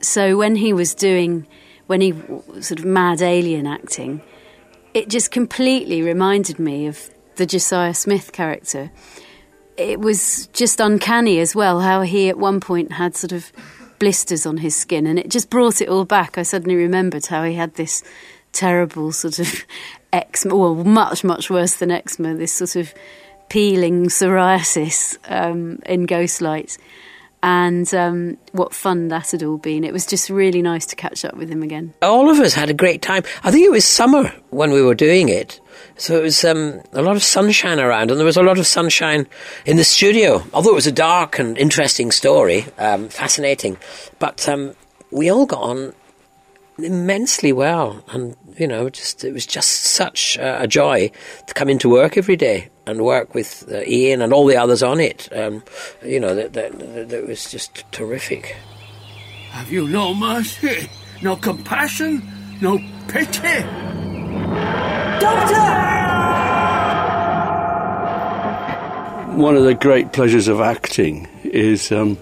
So 0.00 0.36
when 0.36 0.56
he 0.56 0.72
was 0.72 0.94
doing, 0.94 1.46
when 1.86 2.00
he 2.00 2.12
sort 2.60 2.78
of 2.78 2.84
mad 2.84 3.22
alien 3.22 3.66
acting, 3.66 4.22
it 4.98 5.08
just 5.08 5.30
completely 5.30 6.02
reminded 6.02 6.58
me 6.58 6.88
of 6.88 7.08
the 7.36 7.46
Josiah 7.46 7.94
Smith 7.94 8.32
character. 8.32 8.90
It 9.76 10.00
was 10.00 10.48
just 10.48 10.80
uncanny 10.80 11.38
as 11.38 11.54
well 11.54 11.78
how 11.78 12.00
he 12.02 12.28
at 12.28 12.36
one 12.36 12.58
point 12.58 12.90
had 12.90 13.14
sort 13.14 13.30
of 13.30 13.52
blisters 14.00 14.44
on 14.44 14.56
his 14.56 14.74
skin, 14.74 15.06
and 15.06 15.16
it 15.16 15.28
just 15.28 15.50
brought 15.50 15.80
it 15.80 15.88
all 15.88 16.04
back. 16.04 16.36
I 16.36 16.42
suddenly 16.42 16.74
remembered 16.74 17.26
how 17.26 17.44
he 17.44 17.54
had 17.54 17.74
this 17.74 18.02
terrible 18.50 19.12
sort 19.12 19.38
of 19.38 19.64
eczema, 20.12 20.56
well, 20.56 20.74
much, 20.74 21.22
much 21.22 21.48
worse 21.48 21.76
than 21.76 21.92
eczema, 21.92 22.34
this 22.34 22.52
sort 22.52 22.74
of 22.74 22.92
peeling 23.48 24.06
psoriasis 24.06 25.16
um, 25.30 25.78
in 25.86 26.08
Ghostlight. 26.08 26.76
And 27.42 27.92
um, 27.94 28.36
what 28.52 28.74
fun 28.74 29.08
that 29.08 29.30
had 29.30 29.44
all 29.44 29.58
been. 29.58 29.84
It 29.84 29.92
was 29.92 30.06
just 30.06 30.28
really 30.28 30.60
nice 30.60 30.86
to 30.86 30.96
catch 30.96 31.24
up 31.24 31.36
with 31.36 31.48
him 31.48 31.62
again. 31.62 31.94
All 32.02 32.30
of 32.30 32.38
us 32.40 32.54
had 32.54 32.68
a 32.68 32.74
great 32.74 33.00
time. 33.00 33.22
I 33.44 33.52
think 33.52 33.64
it 33.64 33.70
was 33.70 33.84
summer 33.84 34.32
when 34.50 34.72
we 34.72 34.82
were 34.82 34.94
doing 34.94 35.28
it. 35.28 35.60
So 35.96 36.16
it 36.18 36.22
was 36.22 36.44
um, 36.44 36.80
a 36.92 37.02
lot 37.02 37.16
of 37.16 37.22
sunshine 37.22 37.78
around, 37.78 38.10
and 38.10 38.18
there 38.18 38.26
was 38.26 38.36
a 38.36 38.42
lot 38.42 38.58
of 38.58 38.66
sunshine 38.66 39.26
in 39.66 39.76
the 39.76 39.84
studio. 39.84 40.42
Although 40.52 40.70
it 40.70 40.74
was 40.74 40.86
a 40.86 40.92
dark 40.92 41.38
and 41.38 41.56
interesting 41.56 42.10
story, 42.10 42.66
um, 42.78 43.08
fascinating. 43.08 43.76
But 44.18 44.48
um, 44.48 44.74
we 45.10 45.30
all 45.30 45.46
got 45.46 45.62
on 45.62 45.94
immensely 46.78 47.52
well, 47.52 48.04
and 48.08 48.36
you 48.58 48.66
know, 48.66 48.90
just 48.90 49.24
it 49.24 49.32
was 49.32 49.46
just 49.46 49.70
such 49.70 50.36
uh, 50.38 50.58
a 50.60 50.66
joy 50.66 51.10
to 51.46 51.54
come 51.54 51.68
into 51.68 51.88
work 51.88 52.16
every 52.16 52.36
day 52.36 52.68
and 52.86 53.02
work 53.02 53.34
with 53.34 53.68
uh, 53.70 53.82
Ian 53.86 54.22
and 54.22 54.32
all 54.32 54.46
the 54.46 54.56
others 54.56 54.82
on 54.82 55.00
it. 55.00 55.28
Um, 55.32 55.62
you 56.04 56.18
know, 56.18 56.34
that, 56.34 56.54
that, 56.54 57.08
that 57.08 57.26
was 57.26 57.50
just 57.50 57.84
terrific. 57.92 58.56
Have 59.50 59.70
you 59.70 59.86
no 59.88 60.14
mercy, 60.14 60.88
no 61.22 61.36
compassion, 61.36 62.22
no 62.60 62.78
pity? 63.08 63.62
Doctor! 65.20 65.98
One 69.36 69.56
of 69.56 69.64
the 69.64 69.74
great 69.74 70.12
pleasures 70.12 70.48
of 70.48 70.60
acting 70.60 71.28
is 71.44 71.92
um, 71.92 72.18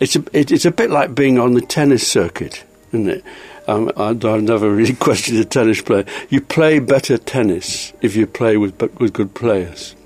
it's 0.00 0.16
a, 0.16 0.24
it, 0.32 0.50
it's 0.50 0.64
a 0.64 0.70
bit 0.70 0.90
like 0.90 1.14
being 1.14 1.38
on 1.38 1.54
the 1.54 1.60
tennis 1.60 2.06
circuit, 2.06 2.64
isn't 2.92 3.08
it? 3.08 3.24
Um, 3.66 3.90
I, 3.96 4.08
have 4.08 4.42
never 4.42 4.70
really 4.70 4.94
questioned 5.06 5.38
a 5.38 5.44
tennis 5.44 5.82
player. 5.82 6.04
You 6.30 6.40
play 6.40 6.78
better 6.78 7.18
tennis 7.18 7.92
if 8.00 8.14
you 8.16 8.26
play 8.26 8.56
with 8.56 8.80
with 9.00 9.12
good 9.12 9.34
players, 9.34 9.96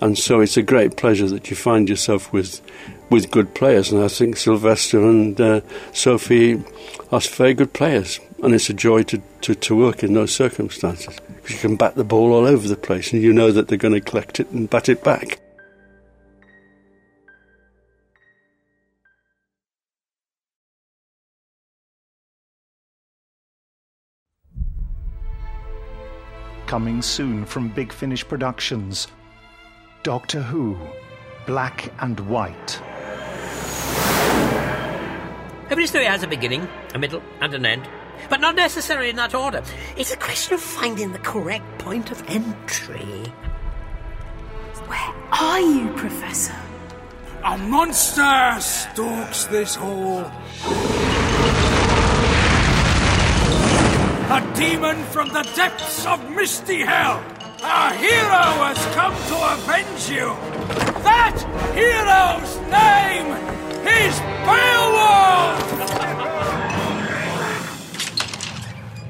and 0.00 0.18
so 0.18 0.40
it's 0.40 0.56
a 0.56 0.62
great 0.62 0.96
pleasure 0.96 1.28
that 1.28 1.48
you 1.50 1.56
find 1.56 1.88
yourself 1.88 2.32
with 2.32 2.60
with 3.10 3.30
good 3.30 3.54
players. 3.54 3.92
And 3.92 4.02
I 4.02 4.08
think 4.08 4.36
Sylvester 4.36 5.00
and 5.00 5.40
uh, 5.40 5.60
Sophie 5.92 6.62
are 7.12 7.20
very 7.20 7.54
good 7.54 7.72
players, 7.72 8.18
and 8.42 8.54
it's 8.54 8.68
a 8.68 8.74
joy 8.74 9.04
to, 9.04 9.22
to, 9.42 9.54
to 9.54 9.76
work 9.76 10.02
in 10.02 10.14
those 10.14 10.34
circumstances 10.34 11.16
because 11.36 11.52
you 11.52 11.58
can 11.58 11.76
bat 11.76 11.94
the 11.94 12.04
ball 12.04 12.32
all 12.32 12.46
over 12.46 12.66
the 12.66 12.76
place, 12.76 13.12
and 13.12 13.22
you 13.22 13.32
know 13.32 13.52
that 13.52 13.68
they're 13.68 13.78
going 13.78 13.94
to 13.94 14.00
collect 14.00 14.40
it 14.40 14.50
and 14.50 14.68
bat 14.68 14.88
it 14.88 15.04
back. 15.04 15.38
Coming 26.66 27.00
soon 27.00 27.46
from 27.46 27.68
Big 27.68 27.92
Finish 27.92 28.26
Productions 28.26 29.06
Doctor 30.02 30.42
Who 30.42 30.76
Black 31.46 31.92
and 32.00 32.18
White. 32.28 32.82
Every 35.70 35.86
story 35.86 36.06
has 36.06 36.24
a 36.24 36.26
beginning, 36.26 36.68
a 36.92 36.98
middle, 36.98 37.22
and 37.40 37.54
an 37.54 37.66
end, 37.66 37.88
but 38.28 38.40
not 38.40 38.56
necessarily 38.56 39.10
in 39.10 39.16
that 39.16 39.32
order. 39.32 39.62
It's 39.96 40.12
a 40.12 40.16
question 40.16 40.54
of 40.54 40.60
finding 40.60 41.12
the 41.12 41.20
correct 41.20 41.78
point 41.78 42.10
of 42.10 42.22
entry. 42.28 43.32
Where 44.86 45.14
are 45.30 45.60
you, 45.60 45.92
Professor? 45.94 46.56
A 47.44 47.56
monster 47.58 48.56
stalks 48.60 49.44
this 49.44 49.76
hall. 49.76 50.30
A 54.28 54.40
demon 54.56 54.96
from 55.04 55.28
the 55.28 55.42
depths 55.54 56.04
of 56.04 56.18
misty 56.32 56.80
hell! 56.80 57.22
A 57.62 57.94
hero 57.94 58.44
has 58.66 58.84
come 58.92 59.14
to 59.14 59.36
avenge 59.54 60.10
you! 60.10 60.34
That 61.04 61.38
hero's 61.76 62.58
name 62.66 63.30
is 63.86 64.18
Beowulf! 64.42 65.62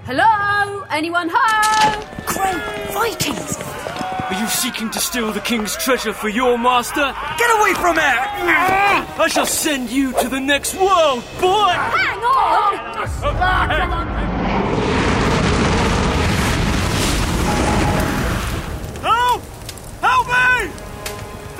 Hello? 0.04 0.84
Anyone 0.90 1.30
home? 1.32 2.04
Great 2.26 2.60
Vikings! 2.92 3.56
Are 3.56 4.38
you 4.38 4.46
seeking 4.48 4.90
to 4.90 5.00
steal 5.00 5.32
the 5.32 5.40
king's 5.40 5.76
treasure 5.76 6.12
for 6.12 6.28
your 6.28 6.58
master? 6.58 7.14
Get 7.38 7.58
away 7.58 7.72
from 7.72 7.96
it! 7.96 8.18
I 9.18 9.28
shall 9.30 9.46
send 9.46 9.88
you 9.88 10.12
to 10.20 10.28
the 10.28 10.40
next 10.40 10.74
world, 10.74 11.24
boy! 11.40 11.72
Hang 11.72 12.18
on! 13.32 14.32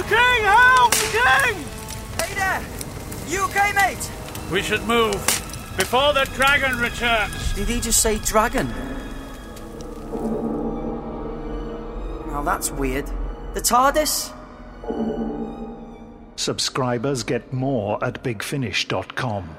king! 0.09 0.45
Help! 0.45 0.93
The 0.93 1.09
king! 1.19 1.65
Hey 2.21 2.35
there! 2.35 2.63
You 3.29 3.45
okay, 3.45 3.73
mate? 3.75 4.11
We 4.51 4.63
should 4.63 4.83
move 4.85 5.15
before 5.77 6.13
the 6.13 6.29
dragon 6.35 6.79
returns. 6.79 7.53
Did 7.55 7.69
he 7.69 7.81
just 7.81 8.01
say 8.01 8.19
dragon? 8.19 8.69
Now 12.29 12.43
that's 12.43 12.71
weird. 12.71 13.07
The 13.55 13.61
TARDIS? 13.61 14.33
Subscribers 16.37 17.23
get 17.23 17.53
more 17.53 18.03
at 18.05 18.23
bigfinish.com. 18.23 19.57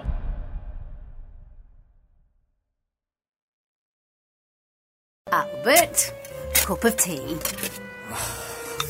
Albert, 5.31 6.13
cup 6.53 6.83
of 6.83 6.95
tea. 6.95 7.35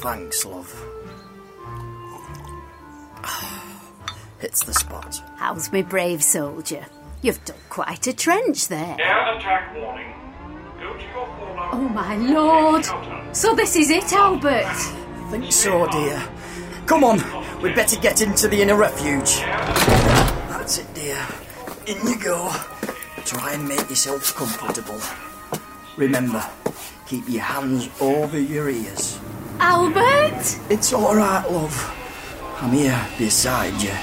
Thanks, 0.02 0.46
love. 0.46 0.97
Hits 4.40 4.64
the 4.64 4.74
spot. 4.74 5.22
How's 5.38 5.72
my 5.72 5.82
brave 5.82 6.24
soldier? 6.24 6.86
You've 7.22 7.44
dug 7.46 7.56
quite 7.70 8.08
a 8.08 8.14
trench 8.14 8.68
there. 8.68 8.96
Air 9.00 9.36
attack 9.36 9.76
warning. 9.76 10.14
Go 10.80 10.94
to 10.94 11.04
your 11.04 11.26
fallout. 11.26 11.74
Oh, 11.74 11.90
my 11.90 12.16
lord! 12.18 12.86
So 13.36 13.56
this 13.56 13.76
is 13.76 13.90
it, 13.90 14.14
Albert? 14.14 14.72
Think 15.32 15.52
so, 15.52 15.88
dear. 15.88 16.22
Come 16.86 17.04
on, 17.04 17.18
we'd 17.62 17.76
better 17.76 18.00
get 18.00 18.22
into 18.22 18.48
the 18.48 18.62
inner 18.62 18.76
refuge. 18.78 19.38
That's 20.48 20.78
it, 20.78 20.94
dear. 20.94 21.18
In 21.88 21.98
you 22.08 22.18
go. 22.20 22.54
Try 23.26 23.54
and 23.54 23.68
make 23.68 23.90
yourself 23.90 24.34
comfortable. 24.36 25.00
Remember, 25.98 26.46
keep 27.08 27.28
your 27.28 27.44
hands 27.44 27.90
over 28.00 28.40
your 28.40 28.70
ears. 28.70 29.20
Albert? 29.60 30.60
It's 30.70 30.94
all 30.94 31.16
right, 31.16 31.46
love. 31.52 31.94
I'm 32.60 32.72
here 32.72 33.08
beside 33.20 33.80
you. 33.82 33.92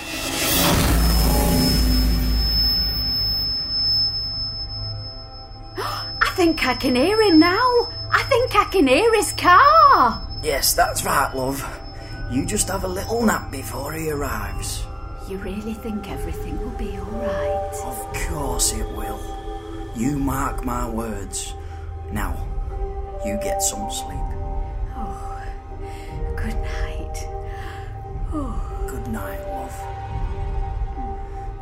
I 5.77 6.33
think 6.37 6.65
I 6.65 6.75
can 6.75 6.95
hear 6.95 7.21
him 7.21 7.41
now. 7.41 7.89
I 8.13 8.23
think 8.29 8.55
I 8.55 8.65
can 8.71 8.87
hear 8.87 9.13
his 9.15 9.33
car. 9.33 10.23
Yes, 10.41 10.73
that's 10.73 11.05
right, 11.05 11.35
love. 11.35 11.67
You 12.31 12.47
just 12.47 12.69
have 12.69 12.85
a 12.85 12.89
little 12.89 13.23
nap 13.27 13.51
before 13.51 13.93
he 13.93 14.11
arrives. 14.13 14.85
You 15.29 15.39
really 15.39 15.75
think 15.75 16.09
everything 16.09 16.57
will 16.61 16.79
be 16.79 16.97
all 16.97 17.07
right? 17.07 17.71
Of 17.85 17.99
course 18.29 18.73
it 18.73 18.87
will. 18.97 19.21
You 19.97 20.17
mark 20.17 20.65
my 20.65 20.89
words. 20.89 21.55
Now, 22.13 22.37
you 23.27 23.37
get 23.43 23.63
some 23.63 23.91
sleep. 23.91 24.29
Oh, 24.95 25.43
good 26.37 26.55
night. 26.55 27.44
Good 28.35 29.07
night, 29.13 29.39
love. 29.47 29.73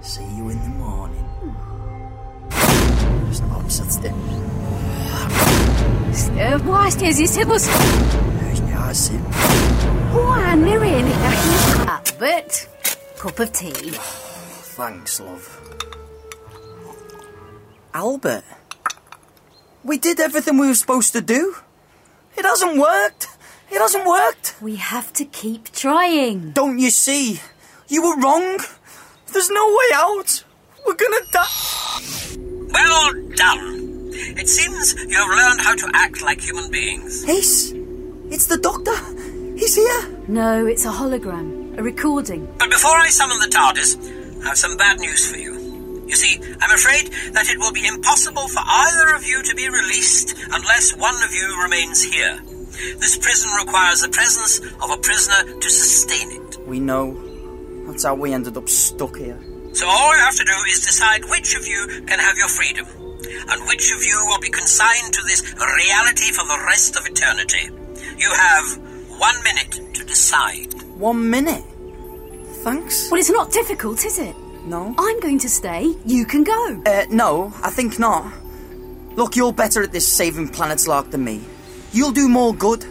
See 0.01 0.25
you 0.25 0.49
in 0.49 0.59
the 0.63 0.71
morning. 0.71 1.29
Just 3.29 3.43
opposite 3.45 4.11
Uh, 6.41 6.59
What 6.61 7.03
is 7.03 7.19
this? 7.19 7.37
It 7.37 7.47
was. 7.47 7.69
Ja, 8.71 8.91
sim. 8.95 9.21
Why, 10.17 10.55
Miriam? 10.57 11.13
Albert, 11.87 12.69
cup 13.19 13.39
of 13.39 13.53
tea. 13.53 13.93
Thanks, 14.75 15.21
love. 15.21 15.45
Albert, 17.93 18.45
we 19.85 19.99
did 19.99 20.21
everything 20.21 20.57
we 20.59 20.69
were 20.69 20.75
supposed 20.75 21.13
to 21.13 21.21
do. 21.21 21.55
It 22.35 22.47
hasn't 22.47 22.79
worked. 22.79 23.29
It 23.73 23.81
hasn't 23.81 24.07
worked. 24.07 24.55
We 24.61 24.77
have 24.77 25.15
to 25.15 25.25
keep 25.25 25.73
trying. 25.73 26.51
Don't 26.53 26.79
you 26.79 26.91
see? 26.91 27.41
You 27.89 28.03
were 28.03 28.21
wrong. 28.21 28.59
There's 29.33 29.49
no 29.49 29.67
way 29.67 29.89
out. 29.95 30.45
We're 30.87 30.95
gonna 30.95 31.25
die. 31.33 32.37
Well 32.71 33.13
done. 33.35 34.11
It 34.13 34.49
seems 34.49 34.95
you 34.95 35.17
have 35.17 35.29
learned 35.29 35.61
how 35.63 35.75
to 35.75 35.91
act 35.95 36.21
like 36.21 36.41
human 36.43 36.71
beings. 36.71 37.27
Ace, 37.27 37.73
it's 38.31 38.47
the 38.47 38.59
doctor. 38.59 38.97
He's 39.57 39.75
here. 39.75 40.19
No, 40.29 40.67
it's 40.67 40.85
a 40.85 40.91
hologram, 40.91 41.79
a 41.79 41.83
recording. 41.83 42.47
But 42.59 42.69
before 42.69 42.97
I 42.97 43.09
summon 43.09 43.39
the 43.41 43.47
TARDIS, 43.47 44.43
I 44.45 44.49
have 44.49 44.59
some 44.59 44.77
bad 44.77 45.01
news 45.01 45.31
for 45.31 45.39
you. 45.39 45.53
You 46.07 46.15
see, 46.15 46.39
I'm 46.61 46.73
afraid 46.73 47.11
that 47.33 47.49
it 47.49 47.59
will 47.59 47.73
be 47.73 47.87
impossible 47.87 48.49
for 48.49 48.61
either 48.67 49.15
of 49.15 49.25
you 49.25 49.43
to 49.43 49.55
be 49.55 49.67
released 49.71 50.37
unless 50.53 50.95
one 50.95 51.23
of 51.23 51.33
you 51.33 51.63
remains 51.63 52.03
here. 52.03 52.39
This 52.99 53.19
prison 53.19 53.51
requires 53.65 54.01
the 54.01 54.09
presence 54.09 54.61
of 54.61 54.91
a 54.91 54.97
prisoner 54.97 55.61
to 55.61 55.71
sustain 55.71 56.31
it. 56.33 56.59
We 56.67 56.81
know. 56.81 57.13
That's 57.87 58.05
how 58.05 58.15
we 58.15 58.33
ended 58.33 58.57
up 58.57 58.69
stuck 58.69 59.17
here. 59.17 59.39
So 59.75 59.87
all 59.89 60.15
you 60.15 60.21
have 60.21 60.37
to 60.37 60.45
do 60.45 60.53
is 60.71 60.81
decide 60.81 61.25
which 61.27 61.55
of 61.57 61.67
you 61.67 62.05
can 62.07 62.19
have 62.19 62.37
your 62.37 62.49
freedom, 62.49 62.87
and 62.87 63.67
which 63.69 63.93
of 63.93 64.05
you 64.05 64.27
will 64.29 64.41
be 64.41 64.51
consigned 64.51 65.13
to 65.13 65.23
this 65.23 65.43
reality 65.55 66.31
for 66.33 66.45
the 66.47 66.63
rest 66.67 66.97
of 66.97 67.07
eternity. 67.07 67.71
You 68.19 68.33
have 68.35 68.79
one 69.19 69.43
minute 69.43 69.95
to 69.95 70.05
decide. 70.05 70.75
One 70.99 71.31
minute. 71.31 71.65
Thanks. 72.63 73.11
Well, 73.11 73.21
it's 73.21 73.31
not 73.31 73.51
difficult, 73.51 74.05
is 74.05 74.19
it? 74.19 74.37
No. 74.65 74.95
I'm 74.97 75.21
going 75.21 75.39
to 75.41 75.49
stay. 75.49 75.95
You 76.07 76.25
can 76.25 76.45
go. 76.45 76.83
Uh, 76.87 77.07
no, 77.11 77.53
I 77.63 77.71
think 77.71 77.99
not. 77.99 78.33
Look, 79.17 79.37
you're 79.37 79.53
better 79.53 79.83
at 79.83 79.93
this 79.93 80.07
saving 80.07 80.49
planets 80.49 80.87
lark 80.87 81.11
than 81.11 81.25
me. 81.25 81.43
You'll 81.93 82.13
do 82.13 82.29
more 82.29 82.55
good. 82.55 82.85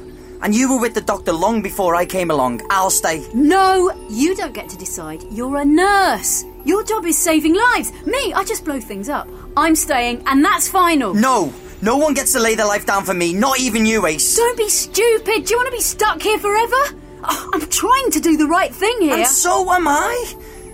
And 0.43 0.55
you 0.55 0.71
were 0.71 0.79
with 0.79 0.95
the 0.95 1.01
doctor 1.01 1.33
long 1.33 1.61
before 1.61 1.95
I 1.95 2.05
came 2.05 2.31
along. 2.31 2.61
I'll 2.69 2.89
stay. 2.89 3.27
No, 3.33 3.91
you 4.09 4.35
don't 4.35 4.53
get 4.53 4.69
to 4.69 4.77
decide. 4.77 5.23
You're 5.31 5.57
a 5.57 5.65
nurse. 5.65 6.45
Your 6.65 6.83
job 6.83 7.05
is 7.05 7.17
saving 7.17 7.55
lives. 7.55 7.91
Me, 8.05 8.33
I 8.33 8.43
just 8.43 8.65
blow 8.65 8.79
things 8.79 9.09
up. 9.09 9.27
I'm 9.57 9.75
staying, 9.75 10.23
and 10.25 10.43
that's 10.43 10.67
final. 10.67 11.13
No, 11.13 11.53
no 11.81 11.97
one 11.97 12.13
gets 12.13 12.33
to 12.33 12.39
lay 12.39 12.55
their 12.55 12.65
life 12.67 12.85
down 12.85 13.03
for 13.03 13.13
me, 13.13 13.33
not 13.33 13.59
even 13.59 13.85
you, 13.85 14.05
Ace. 14.05 14.35
Don't 14.35 14.57
be 14.57 14.69
stupid. 14.69 15.45
Do 15.45 15.53
you 15.53 15.57
want 15.57 15.67
to 15.67 15.77
be 15.77 15.81
stuck 15.81 16.21
here 16.21 16.39
forever? 16.39 16.97
Oh, 17.23 17.49
I'm 17.53 17.67
trying 17.67 18.11
to 18.11 18.19
do 18.19 18.37
the 18.37 18.47
right 18.47 18.73
thing 18.73 18.97
here. 19.01 19.17
And 19.17 19.27
so 19.27 19.71
am 19.71 19.87
I. 19.87 20.33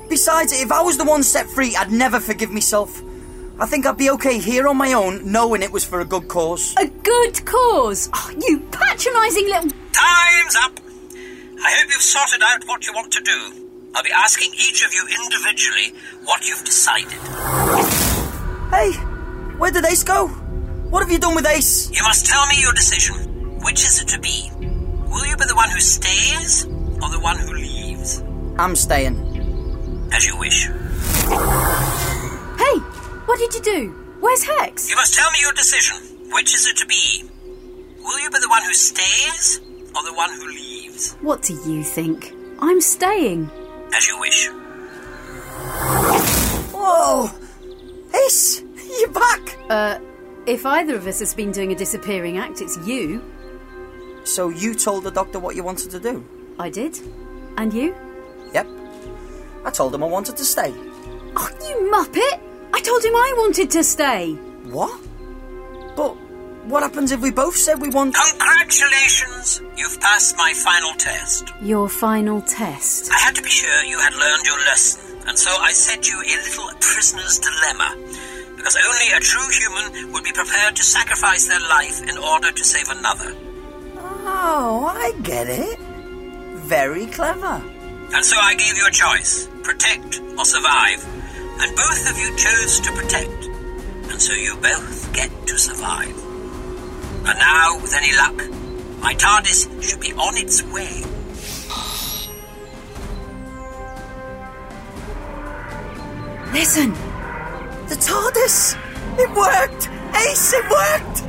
Besides, 0.09 0.53
if 0.53 0.71
I 0.71 0.81
was 0.81 0.97
the 0.97 1.05
one 1.05 1.23
set 1.23 1.47
free, 1.47 1.75
I'd 1.75 1.91
never 1.91 2.19
forgive 2.19 2.51
myself. 2.51 3.01
I 3.59 3.65
think 3.65 3.87
I'd 3.87 3.97
be 3.97 4.11
okay 4.11 4.37
here 4.37 4.67
on 4.67 4.77
my 4.77 4.93
own, 4.93 5.31
knowing 5.31 5.63
it 5.63 5.71
was 5.71 5.83
for 5.83 5.99
a 5.99 6.05
good 6.05 6.27
cause. 6.27 6.75
A 6.77 6.85
good 6.87 7.43
cause? 7.43 8.07
Oh, 8.13 8.31
you 8.47 8.59
patronising 8.59 9.45
little. 9.45 9.71
Time's 9.91 10.55
up. 10.63 10.79
I 11.63 11.71
hope 11.75 11.89
you've 11.89 12.01
sorted 12.03 12.43
out 12.43 12.63
what 12.67 12.85
you 12.85 12.93
want 12.93 13.11
to 13.13 13.21
do. 13.21 13.89
I'll 13.95 14.03
be 14.03 14.11
asking 14.11 14.53
each 14.53 14.85
of 14.85 14.93
you 14.93 15.07
individually 15.23 15.99
what 16.23 16.47
you've 16.47 16.63
decided. 16.63 17.17
Hey, 18.69 18.91
where 19.57 19.71
did 19.71 19.85
Ace 19.85 20.03
go? 20.03 20.27
What 20.27 21.01
have 21.01 21.11
you 21.11 21.17
done 21.17 21.33
with 21.33 21.47
Ace? 21.47 21.89
You 21.91 22.03
must 22.03 22.27
tell 22.27 22.45
me 22.45 22.61
your 22.61 22.73
decision. 22.73 23.15
Which 23.63 23.83
is 23.83 24.01
it 24.01 24.07
to 24.09 24.19
be? 24.19 24.51
Will 25.09 25.25
you 25.25 25.35
be 25.35 25.45
the 25.45 25.55
one 25.55 25.71
who 25.71 25.79
stays 25.79 26.65
or 26.65 27.09
the 27.09 27.19
one 27.21 27.39
who 27.39 27.53
leaves? 27.53 28.21
I'm 28.59 28.75
staying. 28.75 29.17
As 30.13 30.27
you 30.27 30.37
wish. 30.37 30.67
Hey, 32.57 32.81
what 33.27 33.37
did 33.39 33.53
you 33.53 33.61
do? 33.61 33.89
Where's 34.19 34.43
Hex? 34.43 34.89
You 34.89 34.95
must 34.95 35.13
tell 35.13 35.29
me 35.31 35.37
your 35.41 35.53
decision. 35.53 35.97
Which 36.31 36.53
is 36.55 36.65
it 36.65 36.77
to 36.77 36.85
be? 36.87 37.23
Will 37.99 38.19
you 38.19 38.29
be 38.29 38.39
the 38.39 38.49
one 38.49 38.63
who 38.63 38.73
stays 38.73 39.59
or 39.95 40.03
the 40.03 40.13
one 40.13 40.31
who 40.33 40.47
leaves? 40.47 41.13
What 41.21 41.41
do 41.43 41.53
you 41.53 41.83
think? 41.83 42.33
I'm 42.59 42.81
staying. 42.81 43.49
As 43.93 44.07
you 44.07 44.19
wish. 44.19 44.49
Whoa! 46.73 47.29
Ace, 48.25 48.63
you're 48.99 49.11
back! 49.11 49.57
Uh, 49.69 49.99
if 50.45 50.65
either 50.65 50.95
of 50.95 51.05
us 51.05 51.19
has 51.19 51.33
been 51.33 51.51
doing 51.51 51.71
a 51.71 51.75
disappearing 51.75 52.37
act, 52.37 52.61
it's 52.61 52.77
you. 52.87 53.21
So 54.23 54.49
you 54.49 54.73
told 54.73 55.03
the 55.03 55.11
doctor 55.11 55.39
what 55.39 55.55
you 55.55 55.63
wanted 55.63 55.91
to 55.91 55.99
do? 55.99 56.25
I 56.59 56.69
did. 56.69 56.97
And 57.57 57.73
you? 57.73 57.95
Yep. 58.53 58.67
I 59.65 59.69
told 59.71 59.93
him 59.93 60.03
I 60.03 60.07
wanted 60.07 60.37
to 60.37 60.45
stay. 60.45 60.73
Oh, 61.35 61.49
you 61.61 61.91
muppet! 61.91 62.41
I 62.73 62.81
told 62.81 63.03
him 63.03 63.15
I 63.15 63.33
wanted 63.37 63.71
to 63.71 63.83
stay. 63.83 64.33
What? 64.63 65.01
But 65.95 66.15
what 66.67 66.83
happens 66.83 67.11
if 67.11 67.21
we 67.21 67.31
both 67.31 67.55
said 67.55 67.81
we 67.81 67.89
want. 67.89 68.15
Congratulations! 68.15 69.61
You've 69.77 69.99
passed 70.01 70.37
my 70.37 70.53
final 70.53 70.93
test. 70.93 71.53
Your 71.61 71.87
final 71.87 72.41
test. 72.41 73.11
I 73.11 73.19
had 73.19 73.35
to 73.35 73.41
be 73.41 73.49
sure 73.49 73.83
you 73.83 73.99
had 73.99 74.13
learned 74.13 74.45
your 74.45 74.59
lesson, 74.65 75.17
and 75.27 75.37
so 75.37 75.49
I 75.49 75.71
set 75.71 76.07
you 76.09 76.19
a 76.19 76.35
little 76.43 76.69
prisoner's 76.81 77.39
dilemma. 77.39 77.95
Because 78.57 78.77
only 78.85 79.15
a 79.15 79.19
true 79.19 79.47
human 79.49 80.11
would 80.11 80.23
be 80.23 80.31
prepared 80.33 80.75
to 80.75 80.83
sacrifice 80.83 81.47
their 81.47 81.61
life 81.61 82.01
in 82.03 82.17
order 82.17 82.51
to 82.51 82.63
save 82.63 82.89
another. 82.89 83.33
Oh, 83.95 84.91
I 84.93 85.13
get 85.21 85.47
it. 85.47 85.79
Very 86.67 87.05
clever. 87.05 87.63
And 88.13 88.25
so 88.25 88.37
I 88.37 88.55
gave 88.55 88.75
you 88.75 88.85
a 88.87 88.91
choice 88.91 89.47
protect 89.63 90.21
or 90.37 90.45
survive. 90.45 91.05
And 91.59 91.75
both 91.75 92.09
of 92.09 92.17
you 92.17 92.35
chose 92.37 92.79
to 92.81 92.91
protect. 92.91 93.45
And 94.09 94.21
so 94.21 94.33
you 94.33 94.55
both 94.57 95.13
get 95.13 95.31
to 95.47 95.57
survive. 95.57 96.15
And 97.27 97.39
now, 97.39 97.79
with 97.81 97.93
any 97.95 98.15
luck, 98.15 98.37
my 99.01 99.13
TARDIS 99.13 99.83
should 99.83 99.99
be 99.99 100.13
on 100.13 100.37
its 100.37 100.63
way. 100.63 101.03
Listen! 106.53 106.93
The 107.87 107.95
TARDIS! 107.95 108.77
It 109.19 109.29
worked! 109.35 109.89
Ace, 110.15 110.53
it 110.53 110.69
worked! 110.69 111.19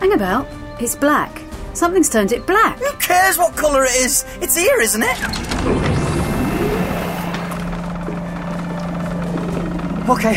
Hang 0.00 0.12
about. 0.12 0.46
It's 0.80 0.94
black. 0.94 1.42
Something's 1.74 2.08
turned 2.08 2.32
it 2.32 2.46
black. 2.46 2.78
Who 2.78 2.92
cares 2.98 3.38
what 3.38 3.56
colour 3.56 3.84
it 3.84 3.94
is? 3.96 4.24
It's 4.40 4.56
here, 4.56 4.80
isn't 4.80 5.02
it? 5.02 6.03
Okay, 10.06 10.36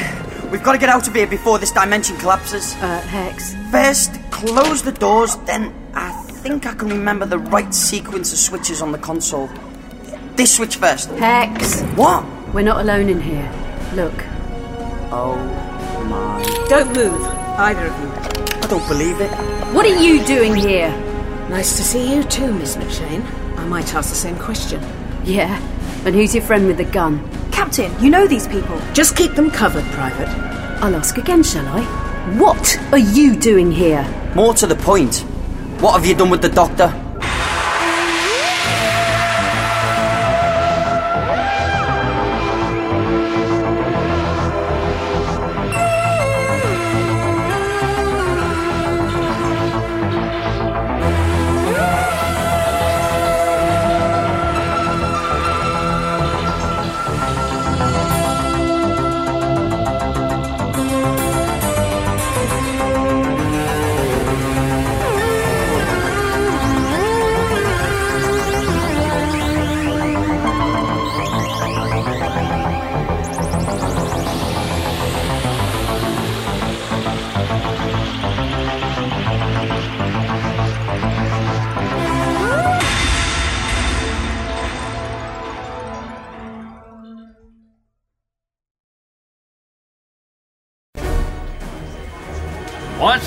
we've 0.50 0.64
got 0.64 0.72
to 0.72 0.78
get 0.78 0.88
out 0.88 1.10
of 1.10 1.14
here 1.14 1.28
before 1.28 1.60
this 1.60 1.74
dimension 1.74 2.16
collapses. 2.18 2.74
Uh, 2.76 3.02
Hex. 3.02 3.54
First, 3.70 4.14
close 4.32 4.82
the 4.82 4.94
doors, 4.94 5.36
then 5.46 5.74
I 5.94 6.10
think 6.12 6.66
I 6.66 6.74
can 6.74 6.88
remember 6.88 7.26
the 7.26 7.38
right 7.38 7.74
sequence 7.74 8.32
of 8.32 8.40
switches 8.40 8.82
on 8.82 8.94
the 8.94 8.98
console. 8.98 9.50
This 10.38 10.56
switch 10.56 10.78
first. 10.78 11.10
Hex. 11.10 11.82
What? 11.98 12.24
We're 12.54 12.62
not 12.62 12.80
alone 12.80 13.10
in 13.10 13.20
here. 13.20 13.52
Look. 13.94 14.14
Oh 15.12 15.36
my. 16.10 16.66
Don't 16.70 16.96
move, 16.96 17.22
either 17.60 17.88
of 17.88 18.00
you. 18.02 18.10
I 18.62 18.68
don't 18.70 18.88
believe 18.88 19.20
it. 19.20 19.32
What 19.74 19.86
are 19.86 20.02
you 20.02 20.26
doing 20.26 20.56
here? 20.56 20.92
Nice 21.50 21.76
to 21.76 21.84
see 21.84 22.16
you 22.16 22.24
too, 22.24 22.54
Miss 22.54 22.78
McShane. 22.78 23.26
I 23.58 23.66
might 23.66 23.94
ask 23.94 24.10
the 24.12 24.16
same 24.16 24.38
question. 24.38 24.82
Yeah. 25.26 25.60
And 26.08 26.16
who's 26.16 26.34
your 26.34 26.42
friend 26.46 26.68
with 26.68 26.78
the 26.78 26.86
gun? 26.86 27.30
Captain, 27.52 27.92
you 28.02 28.10
know 28.10 28.28
these 28.28 28.48
people. 28.48 28.80
Just 28.94 29.18
keep 29.18 29.34
them 29.34 29.52
covered, 29.52 29.84
Private. 29.92 30.30
I'll 30.82 30.96
ask 30.96 31.18
again, 31.18 31.44
shall 31.44 31.68
I? 31.68 31.84
What 32.38 32.80
are 32.94 32.98
you 32.98 33.36
doing 33.36 33.74
here? 33.74 34.08
More 34.34 34.54
to 34.54 34.66
the 34.66 34.76
point. 34.78 35.26
What 35.82 35.92
have 35.96 36.06
you 36.06 36.16
done 36.16 36.30
with 36.30 36.42
the 36.42 36.48
doctor? 36.48 36.94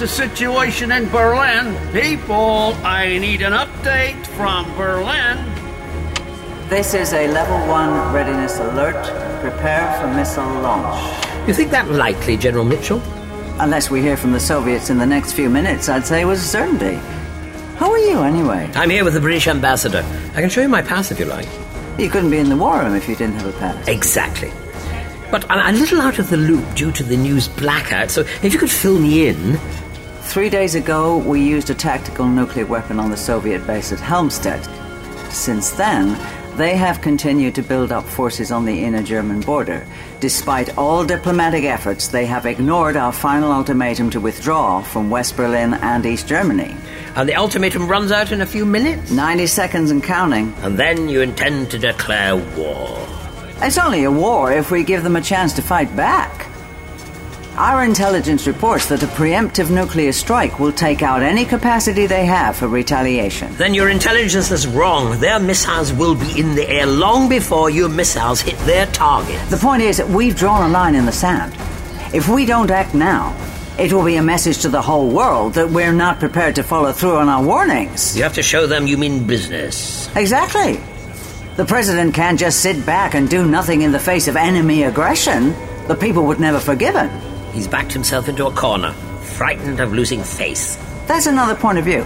The 0.01 0.09
situation 0.09 0.93
in 0.93 1.06
Berlin? 1.10 1.77
People, 1.93 2.74
I 2.82 3.18
need 3.18 3.43
an 3.43 3.52
update 3.52 4.27
from 4.28 4.64
Berlin. 4.74 5.36
This 6.70 6.94
is 6.94 7.12
a 7.12 7.28
level 7.28 7.59
one 7.68 8.10
readiness 8.10 8.59
alert. 8.60 8.97
Prepare 9.43 10.01
for 10.01 10.06
missile 10.14 10.47
launch. 10.62 11.47
You 11.47 11.52
think 11.52 11.70
that 11.72 11.90
likely, 11.90 12.39
General 12.39 12.64
Mitchell? 12.64 13.02
Unless 13.59 13.90
we 13.90 14.01
hear 14.01 14.16
from 14.16 14.32
the 14.32 14.40
Soviets 14.40 14.89
in 14.89 14.97
the 14.97 15.05
next 15.05 15.35
few 15.35 15.51
minutes, 15.51 15.90
I'd 15.90 16.06
say 16.06 16.22
it 16.22 16.24
was 16.24 16.40
a 16.43 16.48
certainty. 16.48 16.98
Who 17.77 17.85
are 17.85 17.98
you, 17.98 18.22
anyway? 18.22 18.70
I'm 18.74 18.89
here 18.89 19.05
with 19.05 19.12
the 19.12 19.20
British 19.20 19.48
ambassador. 19.48 20.02
I 20.35 20.40
can 20.40 20.48
show 20.48 20.62
you 20.62 20.68
my 20.70 20.81
pass 20.81 21.10
if 21.10 21.18
you 21.18 21.27
like. 21.27 21.48
You 21.98 22.09
couldn't 22.09 22.31
be 22.31 22.39
in 22.39 22.48
the 22.48 22.56
war 22.56 22.78
room 22.78 22.94
if 22.94 23.06
you 23.06 23.16
didn't 23.16 23.35
have 23.35 23.55
a 23.55 23.59
pass. 23.59 23.86
Exactly. 23.86 24.51
But 25.31 25.48
I'm 25.51 25.74
a 25.74 25.78
little 25.78 26.01
out 26.01 26.18
of 26.18 26.31
the 26.31 26.39
loop 26.39 26.74
due 26.74 26.90
to 26.90 27.05
the 27.05 27.18
news 27.18 27.48
blackout, 27.48 28.10
so 28.10 28.22
if 28.43 28.55
you 28.55 28.59
could 28.59 28.70
fill 28.70 28.98
me 28.98 29.28
in. 29.28 29.60
Three 30.31 30.48
days 30.48 30.77
ago, 30.77 31.16
we 31.16 31.43
used 31.43 31.70
a 31.70 31.74
tactical 31.74 32.24
nuclear 32.24 32.65
weapon 32.65 33.01
on 33.01 33.11
the 33.11 33.16
Soviet 33.16 33.66
base 33.66 33.90
at 33.90 33.98
Helmstedt. 33.98 34.65
Since 35.32 35.73
then, 35.73 36.16
they 36.57 36.77
have 36.77 37.01
continued 37.01 37.57
to 37.57 37.62
build 37.62 37.90
up 37.90 38.05
forces 38.05 38.52
on 38.52 38.65
the 38.65 38.85
inner 38.85 39.02
German 39.02 39.40
border. 39.40 39.85
Despite 40.20 40.78
all 40.78 41.05
diplomatic 41.05 41.65
efforts, 41.65 42.07
they 42.07 42.27
have 42.27 42.47
ignored 42.47 42.97
our 42.97 43.11
final 43.11 43.51
ultimatum 43.51 44.09
to 44.11 44.20
withdraw 44.20 44.82
from 44.82 45.11
West 45.11 45.36
Berlin 45.36 45.74
and 45.74 46.07
East 46.07 46.28
Germany. 46.28 46.77
And 47.16 47.28
the 47.28 47.35
ultimatum 47.35 47.89
runs 47.89 48.12
out 48.12 48.31
in 48.31 48.40
a 48.40 48.47
few 48.47 48.65
minutes? 48.65 49.11
90 49.11 49.48
seconds 49.48 49.90
and 49.90 50.01
counting. 50.01 50.55
And 50.59 50.78
then 50.78 51.09
you 51.09 51.23
intend 51.23 51.73
to 51.73 51.78
declare 51.81 52.36
war. 52.36 53.05
It's 53.62 53.78
only 53.78 54.05
a 54.05 54.12
war 54.12 54.52
if 54.52 54.70
we 54.70 54.85
give 54.85 55.02
them 55.02 55.16
a 55.16 55.23
chance 55.23 55.55
to 55.55 55.62
fight 55.62 55.97
back. 55.97 56.49
Our 57.61 57.85
intelligence 57.85 58.47
reports 58.47 58.89
that 58.89 59.03
a 59.03 59.07
preemptive 59.07 59.70
nuclear 59.70 60.12
strike 60.12 60.59
will 60.59 60.73
take 60.73 61.03
out 61.03 61.23
any 61.23 61.45
capacity 61.45 62.07
they 62.07 62.24
have 62.24 62.57
for 62.57 62.69
retaliation. 62.69 63.55
Then 63.57 63.74
your 63.74 63.91
intelligence 63.91 64.51
is 64.51 64.66
wrong. 64.66 65.20
Their 65.20 65.39
missiles 65.39 65.93
will 65.93 66.15
be 66.15 66.41
in 66.41 66.55
the 66.55 66.66
air 66.66 66.87
long 66.87 67.28
before 67.28 67.69
your 67.69 67.91
missiles 67.91 68.41
hit 68.41 68.59
their 68.61 68.87
target. 68.87 69.39
The 69.51 69.59
point 69.59 69.82
is 69.82 69.99
that 69.99 70.09
we've 70.09 70.35
drawn 70.35 70.70
a 70.70 70.73
line 70.73 70.95
in 70.95 71.05
the 71.05 71.12
sand. 71.12 71.53
If 72.15 72.31
we 72.31 72.47
don't 72.47 72.70
act 72.70 72.95
now, 72.95 73.37
it 73.78 73.93
will 73.93 74.07
be 74.07 74.16
a 74.16 74.23
message 74.23 74.61
to 74.61 74.70
the 74.70 74.81
whole 74.81 75.11
world 75.11 75.53
that 75.53 75.69
we're 75.69 75.93
not 75.93 76.19
prepared 76.19 76.55
to 76.55 76.62
follow 76.62 76.93
through 76.93 77.16
on 77.16 77.28
our 77.28 77.45
warnings. 77.45 78.16
You 78.16 78.23
have 78.23 78.37
to 78.37 78.43
show 78.43 78.66
them 78.66 78.87
you 78.87 78.97
mean 78.97 79.27
business. 79.27 80.09
Exactly. 80.16 80.81
The 81.57 81.66
president 81.66 82.15
can't 82.15 82.41
just 82.41 82.61
sit 82.61 82.87
back 82.87 83.12
and 83.12 83.28
do 83.28 83.45
nothing 83.45 83.82
in 83.82 83.93
the 83.93 84.01
face 84.01 84.28
of 84.28 84.37
enemy 84.37 84.85
aggression. 84.85 85.55
The 85.89 85.95
people 85.95 86.24
would 86.24 86.41
never 86.41 86.59
forgive 86.59 86.95
him. 86.95 87.30
He's 87.52 87.68
backed 87.68 87.93
himself 87.93 88.28
into 88.28 88.47
a 88.47 88.52
corner, 88.52 88.93
frightened 89.22 89.81
of 89.81 89.93
losing 89.93 90.22
face. 90.22 90.77
That's 91.06 91.27
another 91.27 91.55
point 91.55 91.78
of 91.78 91.85
view. 91.85 92.05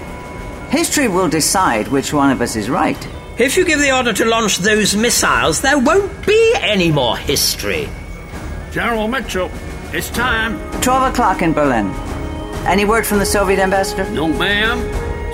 History 0.70 1.08
will 1.08 1.28
decide 1.28 1.88
which 1.88 2.12
one 2.12 2.30
of 2.30 2.40
us 2.40 2.56
is 2.56 2.70
right. 2.70 2.98
If 3.38 3.56
you 3.56 3.64
give 3.64 3.80
the 3.80 3.94
order 3.94 4.12
to 4.12 4.24
launch 4.24 4.58
those 4.58 4.96
missiles, 4.96 5.60
there 5.60 5.78
won't 5.78 6.26
be 6.26 6.54
any 6.60 6.90
more 6.90 7.16
history. 7.16 7.88
General 8.72 9.08
Mitchell, 9.08 9.50
it's 9.92 10.10
time. 10.10 10.58
12 10.80 11.12
o'clock 11.12 11.42
in 11.42 11.52
Berlin. 11.52 11.90
Any 12.66 12.84
word 12.84 13.06
from 13.06 13.18
the 13.18 13.26
Soviet 13.26 13.58
ambassador? 13.58 14.08
No, 14.10 14.26
ma'am. 14.26 14.78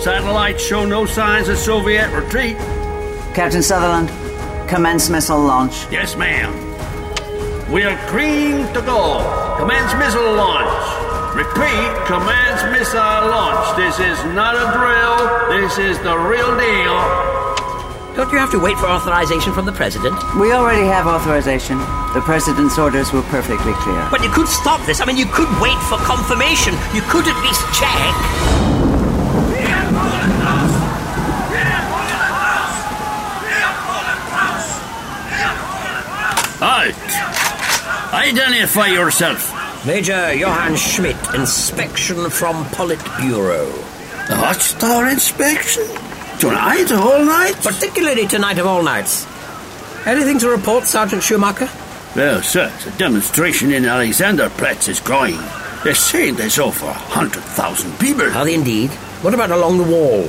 Satellites 0.00 0.66
show 0.66 0.84
no 0.84 1.06
signs 1.06 1.48
of 1.48 1.58
Soviet 1.58 2.10
retreat. 2.12 2.56
Captain 3.34 3.62
Sutherland, 3.62 4.08
commence 4.68 5.08
missile 5.08 5.38
launch. 5.38 5.86
Yes, 5.90 6.16
ma'am. 6.16 6.52
We're 7.70 7.96
green 8.10 8.66
to 8.72 8.82
go. 8.82 9.49
Commence 9.60 9.92
missile 10.00 10.32
launch. 10.40 11.36
Repeat, 11.36 11.92
commence 12.06 12.64
missile 12.72 13.28
launch. 13.28 13.76
This 13.76 14.00
is 14.00 14.16
not 14.32 14.56
a 14.56 14.72
drill. 14.72 15.20
This 15.52 15.76
is 15.76 15.98
the 15.98 16.16
real 16.16 16.56
deal. 16.56 16.96
Don't 18.16 18.32
you 18.32 18.38
have 18.38 18.50
to 18.52 18.58
wait 18.58 18.78
for 18.78 18.86
authorization 18.86 19.52
from 19.52 19.66
the 19.66 19.72
president? 19.72 20.16
We 20.40 20.52
already 20.52 20.86
have 20.86 21.06
authorization. 21.06 21.76
The 22.14 22.22
president's 22.24 22.78
orders 22.78 23.12
were 23.12 23.20
perfectly 23.28 23.74
clear. 23.74 24.08
But 24.10 24.22
you 24.22 24.30
could 24.30 24.48
stop 24.48 24.80
this. 24.86 25.02
I 25.02 25.04
mean, 25.04 25.18
you 25.18 25.26
could 25.26 25.52
wait 25.60 25.78
for 25.92 25.98
confirmation. 26.08 26.72
You 26.96 27.02
could 27.12 27.28
at 27.28 27.36
least 27.44 27.60
check. 27.76 28.16
Halt! 38.10 38.24
Identify 38.24 38.88
yourself. 38.88 39.86
Major 39.86 40.34
Johann 40.34 40.76
Schmidt, 40.76 41.16
inspection 41.34 42.28
from 42.30 42.64
Politburo. 42.66 43.66
The 44.28 44.36
hot 44.36 44.56
star 44.56 45.08
inspection? 45.08 45.84
Tonight, 46.38 46.90
all 46.92 47.24
night? 47.24 47.54
Particularly 47.62 48.26
tonight 48.26 48.58
of 48.58 48.66
all 48.66 48.82
nights. 48.82 49.26
Anything 50.06 50.38
to 50.40 50.48
report, 50.48 50.84
Sergeant 50.84 51.22
Schumacher? 51.22 51.68
Well, 52.16 52.42
sir, 52.42 52.72
the 52.84 52.90
demonstration 52.98 53.72
in 53.72 53.84
Alexanderplatz 53.84 54.88
is 54.88 55.00
growing. 55.00 55.38
They're 55.84 55.94
saying 55.94 56.34
there's 56.34 56.58
over 56.58 56.86
a 56.86 56.92
hundred 56.92 57.42
thousand 57.42 57.98
people. 57.98 58.26
Are 58.36 58.44
they 58.44 58.54
indeed? 58.54 58.90
What 59.22 59.34
about 59.34 59.50
along 59.50 59.78
the 59.78 59.84
wall? 59.84 60.28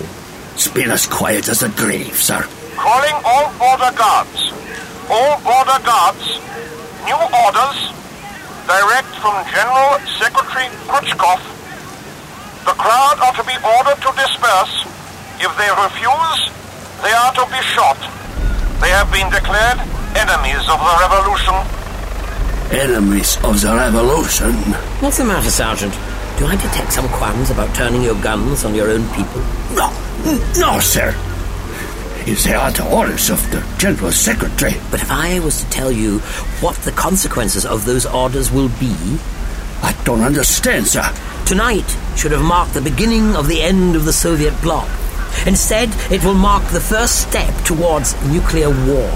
It's 0.54 0.68
been 0.68 0.92
as 0.92 1.08
quiet 1.08 1.50
as 1.50 1.64
a 1.64 1.70
grave, 1.70 2.16
sir. 2.16 2.46
Calling 2.76 3.26
all 3.26 3.52
border 3.58 3.96
guards. 3.98 4.52
All 5.10 5.40
border 5.42 5.84
guards. 5.84 6.40
New 7.06 7.18
orders. 7.18 7.80
Direct 8.70 9.12
from 9.18 9.36
General 9.50 9.98
Secretary 10.22 10.70
Khrushchev. 10.86 11.42
The 12.66 12.76
crowd 12.78 13.18
are 13.26 13.34
to 13.34 13.44
be 13.44 13.58
ordered 13.58 14.00
to 14.06 14.10
disperse. 14.14 14.86
If 15.42 15.52
they 15.58 15.70
refuse, 15.82 16.42
they 17.02 17.12
are 17.12 17.34
to 17.34 17.46
be 17.50 17.62
shot. 17.74 17.98
They 18.80 18.90
have 18.94 19.12
been 19.12 19.30
declared 19.34 19.82
enemies 20.14 20.62
of 20.70 20.78
the 20.78 20.94
revolution. 21.02 21.58
Enemies 22.72 23.38
of 23.44 23.60
the 23.60 23.74
revolution. 23.74 24.54
What's 25.02 25.18
the 25.18 25.26
matter, 25.26 25.50
Sergeant? 25.50 25.94
Do 26.38 26.46
I 26.46 26.56
detect 26.56 26.94
some 26.94 27.08
qualms 27.10 27.50
about 27.50 27.74
turning 27.76 28.04
your 28.04 28.16
guns 28.22 28.64
on 28.64 28.76
your 28.76 28.90
own 28.90 29.08
people? 29.10 29.42
No, 29.74 29.90
no, 30.58 30.80
sir. 30.80 31.14
Are 32.22 32.72
the 32.72 32.88
orders 32.96 33.32
of 33.32 33.42
the 33.50 33.66
General 33.80 34.12
Secretary. 34.12 34.74
But 34.92 35.02
if 35.02 35.10
I 35.10 35.40
was 35.40 35.64
to 35.64 35.70
tell 35.72 35.92
you 35.92 36.20
what 36.62 36.76
the 36.78 36.92
consequences 36.92 37.66
of 37.66 37.86
those 37.86 38.06
orders 38.06 38.52
will 38.52 38.70
be. 38.80 38.96
I 39.82 40.00
don't 40.06 40.22
understand, 40.22 40.86
sir. 40.86 41.12
Tonight 41.48 41.98
should 42.16 42.32
have 42.32 42.44
marked 42.44 42.76
the 42.76 42.82
beginning 42.82 43.36
of 43.36 43.48
the 43.48 43.64
end 43.64 43.96
of 43.96 44.06
the 44.06 44.14
Soviet 44.14 44.54
bloc. 44.62 44.88
Instead, 45.48 45.90
it 46.12 46.24
will 46.24 46.36
mark 46.36 46.64
the 46.70 46.80
first 46.80 47.28
step 47.28 47.52
towards 47.66 48.14
nuclear 48.28 48.70
war. 48.70 49.10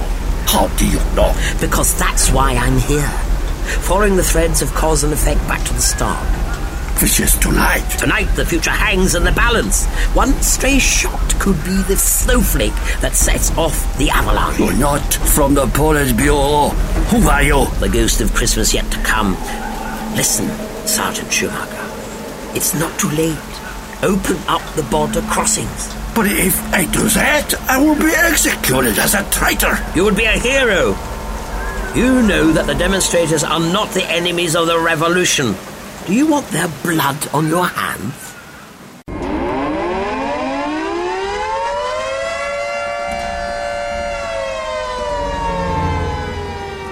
How 0.48 0.68
do 0.76 0.88
you 0.88 1.00
know? 1.16 1.32
Because 1.62 1.98
that's 2.00 2.32
why 2.32 2.56
I'm 2.56 2.80
here. 2.80 3.08
Following 3.86 4.16
the 4.16 4.24
threads 4.24 4.64
of 4.64 4.74
cause 4.74 5.04
and 5.04 5.14
effect 5.14 5.42
back 5.48 5.64
to 5.66 5.74
the 5.74 5.82
start. 5.82 6.45
Is 7.02 7.38
tonight. 7.38 7.88
Tonight, 8.00 8.26
the 8.36 8.46
future 8.46 8.72
hangs 8.72 9.16
in 9.16 9.24
the 9.24 9.32
balance. 9.32 9.86
One 10.16 10.34
stray 10.42 10.80
shot 10.80 11.40
could 11.40 11.56
be 11.64 11.84
the 11.84 11.96
snowflake 11.96 12.74
that 13.00 13.14
sets 13.14 13.56
off 13.58 13.98
the 14.00 14.10
avalanche. 14.10 14.58
You're 14.58 14.74
not 14.74 15.14
from 15.14 15.54
the 15.54 15.66
Politburo. 15.68 16.72
Who 17.12 17.30
are 17.30 17.44
you? 17.44 17.68
The 17.80 17.90
ghost 17.90 18.22
of 18.22 18.34
Christmas 18.34 18.74
yet 18.74 18.90
to 18.92 18.98
come. 19.04 19.34
Listen, 20.16 20.50
Sergeant 20.88 21.32
Schumacher. 21.32 22.58
It's 22.58 22.74
not 22.74 22.98
too 23.00 23.10
late. 23.10 23.38
Open 24.02 24.38
up 24.48 24.64
the 24.74 24.84
border 24.90 25.22
crossings. 25.30 25.94
But 26.16 26.26
if 26.28 26.60
I 26.74 26.86
do 26.86 27.08
that, 27.10 27.54
I 27.70 27.78
will 27.78 27.96
be 27.96 28.12
executed 28.16 28.98
as 28.98 29.14
a 29.14 29.24
traitor. 29.30 29.78
You 29.96 30.06
would 30.06 30.18
be 30.18 30.26
a 30.26 30.40
hero. 30.40 30.98
You 31.94 32.24
know 32.24 32.52
that 32.52 32.66
the 32.66 32.76
demonstrators 32.76 33.44
are 33.44 33.60
not 33.60 33.92
the 33.92 34.04
enemies 34.06 34.56
of 34.56 34.68
the 34.68 34.80
revolution. 34.80 35.56
Do 36.06 36.14
you 36.14 36.28
want 36.28 36.46
their 36.50 36.68
blood 36.84 37.18
on 37.34 37.48
your 37.48 37.66
hands? 37.66 38.14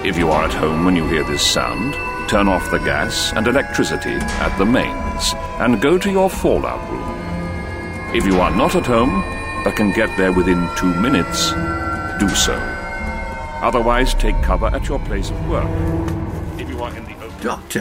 If 0.04 0.18
you 0.18 0.30
are 0.32 0.44
at 0.44 0.52
home 0.52 0.84
when 0.84 0.96
you 0.96 1.06
hear 1.06 1.22
this 1.22 1.46
sound, 1.46 1.94
turn 2.28 2.48
off 2.48 2.72
the 2.72 2.78
gas 2.78 3.32
and 3.36 3.46
electricity 3.46 4.14
at 4.14 4.58
the 4.58 4.66
mains 4.66 5.32
and 5.60 5.80
go 5.80 5.96
to 5.96 6.10
your 6.10 6.28
fallout 6.28 6.90
room. 6.90 8.16
If 8.16 8.26
you 8.26 8.40
are 8.40 8.50
not 8.50 8.74
at 8.74 8.84
home 8.84 9.22
but 9.62 9.76
can 9.76 9.92
get 9.92 10.14
there 10.18 10.32
within 10.32 10.68
two 10.76 10.92
minutes, 11.00 11.52
do 12.18 12.28
so. 12.30 12.54
Otherwise, 13.62 14.12
take 14.14 14.42
cover 14.42 14.66
at 14.66 14.88
your 14.88 14.98
place 14.98 15.30
of 15.30 15.48
work. 15.48 15.70
If 16.58 16.68
you 16.68 16.82
are 16.82 16.94
in 16.96 17.04
the 17.04 17.14
open, 17.24 17.40
Doctor, 17.40 17.80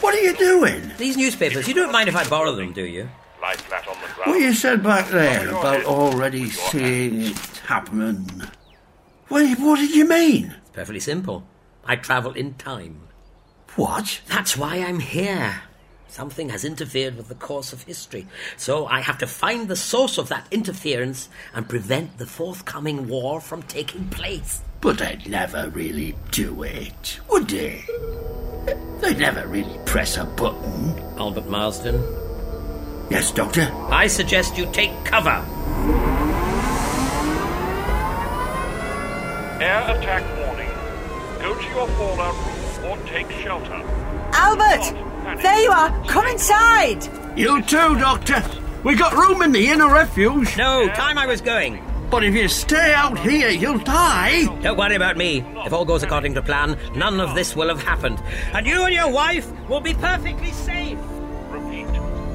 what 0.00 0.14
are 0.14 0.20
you 0.20 0.36
doing? 0.36 0.90
These 0.98 1.16
newspapers, 1.16 1.68
you 1.68 1.74
don't 1.74 1.92
mind 1.92 2.08
if 2.08 2.16
I 2.16 2.28
borrow 2.28 2.54
them, 2.54 2.72
do 2.72 2.84
you? 2.84 3.08
lie 3.40 3.54
flat 3.54 3.88
on 3.88 3.94
the 3.94 4.14
ground. 4.14 4.30
What 4.30 4.40
you 4.40 4.54
said 4.54 4.82
back 4.82 5.08
there 5.08 5.48
about 5.48 5.84
already 5.84 6.50
seeing 6.50 7.22
it 7.22 7.36
happen. 7.66 8.48
What, 9.28 9.58
what 9.58 9.78
did 9.78 9.94
you 9.94 10.08
mean? 10.08 10.54
It's 10.60 10.70
perfectly 10.70 11.00
simple. 11.00 11.44
I 11.84 11.96
travel 11.96 12.32
in 12.32 12.54
time. 12.54 13.08
What? 13.76 14.20
That's 14.28 14.56
why 14.56 14.76
I'm 14.76 15.00
here. 15.00 15.62
Something 16.08 16.48
has 16.48 16.64
interfered 16.64 17.16
with 17.16 17.28
the 17.28 17.36
course 17.36 17.72
of 17.72 17.84
history. 17.84 18.26
So 18.56 18.86
I 18.86 19.00
have 19.00 19.18
to 19.18 19.28
find 19.28 19.68
the 19.68 19.76
source 19.76 20.18
of 20.18 20.28
that 20.28 20.46
interference 20.50 21.28
and 21.54 21.68
prevent 21.68 22.18
the 22.18 22.26
forthcoming 22.26 23.06
war 23.06 23.40
from 23.40 23.62
taking 23.62 24.08
place. 24.08 24.62
But 24.80 25.00
I'd 25.00 25.28
never 25.28 25.70
really 25.70 26.16
do 26.32 26.64
it, 26.64 27.20
would 27.28 27.52
they? 29.00 29.08
They'd 29.12 29.18
never 29.18 29.46
really 29.46 29.78
press 29.84 30.16
a 30.16 30.24
button. 30.24 30.98
Albert 31.18 31.46
Marsden? 31.48 32.02
Yes, 33.10 33.32
Doctor? 33.32 33.70
I 33.90 34.06
suggest 34.06 34.56
you 34.56 34.70
take 34.72 34.92
cover. 35.04 35.44
Air 39.60 39.96
attack 39.96 40.24
warning. 40.38 40.68
Go 41.42 41.54
to 41.54 41.68
your 41.68 41.88
fallout 41.88 42.34
room 42.34 42.90
or 42.90 43.06
take 43.06 43.30
shelter. 43.30 43.82
Albert! 44.32 45.42
There 45.42 45.58
you 45.60 45.70
are! 45.70 45.90
Come 46.06 46.26
inside! 46.28 47.04
You 47.36 47.62
too, 47.62 47.98
Doctor. 47.98 48.42
We 48.84 48.96
got 48.96 49.12
room 49.12 49.42
in 49.42 49.52
the 49.52 49.68
inner 49.68 49.92
refuge. 49.92 50.56
No, 50.56 50.88
time 50.88 51.18
I 51.18 51.26
was 51.26 51.40
going. 51.40 51.84
But 52.10 52.24
if 52.24 52.34
you 52.34 52.48
stay 52.48 52.92
out 52.92 53.18
here, 53.20 53.50
you'll 53.50 53.78
die. 53.78 54.46
Don't 54.62 54.76
worry 54.76 54.96
about 54.96 55.16
me. 55.16 55.44
If 55.64 55.72
all 55.72 55.84
goes 55.84 56.02
according 56.02 56.34
to 56.34 56.42
plan, 56.42 56.76
none 56.96 57.20
of 57.20 57.36
this 57.36 57.54
will 57.54 57.68
have 57.68 57.80
happened. 57.82 58.20
And 58.52 58.66
you 58.66 58.82
and 58.82 58.92
your 58.92 59.10
wife 59.10 59.48
will 59.68 59.80
be 59.80 59.94
perfectly 59.94 60.50
safe. 60.50 60.98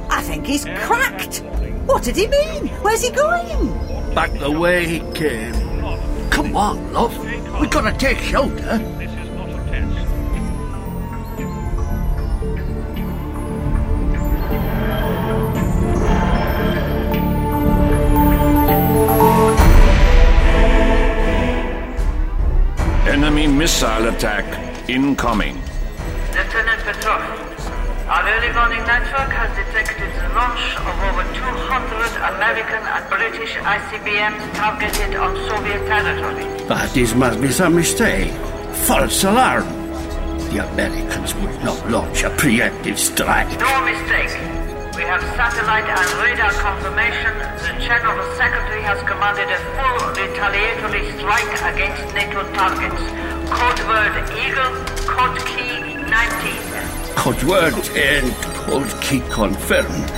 I 0.09 0.21
think 0.21 0.45
he's 0.45 0.63
cracked. 0.63 1.43
What 1.87 2.03
did 2.03 2.15
he 2.15 2.27
mean? 2.27 2.67
Where's 2.83 3.03
he 3.03 3.11
going? 3.11 4.15
Back 4.15 4.31
the 4.39 4.49
way 4.49 4.87
he 4.87 4.99
came. 5.11 5.53
Come 6.29 6.55
on, 6.55 6.93
love. 6.93 7.17
We 7.59 7.67
gotta 7.67 7.97
take 7.97 8.19
shelter. 8.19 8.79
Missile 23.75 24.07
attack 24.07 24.47
incoming. 24.89 25.55
Lieutenant 26.31 26.79
Petrov, 26.87 27.19
our 28.07 28.23
early 28.23 28.51
warning 28.55 28.79
network 28.87 29.27
has 29.35 29.51
detected 29.51 30.15
the 30.15 30.31
launch 30.31 30.63
of 30.79 30.95
over 31.03 31.23
200 31.35 32.15
American 32.39 32.79
and 32.87 33.03
British 33.11 33.51
ICBMs 33.59 34.53
targeted 34.55 35.15
on 35.17 35.35
Soviet 35.49 35.83
territory. 35.91 36.47
But 36.69 36.93
this 36.93 37.13
must 37.15 37.41
be 37.41 37.51
some 37.51 37.75
mistake. 37.75 38.31
False 38.87 39.25
alarm. 39.25 39.67
The 40.55 40.63
Americans 40.71 41.35
would 41.35 41.59
not 41.61 41.91
launch 41.91 42.23
a 42.23 42.29
preemptive 42.29 42.97
strike. 42.97 43.59
No 43.59 43.83
mistake. 43.83 44.31
We 44.95 45.03
have 45.03 45.19
satellite 45.35 45.83
and 45.83 46.09
radar 46.23 46.53
confirmation 46.63 47.35
the 47.59 47.75
General 47.83 48.23
Secretary 48.37 48.81
has 48.83 49.03
commanded 49.03 49.51
a 49.51 49.59
full 49.75 49.99
retaliatory 50.15 51.11
strike 51.19 51.75
against 51.75 52.15
NATO 52.15 52.39
targets. 52.53 53.34
Code 53.49 53.87
word 53.87 54.15
Eagle, 54.37 54.73
code 55.05 55.39
key 55.45 55.95
19. 55.95 57.15
Code 57.15 57.43
word 57.43 57.73
and 57.95 58.33
code 58.65 59.01
key 59.01 59.21
confirmed. 59.29 60.11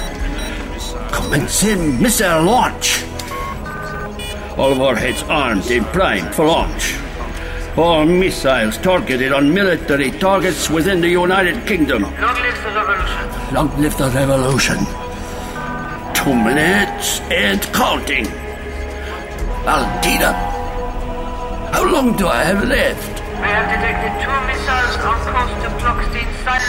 Commencing 1.11 2.01
missile 2.01 2.43
launch. 2.43 3.03
All 4.57 4.71
of 4.71 4.81
our 4.81 4.95
heads 4.95 5.23
armed 5.23 5.69
and 5.69 5.85
primed 5.87 6.33
for 6.33 6.45
launch. 6.45 6.95
All 7.77 8.05
missiles 8.05 8.77
targeted 8.77 9.31
on 9.31 9.53
military 9.53 10.11
targets 10.11 10.69
within 10.69 11.01
the 11.01 11.09
United 11.09 11.67
Kingdom. 11.67 12.03
Long 12.03 12.13
live 12.41 12.63
the 12.63 12.71
revolution. 12.71 13.53
Long 13.53 13.81
live 13.81 13.97
the 13.97 14.09
revolution. 14.09 14.77
Two 16.15 16.33
minutes 16.33 17.19
and 17.29 17.61
counting. 17.73 18.25
Aldina, 19.67 20.33
how 21.73 21.83
long 21.91 22.15
do 22.17 22.27
I 22.27 22.43
have 22.43 22.67
left? 22.67 23.16
We 23.37 23.49
have 23.53 23.69
detected 23.69 24.13
two 24.23 24.37
missiles 24.47 24.97
on 25.05 25.17
course 25.31 25.53
to 25.63 25.69
Plokstein 25.77 26.29
site. 26.43 26.61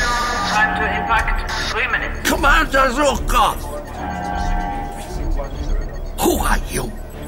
Time 0.52 0.76
to 0.76 0.84
impact 1.00 1.50
three 1.70 1.88
minutes. 1.88 2.28
Commander 2.28 2.90
Zukov! 2.92 3.56
Who 6.20 6.38
are 6.38 6.58
you? 6.70 6.82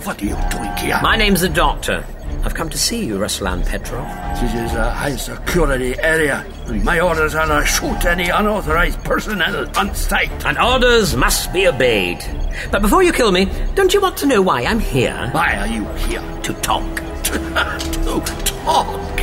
What 0.05 0.21
are 0.23 0.27
you 0.27 0.37
doing 0.51 0.77
here? 0.77 0.99
My 1.03 1.17
name's 1.17 1.41
the 1.41 1.49
Doctor. 1.49 2.05
I've 2.45 2.55
come 2.55 2.69
to 2.71 2.79
see 2.79 3.05
you, 3.05 3.19
Ruslan 3.19 3.67
Petrov. 3.67 4.07
This 4.41 4.55
is 4.55 4.73
a 4.75 4.91
high 4.91 5.17
security 5.17 5.99
area, 6.01 6.45
my 6.85 7.01
orders 7.01 7.35
are 7.35 7.47
to 7.47 7.67
shoot 7.67 8.05
any 8.05 8.29
unauthorized 8.29 9.03
personnel 9.05 9.69
on 9.77 9.95
sight. 9.95 10.31
And 10.47 10.57
orders 10.59 11.17
must 11.17 11.53
be 11.53 11.67
obeyed. 11.67 12.25
But 12.71 12.83
before 12.83 13.03
you 13.03 13.13
kill 13.13 13.33
me, 13.33 13.47
don't 13.75 13.93
you 13.93 14.01
want 14.01 14.17
to 14.19 14.27
know 14.27 14.41
why 14.41 14.65
I'm 14.65 14.81
here? 14.81 15.29
Why 15.33 15.57
are 15.57 15.67
you 15.67 15.85
here? 16.07 16.23
To 16.43 16.53
talk. 16.55 17.10
To 17.31 18.21
talk? 18.45 19.21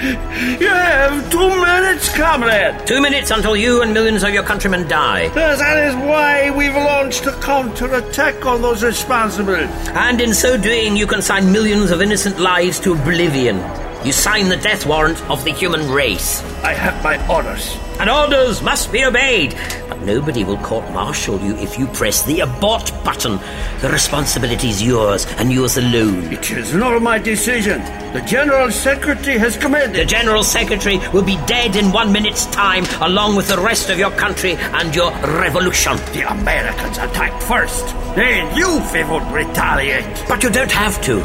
You 0.00 0.68
have 0.68 1.30
two 1.30 1.48
minutes, 1.48 2.16
comrade. 2.16 2.86
Two 2.86 3.02
minutes 3.02 3.30
until 3.30 3.54
you 3.54 3.82
and 3.82 3.92
millions 3.92 4.22
of 4.22 4.32
your 4.32 4.42
countrymen 4.42 4.88
die. 4.88 5.24
Yes, 5.24 5.58
that 5.58 5.76
is 5.88 5.94
why 5.94 6.50
we've 6.56 6.74
launched 6.74 7.26
a 7.26 7.32
counterattack 7.32 8.46
on 8.46 8.62
those 8.62 8.82
responsible. 8.82 9.54
And 9.54 10.20
in 10.20 10.32
so 10.32 10.56
doing, 10.56 10.96
you 10.96 11.06
consign 11.06 11.52
millions 11.52 11.90
of 11.90 12.00
innocent 12.00 12.40
lives 12.40 12.80
to 12.80 12.94
oblivion. 12.94 13.56
You 14.02 14.12
sign 14.12 14.48
the 14.48 14.56
death 14.56 14.86
warrant 14.86 15.20
of 15.30 15.44
the 15.44 15.52
human 15.52 15.90
race. 15.90 16.42
I 16.64 16.72
have 16.72 17.04
my 17.04 17.18
orders. 17.28 17.76
And 17.98 18.08
orders 18.08 18.62
must 18.62 18.90
be 18.90 19.04
obeyed. 19.04 19.52
But 20.00 20.06
nobody 20.06 20.44
will 20.44 20.56
court 20.58 20.90
martial 20.92 21.38
you 21.40 21.54
if 21.56 21.78
you 21.78 21.86
press 21.88 22.22
the 22.22 22.40
abort 22.40 22.90
button. 23.04 23.38
The 23.80 23.90
responsibility 23.90 24.68
is 24.68 24.82
yours, 24.82 25.26
and 25.36 25.52
yours 25.52 25.76
alone. 25.76 26.32
It 26.32 26.50
is 26.50 26.74
not 26.74 27.02
my 27.02 27.18
decision. 27.18 27.80
The 28.14 28.22
General 28.26 28.70
Secretary 28.70 29.36
has 29.36 29.58
commanded. 29.58 30.00
The 30.00 30.06
General 30.06 30.42
Secretary 30.42 30.98
will 31.12 31.22
be 31.22 31.36
dead 31.46 31.76
in 31.76 31.92
one 31.92 32.12
minute's 32.12 32.46
time, 32.46 32.84
along 33.02 33.36
with 33.36 33.48
the 33.48 33.58
rest 33.58 33.90
of 33.90 33.98
your 33.98 34.10
country 34.12 34.54
and 34.56 34.94
your 34.94 35.10
revolution. 35.42 35.96
The 36.14 36.30
Americans 36.30 36.96
attacked 36.96 37.42
first. 37.42 37.86
Then 38.14 38.56
you 38.56 38.68
will 39.08 39.20
retaliate. 39.32 40.24
But 40.28 40.42
you 40.42 40.50
don't 40.50 40.72
have 40.72 41.00
to. 41.02 41.16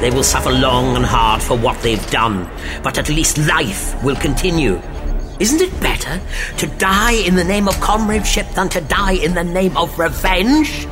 They 0.00 0.10
will 0.10 0.24
suffer 0.24 0.52
long 0.52 0.96
and 0.96 1.04
hard 1.04 1.42
for 1.42 1.56
what 1.58 1.80
they've 1.82 2.10
done, 2.10 2.48
but 2.82 2.98
at 2.98 3.08
least 3.08 3.38
life 3.38 4.02
will 4.02 4.16
continue. 4.16 4.80
Isn't 5.38 5.60
it 5.60 5.80
better 5.80 6.20
to 6.58 6.66
die 6.78 7.12
in 7.12 7.34
the 7.36 7.44
name 7.44 7.68
of 7.68 7.78
comradeship 7.80 8.48
than 8.52 8.70
to 8.70 8.80
die 8.80 9.12
in 9.12 9.34
the 9.34 9.44
name 9.44 9.76
of 9.76 9.98
revenge? 9.98 10.86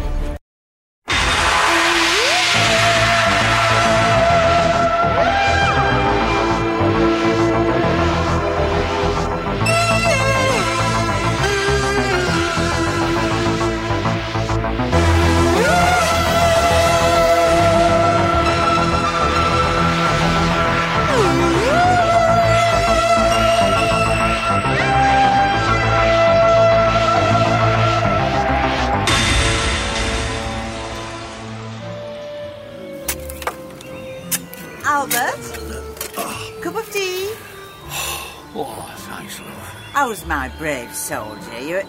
Love. 40.05 40.19
How's 40.19 40.27
my 40.27 40.49
brave 40.59 40.95
soldier? 40.95 41.61
You. 41.61 41.81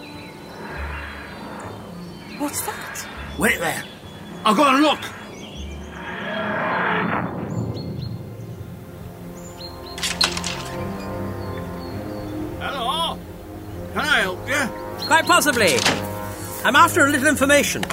What's 2.38 2.60
that? 2.62 3.08
Wait 3.38 3.58
there. 3.58 3.82
I'll 4.44 4.54
go 4.54 4.64
and 4.64 4.82
look. 4.82 4.98
Hello? 12.60 13.18
Can 13.92 14.00
I 14.00 14.20
help 14.20 14.48
you? 14.48 15.06
Quite 15.06 15.26
possibly. 15.26 15.76
I'm 16.64 16.76
after 16.76 17.04
a 17.04 17.10
little 17.10 17.28
information. 17.28 17.84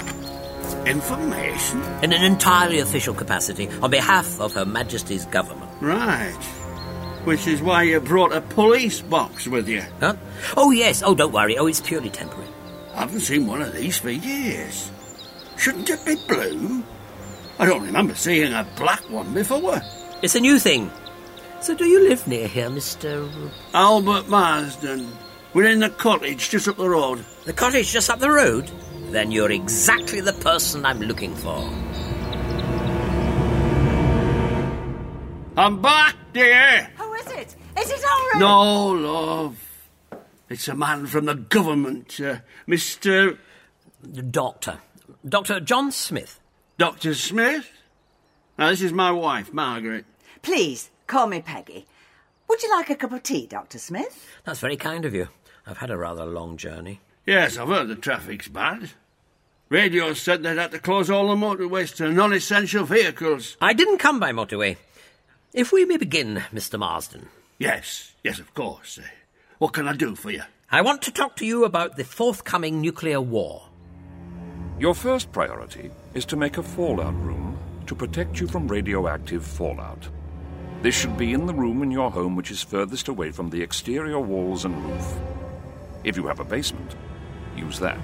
Information? 0.86 1.82
In 2.02 2.12
an 2.14 2.24
entirely 2.24 2.80
official 2.80 3.14
capacity, 3.14 3.70
on 3.82 3.90
behalf 3.92 4.40
of 4.40 4.54
Her 4.54 4.66
Majesty's 4.66 5.26
government. 5.26 5.72
Right. 5.82 6.63
Which 7.24 7.48
is 7.48 7.62
why 7.62 7.84
you 7.84 8.00
brought 8.02 8.34
a 8.34 8.42
police 8.42 9.00
box 9.00 9.48
with 9.48 9.70
you. 9.70 9.84
Huh? 10.00 10.16
Oh, 10.58 10.72
yes. 10.72 11.02
Oh, 11.04 11.16
don't 11.16 11.32
worry. 11.32 11.58
Oh, 11.58 11.68
it's 11.68 11.80
purely 11.80 12.10
temporary. 12.10 12.50
I 12.94 13.02
haven't 13.02 13.22
seen 13.22 13.48
one 13.48 13.62
of 13.62 13.74
these 13.74 13.98
for 13.98 14.10
years. 14.10 14.92
Shouldn't 15.58 15.90
it 15.90 16.06
be 16.06 16.16
blue? 16.28 16.84
I 17.60 17.66
don't 17.66 17.86
remember 17.86 18.14
seeing 18.16 18.52
a 18.52 18.68
black 18.76 19.10
one 19.10 19.34
before. 19.34 19.82
It's 20.22 20.36
a 20.36 20.40
new 20.40 20.60
thing. 20.60 20.92
So, 21.62 21.74
do 21.74 21.86
you 21.86 22.02
live 22.10 22.28
near 22.28 22.48
here, 22.48 22.70
Mr. 22.70 23.30
Albert 23.74 24.28
Marsden. 24.28 25.10
We're 25.54 25.70
in 25.70 25.80
the 25.80 25.90
cottage 25.90 26.50
just 26.50 26.68
up 26.68 26.78
the 26.78 26.90
road. 26.90 27.24
The 27.46 27.54
cottage 27.54 27.92
just 27.92 28.10
up 28.10 28.20
the 28.20 28.32
road? 28.32 28.70
Then 29.12 29.32
you're 29.32 29.52
exactly 29.52 30.20
the 30.20 30.34
person 30.34 30.86
I'm 30.86 31.00
looking 31.00 31.36
for. 31.36 31.70
I'm 35.56 35.82
back, 35.82 36.16
dear. 36.34 36.90
Who 37.76 37.82
is 37.82 37.90
it? 37.90 37.94
Is 37.96 38.04
it 38.04 38.10
Ulrich? 38.10 38.40
No, 38.40 38.88
love. 38.92 39.90
It's 40.50 40.68
a 40.68 40.76
man 40.76 41.06
from 41.08 41.26
the 41.26 41.36
government, 41.36 42.20
uh, 42.20 42.38
Mr. 42.68 43.38
Doctor. 44.30 44.80
Dr. 45.28 45.60
John 45.60 45.92
Smith. 45.92 46.40
Dr. 46.78 47.14
Smith? 47.14 47.70
Now, 48.58 48.70
this 48.70 48.82
is 48.82 48.92
my 48.92 49.12
wife, 49.12 49.54
Margaret. 49.54 50.06
Please, 50.42 50.92
call 51.08 51.28
me 51.28 51.42
Peggy. 51.42 51.86
Would 52.48 52.62
you 52.62 52.70
like 52.70 52.90
a 52.90 52.96
cup 52.96 53.14
of 53.14 53.24
tea, 53.24 53.48
Dr. 53.48 53.80
Smith? 53.80 54.28
That's 54.44 54.60
very 54.60 54.78
kind 54.78 55.06
of 55.06 55.14
you. 55.14 55.30
I've 55.66 55.78
had 55.78 55.90
a 55.90 55.98
rather 55.98 56.26
long 56.26 56.58
journey. 56.58 57.00
Yes, 57.26 57.58
I've 57.58 57.70
heard 57.70 57.88
the 57.88 57.96
traffic's 57.96 58.50
bad. 58.50 58.92
Radio 59.70 60.14
said 60.14 60.44
they'd 60.44 60.58
had 60.58 60.72
to 60.72 60.80
close 60.80 61.10
all 61.10 61.30
the 61.30 61.36
motorways 61.36 61.96
to 61.96 62.12
non 62.12 62.34
essential 62.34 62.84
vehicles. 62.84 63.58
I 63.62 63.74
didn't 63.74 63.98
come 63.98 64.20
by 64.20 64.32
motorway. 64.32 64.78
If 65.54 65.72
we 65.72 65.86
may 65.86 65.98
begin, 65.98 66.44
Mr. 66.54 66.78
Marsden. 66.78 67.30
Yes, 67.58 68.14
yes, 68.24 68.40
of 68.40 68.54
course. 68.54 69.00
Uh, 69.00 69.08
what 69.60 69.74
can 69.74 69.88
I 69.88 69.94
do 69.96 70.16
for 70.16 70.32
you? 70.32 70.44
I 70.72 70.82
want 70.82 71.02
to 71.04 71.12
talk 71.12 71.36
to 71.38 71.46
you 71.46 71.66
about 71.66 71.98
the 71.98 72.04
forthcoming 72.04 72.82
nuclear 72.82 73.22
war. 73.22 73.70
Your 74.80 74.96
first 74.96 75.32
priority 75.32 75.92
is 76.14 76.26
to 76.26 76.36
make 76.36 76.58
a 76.58 76.64
fallout 76.64 77.16
room 77.24 77.58
to 77.86 77.96
protect 77.96 78.40
you 78.40 78.48
from 78.48 78.68
radioactive 78.68 79.46
fallout. 79.46 80.08
This 80.82 80.96
should 80.96 81.16
be 81.16 81.32
in 81.34 81.46
the 81.46 81.54
room 81.54 81.84
in 81.84 81.92
your 81.92 82.12
home 82.12 82.36
which 82.36 82.52
is 82.52 82.64
furthest 82.64 83.08
away 83.08 83.32
from 83.32 83.50
the 83.50 83.62
exterior 83.62 84.20
walls 84.20 84.66
and 84.66 84.76
roof. 84.84 85.16
If 86.04 86.18
you 86.18 86.28
have 86.28 86.40
a 86.40 86.44
basement, 86.44 86.96
use 87.56 87.80
that. 87.80 88.00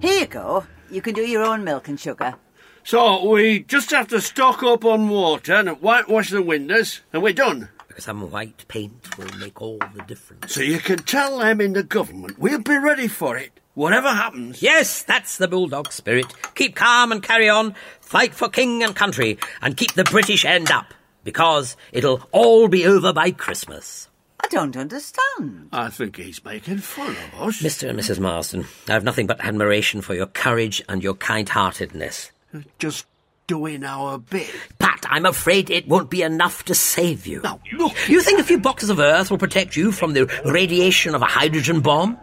Here 0.00 0.20
you 0.20 0.26
go. 0.26 0.66
You 0.90 1.00
can 1.00 1.14
do 1.14 1.22
your 1.22 1.44
own 1.44 1.64
milk 1.64 1.88
and 1.88 1.98
sugar. 1.98 2.34
So, 2.82 3.24
we 3.30 3.60
just 3.60 3.90
have 3.92 4.08
to 4.08 4.20
stock 4.20 4.62
up 4.62 4.84
on 4.84 5.08
water 5.08 5.54
and 5.54 5.80
whitewash 5.80 6.28
the 6.28 6.42
windows, 6.42 7.00
and 7.14 7.22
we're 7.22 7.32
done. 7.32 7.70
Because 7.94 8.06
some 8.06 8.28
white 8.28 8.66
paint 8.66 9.16
will 9.16 9.38
make 9.38 9.62
all 9.62 9.78
the 9.94 10.02
difference. 10.02 10.52
So 10.52 10.62
you 10.62 10.80
can 10.80 10.98
tell 10.98 11.38
them 11.38 11.60
in 11.60 11.74
the 11.74 11.84
government 11.84 12.40
we'll 12.40 12.58
be 12.58 12.76
ready 12.76 13.06
for 13.06 13.36
it, 13.36 13.52
whatever 13.74 14.08
happens. 14.08 14.60
Yes, 14.60 15.04
that's 15.04 15.38
the 15.38 15.46
bulldog 15.46 15.92
spirit. 15.92 16.26
Keep 16.56 16.74
calm 16.74 17.12
and 17.12 17.22
carry 17.22 17.48
on. 17.48 17.76
Fight 18.00 18.34
for 18.34 18.48
king 18.48 18.82
and 18.82 18.96
country, 18.96 19.38
and 19.62 19.76
keep 19.76 19.92
the 19.92 20.02
British 20.02 20.44
end 20.44 20.72
up. 20.72 20.92
Because 21.22 21.76
it'll 21.92 22.28
all 22.32 22.66
be 22.66 22.84
over 22.84 23.12
by 23.12 23.30
Christmas. 23.30 24.08
I 24.42 24.48
don't 24.48 24.76
understand. 24.76 25.68
I 25.72 25.88
think 25.88 26.16
he's 26.16 26.44
making 26.44 26.78
fun 26.78 27.10
of 27.32 27.42
us. 27.42 27.62
Mr. 27.62 27.88
and 27.88 27.98
Mrs. 27.98 28.18
Marsden, 28.18 28.64
I 28.88 28.92
have 28.94 29.04
nothing 29.04 29.28
but 29.28 29.38
admiration 29.38 30.00
for 30.00 30.14
your 30.14 30.26
courage 30.26 30.82
and 30.88 31.00
your 31.00 31.14
kind 31.14 31.48
heartedness. 31.48 32.32
Just 32.80 33.06
doing 33.46 33.84
our 33.84 34.18
bit. 34.18 34.50
But 34.78 35.04
I'm 35.08 35.26
afraid 35.26 35.70
it 35.70 35.86
won't 35.86 36.10
be 36.10 36.22
enough 36.22 36.64
to 36.64 36.74
save 36.74 37.26
you. 37.26 37.40
Now, 37.42 37.60
look. 37.72 37.92
You 38.08 38.20
think 38.22 38.40
a 38.40 38.44
few 38.44 38.58
boxes 38.58 38.90
of 38.90 38.98
Earth 38.98 39.30
will 39.30 39.38
protect 39.38 39.76
you 39.76 39.92
from 39.92 40.14
the 40.14 40.26
radiation 40.44 41.14
of 41.14 41.22
a 41.22 41.26
hydrogen 41.26 41.80
bomb? 41.80 42.18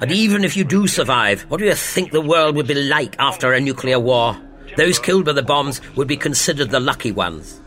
And 0.00 0.12
even 0.12 0.44
if 0.44 0.56
you 0.56 0.64
do 0.64 0.86
survive, 0.86 1.42
what 1.42 1.58
do 1.58 1.64
you 1.64 1.74
think 1.74 2.12
the 2.12 2.20
world 2.20 2.54
would 2.56 2.66
be 2.66 2.74
like 2.74 3.16
after 3.18 3.52
a 3.52 3.60
nuclear 3.60 3.98
war? 3.98 4.36
Those 4.76 4.98
killed 4.98 5.24
by 5.24 5.32
the 5.32 5.42
bombs 5.42 5.80
would 5.96 6.06
be 6.06 6.16
considered 6.16 6.70
the 6.70 6.80
lucky 6.80 7.12
ones. 7.12 7.60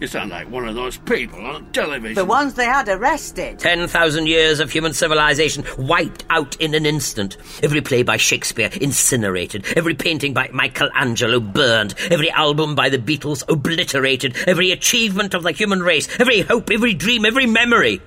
You 0.00 0.08
sound 0.08 0.30
like 0.30 0.50
one 0.50 0.66
of 0.66 0.74
those 0.74 0.98
people 0.98 1.46
on 1.46 1.70
television. 1.72 2.14
The 2.16 2.24
ones 2.24 2.54
they 2.54 2.64
had 2.64 2.88
arrested. 2.88 3.60
10,000 3.60 4.26
years 4.26 4.58
of 4.58 4.70
human 4.70 4.92
civilization 4.92 5.64
wiped 5.78 6.24
out 6.30 6.56
in 6.60 6.74
an 6.74 6.84
instant. 6.84 7.36
Every 7.62 7.80
play 7.80 8.02
by 8.02 8.16
Shakespeare 8.16 8.70
incinerated. 8.80 9.64
Every 9.76 9.94
painting 9.94 10.34
by 10.34 10.50
Michelangelo 10.52 11.38
burned. 11.38 11.94
Every 12.10 12.30
album 12.30 12.74
by 12.74 12.88
the 12.88 12.98
Beatles 12.98 13.48
obliterated. 13.48 14.36
Every 14.48 14.72
achievement 14.72 15.32
of 15.32 15.44
the 15.44 15.52
human 15.52 15.80
race. 15.80 16.08
Every 16.18 16.40
hope, 16.40 16.70
every 16.70 16.94
dream, 16.94 17.24
every 17.24 17.46
memory 17.46 18.02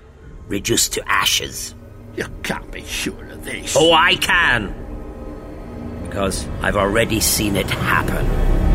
reduced 0.47 0.93
to 0.93 1.09
ashes. 1.09 1.73
You 2.17 2.25
can't 2.43 2.69
be 2.71 2.83
sure 2.83 3.23
of 3.29 3.45
this. 3.45 3.75
Oh, 3.77 3.93
I 3.93 4.15
can. 4.15 4.73
Because 6.03 6.47
I've 6.61 6.77
already 6.77 7.21
seen 7.21 7.55
it 7.55 7.69
happen. 7.69 8.66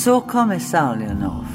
So 0.00 0.22
Commissar 0.22 0.96
Leonov. 0.96 1.46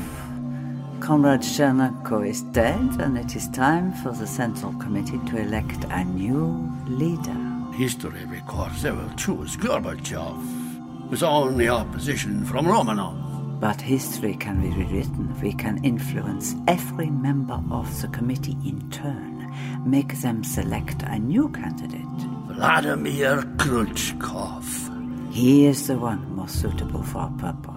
Comrade 0.99 1.41
Chernenko 1.41 2.21
is 2.29 2.43
dead, 2.53 3.01
and 3.01 3.17
it 3.17 3.35
is 3.35 3.49
time 3.49 3.91
for 3.91 4.11
the 4.11 4.27
Central 4.27 4.71
Committee 4.73 5.19
to 5.29 5.37
elect 5.37 5.83
a 5.89 6.03
new 6.03 6.71
leader. 6.85 7.35
History 7.73 8.23
records 8.25 8.83
they 8.83 8.91
will 8.91 9.09
choose 9.17 9.57
Gorbachev. 9.57 11.09
with 11.09 11.23
only 11.23 11.69
opposition 11.69 12.45
from 12.45 12.67
Romanov. 12.67 13.59
But 13.59 13.81
history 13.81 14.35
can 14.35 14.61
be 14.61 14.69
rewritten. 14.69 15.33
We 15.41 15.51
can 15.53 15.83
influence 15.83 16.53
every 16.67 17.09
member 17.09 17.59
of 17.71 17.99
the 17.99 18.09
committee 18.09 18.57
in 18.63 18.87
turn, 18.91 19.51
make 19.87 20.21
them 20.21 20.43
select 20.43 21.01
a 21.01 21.17
new 21.17 21.49
candidate. 21.49 22.21
Vladimir 22.53 23.41
Khrushchev. 23.57 24.91
He 25.31 25.65
is 25.65 25.87
the 25.87 25.97
one 25.97 26.35
most 26.35 26.61
suitable 26.61 27.01
for 27.01 27.17
our 27.21 27.31
purpose. 27.31 27.74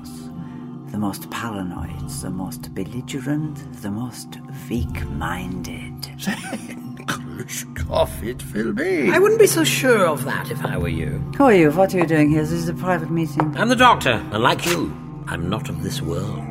The 0.99 1.07
most 1.07 1.31
paranoid, 1.31 2.09
the 2.09 2.29
most 2.29 2.75
belligerent, 2.75 3.83
the 3.83 3.89
most 3.89 4.41
weak 4.69 5.07
minded. 5.11 5.95
Khrushchev, 7.07 8.25
it 8.25 8.43
will 8.53 8.73
be. 8.73 9.09
I 9.09 9.20
wouldn't 9.20 9.39
be 9.39 9.47
so 9.47 9.62
sure 9.62 10.09
of 10.09 10.25
that 10.25 10.51
if 10.51 10.65
I 10.65 10.77
were 10.77 10.89
you. 10.89 11.23
Who 11.37 11.45
are 11.45 11.55
you? 11.55 11.70
What 11.70 11.95
are 11.95 11.99
you 11.99 12.05
doing 12.05 12.31
here? 12.31 12.41
This 12.41 12.51
is 12.51 12.69
a 12.69 12.75
private 12.75 13.12
meeting. 13.12 13.57
I'm 13.57 13.69
the 13.69 13.77
doctor, 13.77 14.11
and 14.11 14.43
like 14.43 14.66
you, 14.66 14.93
I'm 15.29 15.49
not 15.49 15.69
of 15.69 15.85
this 15.85 16.03
world. 16.03 16.43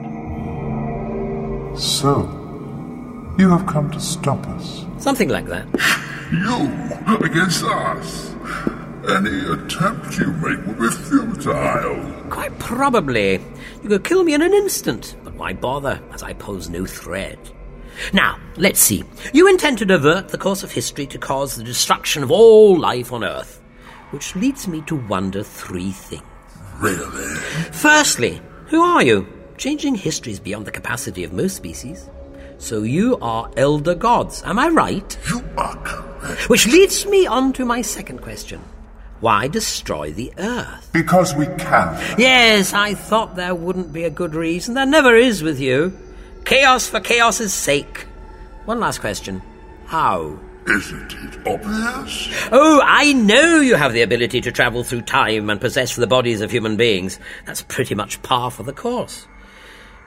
So, 1.77 2.21
you 3.37 3.49
have 3.49 3.65
come 3.67 3.91
to 3.91 3.99
stop 3.99 4.47
us. 4.47 4.85
Something 4.97 5.27
like 5.27 5.47
that. 5.47 5.67
You 6.31 6.71
against 7.21 7.65
us. 7.65 8.33
Any 9.09 9.39
attempt 9.53 10.17
you 10.17 10.33
make 10.33 10.65
will 10.65 10.73
be 10.73 10.89
futile. 10.89 12.29
Quite 12.29 12.59
probably. 12.59 13.39
You 13.81 13.87
could 13.87 14.03
kill 14.03 14.23
me 14.23 14.33
in 14.33 14.41
an 14.41 14.53
instant, 14.53 15.15
but 15.23 15.33
why 15.35 15.53
bother, 15.53 16.01
as 16.11 16.23
I 16.23 16.33
pose 16.33 16.69
no 16.69 16.85
threat? 16.85 17.39
Now, 18.11 18.37
let's 18.57 18.81
see. 18.81 19.05
You 19.33 19.47
intend 19.47 19.77
to 19.77 19.85
divert 19.85 20.27
the 20.27 20.37
course 20.37 20.61
of 20.61 20.73
history 20.73 21.07
to 21.07 21.17
cause 21.17 21.55
the 21.55 21.63
destruction 21.63 22.21
of 22.21 22.31
all 22.31 22.77
life 22.77 23.13
on 23.13 23.23
Earth. 23.23 23.61
Which 24.11 24.35
leads 24.35 24.67
me 24.67 24.81
to 24.87 24.95
wonder 24.95 25.41
three 25.41 25.91
things. 25.91 26.23
Really? 26.79 27.35
Firstly, 27.71 28.41
who 28.67 28.81
are 28.81 29.03
you? 29.03 29.25
Changing 29.57 29.95
history 29.95 30.33
is 30.33 30.39
beyond 30.39 30.65
the 30.65 30.71
capacity 30.71 31.23
of 31.23 31.31
most 31.31 31.55
species. 31.55 32.09
So 32.57 32.83
you 32.83 33.17
are 33.21 33.49
elder 33.55 33.95
gods, 33.95 34.43
am 34.43 34.59
I 34.59 34.67
right? 34.67 35.17
You 35.29 35.43
are 35.57 35.75
correct. 35.77 36.49
Which 36.49 36.67
leads 36.67 37.05
me 37.05 37.25
on 37.25 37.53
to 37.53 37.63
my 37.63 37.81
second 37.81 38.21
question. 38.21 38.61
Why 39.19 39.47
destroy 39.47 40.11
the 40.11 40.31
Earth? 40.37 40.89
Because 40.93 41.33
we 41.33 41.47
can. 41.57 41.97
Yes, 42.19 42.73
I 42.73 42.93
thought 42.93 43.35
there 43.35 43.55
wouldn't 43.55 43.91
be 43.91 44.03
a 44.03 44.09
good 44.11 44.35
reason. 44.35 44.75
There 44.75 44.85
never 44.85 45.15
is 45.15 45.41
with 45.41 45.59
you. 45.59 45.97
Chaos 46.45 46.87
for 46.87 46.99
chaos's 46.99 47.53
sake. 47.53 48.05
One 48.65 48.79
last 48.79 48.99
question. 49.01 49.41
How? 49.85 50.37
Isn't 50.67 51.13
it 51.13 51.47
obvious? 51.47 52.29
Oh, 52.51 52.81
I 52.83 53.13
know 53.13 53.59
you 53.59 53.75
have 53.75 53.93
the 53.93 54.01
ability 54.01 54.41
to 54.41 54.51
travel 54.51 54.83
through 54.83 55.03
time 55.03 55.49
and 55.49 55.59
possess 55.61 55.95
the 55.95 56.05
bodies 56.07 56.41
of 56.41 56.51
human 56.51 56.75
beings. 56.77 57.19
That's 57.45 57.63
pretty 57.63 57.95
much 57.95 58.21
par 58.21 58.51
for 58.51 58.63
the 58.63 58.73
course. 58.73 59.27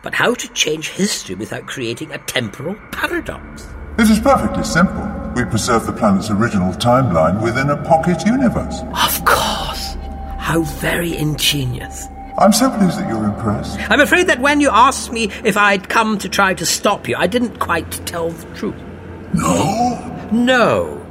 But 0.03 0.15
how 0.15 0.35
to 0.35 0.49
change 0.53 0.91
history 0.91 1.35
without 1.35 1.67
creating 1.67 2.13
a 2.13 2.19
temporal 2.19 2.77
paradox? 2.93 3.67
It 4.01 4.09
is 4.09 4.19
perfectly 4.19 4.65
simple. 4.65 5.07
We 5.37 5.45
preserve 5.45 5.85
the 5.85 5.93
planet's 5.93 6.31
original 6.31 6.73
timeline 6.73 7.43
within 7.43 7.69
a 7.69 7.77
pocket 7.85 8.25
universe. 8.25 8.81
Of 8.95 9.23
course. 9.27 9.95
How 10.39 10.63
very 10.81 11.15
ingenious. 11.15 12.09
I'm 12.39 12.55
so 12.55 12.71
pleased 12.71 12.99
that 12.99 13.07
you're 13.11 13.27
impressed. 13.27 13.79
I'm 13.91 14.01
afraid 14.01 14.27
that 14.29 14.41
when 14.41 14.63
you 14.63 14.71
asked 14.71 15.13
me 15.13 15.25
if 15.45 15.59
I'd 15.59 15.91
come 15.91 16.17
to 16.17 16.31
try 16.31 16.55
to 16.55 16.65
stop 16.65 17.11
you, 17.11 17.17
I 17.19 17.27
didn't 17.27 17.59
quite 17.59 17.91
tell 18.07 18.31
the 18.31 18.55
truth. 18.57 18.83
No? 19.35 20.31
No. 20.33 21.07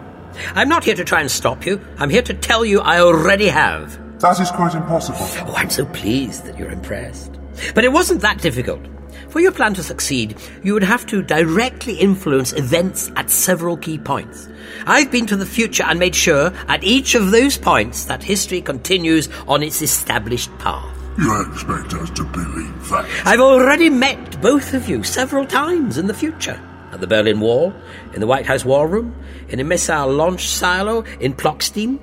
I'm 0.55 0.67
not 0.67 0.83
here 0.83 0.95
to 0.95 1.05
try 1.05 1.21
and 1.21 1.29
stop 1.29 1.67
you. 1.67 1.79
I'm 1.99 2.09
here 2.09 2.23
to 2.23 2.33
tell 2.33 2.65
you 2.65 2.81
I 2.81 3.01
already 3.01 3.49
have. 3.49 3.99
That 4.21 4.39
is 4.39 4.49
quite 4.49 4.73
impossible. 4.73 5.19
Oh, 5.47 5.53
I'm 5.55 5.69
so 5.69 5.85
pleased 5.85 6.45
that 6.45 6.57
you're 6.57 6.71
impressed. 6.71 7.37
But 7.75 7.83
it 7.83 7.91
wasn't 7.91 8.21
that 8.21 8.39
difficult. 8.41 8.81
For 9.29 9.39
your 9.39 9.51
plan 9.51 9.75
to 9.75 9.83
succeed, 9.83 10.35
you 10.63 10.73
would 10.73 10.83
have 10.83 11.05
to 11.07 11.21
directly 11.21 11.93
influence 11.95 12.51
events 12.53 13.11
at 13.15 13.29
several 13.29 13.77
key 13.77 13.99
points. 13.99 14.49
I've 14.87 15.11
been 15.11 15.27
to 15.27 15.35
the 15.35 15.45
future 15.45 15.83
and 15.83 15.99
made 15.99 16.15
sure 16.15 16.51
at 16.67 16.83
each 16.83 17.13
of 17.13 17.29
those 17.29 17.55
points 17.55 18.05
that 18.05 18.23
history 18.23 18.59
continues 18.59 19.29
on 19.47 19.61
its 19.61 19.83
established 19.83 20.49
path. 20.57 20.95
You 21.19 21.41
expect 21.41 21.93
us 21.93 22.09
to 22.11 22.23
believe 22.23 22.89
that? 22.89 23.05
I've 23.25 23.39
already 23.39 23.89
met 23.89 24.41
both 24.41 24.73
of 24.73 24.89
you 24.89 25.03
several 25.03 25.45
times 25.45 25.99
in 25.99 26.07
the 26.07 26.13
future. 26.13 26.59
At 26.91 26.99
the 26.99 27.07
Berlin 27.07 27.39
Wall? 27.39 27.71
In 28.15 28.21
the 28.21 28.27
White 28.27 28.47
House 28.47 28.65
War 28.65 28.87
Room? 28.87 29.15
In 29.49 29.59
a 29.59 29.63
missile 29.63 30.11
launch 30.11 30.47
silo 30.47 31.03
in 31.19 31.33
Plockstein? 31.33 31.99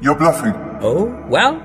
You're 0.00 0.16
bluffing. 0.16 0.54
Oh, 0.80 1.24
well, 1.28 1.62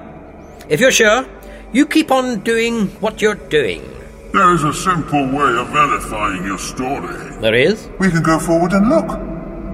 if 0.69 0.79
you're 0.79 0.91
sure, 0.91 1.25
you 1.73 1.87
keep 1.87 2.11
on 2.11 2.41
doing 2.41 2.89
what 3.01 3.23
you're 3.23 3.33
doing. 3.33 3.98
There 4.31 4.53
is 4.53 4.63
a 4.63 4.71
simple 4.73 5.25
way 5.25 5.57
of 5.57 5.69
verifying 5.69 6.45
your 6.45 6.59
story. 6.59 7.17
There 7.41 7.55
is? 7.55 7.89
We 7.99 8.11
can 8.11 8.21
go 8.21 8.37
forward 8.37 8.73
and 8.73 8.87
look. 8.87 9.09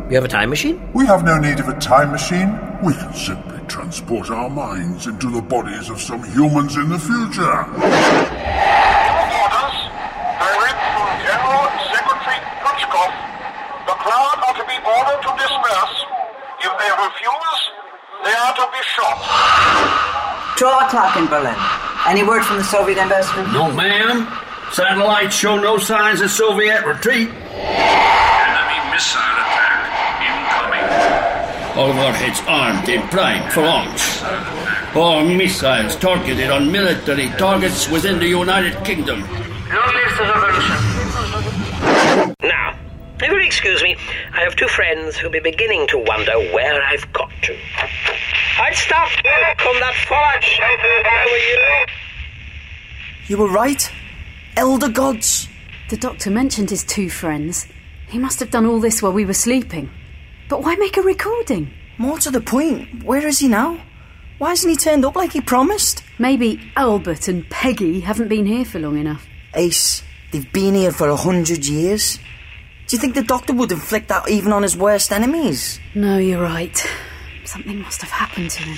You 0.10 0.15
have 0.15 0.23
a 0.23 0.30
time 0.30 0.49
machine? 0.49 0.80
We 0.94 1.06
have 1.07 1.26
no 1.26 1.38
need 1.38 1.60
of 1.60 1.68
a 1.68 1.77
time 1.77 2.11
machine. 2.11 2.57
We 2.82 2.94
can 2.94 3.14
simply 3.14 3.60
transport 3.68 4.30
our 4.32 4.49
minds 4.49 5.07
into 5.07 5.30
the 5.30 5.41
bodies 5.41 5.90
of 5.90 5.99
some 5.99 6.23
humans 6.32 6.77
in 6.77 6.88
the 6.88 6.98
future. 6.99 7.57
Orders 7.68 9.76
direct 10.40 10.80
from 10.95 11.10
General 11.27 11.68
Secretary 11.91 12.40
Khrushchev. 12.64 13.11
The 13.91 13.95
crowd 14.07 14.40
are 14.40 14.56
to 14.56 14.64
be 14.72 14.77
ordered 14.88 15.19
to 15.19 15.32
disperse. 15.36 15.95
If 16.64 16.72
they 16.80 16.91
refuse, 16.95 17.60
they 18.23 18.32
are 18.40 18.56
to 18.56 18.65
be 18.72 18.82
shot. 18.88 19.19
Draw 20.56 20.80
a 20.80 20.88
clock 20.90 21.18
in 21.19 21.27
Berlin. 21.27 21.60
Any 22.07 22.23
word 22.23 22.44
from 22.44 22.56
the 22.57 22.64
Soviet 22.64 22.98
embassy? 22.98 23.36
No, 23.52 23.69
ma'am. 23.73 24.26
Satellites 24.76 25.34
show 25.34 25.56
no 25.56 25.77
signs 25.77 26.19
of 26.19 26.30
Soviet 26.30 26.85
retreat. 26.85 27.30
Enemy 27.30 28.80
missile 28.91 29.22
attack 29.22 30.19
incoming. 30.27 30.84
All 31.80 31.93
warheads 31.95 32.41
armed 32.45 32.89
and 32.89 33.10
primed 33.10 33.53
for 33.53 33.61
launch. 33.61 34.22
All 34.93 35.23
missiles 35.23 35.95
targeted 35.95 36.49
on 36.49 36.69
military 36.73 37.30
targets 37.38 37.88
within 37.89 38.19
the 38.19 38.27
United 38.27 38.76
Kingdom. 38.84 39.22
Long 39.22 39.93
live 39.93 40.18
the 40.18 40.23
revolution. 40.26 40.76
Now, 42.43 42.77
if 43.22 43.30
you'll 43.30 43.45
excuse 43.45 43.81
me, 43.81 43.95
I 44.34 44.41
have 44.41 44.57
two 44.57 44.68
friends 44.68 45.15
who'll 45.15 45.31
be 45.31 45.39
beginning 45.39 45.88
to 45.88 45.99
wonder 45.99 46.38
where 46.53 46.84
I've 46.84 47.14
got 47.14 47.31
to. 47.43 47.57
I'd 48.60 48.76
stop 48.76 49.07
on 49.07 49.80
that 49.80 49.95
forage. 50.06 50.60
How 50.60 51.30
are 51.31 51.38
you? 51.38 51.85
You 53.27 53.38
were 53.38 53.47
right. 53.47 53.89
Elder 54.57 54.88
gods. 54.88 55.49
The 55.90 55.98
doctor 55.98 56.32
mentioned 56.32 56.69
his 56.69 56.86
two 56.86 57.10
friends. 57.10 57.68
He 58.07 58.18
must 58.18 58.40
have 58.40 58.52
done 58.52 58.65
all 58.65 58.80
this 58.80 59.02
while 59.02 59.11
we 59.11 59.26
were 59.26 59.34
sleeping. 59.34 59.90
But 60.48 60.64
why 60.64 60.76
make 60.76 60.95
a 60.95 61.02
recording? 61.02 61.73
More 61.98 62.19
to 62.19 62.32
the 62.32 62.40
point, 62.40 63.03
where 63.03 63.27
is 63.27 63.40
he 63.40 63.49
now? 63.49 63.82
Why 64.38 64.49
hasn't 64.49 64.72
he 64.72 64.77
turned 64.77 65.03
up 65.03 65.18
like 65.18 65.34
he 65.34 65.41
promised? 65.41 66.03
Maybe 66.19 66.72
Albert 66.77 67.27
and 67.27 67.49
Peggy 67.49 67.99
haven't 67.99 68.30
been 68.30 68.45
here 68.45 68.64
for 68.64 68.80
long 68.80 68.98
enough. 68.98 69.27
Ace, 69.56 70.03
they've 70.32 70.52
been 70.53 70.73
here 70.73 70.91
for 70.91 71.10
a 71.10 71.15
hundred 71.18 71.65
years. 71.65 72.18
Do 72.88 72.95
you 72.95 72.99
think 72.99 73.15
the 73.15 73.23
doctor 73.23 73.53
would 73.53 73.72
inflict 73.73 74.07
that 74.07 74.30
even 74.30 74.53
on 74.53 74.64
his 74.64 74.77
worst 74.77 75.11
enemies? 75.11 75.80
No, 75.95 76.18
you're 76.18 76.41
right. 76.41 76.86
Something 77.44 77.82
must 77.82 78.02
have 78.02 78.11
happened 78.11 78.52
to 78.52 78.64
him. 78.64 78.77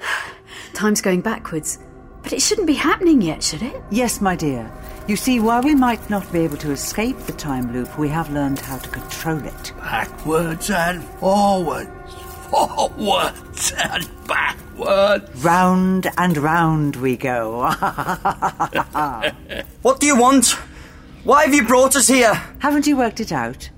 Time's 0.72 1.02
going 1.02 1.20
backwards. 1.20 1.78
But 2.22 2.32
it 2.32 2.42
shouldn't 2.42 2.66
be 2.66 2.74
happening 2.74 3.20
yet, 3.20 3.42
should 3.42 3.62
it? 3.62 3.82
Yes, 3.90 4.20
my 4.20 4.36
dear. 4.36 4.70
You 5.08 5.16
see, 5.16 5.40
while 5.40 5.62
we 5.62 5.74
might 5.74 6.08
not 6.08 6.30
be 6.32 6.40
able 6.40 6.56
to 6.58 6.70
escape 6.70 7.18
the 7.20 7.32
time 7.32 7.72
loop, 7.72 7.98
we 7.98 8.08
have 8.08 8.30
learned 8.30 8.60
how 8.60 8.78
to 8.78 8.88
control 8.88 9.44
it. 9.44 9.72
Backwards 9.78 10.70
and 10.70 11.02
forwards. 11.02 11.90
Forwards 12.50 13.72
and 13.76 14.08
backwards. 14.28 15.44
Round 15.44 16.06
and 16.16 16.36
round 16.36 16.96
we 16.96 17.16
go. 17.16 17.62
What 19.82 19.98
do 19.98 20.06
you 20.06 20.16
want? 20.16 20.50
Why 21.24 21.44
have 21.44 21.54
you 21.54 21.66
brought 21.66 21.96
us 21.96 22.06
here? 22.08 22.34
Haven't 22.60 22.86
you 22.86 22.96
worked 22.96 23.18
it 23.20 23.32
out? 23.32 23.68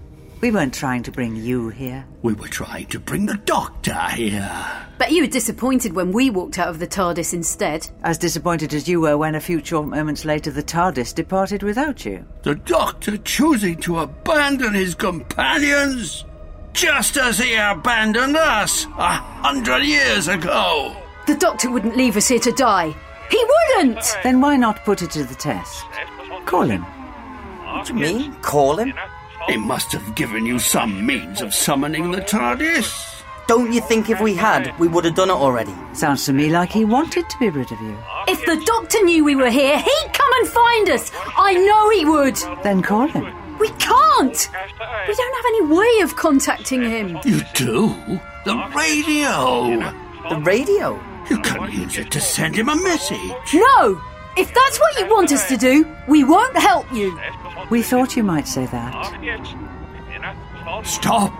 We 0.44 0.50
weren't 0.50 0.74
trying 0.74 1.02
to 1.04 1.10
bring 1.10 1.36
you 1.36 1.70
here. 1.70 2.04
We 2.20 2.34
were 2.34 2.48
trying 2.48 2.88
to 2.88 3.00
bring 3.00 3.24
the 3.24 3.38
doctor 3.46 3.98
here. 4.10 4.86
But 4.98 5.10
you 5.10 5.22
were 5.22 5.26
disappointed 5.26 5.94
when 5.94 6.12
we 6.12 6.28
walked 6.28 6.58
out 6.58 6.68
of 6.68 6.80
the 6.80 6.86
TARDIS 6.86 7.32
instead. 7.32 7.88
As 8.02 8.18
disappointed 8.18 8.74
as 8.74 8.86
you 8.86 9.00
were 9.00 9.16
when 9.16 9.36
a 9.36 9.40
few 9.40 9.64
short 9.64 9.88
moments 9.88 10.26
later 10.26 10.50
the 10.50 10.62
TARDIS 10.62 11.14
departed 11.14 11.62
without 11.62 12.04
you. 12.04 12.26
The 12.42 12.56
doctor 12.56 13.16
choosing 13.16 13.76
to 13.76 14.00
abandon 14.00 14.74
his 14.74 14.94
companions? 14.94 16.26
Just 16.74 17.16
as 17.16 17.38
he 17.38 17.54
abandoned 17.54 18.36
us 18.36 18.84
a 18.98 19.12
hundred 19.14 19.84
years 19.84 20.28
ago. 20.28 20.94
The 21.26 21.36
doctor 21.36 21.70
wouldn't 21.70 21.96
leave 21.96 22.18
us 22.18 22.28
here 22.28 22.38
to 22.40 22.52
die. 22.52 22.94
He 23.30 23.42
wouldn't! 23.48 24.04
Then 24.22 24.42
why 24.42 24.56
not 24.56 24.84
put 24.84 25.00
it 25.00 25.10
to 25.12 25.24
the 25.24 25.36
test? 25.36 25.86
Call 26.44 26.64
him. 26.64 26.82
What 26.82 27.86
do 27.86 27.94
you 27.94 27.98
mean? 27.98 28.34
Call 28.42 28.76
him? 28.76 28.92
He 29.48 29.56
must 29.56 29.92
have 29.92 30.14
given 30.14 30.46
you 30.46 30.58
some 30.58 31.04
means 31.04 31.40
of 31.40 31.54
summoning 31.54 32.10
the 32.10 32.20
TARDIS. 32.20 33.22
Don't 33.46 33.72
you 33.72 33.82
think 33.82 34.08
if 34.08 34.20
we 34.20 34.34
had, 34.34 34.76
we 34.78 34.88
would 34.88 35.04
have 35.04 35.14
done 35.14 35.28
it 35.28 35.34
already? 35.34 35.74
Sounds 35.92 36.24
to 36.26 36.32
me 36.32 36.48
like 36.48 36.70
he 36.70 36.84
wanted 36.84 37.28
to 37.28 37.38
be 37.38 37.50
rid 37.50 37.70
of 37.70 37.80
you. 37.82 37.96
If 38.26 38.44
the 38.46 38.62
doctor 38.64 39.02
knew 39.02 39.22
we 39.22 39.36
were 39.36 39.50
here, 39.50 39.78
he'd 39.78 40.10
come 40.14 40.32
and 40.38 40.48
find 40.48 40.88
us. 40.88 41.10
I 41.36 41.52
know 41.54 41.90
he 41.90 42.04
would. 42.06 42.36
Then 42.62 42.80
call 42.80 43.06
him. 43.06 43.24
We 43.58 43.68
can't. 43.68 44.50
We 45.06 45.14
don't 45.14 45.36
have 45.36 45.46
any 45.46 45.66
way 45.66 46.00
of 46.02 46.16
contacting 46.16 46.82
him. 46.82 47.18
You 47.24 47.42
do? 47.54 47.94
The 48.46 48.56
radio. 48.74 49.92
The 50.30 50.40
radio? 50.40 51.00
You 51.28 51.38
can 51.40 51.70
use 51.70 51.98
it 51.98 52.10
to 52.12 52.20
send 52.20 52.56
him 52.56 52.68
a 52.70 52.76
message. 52.76 53.18
No! 53.52 54.00
If 54.36 54.52
that's 54.52 54.80
what 54.80 54.98
you 54.98 55.06
want 55.06 55.32
us 55.32 55.48
to 55.48 55.56
do, 55.56 55.86
we 56.08 56.24
won't 56.24 56.56
help 56.56 56.90
you. 56.92 57.18
We 57.70 57.82
thought 57.82 58.16
you 58.16 58.22
might 58.22 58.48
say 58.48 58.66
that. 58.66 58.92
Stop! 60.84 61.32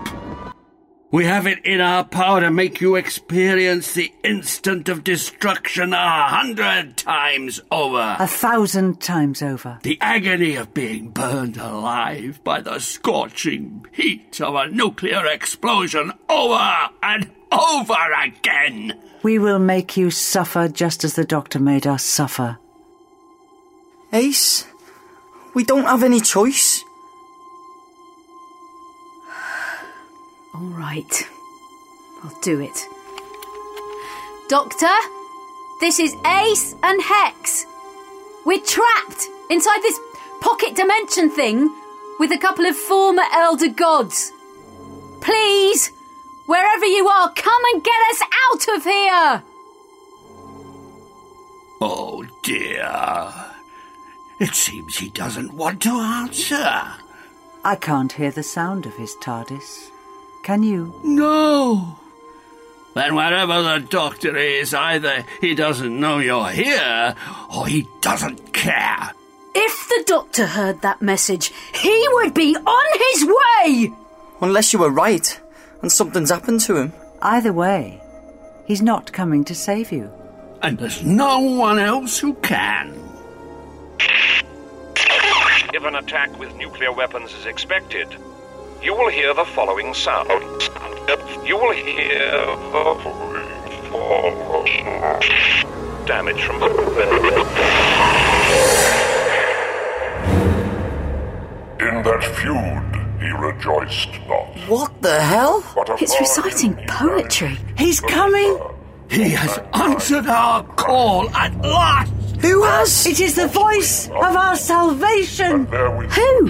We 1.11 1.25
have 1.25 1.47
it 1.47 1.63
in 1.65 1.81
our 1.81 2.03
power 2.03 2.41
to 2.41 2.51
make 2.51 2.81
you 2.81 2.95
experience 2.95 3.93
the 3.93 4.11
instant 4.23 4.89
of 4.89 5.03
destruction 5.03 5.93
a 5.93 6.27
hundred 6.27 6.97
times 6.97 7.61
over. 7.71 8.17
A 8.19 8.27
thousand 8.27 8.99
times 8.99 9.41
over. 9.41 9.79
The 9.83 9.97
agony 10.01 10.55
of 10.55 10.73
being 10.73 11.11
burned 11.11 11.57
alive 11.57 12.43
by 12.43 12.59
the 12.59 12.79
scorching 12.79 13.85
heat 13.93 14.41
of 14.41 14.55
a 14.55 14.67
nuclear 14.67 15.25
explosion 15.27 16.11
over 16.27 16.89
and 17.01 17.31
over 17.51 17.95
again. 18.21 18.99
We 19.23 19.39
will 19.39 19.59
make 19.59 19.95
you 19.95 20.11
suffer 20.11 20.67
just 20.67 21.03
as 21.03 21.13
the 21.13 21.23
doctor 21.23 21.59
made 21.59 21.87
us 21.87 22.03
suffer. 22.03 22.57
Ace, 24.15 24.65
we 25.53 25.65
don't 25.65 25.83
have 25.83 26.01
any 26.01 26.21
choice. 26.21 26.85
All 30.53 30.61
right. 30.61 31.27
I'll 32.23 32.39
do 32.41 32.61
it. 32.61 32.87
Doctor, 34.47 34.95
this 35.81 35.99
is 35.99 36.15
Ace 36.25 36.75
and 36.81 37.01
Hex. 37.01 37.65
We're 38.45 38.63
trapped 38.63 39.27
inside 39.49 39.81
this 39.81 39.99
pocket 40.39 40.77
dimension 40.77 41.29
thing 41.29 41.69
with 42.17 42.31
a 42.31 42.37
couple 42.37 42.65
of 42.65 42.77
former 42.77 43.25
elder 43.33 43.67
gods. 43.67 44.31
Please, 45.19 45.91
wherever 46.45 46.85
you 46.85 47.05
are, 47.05 47.33
come 47.33 47.63
and 47.73 47.83
get 47.83 48.01
us 48.11 48.21
out 48.47 48.77
of 48.77 48.83
here. 48.85 49.43
Oh 51.81 52.25
dear. 52.43 53.44
It 54.39 54.53
seems 54.53 54.97
he 54.97 55.09
doesn't 55.09 55.53
want 55.53 55.81
to 55.83 55.89
answer. 55.89 56.83
I 57.63 57.75
can't 57.79 58.11
hear 58.11 58.31
the 58.31 58.43
sound 58.43 58.85
of 58.85 58.95
his 58.95 59.15
TARDIS. 59.21 59.89
Can 60.43 60.61
you? 60.61 60.99
No. 61.03 61.97
Then 62.93 63.15
wherever 63.15 63.61
the 63.61 63.79
doctor 63.89 64.37
is, 64.37 64.73
either 64.73 65.25
he 65.41 65.55
doesn't 65.55 65.99
know 65.99 66.19
you're 66.19 66.49
here 66.49 67.15
or 67.55 67.67
he 67.67 67.87
doesn't 68.01 68.53
care. 68.53 69.11
If 69.53 69.87
the 69.87 70.03
doctor 70.05 70.45
heard 70.45 70.81
that 70.81 71.01
message, 71.01 71.51
he 71.73 72.07
would 72.13 72.33
be 72.33 72.55
on 72.55 72.99
his 72.99 73.25
way. 73.25 73.93
Unless 74.41 74.73
you 74.73 74.79
were 74.79 74.89
right 74.89 75.39
and 75.81 75.91
something's 75.91 76.29
happened 76.29 76.59
to 76.61 76.75
him. 76.75 76.93
Either 77.21 77.53
way, 77.53 78.01
he's 78.65 78.81
not 78.81 79.13
coming 79.13 79.43
to 79.45 79.55
save 79.55 79.91
you. 79.91 80.11
And 80.61 80.77
there's 80.77 81.03
no 81.03 81.39
one 81.39 81.79
else 81.79 82.19
who 82.19 82.33
can. 82.35 82.93
If 85.73 85.83
an 85.83 85.95
attack 85.95 86.37
with 86.39 86.55
nuclear 86.55 86.91
weapons 86.91 87.33
is 87.33 87.45
expected, 87.45 88.07
you 88.81 88.93
will 88.93 89.09
hear 89.09 89.33
the 89.33 89.45
following 89.45 89.93
sound. 89.93 90.29
You 91.45 91.57
will 91.57 91.73
hear 91.73 92.31
damage 96.05 96.41
from. 96.43 96.61
In 101.81 102.03
that 102.03 102.23
feud, 102.35 102.95
he 103.19 103.29
rejoiced 103.31 104.09
not. 104.27 104.69
What 104.69 105.01
the 105.01 105.19
hell? 105.19 105.63
But 105.75 105.89
a 105.89 105.93
It's 105.99 106.19
reciting 106.19 106.75
poetry. 106.87 107.57
He's 107.77 107.99
coming. 107.99 108.59
He 109.09 109.31
has 109.31 109.59
answered 109.73 110.27
our 110.27 110.63
call 110.63 111.29
at 111.35 111.55
last. 111.61 112.14
Who 112.41 112.63
has? 112.63 113.05
It 113.05 113.19
is 113.19 113.35
the 113.35 113.47
voice 113.47 114.07
of 114.07 114.35
our 114.35 114.55
salvation. 114.55 115.65
Who? 115.65 116.47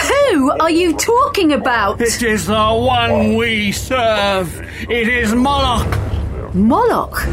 Who 0.00 0.50
are 0.60 0.70
you 0.70 0.96
talking 0.96 1.52
about? 1.52 2.00
It 2.00 2.22
is 2.22 2.46
the 2.46 2.54
one 2.54 3.36
we 3.36 3.72
serve. 3.72 4.48
It 4.88 5.08
is 5.08 5.34
Moloch. 5.34 5.86
Moloch? 6.54 7.26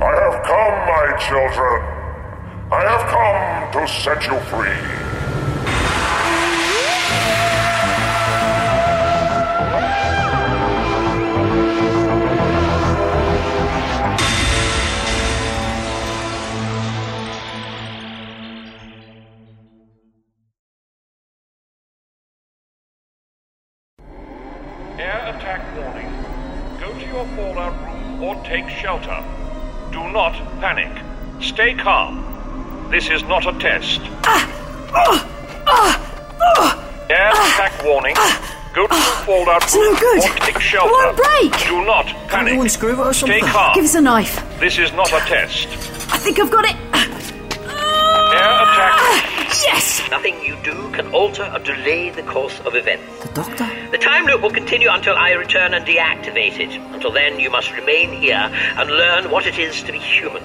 I 0.00 0.12
have 0.22 0.42
come, 0.44 0.76
my 0.88 1.16
children. 1.26 1.82
I 2.72 2.80
have 2.90 3.04
come 3.10 3.82
to 3.82 3.88
set 3.88 4.26
you 4.26 4.38
free. 4.50 5.11
Take 28.52 28.68
shelter. 28.68 29.24
Do 29.92 30.02
not 30.12 30.34
panic. 30.60 30.92
Stay 31.42 31.72
calm. 31.74 32.20
This 32.90 33.08
is 33.08 33.22
not 33.22 33.46
a 33.46 33.58
test. 33.58 34.00
Air 37.08 37.30
attack 37.32 37.82
warning. 37.82 38.14
Go 38.74 38.86
to 38.86 38.94
your 38.94 39.16
fallout 39.24 39.62
It's 39.62 39.74
no 39.74 39.94
good. 39.96 40.18
or 40.24 40.34
take 40.44 40.60
shelter. 40.60 40.92
Won't 40.92 41.16
break. 41.16 41.52
Do 41.66 41.82
not 41.86 42.04
panic. 42.28 42.58
unscrew 42.60 42.92
it 42.92 42.98
or 42.98 43.14
Stay 43.14 43.40
calm. 43.40 43.74
Give 43.74 43.84
us 43.84 43.94
a 43.94 44.02
knife. 44.02 44.34
This 44.60 44.78
is 44.78 44.92
not 44.92 45.08
a 45.08 45.20
test. 45.20 45.66
I 46.12 46.18
think 46.18 46.38
I've 46.38 46.50
got 46.50 46.66
it. 46.66 46.76
Air 48.36 48.52
attack. 48.64 49.31
Yes! 49.60 50.02
Nothing 50.10 50.42
you 50.42 50.56
do 50.64 50.90
can 50.92 51.12
alter 51.12 51.44
or 51.52 51.58
delay 51.58 52.10
the 52.10 52.22
course 52.22 52.58
of 52.60 52.74
events. 52.74 53.26
The 53.26 53.34
doctor? 53.34 53.68
The 53.90 53.98
time 53.98 54.24
loop 54.24 54.40
will 54.40 54.50
continue 54.50 54.88
until 54.90 55.14
I 55.14 55.32
return 55.32 55.74
and 55.74 55.84
deactivate 55.84 56.58
it. 56.58 56.80
Until 56.94 57.12
then, 57.12 57.38
you 57.38 57.50
must 57.50 57.70
remain 57.72 58.12
here 58.12 58.50
and 58.76 58.90
learn 58.90 59.30
what 59.30 59.46
it 59.46 59.58
is 59.58 59.82
to 59.82 59.92
be 59.92 59.98
human. 59.98 60.42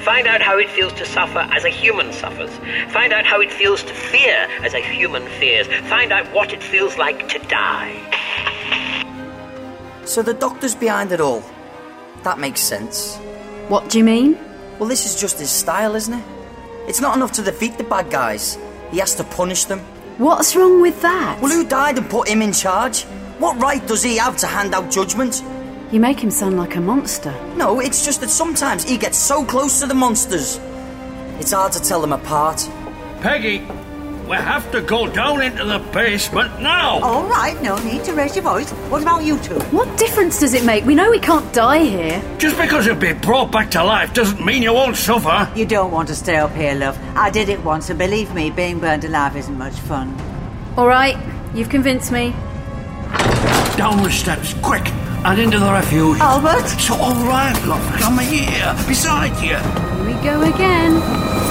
Find 0.00 0.26
out 0.26 0.42
how 0.42 0.58
it 0.58 0.68
feels 0.68 0.92
to 0.94 1.06
suffer 1.06 1.38
as 1.38 1.64
a 1.64 1.68
human 1.68 2.12
suffers. 2.12 2.50
Find 2.90 3.12
out 3.12 3.24
how 3.24 3.40
it 3.40 3.52
feels 3.52 3.82
to 3.84 3.94
fear 3.94 4.48
as 4.62 4.74
a 4.74 4.80
human 4.80 5.26
fears. 5.38 5.66
Find 5.88 6.12
out 6.12 6.26
what 6.34 6.52
it 6.52 6.62
feels 6.62 6.98
like 6.98 7.28
to 7.28 7.38
die. 7.48 7.94
So 10.04 10.22
the 10.22 10.34
doctor's 10.34 10.74
behind 10.74 11.12
it 11.12 11.20
all. 11.20 11.42
That 12.24 12.38
makes 12.38 12.60
sense. 12.60 13.16
What 13.68 13.88
do 13.88 13.98
you 13.98 14.04
mean? 14.04 14.38
Well, 14.78 14.88
this 14.88 15.06
is 15.06 15.20
just 15.20 15.38
his 15.38 15.50
style, 15.50 15.94
isn't 15.94 16.14
it? 16.14 16.24
It's 16.88 17.00
not 17.00 17.16
enough 17.16 17.32
to 17.32 17.42
defeat 17.42 17.78
the 17.78 17.84
bad 17.84 18.10
guys. 18.10 18.58
He 18.90 18.98
has 18.98 19.14
to 19.16 19.24
punish 19.24 19.64
them. 19.64 19.80
What's 20.18 20.54
wrong 20.54 20.82
with 20.82 21.00
that? 21.02 21.40
Well, 21.40 21.50
who 21.50 21.66
died 21.66 21.98
and 21.98 22.08
put 22.10 22.28
him 22.28 22.42
in 22.42 22.52
charge? 22.52 23.04
What 23.38 23.60
right 23.60 23.84
does 23.86 24.02
he 24.02 24.16
have 24.18 24.36
to 24.38 24.46
hand 24.46 24.74
out 24.74 24.90
judgment? 24.90 25.42
You 25.90 26.00
make 26.00 26.18
him 26.20 26.30
sound 26.30 26.56
like 26.56 26.76
a 26.76 26.80
monster. 26.80 27.34
No, 27.56 27.80
it's 27.80 28.04
just 28.04 28.20
that 28.20 28.30
sometimes 28.30 28.84
he 28.84 28.96
gets 28.96 29.18
so 29.18 29.44
close 29.44 29.80
to 29.80 29.86
the 29.86 29.94
monsters. 29.94 30.58
It's 31.38 31.52
hard 31.52 31.72
to 31.72 31.82
tell 31.82 32.00
them 32.00 32.12
apart. 32.12 32.68
Peggy, 33.20 33.66
we 34.28 34.36
have 34.36 34.70
to 34.72 34.80
go 34.80 35.06
down 35.06 35.42
into 35.42 35.64
the 35.64 35.78
basement 35.92 36.60
now. 36.60 37.00
All 37.00 37.24
right, 37.24 37.60
no 37.62 37.76
need 37.78 38.04
to 38.04 38.12
raise 38.12 38.36
your 38.36 38.44
voice. 38.44 38.70
What 38.90 39.02
about 39.02 39.24
you 39.24 39.38
two? 39.40 39.58
What 39.70 39.98
difference 39.98 40.40
does 40.40 40.54
it 40.54 40.64
make? 40.64 40.84
We 40.84 40.94
know 40.94 41.10
we 41.10 41.18
can't 41.18 41.52
die 41.52 41.84
here. 41.84 42.22
Just 42.38 42.56
because 42.56 42.86
you'll 42.86 42.96
be 42.96 43.12
brought 43.12 43.50
back 43.50 43.70
to 43.72 43.84
life 43.84 44.14
doesn't 44.14 44.44
mean 44.44 44.62
you 44.62 44.72
won't 44.72 44.96
suffer. 44.96 45.50
You 45.56 45.66
don't 45.66 45.90
want 45.90 46.08
to 46.08 46.14
stay 46.14 46.36
up 46.36 46.52
here, 46.52 46.74
love. 46.74 46.98
I 47.16 47.30
did 47.30 47.48
it 47.48 47.62
once, 47.64 47.90
and 47.90 47.98
believe 47.98 48.32
me, 48.34 48.50
being 48.50 48.78
burned 48.78 49.04
alive 49.04 49.36
isn't 49.36 49.58
much 49.58 49.74
fun. 49.74 50.16
All 50.76 50.86
right, 50.86 51.16
you've 51.54 51.68
convinced 51.68 52.12
me. 52.12 52.30
Down 53.76 54.02
the 54.02 54.10
steps, 54.10 54.54
quick, 54.62 54.86
and 55.24 55.40
into 55.40 55.58
the 55.58 55.70
refuge. 55.72 56.18
Albert? 56.20 56.72
It's 56.72 56.90
all 56.90 57.14
right, 57.26 57.58
love. 57.66 57.84
I'm 58.02 58.18
here, 58.18 58.74
beside 58.86 59.34
you. 59.42 59.56
Here 59.56 60.16
we 60.16 60.24
go 60.24 60.42
again. 60.42 61.41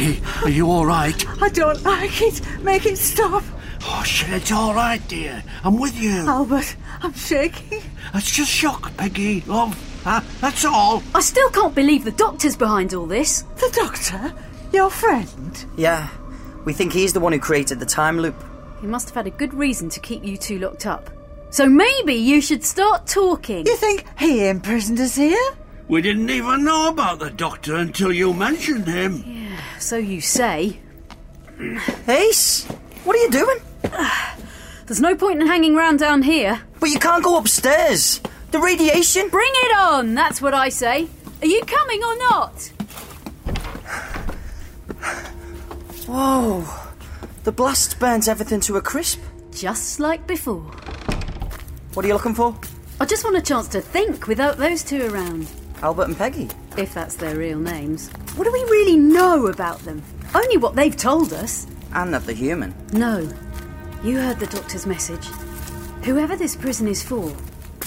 Peggy, 0.00 0.22
are 0.42 0.48
you 0.48 0.70
all 0.70 0.86
right? 0.86 1.42
I 1.42 1.50
don't 1.50 1.82
like 1.82 2.22
it. 2.22 2.40
Make 2.62 2.86
it 2.86 2.96
stop. 2.96 3.44
Oh, 3.82 4.02
shit, 4.02 4.30
it's 4.30 4.50
all 4.50 4.72
right, 4.72 5.06
dear. 5.08 5.44
I'm 5.62 5.78
with 5.78 5.94
you. 6.00 6.26
Albert, 6.26 6.74
I'm 7.02 7.12
shaking. 7.12 7.82
It's 8.14 8.34
just 8.34 8.50
shock, 8.50 8.96
Peggy, 8.96 9.42
love. 9.42 9.78
Huh? 10.02 10.22
That's 10.40 10.64
all. 10.64 11.02
I 11.14 11.20
still 11.20 11.50
can't 11.50 11.74
believe 11.74 12.04
the 12.04 12.12
doctor's 12.12 12.56
behind 12.56 12.94
all 12.94 13.04
this. 13.04 13.42
The 13.42 13.70
doctor? 13.74 14.34
Your 14.72 14.88
friend? 14.88 15.66
Yeah, 15.76 16.08
we 16.64 16.72
think 16.72 16.94
he's 16.94 17.12
the 17.12 17.20
one 17.20 17.34
who 17.34 17.38
created 17.38 17.78
the 17.78 17.84
time 17.84 18.18
loop. 18.18 18.42
He 18.80 18.86
must 18.86 19.10
have 19.10 19.16
had 19.16 19.26
a 19.26 19.36
good 19.36 19.52
reason 19.52 19.90
to 19.90 20.00
keep 20.00 20.24
you 20.24 20.38
two 20.38 20.58
locked 20.60 20.86
up. 20.86 21.10
So 21.50 21.68
maybe 21.68 22.14
you 22.14 22.40
should 22.40 22.64
start 22.64 23.06
talking. 23.06 23.66
You 23.66 23.76
think 23.76 24.06
he 24.18 24.48
imprisoned 24.48 24.98
us 24.98 25.16
here? 25.16 25.52
We 25.90 26.00
didn't 26.02 26.30
even 26.30 26.62
know 26.62 26.88
about 26.88 27.18
the 27.18 27.30
doctor 27.30 27.74
until 27.74 28.12
you 28.12 28.32
mentioned 28.32 28.86
him. 28.86 29.24
Yeah, 29.26 29.60
So 29.80 29.96
you 29.96 30.20
say. 30.20 30.78
Ace, 32.06 32.64
what 33.02 33.16
are 33.16 33.18
you 33.18 33.28
doing? 33.28 33.58
There's 34.86 35.00
no 35.00 35.16
point 35.16 35.40
in 35.40 35.48
hanging 35.48 35.74
round 35.74 35.98
down 35.98 36.22
here. 36.22 36.62
But 36.78 36.90
you 36.90 37.00
can't 37.00 37.24
go 37.24 37.36
upstairs. 37.38 38.20
The 38.52 38.60
radiation. 38.60 39.30
Bring 39.30 39.50
it 39.52 39.76
on, 39.76 40.14
that's 40.14 40.40
what 40.40 40.54
I 40.54 40.68
say. 40.68 41.08
Are 41.42 41.48
you 41.48 41.60
coming 41.62 42.04
or 42.04 42.16
not? 42.18 42.62
Whoa. 46.06 46.64
The 47.42 47.50
blast 47.50 47.98
burns 47.98 48.28
everything 48.28 48.60
to 48.60 48.76
a 48.76 48.80
crisp. 48.80 49.18
Just 49.50 49.98
like 49.98 50.24
before. 50.28 50.62
What 51.94 52.04
are 52.04 52.08
you 52.08 52.14
looking 52.14 52.34
for? 52.34 52.56
I 53.00 53.06
just 53.06 53.24
want 53.24 53.36
a 53.36 53.42
chance 53.42 53.66
to 53.68 53.80
think 53.80 54.28
without 54.28 54.56
those 54.56 54.84
two 54.84 55.08
around. 55.12 55.48
Albert 55.82 56.04
and 56.08 56.16
Peggy. 56.16 56.48
If 56.76 56.94
that's 56.94 57.16
their 57.16 57.36
real 57.36 57.58
names. 57.58 58.08
What 58.36 58.44
do 58.44 58.52
we 58.52 58.62
really 58.64 58.96
know 58.96 59.46
about 59.46 59.78
them? 59.80 60.02
Only 60.34 60.56
what 60.56 60.76
they've 60.76 60.96
told 60.96 61.32
us. 61.32 61.66
And 61.94 62.12
that 62.14 62.24
they're 62.24 62.34
human. 62.34 62.74
No. 62.92 63.28
You 64.04 64.18
heard 64.18 64.38
the 64.38 64.46
doctor's 64.46 64.86
message. 64.86 65.26
Whoever 66.04 66.36
this 66.36 66.56
prison 66.56 66.86
is 66.88 67.02
for, 67.02 67.34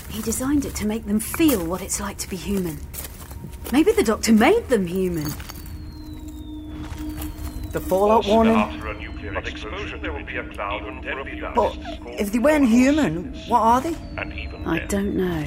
he 0.10 0.22
designed 0.22 0.66
it 0.66 0.76
to 0.76 0.88
make 0.88 1.06
them 1.06 1.20
feel 1.20 1.66
what 1.66 1.82
it's 1.82 2.00
like 2.00 2.18
to 2.20 2.30
be 2.30 2.36
human. 2.36 2.78
Maybe 3.72 3.92
the 3.92 4.04
doctor 4.04 4.34
made 4.34 4.68
them 4.70 4.86
human. 4.86 5.32
The 7.72 7.80
fallout 7.80 8.28
warning. 8.28 8.56
After 8.56 8.88
a 8.90 9.00
nuclear 9.00 9.36
explosion, 9.40 10.02
there 10.02 10.14
will 10.14 10.26
be 10.26 10.38
a 10.38 10.48
cloud 10.50 10.84
of 10.88 11.04
deadly 11.04 11.42
But 11.42 11.74
dust. 11.74 11.80
if 12.20 12.32
they 12.32 12.38
weren't 12.40 12.68
human, 12.68 13.34
what 13.48 13.62
are 13.62 13.82
they? 13.82 13.96
I 14.66 14.80
don't 14.88 15.16
know. 15.16 15.46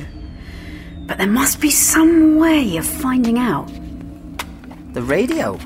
But 1.07 1.19
there 1.19 1.29
must 1.29 1.61
be 1.61 1.71
some 1.71 2.37
way 2.37 2.77
of 2.77 2.85
finding 2.85 3.39
out. 3.39 3.71
The 4.93 5.03
radio. 5.03 5.57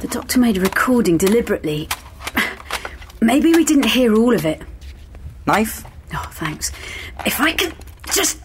The 0.00 0.08
doctor 0.08 0.38
made 0.38 0.56
a 0.56 0.60
recording 0.60 1.18
deliberately. 1.18 1.88
Maybe 3.20 3.52
we 3.52 3.64
didn't 3.64 3.86
hear 3.86 4.14
all 4.14 4.34
of 4.34 4.46
it. 4.46 4.62
Knife? 5.46 5.84
Oh, 6.14 6.30
thanks. 6.34 6.70
If 7.26 7.40
I 7.40 7.52
could 7.52 7.74
just 8.12 8.38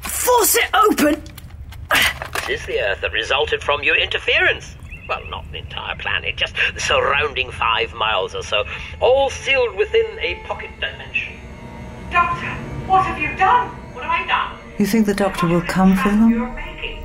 force 0.00 0.56
it 0.56 0.68
open. 0.72 1.22
This 2.46 2.60
is 2.60 2.66
the 2.66 2.80
Earth 2.80 3.00
that 3.00 3.12
resulted 3.12 3.62
from 3.62 3.82
your 3.82 3.96
interference. 3.96 4.76
Well, 5.08 5.24
not 5.30 5.50
the 5.50 5.58
entire 5.58 5.96
planet, 5.96 6.36
just 6.36 6.54
the 6.74 6.80
surrounding 6.80 7.50
five 7.50 7.94
miles 7.94 8.34
or 8.34 8.42
so, 8.42 8.64
all 9.00 9.30
sealed 9.30 9.74
within 9.76 10.18
a 10.18 10.34
pocket 10.46 10.70
dimension. 10.78 11.34
Doctor, 12.10 12.46
what 12.86 13.04
have 13.06 13.18
you 13.18 13.34
done? 13.36 13.68
What 13.94 14.04
have 14.04 14.12
I 14.12 14.26
done? 14.26 14.63
You 14.78 14.86
think 14.86 15.06
the 15.06 15.14
doctor 15.14 15.46
will 15.46 15.62
come 15.62 15.96
for 15.96 16.08
them? 16.08 16.56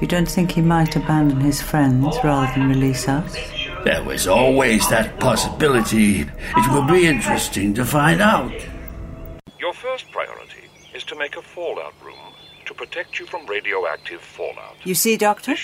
You 0.01 0.07
don't 0.07 0.30
think 0.30 0.51
he 0.51 0.61
might 0.61 0.95
abandon 0.95 1.39
his 1.41 1.61
friends 1.61 2.17
rather 2.23 2.51
than 2.53 2.69
release 2.69 3.07
us? 3.07 3.38
There 3.83 4.03
was 4.03 4.27
always 4.27 4.89
that 4.89 5.19
possibility. 5.19 6.22
It 6.22 6.72
will 6.73 6.88
be 6.88 7.06
interesting 7.06 7.73
to 7.75 7.85
find 7.85 8.22
out. 8.22 8.51
your 9.59 9.73
first 9.73 10.09
priority 10.11 10.64
is 10.95 11.03
to 11.03 11.15
make 11.15 11.35
a 11.38 11.41
fallout 11.41 11.93
room 12.03 12.15
to 12.65 12.73
protect 12.73 13.19
you 13.19 13.25
from 13.25 13.45
radioactive 13.45 14.22
fallout. 14.22 14.75
You 14.83 14.95
see, 14.95 15.17
Doctor? 15.17 15.56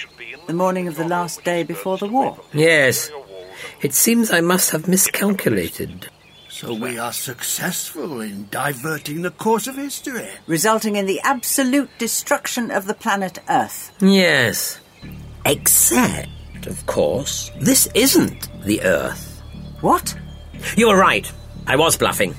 The 0.47 0.53
morning 0.53 0.87
of 0.87 0.95
the 0.95 1.07
last 1.07 1.43
day 1.43 1.63
before 1.63 1.97
the 1.97 2.07
war. 2.07 2.37
Yes. 2.53 3.09
It 3.81 3.93
seems 3.93 4.31
I 4.31 4.41
must 4.41 4.71
have 4.71 4.87
miscalculated. 4.87 6.09
So 6.55 6.73
we 6.73 6.97
are 6.97 7.11
successful 7.11 8.21
in 8.21 8.47
diverting 8.49 9.23
the 9.23 9.31
course 9.31 9.67
of 9.67 9.75
history. 9.75 10.29
Resulting 10.47 10.95
in 10.95 11.05
the 11.05 11.19
absolute 11.19 11.89
destruction 11.97 12.71
of 12.71 12.85
the 12.85 12.93
planet 12.93 13.39
Earth. 13.49 13.91
Yes. 13.99 14.79
Except, 15.45 16.29
of 16.65 16.85
course, 16.85 17.51
this 17.59 17.89
isn't 17.93 18.47
the 18.63 18.81
Earth. 18.83 19.43
What? 19.81 20.17
You 20.77 20.87
were 20.87 20.97
right. 20.97 21.29
I 21.67 21.75
was 21.75 21.97
bluffing. 21.97 22.33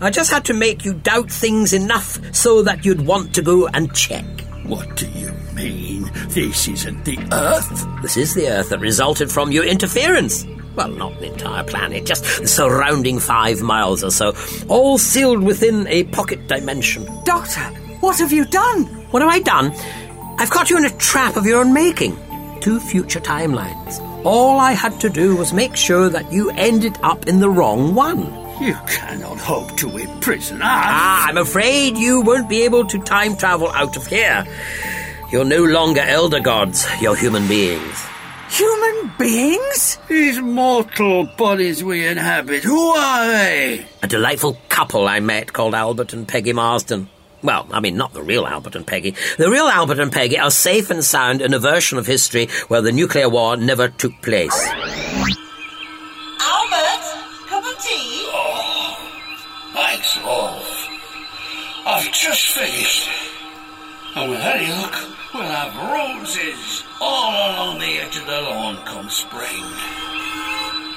I 0.00 0.10
just 0.10 0.30
had 0.30 0.44
to 0.44 0.54
make 0.54 0.84
you 0.84 0.94
doubt 0.94 1.28
things 1.28 1.72
enough 1.72 2.20
so 2.32 2.62
that 2.62 2.84
you'd 2.84 3.04
want 3.04 3.34
to 3.34 3.42
go 3.42 3.66
and 3.66 3.92
check. 3.92 4.24
What 4.66 4.96
do 4.96 5.08
you 5.08 5.32
mean? 5.54 6.08
This 6.28 6.68
isn't 6.68 7.04
the 7.04 7.18
Earth? 7.32 7.84
This 8.00 8.16
is 8.16 8.32
the 8.32 8.48
Earth 8.48 8.68
that 8.68 8.78
resulted 8.78 9.32
from 9.32 9.50
your 9.50 9.64
interference. 9.64 10.46
Well, 10.76 10.88
not 10.88 11.18
the 11.18 11.32
entire 11.32 11.64
planet, 11.64 12.04
just 12.04 12.42
the 12.42 12.46
surrounding 12.46 13.18
five 13.18 13.62
miles 13.62 14.04
or 14.04 14.10
so, 14.10 14.34
all 14.68 14.98
sealed 14.98 15.42
within 15.42 15.86
a 15.86 16.04
pocket 16.04 16.46
dimension. 16.48 17.06
Doctor, 17.24 17.62
what 18.00 18.18
have 18.18 18.30
you 18.30 18.44
done? 18.44 18.84
What 19.10 19.22
have 19.22 19.30
I 19.30 19.40
done? 19.40 19.72
I've 20.38 20.50
caught 20.50 20.68
you 20.68 20.76
in 20.76 20.84
a 20.84 20.90
trap 20.98 21.36
of 21.36 21.46
your 21.46 21.60
own 21.60 21.72
making. 21.72 22.16
Two 22.60 22.78
future 22.78 23.20
timelines. 23.20 24.00
All 24.24 24.58
I 24.60 24.72
had 24.72 25.00
to 25.00 25.08
do 25.08 25.34
was 25.36 25.54
make 25.54 25.76
sure 25.76 26.10
that 26.10 26.30
you 26.30 26.50
ended 26.50 26.98
up 27.02 27.26
in 27.26 27.40
the 27.40 27.48
wrong 27.48 27.94
one. 27.94 28.24
You 28.60 28.74
cannot 28.86 29.38
hope 29.38 29.76
to 29.78 29.96
imprison 29.96 30.56
us. 30.56 30.62
Ah, 30.64 31.26
I'm 31.28 31.38
afraid 31.38 31.96
you 31.96 32.20
won't 32.20 32.48
be 32.48 32.62
able 32.64 32.84
to 32.86 32.98
time 33.02 33.36
travel 33.36 33.70
out 33.70 33.96
of 33.96 34.06
here. 34.06 34.46
You're 35.30 35.44
no 35.44 35.64
longer 35.64 36.00
elder 36.00 36.40
gods, 36.40 36.86
you're 37.00 37.16
human 37.16 37.46
beings. 37.48 38.05
Human 38.48 39.12
beings? 39.18 39.98
These 40.08 40.40
mortal 40.40 41.24
bodies 41.36 41.82
we 41.84 42.06
inhabit, 42.06 42.62
who 42.64 42.90
are 42.90 43.26
they? 43.26 43.86
A 44.02 44.06
delightful 44.06 44.56
couple 44.68 45.06
I 45.08 45.20
met 45.20 45.52
called 45.52 45.74
Albert 45.74 46.12
and 46.12 46.26
Peggy 46.28 46.52
Marsden. 46.52 47.08
Well, 47.42 47.66
I 47.70 47.80
mean, 47.80 47.96
not 47.96 48.12
the 48.12 48.22
real 48.22 48.46
Albert 48.46 48.76
and 48.76 48.86
Peggy. 48.86 49.14
The 49.36 49.50
real 49.50 49.66
Albert 49.66 49.98
and 49.98 50.10
Peggy 50.10 50.38
are 50.38 50.50
safe 50.50 50.90
and 50.90 51.04
sound 51.04 51.42
in 51.42 51.52
a 51.54 51.58
version 51.58 51.98
of 51.98 52.06
history 52.06 52.48
where 52.68 52.80
the 52.80 52.92
nuclear 52.92 53.28
war 53.28 53.56
never 53.56 53.88
took 53.88 54.12
place. 54.22 54.56
Albert, 56.40 57.04
cup 57.48 57.64
of 57.64 57.78
tea? 57.82 58.24
Oh, 58.32 58.96
Thanks, 59.74 60.16
love. 60.24 60.88
I've 61.86 62.10
just 62.12 62.46
finished. 62.48 63.08
And 64.16 64.30
with 64.30 64.40
any 64.40 64.72
luck, 64.72 64.94
we'll 65.34 65.42
have 65.42 65.76
roses 65.76 66.84
all 67.02 67.32
along 67.32 67.80
the 67.80 67.98
edge 67.98 68.16
of 68.16 68.24
the 68.24 68.40
lawn 68.40 68.76
come 68.86 69.10
spring. 69.10 69.62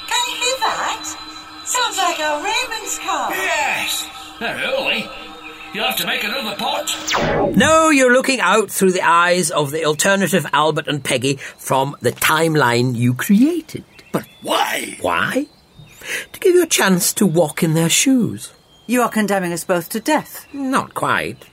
Can 0.07 0.23
you 0.29 0.35
hear 0.39 0.57
that? 0.61 1.17
Sounds 1.65 1.97
like 1.97 2.17
our 2.21 2.41
Raymond's 2.41 2.97
car. 2.99 3.31
Yes! 3.31 4.07
They're 4.39 4.55
early. 4.55 5.09
You'll 5.73 5.83
have 5.83 5.97
to 5.97 6.07
make 6.07 6.23
another 6.23 6.55
pot. 6.55 6.95
No, 7.57 7.89
you're 7.89 8.13
looking 8.13 8.39
out 8.39 8.71
through 8.71 8.93
the 8.93 9.05
eyes 9.05 9.51
of 9.51 9.71
the 9.71 9.83
alternative 9.83 10.47
Albert 10.53 10.87
and 10.87 11.03
Peggy 11.03 11.35
from 11.35 11.97
the 11.99 12.13
timeline 12.13 12.95
you 12.95 13.13
created. 13.13 13.83
But 14.13 14.27
why? 14.41 14.97
Why? 15.01 15.47
To 16.31 16.39
give 16.39 16.55
you 16.55 16.63
a 16.63 16.67
chance 16.67 17.11
to 17.15 17.25
walk 17.25 17.63
in 17.63 17.73
their 17.73 17.89
shoes. 17.89 18.53
You 18.87 19.01
are 19.01 19.09
condemning 19.09 19.51
us 19.51 19.65
both 19.65 19.89
to 19.89 19.99
death. 19.99 20.47
Not 20.53 20.93
quite. 20.93 21.48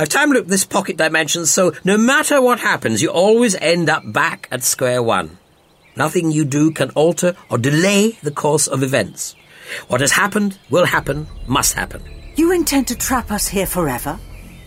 I've 0.00 0.08
time 0.08 0.30
looped 0.30 0.48
this 0.48 0.64
pocket 0.64 0.96
dimension 0.96 1.44
so 1.44 1.74
no 1.84 1.98
matter 1.98 2.40
what 2.40 2.60
happens, 2.60 3.02
you 3.02 3.10
always 3.10 3.54
end 3.56 3.90
up 3.90 4.10
back 4.10 4.48
at 4.50 4.62
square 4.62 5.02
one. 5.02 5.36
Nothing 5.94 6.32
you 6.32 6.46
do 6.46 6.70
can 6.70 6.88
alter 6.92 7.36
or 7.50 7.58
delay 7.58 8.12
the 8.22 8.30
course 8.30 8.66
of 8.66 8.82
events. 8.82 9.36
What 9.88 10.00
has 10.00 10.12
happened 10.12 10.58
will 10.70 10.86
happen, 10.86 11.26
must 11.46 11.74
happen. 11.74 12.02
You 12.34 12.50
intend 12.50 12.88
to 12.88 12.96
trap 12.96 13.30
us 13.30 13.46
here 13.46 13.66
forever? 13.66 14.18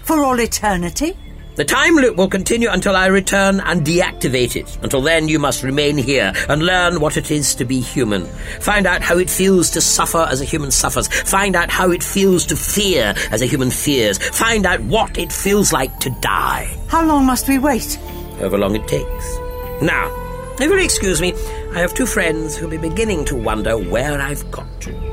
For 0.04 0.24
all 0.24 0.40
eternity? 0.40 1.18
The 1.56 1.64
time 1.64 1.96
loop 1.96 2.18
will 2.18 2.28
continue 2.28 2.68
until 2.72 2.96
I 2.96 3.06
return 3.06 3.60
and 3.60 3.86
deactivate 3.86 4.56
it. 4.56 4.76
Until 4.82 5.02
then, 5.02 5.28
you 5.28 5.38
must 5.38 5.62
remain 5.62 5.98
here 5.98 6.34
and 6.50 6.64
learn 6.64 7.00
what 7.00 7.16
it 7.16 7.30
is 7.30 7.54
to 7.56 7.66
be 7.66 7.80
human. 7.80 8.26
Find 8.60 8.88
out 8.88 9.04
how 9.04 9.20
it 9.20 9.30
feels 9.30 9.70
to 9.72 9.82
suffer 9.82 10.26
as 10.32 10.42
a 10.42 10.46
human 10.46 10.72
suffers. 10.72 11.08
Find 11.08 11.56
out 11.56 11.70
how 11.70 11.92
it 11.92 12.02
feels 12.04 12.48
to 12.48 12.56
fear 12.56 13.14
as 13.30 13.44
a 13.44 13.46
human 13.46 13.70
fears. 13.70 14.18
Find 14.18 14.66
out 14.66 14.80
what 14.82 15.20
it 15.20 15.32
feels 15.32 15.72
like 15.72 16.00
to 16.00 16.10
die. 16.22 16.76
How 16.88 17.06
long 17.06 17.28
must 17.28 17.48
we 17.48 17.60
wait? 17.60 18.00
However 18.40 18.58
long 18.58 18.76
it 18.76 18.88
takes. 18.88 19.38
Now, 19.80 20.12
if 20.60 20.62
you'll 20.62 20.84
excuse 20.84 21.22
me, 21.22 21.34
I 21.76 21.80
have 21.82 21.94
two 21.94 22.08
friends 22.08 22.58
who'll 22.58 22.72
be 22.72 22.78
beginning 22.78 23.26
to 23.26 23.36
wonder 23.36 23.78
where 23.78 24.20
I've 24.20 24.50
got 24.50 24.82
to. 24.82 25.13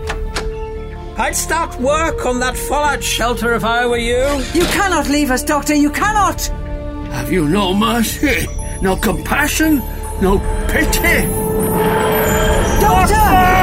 I'd 1.17 1.37
start 1.37 1.79
work 1.81 2.25
on 2.25 2.41
that 2.41 2.57
fallout 2.57 3.03
shelter 3.03 3.55
if 3.55 3.65
I 3.65 3.87
were 3.87 3.99
you. 3.99 4.25
You 4.55 4.65
cannot 4.67 5.09
leave 5.09 5.31
us, 5.31 5.43
Doctor. 5.43 5.75
You 5.75 5.91
cannot. 5.91 6.41
Have 7.13 7.31
you 7.33 7.47
no 7.49 7.75
mercy? 7.75 8.47
No 8.81 8.97
compassion? 8.97 9.83
No 10.23 10.39
pity? 10.69 11.27
Doctor! 12.81 13.60